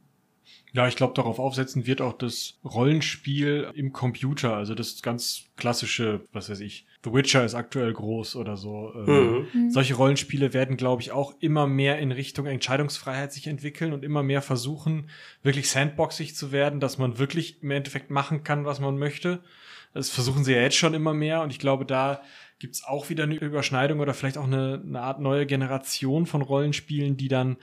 Ja, 0.72 0.86
ich 0.86 0.94
glaube, 0.96 1.14
darauf 1.14 1.38
aufsetzen 1.38 1.86
wird 1.86 2.00
auch 2.00 2.12
das 2.12 2.58
Rollenspiel 2.64 3.70
im 3.74 3.92
Computer, 3.92 4.56
also 4.56 4.74
das 4.74 5.02
ganz 5.02 5.46
klassische, 5.56 6.20
was 6.32 6.48
weiß 6.48 6.60
ich, 6.60 6.86
The 7.02 7.12
Witcher 7.12 7.44
ist 7.44 7.54
aktuell 7.54 7.92
groß 7.92 8.36
oder 8.36 8.56
so. 8.56 8.92
Ähm, 8.94 9.04
mhm. 9.04 9.46
mhm. 9.52 9.70
Solche 9.70 9.94
Rollenspiele 9.94 10.52
werden, 10.52 10.76
glaube 10.76 11.00
ich, 11.02 11.12
auch 11.12 11.34
immer 11.40 11.66
mehr 11.66 11.98
in 11.98 12.12
Richtung 12.12 12.46
Entscheidungsfreiheit 12.46 13.32
sich 13.32 13.46
entwickeln 13.46 13.92
und 13.92 14.04
immer 14.04 14.22
mehr 14.22 14.42
versuchen, 14.42 15.08
wirklich 15.42 15.70
sandboxig 15.70 16.36
zu 16.36 16.52
werden, 16.52 16.78
dass 16.78 16.98
man 16.98 17.18
wirklich 17.18 17.62
im 17.62 17.70
Endeffekt 17.70 18.10
machen 18.10 18.44
kann, 18.44 18.66
was 18.66 18.80
man 18.80 18.98
möchte. 18.98 19.42
Das 19.94 20.10
versuchen 20.10 20.44
sie 20.44 20.52
ja 20.52 20.60
jetzt 20.60 20.76
schon 20.76 20.94
immer 20.94 21.14
mehr 21.14 21.42
und 21.42 21.50
ich 21.50 21.58
glaube, 21.58 21.84
da 21.84 22.22
gibt's 22.60 22.84
auch 22.84 23.08
wieder 23.08 23.24
eine 23.24 23.34
Überschneidung 23.34 24.00
oder 24.00 24.14
vielleicht 24.14 24.38
auch 24.38 24.44
eine, 24.44 24.82
eine 24.86 25.00
Art 25.00 25.18
neue 25.18 25.46
Generation 25.46 26.26
von 26.26 26.42
Rollenspielen, 26.42 27.16
die 27.16 27.28
dann 27.28 27.56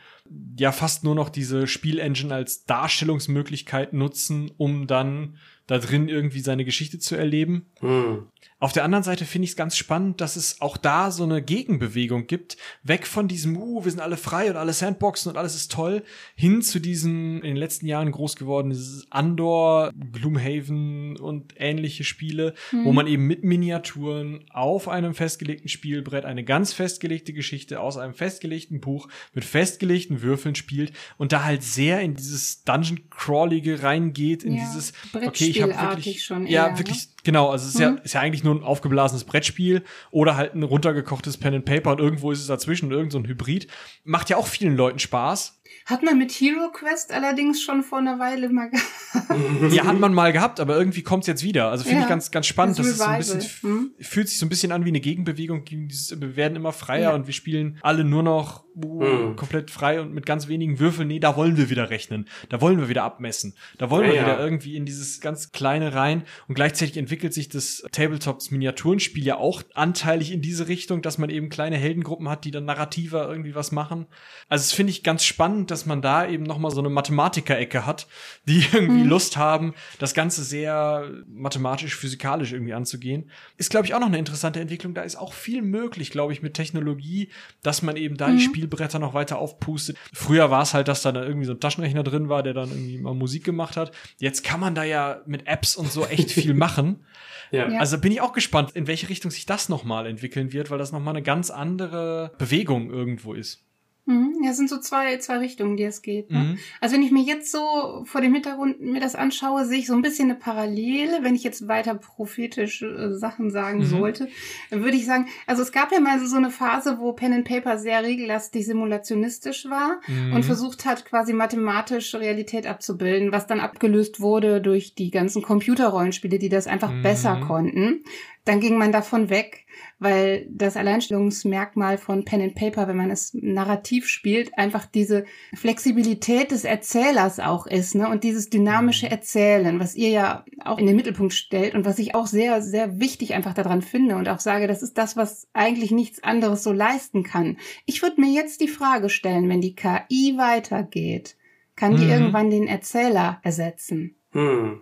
ja 0.57 0.71
fast 0.71 1.03
nur 1.03 1.15
noch 1.15 1.29
diese 1.29 1.67
Spielengine 1.67 2.33
als 2.33 2.65
Darstellungsmöglichkeit 2.65 3.93
nutzen, 3.93 4.51
um 4.57 4.87
dann 4.87 5.37
da 5.67 5.77
drin 5.79 6.07
irgendwie 6.07 6.39
seine 6.39 6.65
Geschichte 6.65 6.97
zu 6.97 7.15
erleben. 7.15 7.65
Hm. 7.79 8.27
Auf 8.59 8.73
der 8.73 8.83
anderen 8.83 9.03
Seite 9.03 9.25
finde 9.25 9.43
ich 9.43 9.51
es 9.51 9.55
ganz 9.55 9.77
spannend, 9.77 10.19
dass 10.19 10.35
es 10.35 10.61
auch 10.61 10.77
da 10.77 11.11
so 11.11 11.23
eine 11.23 11.43
Gegenbewegung 11.43 12.25
gibt, 12.25 12.57
weg 12.81 13.05
von 13.05 13.27
diesem, 13.27 13.55
uh, 13.55 13.83
wir 13.83 13.91
sind 13.91 13.99
alle 13.99 14.17
frei 14.17 14.49
und 14.49 14.55
alle 14.55 14.73
Sandboxen 14.73 15.29
und 15.29 15.37
alles 15.37 15.53
ist 15.53 15.71
toll, 15.71 16.03
hin 16.35 16.63
zu 16.63 16.79
diesem 16.79 17.35
in 17.37 17.49
den 17.49 17.55
letzten 17.55 17.85
Jahren 17.85 18.11
groß 18.11 18.35
geworden, 18.35 18.71
dieses 18.71 19.05
Andor, 19.11 19.91
Gloomhaven 20.11 21.17
und 21.17 21.53
ähnliche 21.57 22.03
Spiele, 22.03 22.55
mhm. 22.71 22.85
wo 22.85 22.93
man 22.93 23.05
eben 23.05 23.27
mit 23.27 23.43
Miniaturen 23.43 24.45
auf 24.49 24.87
einem 24.87 25.13
festgelegten 25.13 25.69
Spielbrett 25.69 26.25
eine 26.25 26.43
ganz 26.43 26.73
festgelegte 26.73 27.33
Geschichte 27.33 27.79
aus 27.79 27.97
einem 27.97 28.15
festgelegten 28.15 28.79
Buch 28.79 29.07
mit 29.33 29.45
festgelegten 29.45 30.23
Würfeln 30.23 30.55
spielt 30.55 30.93
und 31.17 31.31
da 31.31 31.43
halt 31.43 31.61
sehr 31.61 32.01
in 32.01 32.15
dieses 32.15 32.63
Dungeon-Crawlige 32.63 33.83
reingeht, 33.83 34.43
in 34.43 34.55
ja, 34.55 34.65
dieses, 34.65 34.93
okay, 35.13 35.45
ich 35.45 35.56
habe 35.61 35.95
wirklich, 35.95 36.23
schon 36.23 36.47
ja, 36.47 36.67
eher, 36.67 36.77
wirklich, 36.77 37.07
ne? 37.07 37.13
genau, 37.23 37.49
also 37.49 37.63
es 37.63 37.75
ist, 37.75 37.79
mhm. 37.79 37.97
ja, 37.97 38.03
ist 38.03 38.13
ja 38.13 38.21
eigentlich 38.21 38.43
nur 38.43 38.55
ein 38.55 38.63
aufgeblasenes 38.63 39.23
Brettspiel 39.23 39.83
oder 40.11 40.35
halt 40.35 40.55
ein 40.55 40.63
runtergekochtes 40.63 41.37
Pen 41.37 41.55
and 41.55 41.65
Paper 41.65 41.91
und 41.91 41.99
irgendwo 41.99 42.31
ist 42.31 42.39
es 42.39 42.47
dazwischen, 42.47 42.91
irgend 42.91 43.11
so 43.11 43.19
ein 43.19 43.27
Hybrid. 43.27 43.67
Macht 44.03 44.29
ja 44.29 44.37
auch 44.37 44.47
vielen 44.47 44.75
Leuten 44.75 44.99
Spaß. 44.99 45.56
Hat 45.87 46.03
man 46.03 46.17
mit 46.17 46.33
Hero 46.33 46.69
Quest 46.73 47.13
allerdings 47.13 47.61
schon 47.61 47.81
vor 47.81 47.99
einer 47.99 48.19
Weile 48.19 48.49
mal 48.49 48.69
gehabt. 48.69 49.71
ja, 49.71 49.85
hat 49.85 49.97
man 49.97 50.13
mal 50.13 50.33
gehabt, 50.33 50.59
aber 50.59 50.77
irgendwie 50.77 51.01
kommt 51.01 51.23
es 51.23 51.27
jetzt 51.27 51.43
wieder. 51.43 51.69
Also 51.69 51.85
finde 51.85 51.99
ja, 51.99 52.03
ich 52.03 52.09
ganz, 52.09 52.29
ganz 52.29 52.45
spannend. 52.45 52.77
Das, 52.77 52.85
das 52.85 52.95
ist 52.95 53.01
so 53.01 53.09
ein 53.09 53.17
bisschen, 53.17 53.41
hm? 53.61 53.91
fühlt 53.99 54.27
sich 54.27 54.37
so 54.37 54.45
ein 54.45 54.49
bisschen 54.49 54.73
an 54.73 54.83
wie 54.83 54.89
eine 54.89 54.99
Gegenbewegung 54.99 55.63
gegen 55.63 55.87
dieses, 55.87 56.19
wir 56.19 56.35
werden 56.35 56.57
immer 56.57 56.73
freier 56.73 57.11
ja. 57.11 57.15
und 57.15 57.27
wir 57.27 57.33
spielen 57.33 57.77
alle 57.83 58.03
nur 58.03 58.21
noch 58.21 58.65
uh, 58.83 59.01
hm. 59.01 59.35
komplett 59.37 59.71
frei 59.71 60.01
und 60.01 60.13
mit 60.13 60.25
ganz 60.25 60.49
wenigen 60.49 60.79
Würfeln. 60.79 61.07
Nee, 61.07 61.19
da 61.19 61.35
wollen 61.35 61.55
wir 61.55 61.69
wieder 61.69 61.89
rechnen. 61.89 62.27
Da 62.49 62.59
wollen 62.59 62.79
wir 62.79 62.89
wieder 62.89 63.03
abmessen. 63.03 63.55
Da 63.77 63.89
wollen 63.89 64.07
ja, 64.07 64.13
wir 64.13 64.21
wieder 64.21 64.39
irgendwie 64.39 64.75
in 64.75 64.85
dieses 64.85 65.21
ganz 65.21 65.51
kleine 65.51 65.93
rein. 65.93 66.23
Und 66.49 66.55
gleichzeitig 66.55 66.97
entwickelt 66.97 67.33
sich 67.33 67.49
das 67.49 67.83
Tabletops 67.93 68.51
Miniaturenspiel 68.51 69.25
ja 69.25 69.37
auch 69.37 69.63
anteilig 69.73 70.31
in 70.31 70.41
diese 70.41 70.67
Richtung, 70.67 71.01
dass 71.01 71.17
man 71.17 71.29
eben 71.29 71.49
kleine 71.49 71.77
Heldengruppen 71.77 72.27
hat, 72.29 72.43
die 72.43 72.51
dann 72.51 72.65
narrativer 72.65 73.29
irgendwie 73.29 73.55
was 73.55 73.71
machen. 73.71 74.07
Also 74.49 74.63
das 74.63 74.73
finde 74.73 74.91
ich 74.91 75.03
ganz 75.03 75.23
spannend, 75.23 75.71
dass 75.77 75.85
man 75.85 76.01
da 76.01 76.27
eben 76.27 76.41
noch 76.41 76.57
mal 76.57 76.71
so 76.71 76.79
eine 76.79 76.89
Mathematiker-Ecke 76.89 77.85
hat, 77.85 78.07
die 78.45 78.65
irgendwie 78.73 79.03
mhm. 79.03 79.09
Lust 79.09 79.37
haben, 79.37 79.75
das 79.99 80.15
Ganze 80.15 80.43
sehr 80.43 81.07
mathematisch-physikalisch 81.27 82.51
irgendwie 82.51 82.73
anzugehen. 82.73 83.29
Ist, 83.57 83.69
glaube 83.69 83.85
ich, 83.85 83.93
auch 83.93 83.99
noch 83.99 84.07
eine 84.07 84.17
interessante 84.17 84.59
Entwicklung. 84.59 84.95
Da 84.95 85.03
ist 85.03 85.17
auch 85.17 85.33
viel 85.33 85.61
möglich, 85.61 86.09
glaube 86.09 86.33
ich, 86.33 86.41
mit 86.41 86.55
Technologie, 86.55 87.29
dass 87.61 87.83
man 87.83 87.95
eben 87.95 88.17
da 88.17 88.29
mhm. 88.29 88.37
die 88.37 88.43
Spielbretter 88.43 88.97
noch 88.97 89.13
weiter 89.13 89.37
aufpustet. 89.37 89.97
Früher 90.13 90.49
war 90.49 90.63
es 90.63 90.73
halt, 90.73 90.87
dass 90.87 91.03
da 91.03 91.11
dann 91.11 91.27
irgendwie 91.27 91.45
so 91.45 91.53
ein 91.53 91.59
Taschenrechner 91.59 92.03
drin 92.03 92.27
war, 92.27 92.41
der 92.41 92.55
dann 92.55 92.69
irgendwie 92.69 92.97
mal 92.97 93.13
Musik 93.13 93.43
gemacht 93.43 93.77
hat. 93.77 93.91
Jetzt 94.17 94.43
kann 94.43 94.59
man 94.59 94.73
da 94.73 94.83
ja 94.83 95.21
mit 95.27 95.45
Apps 95.45 95.75
und 95.75 95.91
so 95.91 96.07
echt 96.07 96.31
viel 96.31 96.53
machen. 96.55 97.05
Ja. 97.51 97.67
Also 97.79 97.99
bin 97.99 98.11
ich 98.11 98.21
auch 98.21 98.33
gespannt, 98.33 98.71
in 98.71 98.87
welche 98.87 99.09
Richtung 99.09 99.29
sich 99.29 99.45
das 99.45 99.69
nochmal 99.69 100.07
entwickeln 100.07 100.51
wird, 100.53 100.71
weil 100.71 100.79
das 100.79 100.91
nochmal 100.91 101.13
eine 101.13 101.23
ganz 101.23 101.51
andere 101.51 102.31
Bewegung 102.39 102.89
irgendwo 102.89 103.33
ist. 103.33 103.66
Mhm. 104.07 104.41
Ja, 104.41 104.51
es 104.51 104.57
sind 104.57 104.69
so 104.69 104.79
zwei, 104.79 105.17
zwei 105.17 105.37
Richtungen, 105.37 105.75
die 105.75 105.83
es 105.83 106.01
geht. 106.01 106.31
Ne? 106.31 106.39
Mhm. 106.39 106.57
Also 106.79 106.95
wenn 106.95 107.03
ich 107.03 107.11
mir 107.11 107.23
jetzt 107.23 107.51
so 107.51 108.03
vor 108.05 108.21
dem 108.21 108.33
Hintergrund 108.33 108.79
mir 108.79 109.01
das 109.01 109.15
anschaue, 109.15 109.65
sehe 109.65 109.79
ich 109.79 109.87
so 109.87 109.93
ein 109.93 110.01
bisschen 110.01 110.31
eine 110.31 110.39
Parallele, 110.39 111.19
wenn 111.23 111.35
ich 111.35 111.43
jetzt 111.43 111.67
weiter 111.67 111.93
prophetische 111.95 112.87
äh, 112.87 113.17
Sachen 113.17 113.51
sagen 113.51 113.79
mhm. 113.79 113.85
sollte, 113.85 114.29
dann 114.69 114.81
würde 114.81 114.95
ich 114.95 115.05
sagen, 115.05 115.27
also 115.45 115.61
es 115.61 115.73
gab 115.73 115.91
ja 115.91 115.99
mal 115.99 116.25
so 116.25 116.37
eine 116.37 116.51
Phase, 116.51 116.99
wo 116.99 117.11
Pen 117.11 117.33
and 117.33 117.47
Paper 117.47 117.77
sehr 117.77 118.01
regellastig 118.01 118.65
simulationistisch 118.65 119.69
war 119.69 119.99
mhm. 120.07 120.33
und 120.33 120.45
versucht 120.45 120.85
hat, 120.85 121.03
quasi 121.03 121.33
mathematisch 121.33 122.15
Realität 122.15 122.65
abzubilden, 122.65 123.33
was 123.33 123.45
dann 123.45 123.59
abgelöst 123.59 124.21
wurde 124.21 124.61
durch 124.61 124.95
die 124.95 125.11
ganzen 125.11 125.41
Computerrollenspiele, 125.41 126.39
die 126.39 126.49
das 126.49 126.67
einfach 126.67 126.93
besser 127.03 127.35
mhm. 127.35 127.41
konnten. 127.41 128.03
Dann 128.45 128.61
ging 128.61 128.77
man 128.77 128.93
davon 128.93 129.29
weg 129.29 129.66
weil 129.99 130.47
das 130.49 130.77
Alleinstellungsmerkmal 130.77 131.97
von 131.97 132.25
Pen 132.25 132.41
and 132.41 132.55
Paper, 132.55 132.87
wenn 132.87 132.97
man 132.97 133.11
es 133.11 133.33
narrativ 133.33 134.07
spielt, 134.07 134.57
einfach 134.57 134.85
diese 134.85 135.25
Flexibilität 135.55 136.51
des 136.51 136.63
Erzählers 136.63 137.39
auch 137.39 137.67
ist, 137.67 137.95
ne? 137.95 138.09
Und 138.09 138.23
dieses 138.23 138.49
dynamische 138.49 139.07
mhm. 139.07 139.11
Erzählen, 139.11 139.79
was 139.79 139.95
ihr 139.95 140.09
ja 140.09 140.45
auch 140.63 140.77
in 140.77 140.85
den 140.85 140.95
Mittelpunkt 140.95 141.33
stellt 141.33 141.75
und 141.75 141.85
was 141.85 141.99
ich 141.99 142.15
auch 142.15 142.27
sehr, 142.27 142.61
sehr 142.61 142.99
wichtig 142.99 143.33
einfach 143.33 143.53
daran 143.53 143.81
finde 143.81 144.15
und 144.15 144.29
auch 144.29 144.39
sage, 144.39 144.67
das 144.67 144.83
ist 144.83 144.97
das, 144.97 145.17
was 145.17 145.47
eigentlich 145.53 145.91
nichts 145.91 146.23
anderes 146.23 146.63
so 146.63 146.71
leisten 146.71 147.23
kann. 147.23 147.57
Ich 147.85 148.01
würde 148.01 148.21
mir 148.21 148.31
jetzt 148.31 148.61
die 148.61 148.67
Frage 148.67 149.09
stellen, 149.09 149.49
wenn 149.49 149.61
die 149.61 149.75
KI 149.75 150.35
weitergeht, 150.37 151.37
kann 151.75 151.95
die 151.95 152.05
mhm. 152.05 152.11
irgendwann 152.11 152.49
den 152.49 152.67
Erzähler 152.67 153.39
ersetzen? 153.43 154.15
Hm. 154.31 154.81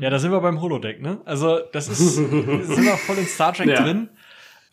Ja, 0.00 0.10
da 0.10 0.18
sind 0.18 0.30
wir 0.30 0.40
beim 0.40 0.60
Holodeck, 0.60 1.00
ne? 1.00 1.20
Also, 1.24 1.58
das 1.72 1.88
ist, 1.88 2.14
sind 2.14 2.84
wir 2.84 2.96
voll 2.96 3.18
in 3.18 3.26
Star 3.26 3.52
Trek 3.52 3.68
ja. 3.68 3.82
drin. 3.82 4.10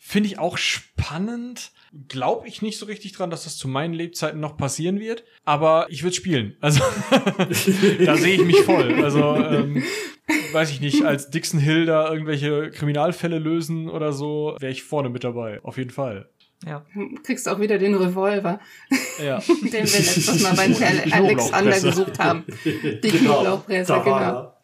Finde 0.02 0.28
ich 0.28 0.38
auch 0.38 0.56
spannend. 0.56 1.72
Glaube 2.08 2.48
ich 2.48 2.62
nicht 2.62 2.78
so 2.78 2.86
richtig 2.86 3.12
dran, 3.12 3.30
dass 3.30 3.44
das 3.44 3.58
zu 3.58 3.68
meinen 3.68 3.92
Lebzeiten 3.92 4.40
noch 4.40 4.56
passieren 4.56 4.98
wird. 4.98 5.24
Aber 5.44 5.86
ich 5.90 6.02
würde 6.02 6.16
spielen. 6.16 6.56
Also, 6.60 6.82
da 8.04 8.16
sehe 8.16 8.36
ich 8.36 8.44
mich 8.44 8.62
voll. 8.62 9.04
Also, 9.04 9.36
ähm, 9.36 9.82
weiß 10.52 10.70
ich 10.70 10.80
nicht, 10.80 11.04
als 11.04 11.30
Dixon 11.30 11.60
Hill 11.60 11.84
da 11.84 12.10
irgendwelche 12.10 12.70
Kriminalfälle 12.70 13.38
lösen 13.38 13.90
oder 13.90 14.12
so, 14.12 14.56
wäre 14.58 14.72
ich 14.72 14.82
vorne 14.82 15.10
mit 15.10 15.22
dabei. 15.22 15.60
Auf 15.62 15.76
jeden 15.76 15.90
Fall. 15.90 16.30
Ja. 16.64 16.84
Kriegst 17.22 17.48
auch 17.48 17.60
wieder 17.60 17.78
den 17.78 17.94
Revolver, 17.94 18.60
ja. 19.22 19.38
den 19.48 19.72
wir 19.72 19.80
letztes 19.80 20.42
Mal 20.42 20.54
beim 20.54 20.74
Herrn 20.74 21.12
Alexander 21.12 21.80
gesucht 21.80 22.18
haben. 22.18 22.44
Die 22.64 23.00
genau, 23.00 23.42
Knoblauchpresse, 23.42 24.00
genau. 24.04 24.14
ja. 24.14 24.56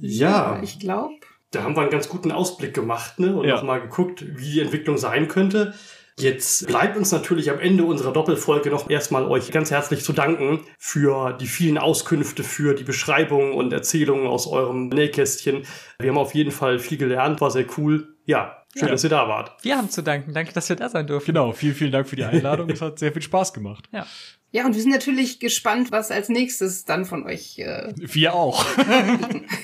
ja. 0.00 0.60
Ich 0.62 0.78
glaube. 0.78 1.15
Da 1.50 1.62
haben 1.62 1.76
wir 1.76 1.82
einen 1.82 1.90
ganz 1.90 2.08
guten 2.08 2.32
Ausblick 2.32 2.74
gemacht 2.74 3.18
ne? 3.18 3.36
und 3.36 3.46
ja. 3.46 3.56
nochmal 3.56 3.80
geguckt, 3.80 4.24
wie 4.26 4.52
die 4.52 4.60
Entwicklung 4.60 4.98
sein 4.98 5.28
könnte. 5.28 5.74
Jetzt 6.18 6.66
bleibt 6.66 6.96
uns 6.96 7.12
natürlich 7.12 7.50
am 7.50 7.60
Ende 7.60 7.84
unserer 7.84 8.10
Doppelfolge 8.10 8.70
noch 8.70 8.88
erstmal 8.88 9.26
euch 9.26 9.50
ganz 9.50 9.70
herzlich 9.70 10.02
zu 10.02 10.14
danken 10.14 10.60
für 10.78 11.34
die 11.34 11.46
vielen 11.46 11.76
Auskünfte, 11.76 12.42
für 12.42 12.72
die 12.72 12.84
Beschreibungen 12.84 13.52
und 13.52 13.70
Erzählungen 13.70 14.26
aus 14.26 14.46
eurem 14.46 14.88
Nähkästchen. 14.88 15.64
Wir 15.98 16.08
haben 16.08 16.16
auf 16.16 16.34
jeden 16.34 16.52
Fall 16.52 16.78
viel 16.78 16.96
gelernt, 16.96 17.42
war 17.42 17.50
sehr 17.50 17.66
cool. 17.76 18.16
Ja, 18.24 18.64
schön, 18.72 18.86
ja. 18.86 18.92
dass 18.92 19.04
ihr 19.04 19.10
da 19.10 19.28
wart. 19.28 19.52
Wir 19.62 19.76
haben 19.76 19.90
zu 19.90 20.02
danken. 20.02 20.32
Danke, 20.32 20.54
dass 20.54 20.70
wir 20.70 20.76
da 20.76 20.88
sein 20.88 21.06
durften. 21.06 21.32
Genau, 21.32 21.52
vielen, 21.52 21.74
vielen 21.74 21.92
Dank 21.92 22.08
für 22.08 22.16
die 22.16 22.24
Einladung. 22.24 22.70
es 22.70 22.80
hat 22.80 22.98
sehr 22.98 23.12
viel 23.12 23.22
Spaß 23.22 23.52
gemacht. 23.52 23.84
Ja. 23.92 24.06
Ja, 24.52 24.64
und 24.64 24.74
wir 24.74 24.80
sind 24.80 24.92
natürlich 24.92 25.38
gespannt, 25.38 25.92
was 25.92 26.10
als 26.10 26.30
nächstes 26.30 26.86
dann 26.86 27.04
von 27.04 27.26
euch. 27.26 27.58
Äh 27.58 27.92
wir 27.94 28.32
auch. 28.32 28.64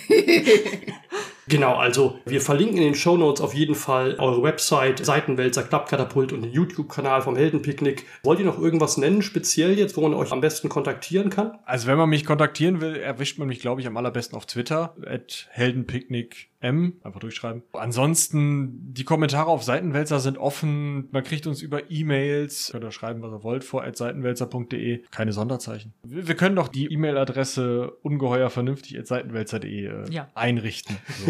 Genau, 1.49 1.75
also 1.75 2.19
wir 2.25 2.41
verlinken 2.41 2.77
in 2.77 2.85
den 2.85 2.95
Show 2.95 3.17
Notes 3.17 3.41
auf 3.41 3.55
jeden 3.55 3.75
Fall 3.75 4.17
eure 4.19 4.43
Website, 4.43 5.05
Seitenwälzer, 5.05 5.65
Klappkatapult 5.65 6.33
und 6.33 6.43
den 6.43 6.53
YouTube-Kanal 6.53 7.23
vom 7.23 7.37
Heldenpicknick. 7.37 8.07
Wollt 8.23 8.39
ihr 8.39 8.45
noch 8.45 8.61
irgendwas 8.61 8.97
nennen, 8.97 9.23
speziell 9.23 9.77
jetzt, 9.77 9.97
wo 9.97 10.03
man 10.03 10.15
euch 10.15 10.31
am 10.31 10.41
besten 10.41 10.69
kontaktieren 10.69 11.31
kann? 11.31 11.59
Also 11.65 11.89
wenn 11.89 11.99
man 11.99 12.09
mich 12.09 12.25
kontaktieren 12.25 12.81
will, 12.81 12.97
erwischt 12.97 13.39
man 13.39 13.49
mich, 13.49 13.61
glaube 13.61 13.81
ich, 13.81 13.87
am 13.87 13.97
allerbesten 13.97 14.37
auf 14.37 14.47
Twitter, 14.47 14.95
at 15.05 15.49
Heldenpicknick 15.51 16.52
M, 16.63 16.95
einfach 17.03 17.21
durchschreiben. 17.21 17.63
Ansonsten, 17.73 18.93
die 18.95 19.05
Kommentare 19.05 19.51
auf 19.51 19.63
Seitenwälzer 19.63 20.21
sind 20.21 20.39
offen. 20.39 21.09
Man 21.11 21.25
kriegt 21.25 21.47
uns 21.47 21.63
über 21.63 21.91
E-Mails. 21.91 22.71
Könnt 22.73 22.85
ihr 22.85 22.93
schreiben, 22.93 23.23
was 23.23 23.33
ihr 23.33 23.43
wollt, 23.43 23.65
vor 23.65 23.85
seitenwälzer.de. 23.93 25.03
Keine 25.11 25.33
Sonderzeichen. 25.33 25.93
Wir 26.03 26.35
können 26.35 26.57
doch 26.57 26.69
die 26.69 26.93
E-Mail-Adresse 26.93 27.93
ungeheuer 28.03 28.51
vernünftig 28.51 28.99
at 28.99 29.07
seitenwälzer.de 29.07 29.87
äh, 29.87 30.11
ja. 30.11 30.29
einrichten. 30.35 30.97
So. 31.23 31.27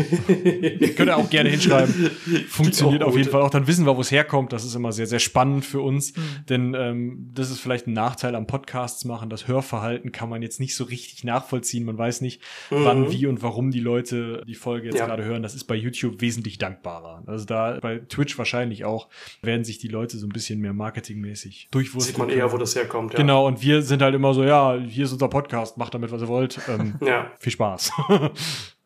könnt 0.95 1.09
ihr 1.09 1.17
auch 1.17 1.29
gerne 1.29 1.51
hinschreiben. 1.51 1.93
Funktioniert 2.49 3.03
auf 3.03 3.17
jeden 3.17 3.31
Fall 3.31 3.43
auch. 3.43 3.51
Dann 3.51 3.67
wissen 3.67 3.85
wir, 3.85 3.97
wo 3.97 4.01
es 4.01 4.11
herkommt. 4.11 4.53
Das 4.53 4.65
ist 4.65 4.75
immer 4.75 4.93
sehr, 4.93 5.07
sehr 5.07 5.19
spannend 5.19 5.65
für 5.65 5.81
uns. 5.81 6.17
Mhm. 6.17 6.23
Denn 6.49 6.75
ähm, 6.75 7.31
das 7.35 7.51
ist 7.51 7.61
vielleicht 7.61 7.87
ein 7.87 7.93
Nachteil 7.93 8.35
am 8.35 8.47
Podcasts 8.47 9.05
machen. 9.05 9.29
Das 9.29 9.49
Hörverhalten 9.49 10.13
kann 10.13 10.29
man 10.29 10.43
jetzt 10.43 10.61
nicht 10.61 10.77
so 10.77 10.85
richtig 10.85 11.25
nachvollziehen. 11.25 11.85
Man 11.85 11.99
weiß 11.99 12.21
nicht, 12.21 12.43
mhm. 12.71 12.85
wann, 12.85 13.13
wie 13.13 13.27
und 13.27 13.43
warum 13.43 13.71
die 13.71 13.81
Leute 13.81 14.43
die 14.47 14.55
Folge 14.55 14.87
jetzt 14.87 14.99
ja. 14.99 15.07
gerade 15.07 15.22
gerade 15.23 15.33
hören, 15.33 15.43
das 15.43 15.55
ist 15.55 15.65
bei 15.65 15.75
YouTube 15.75 16.21
wesentlich 16.21 16.59
dankbarer. 16.59 17.23
Also 17.27 17.45
da 17.45 17.79
bei 17.81 17.99
Twitch 17.99 18.37
wahrscheinlich 18.39 18.85
auch 18.85 19.09
werden 19.43 19.65
sich 19.65 19.79
die 19.79 19.89
Leute 19.89 20.19
so 20.19 20.27
ein 20.27 20.31
bisschen 20.31 20.61
mehr 20.61 20.73
marketingmäßig 20.73 21.69
durchwurzeln. 21.71 22.15
Sieht 22.15 22.19
man 22.19 22.29
eher, 22.29 22.53
wo 22.53 22.59
das 22.59 22.75
herkommt. 22.75 23.13
Ja. 23.13 23.19
Genau, 23.19 23.47
und 23.47 23.63
wir 23.63 23.83
sind 23.83 24.03
halt 24.03 24.15
immer 24.15 24.35
so, 24.35 24.45
ja, 24.45 24.77
hier 24.77 25.05
ist 25.05 25.13
unser 25.13 25.29
Podcast, 25.29 25.79
macht 25.79 25.95
damit, 25.95 26.11
was 26.13 26.23
ihr 26.23 26.29
wollt. 26.29 26.61
Ähm, 26.69 26.95
ja. 27.07 27.31
Viel 27.39 27.53
Spaß. 27.53 27.93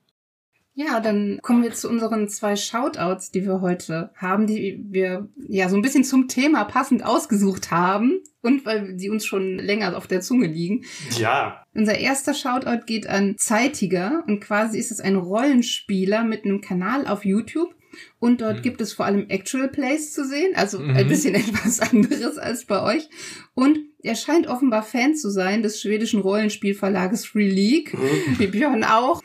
Ja, 0.78 1.00
dann 1.00 1.38
kommen 1.40 1.62
wir 1.62 1.72
zu 1.72 1.88
unseren 1.88 2.28
zwei 2.28 2.54
Shoutouts, 2.54 3.30
die 3.30 3.46
wir 3.46 3.62
heute 3.62 4.10
haben, 4.14 4.46
die 4.46 4.84
wir 4.90 5.26
ja 5.48 5.70
so 5.70 5.76
ein 5.76 5.80
bisschen 5.80 6.04
zum 6.04 6.28
Thema 6.28 6.64
passend 6.64 7.02
ausgesucht 7.02 7.70
haben 7.70 8.20
und 8.42 8.66
weil 8.66 8.98
sie 8.98 9.08
uns 9.08 9.24
schon 9.24 9.58
länger 9.58 9.96
auf 9.96 10.06
der 10.06 10.20
Zunge 10.20 10.48
liegen. 10.48 10.84
Ja. 11.18 11.64
Unser 11.72 11.96
erster 11.98 12.34
Shoutout 12.34 12.84
geht 12.84 13.06
an 13.06 13.36
Zeitiger 13.38 14.22
und 14.26 14.40
quasi 14.40 14.78
ist 14.78 14.90
es 14.90 15.00
ein 15.00 15.16
Rollenspieler 15.16 16.24
mit 16.24 16.44
einem 16.44 16.60
Kanal 16.60 17.06
auf 17.06 17.24
YouTube. 17.24 17.74
Und 18.18 18.42
dort 18.42 18.58
mhm. 18.58 18.62
gibt 18.62 18.80
es 18.82 18.92
vor 18.92 19.06
allem 19.06 19.30
Actual 19.30 19.68
Plays 19.68 20.12
zu 20.12 20.26
sehen, 20.26 20.52
also 20.54 20.78
mhm. 20.78 20.90
ein 20.90 21.08
bisschen 21.08 21.34
etwas 21.34 21.80
anderes 21.80 22.36
als 22.36 22.66
bei 22.66 22.82
euch. 22.82 23.08
Und 23.54 23.78
er 24.02 24.14
scheint 24.14 24.46
offenbar 24.46 24.82
Fan 24.82 25.14
zu 25.14 25.30
sein 25.30 25.62
des 25.62 25.80
schwedischen 25.80 26.20
Rollenspielverlages 26.20 27.24
Free 27.24 27.48
League, 27.48 27.94
mhm. 27.94 28.38
wie 28.38 28.46
Björn 28.48 28.84
auch. 28.84 29.22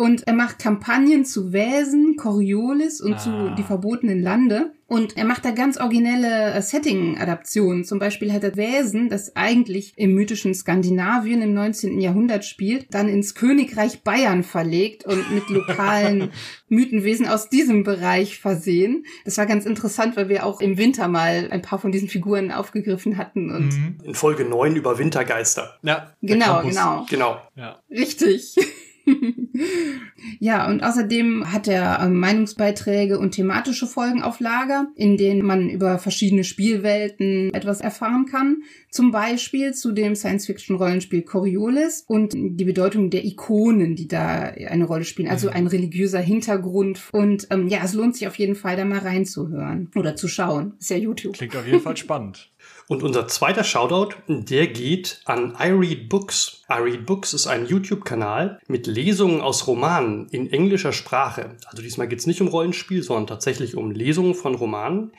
Und 0.00 0.26
er 0.26 0.32
macht 0.32 0.58
Kampagnen 0.58 1.26
zu 1.26 1.52
Wesen, 1.52 2.16
Coriolis 2.16 3.02
und 3.02 3.16
ah. 3.16 3.18
zu 3.18 3.54
Die 3.58 3.62
verbotenen 3.62 4.22
Lande. 4.22 4.72
Und 4.86 5.18
er 5.18 5.26
macht 5.26 5.44
da 5.44 5.50
ganz 5.50 5.76
originelle 5.76 6.54
äh, 6.54 6.62
Setting-Adaptionen. 6.62 7.84
Zum 7.84 7.98
Beispiel 7.98 8.32
hat 8.32 8.42
er 8.42 8.56
Wesen, 8.56 9.10
das 9.10 9.36
eigentlich 9.36 9.92
im 9.96 10.14
mythischen 10.14 10.54
Skandinavien 10.54 11.42
im 11.42 11.52
19. 11.52 12.00
Jahrhundert 12.00 12.46
spielt, 12.46 12.86
dann 12.94 13.10
ins 13.10 13.34
Königreich 13.34 14.02
Bayern 14.02 14.42
verlegt 14.42 15.04
und 15.04 15.34
mit 15.34 15.50
lokalen 15.50 16.30
Mythenwesen 16.70 17.28
aus 17.28 17.50
diesem 17.50 17.84
Bereich 17.84 18.38
versehen. 18.38 19.04
Das 19.26 19.36
war 19.36 19.44
ganz 19.44 19.66
interessant, 19.66 20.16
weil 20.16 20.30
wir 20.30 20.46
auch 20.46 20.62
im 20.62 20.78
Winter 20.78 21.08
mal 21.08 21.48
ein 21.50 21.60
paar 21.60 21.78
von 21.78 21.92
diesen 21.92 22.08
Figuren 22.08 22.52
aufgegriffen 22.52 23.18
hatten. 23.18 23.54
Und 23.54 23.68
mhm. 23.68 23.96
In 24.02 24.14
Folge 24.14 24.46
9 24.46 24.76
über 24.76 24.98
Wintergeister. 24.98 25.78
Ja. 25.82 26.14
Genau, 26.22 26.62
genau. 26.62 27.04
Genau. 27.10 27.36
Ja. 27.54 27.82
Richtig. 27.90 28.56
ja, 30.40 30.68
und 30.68 30.82
außerdem 30.82 31.52
hat 31.52 31.68
er 31.68 32.00
ähm, 32.02 32.18
Meinungsbeiträge 32.18 33.18
und 33.18 33.32
thematische 33.32 33.86
Folgen 33.86 34.22
auf 34.22 34.40
Lager, 34.40 34.88
in 34.94 35.16
denen 35.16 35.44
man 35.44 35.68
über 35.68 35.98
verschiedene 35.98 36.44
Spielwelten 36.44 37.52
etwas 37.54 37.80
erfahren 37.80 38.26
kann. 38.26 38.62
Zum 38.90 39.10
Beispiel 39.10 39.72
zu 39.74 39.92
dem 39.92 40.14
Science-Fiction-Rollenspiel 40.14 41.22
Coriolis 41.22 42.04
und 42.06 42.32
die 42.34 42.64
Bedeutung 42.64 43.10
der 43.10 43.24
Ikonen, 43.24 43.96
die 43.96 44.08
da 44.08 44.42
eine 44.42 44.84
Rolle 44.84 45.04
spielen. 45.04 45.28
Also 45.28 45.48
mhm. 45.48 45.54
ein 45.54 45.66
religiöser 45.66 46.20
Hintergrund. 46.20 47.00
Und 47.12 47.46
ähm, 47.50 47.68
ja, 47.68 47.80
es 47.84 47.94
lohnt 47.94 48.16
sich 48.16 48.26
auf 48.26 48.36
jeden 48.36 48.54
Fall, 48.54 48.76
da 48.76 48.84
mal 48.84 48.98
reinzuhören 48.98 49.90
oder 49.94 50.16
zu 50.16 50.28
schauen. 50.28 50.74
Ist 50.78 50.90
ja 50.90 50.96
YouTube. 50.96 51.34
Klingt 51.34 51.56
auf 51.56 51.66
jeden 51.66 51.80
Fall 51.80 51.96
spannend. 51.96 52.50
Und 52.90 53.04
unser 53.04 53.28
zweiter 53.28 53.62
Shoutout, 53.62 54.16
der 54.26 54.66
geht 54.66 55.20
an 55.24 55.56
I 55.60 55.68
Read 55.68 56.08
Books. 56.08 56.64
I 56.68 56.82
Read 56.82 57.06
Books 57.06 57.34
ist 57.34 57.46
ein 57.46 57.64
YouTube-Kanal 57.66 58.58
mit 58.66 58.88
Lesungen 58.88 59.40
aus 59.40 59.68
Romanen 59.68 60.26
in 60.30 60.52
englischer 60.52 60.92
Sprache. 60.92 61.56
Also 61.66 61.82
diesmal 61.82 62.08
geht 62.08 62.18
es 62.18 62.26
nicht 62.26 62.40
um 62.40 62.48
Rollenspiel, 62.48 63.04
sondern 63.04 63.28
tatsächlich 63.28 63.76
um 63.76 63.92
Lesungen 63.92 64.34
von 64.34 64.56
Romanen. 64.56 65.12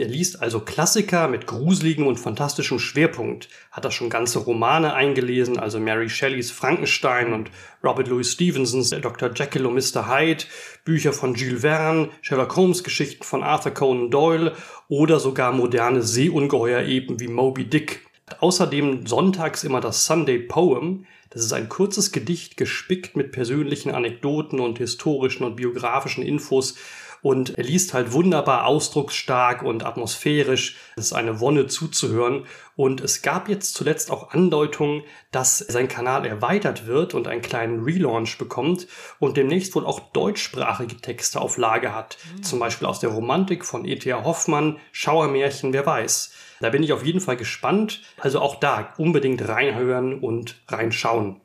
Er 0.00 0.08
liest 0.08 0.40
also 0.40 0.60
Klassiker 0.60 1.28
mit 1.28 1.46
gruseligem 1.46 2.06
und 2.06 2.16
fantastischem 2.16 2.78
Schwerpunkt, 2.78 3.50
hat 3.70 3.84
er 3.84 3.90
schon 3.90 4.08
ganze 4.08 4.38
Romane 4.38 4.94
eingelesen, 4.94 5.58
also 5.58 5.78
Mary 5.78 6.08
Shelleys 6.08 6.50
Frankenstein 6.50 7.34
und 7.34 7.50
Robert 7.84 8.08
Louis 8.08 8.32
Stevensons 8.32 8.88
Dr. 8.88 9.30
Jekyll 9.34 9.66
und 9.66 9.74
Mr. 9.74 10.08
Hyde, 10.08 10.44
Bücher 10.86 11.12
von 11.12 11.34
Jules 11.34 11.60
Verne, 11.60 12.08
Sherlock 12.22 12.56
Holmes 12.56 12.82
Geschichten 12.82 13.24
von 13.24 13.42
Arthur 13.42 13.72
Conan 13.72 14.10
Doyle 14.10 14.56
oder 14.88 15.20
sogar 15.20 15.52
moderne 15.52 16.00
Seeungeheuer-Epen 16.00 17.20
wie 17.20 17.28
Moby 17.28 17.66
Dick. 17.66 18.06
Außerdem 18.38 19.06
sonntags 19.06 19.64
immer 19.64 19.82
das 19.82 20.06
Sunday 20.06 20.38
Poem, 20.38 21.04
das 21.28 21.44
ist 21.44 21.52
ein 21.52 21.68
kurzes 21.68 22.10
Gedicht 22.10 22.56
gespickt 22.56 23.16
mit 23.16 23.32
persönlichen 23.32 23.90
Anekdoten 23.90 24.60
und 24.60 24.78
historischen 24.78 25.44
und 25.44 25.56
biografischen 25.56 26.24
Infos 26.24 26.76
und 27.22 27.58
er 27.58 27.64
liest 27.64 27.94
halt 27.94 28.12
wunderbar 28.12 28.66
ausdrucksstark 28.66 29.62
und 29.62 29.84
atmosphärisch. 29.84 30.76
Es 30.96 31.06
ist 31.06 31.12
eine 31.12 31.40
Wonne 31.40 31.66
zuzuhören. 31.66 32.46
Und 32.76 33.02
es 33.02 33.20
gab 33.20 33.48
jetzt 33.50 33.74
zuletzt 33.74 34.10
auch 34.10 34.30
Andeutungen, 34.30 35.02
dass 35.32 35.58
sein 35.58 35.88
Kanal 35.88 36.24
erweitert 36.24 36.86
wird 36.86 37.12
und 37.12 37.28
einen 37.28 37.42
kleinen 37.42 37.84
Relaunch 37.84 38.38
bekommt 38.38 38.86
und 39.18 39.36
demnächst 39.36 39.74
wohl 39.74 39.84
auch 39.84 40.00
deutschsprachige 40.12 40.96
Texte 40.96 41.40
auf 41.40 41.58
Lage 41.58 41.94
hat. 41.94 42.16
Mhm. 42.36 42.42
Zum 42.42 42.58
Beispiel 42.58 42.88
aus 42.88 43.00
der 43.00 43.10
Romantik 43.10 43.66
von 43.66 43.84
E.T.A. 43.84 44.24
Hoffmann, 44.24 44.78
Schauermärchen, 44.92 45.74
wer 45.74 45.84
weiß. 45.84 46.32
Da 46.60 46.70
bin 46.70 46.82
ich 46.82 46.92
auf 46.92 47.04
jeden 47.04 47.20
Fall 47.20 47.36
gespannt. 47.36 48.02
Also 48.18 48.40
auch 48.40 48.56
da 48.56 48.94
unbedingt 48.96 49.46
reinhören 49.46 50.18
und 50.18 50.62
reinschauen. 50.68 51.40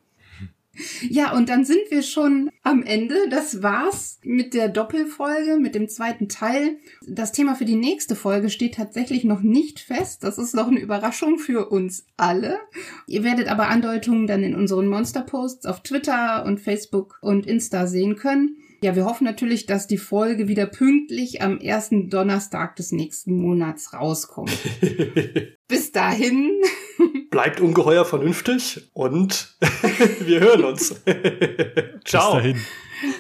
Ja, 1.09 1.33
und 1.33 1.49
dann 1.49 1.65
sind 1.65 1.89
wir 1.89 2.01
schon 2.01 2.49
am 2.63 2.83
Ende. 2.83 3.15
Das 3.29 3.63
war's 3.63 4.19
mit 4.23 4.53
der 4.53 4.69
Doppelfolge, 4.69 5.57
mit 5.57 5.75
dem 5.75 5.87
zweiten 5.87 6.29
Teil. 6.29 6.77
Das 7.07 7.31
Thema 7.31 7.55
für 7.55 7.65
die 7.65 7.75
nächste 7.75 8.15
Folge 8.15 8.49
steht 8.49 8.75
tatsächlich 8.75 9.23
noch 9.23 9.41
nicht 9.41 9.79
fest. 9.79 10.23
Das 10.23 10.37
ist 10.37 10.55
noch 10.55 10.67
eine 10.67 10.79
Überraschung 10.79 11.39
für 11.39 11.69
uns 11.69 12.05
alle. 12.17 12.59
Ihr 13.07 13.23
werdet 13.23 13.47
aber 13.47 13.67
Andeutungen 13.67 14.27
dann 14.27 14.43
in 14.43 14.55
unseren 14.55 14.87
Monster-Posts 14.87 15.65
auf 15.65 15.83
Twitter 15.83 16.45
und 16.45 16.59
Facebook 16.59 17.17
und 17.21 17.45
Insta 17.45 17.87
sehen 17.87 18.15
können. 18.15 18.57
Ja, 18.81 18.95
wir 18.95 19.05
hoffen 19.05 19.23
natürlich, 19.23 19.65
dass 19.65 19.87
die 19.87 19.97
Folge 19.97 20.47
wieder 20.47 20.65
pünktlich 20.65 21.41
am 21.41 21.59
ersten 21.59 22.09
Donnerstag 22.09 22.75
des 22.75 22.91
nächsten 22.91 23.35
Monats 23.35 23.93
rauskommt. 23.93 24.51
Bis 25.67 25.91
dahin. 25.91 26.61
Bleibt 27.31 27.59
ungeheuer 27.59 28.05
vernünftig 28.05 28.89
und 28.93 29.55
wir 30.19 30.39
hören 30.39 30.63
uns. 30.63 30.89
Ciao. 32.05 32.35
Bis 32.35 32.43
dahin. 32.43 32.61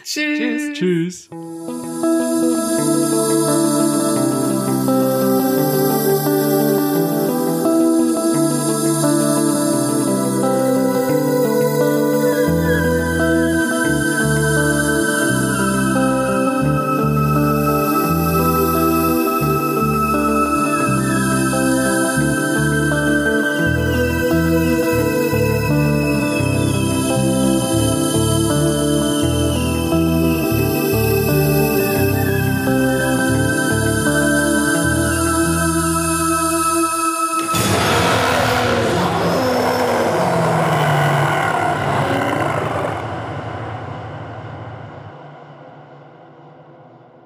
Tschüss. 0.03 0.73
Tschüss. 0.73 1.29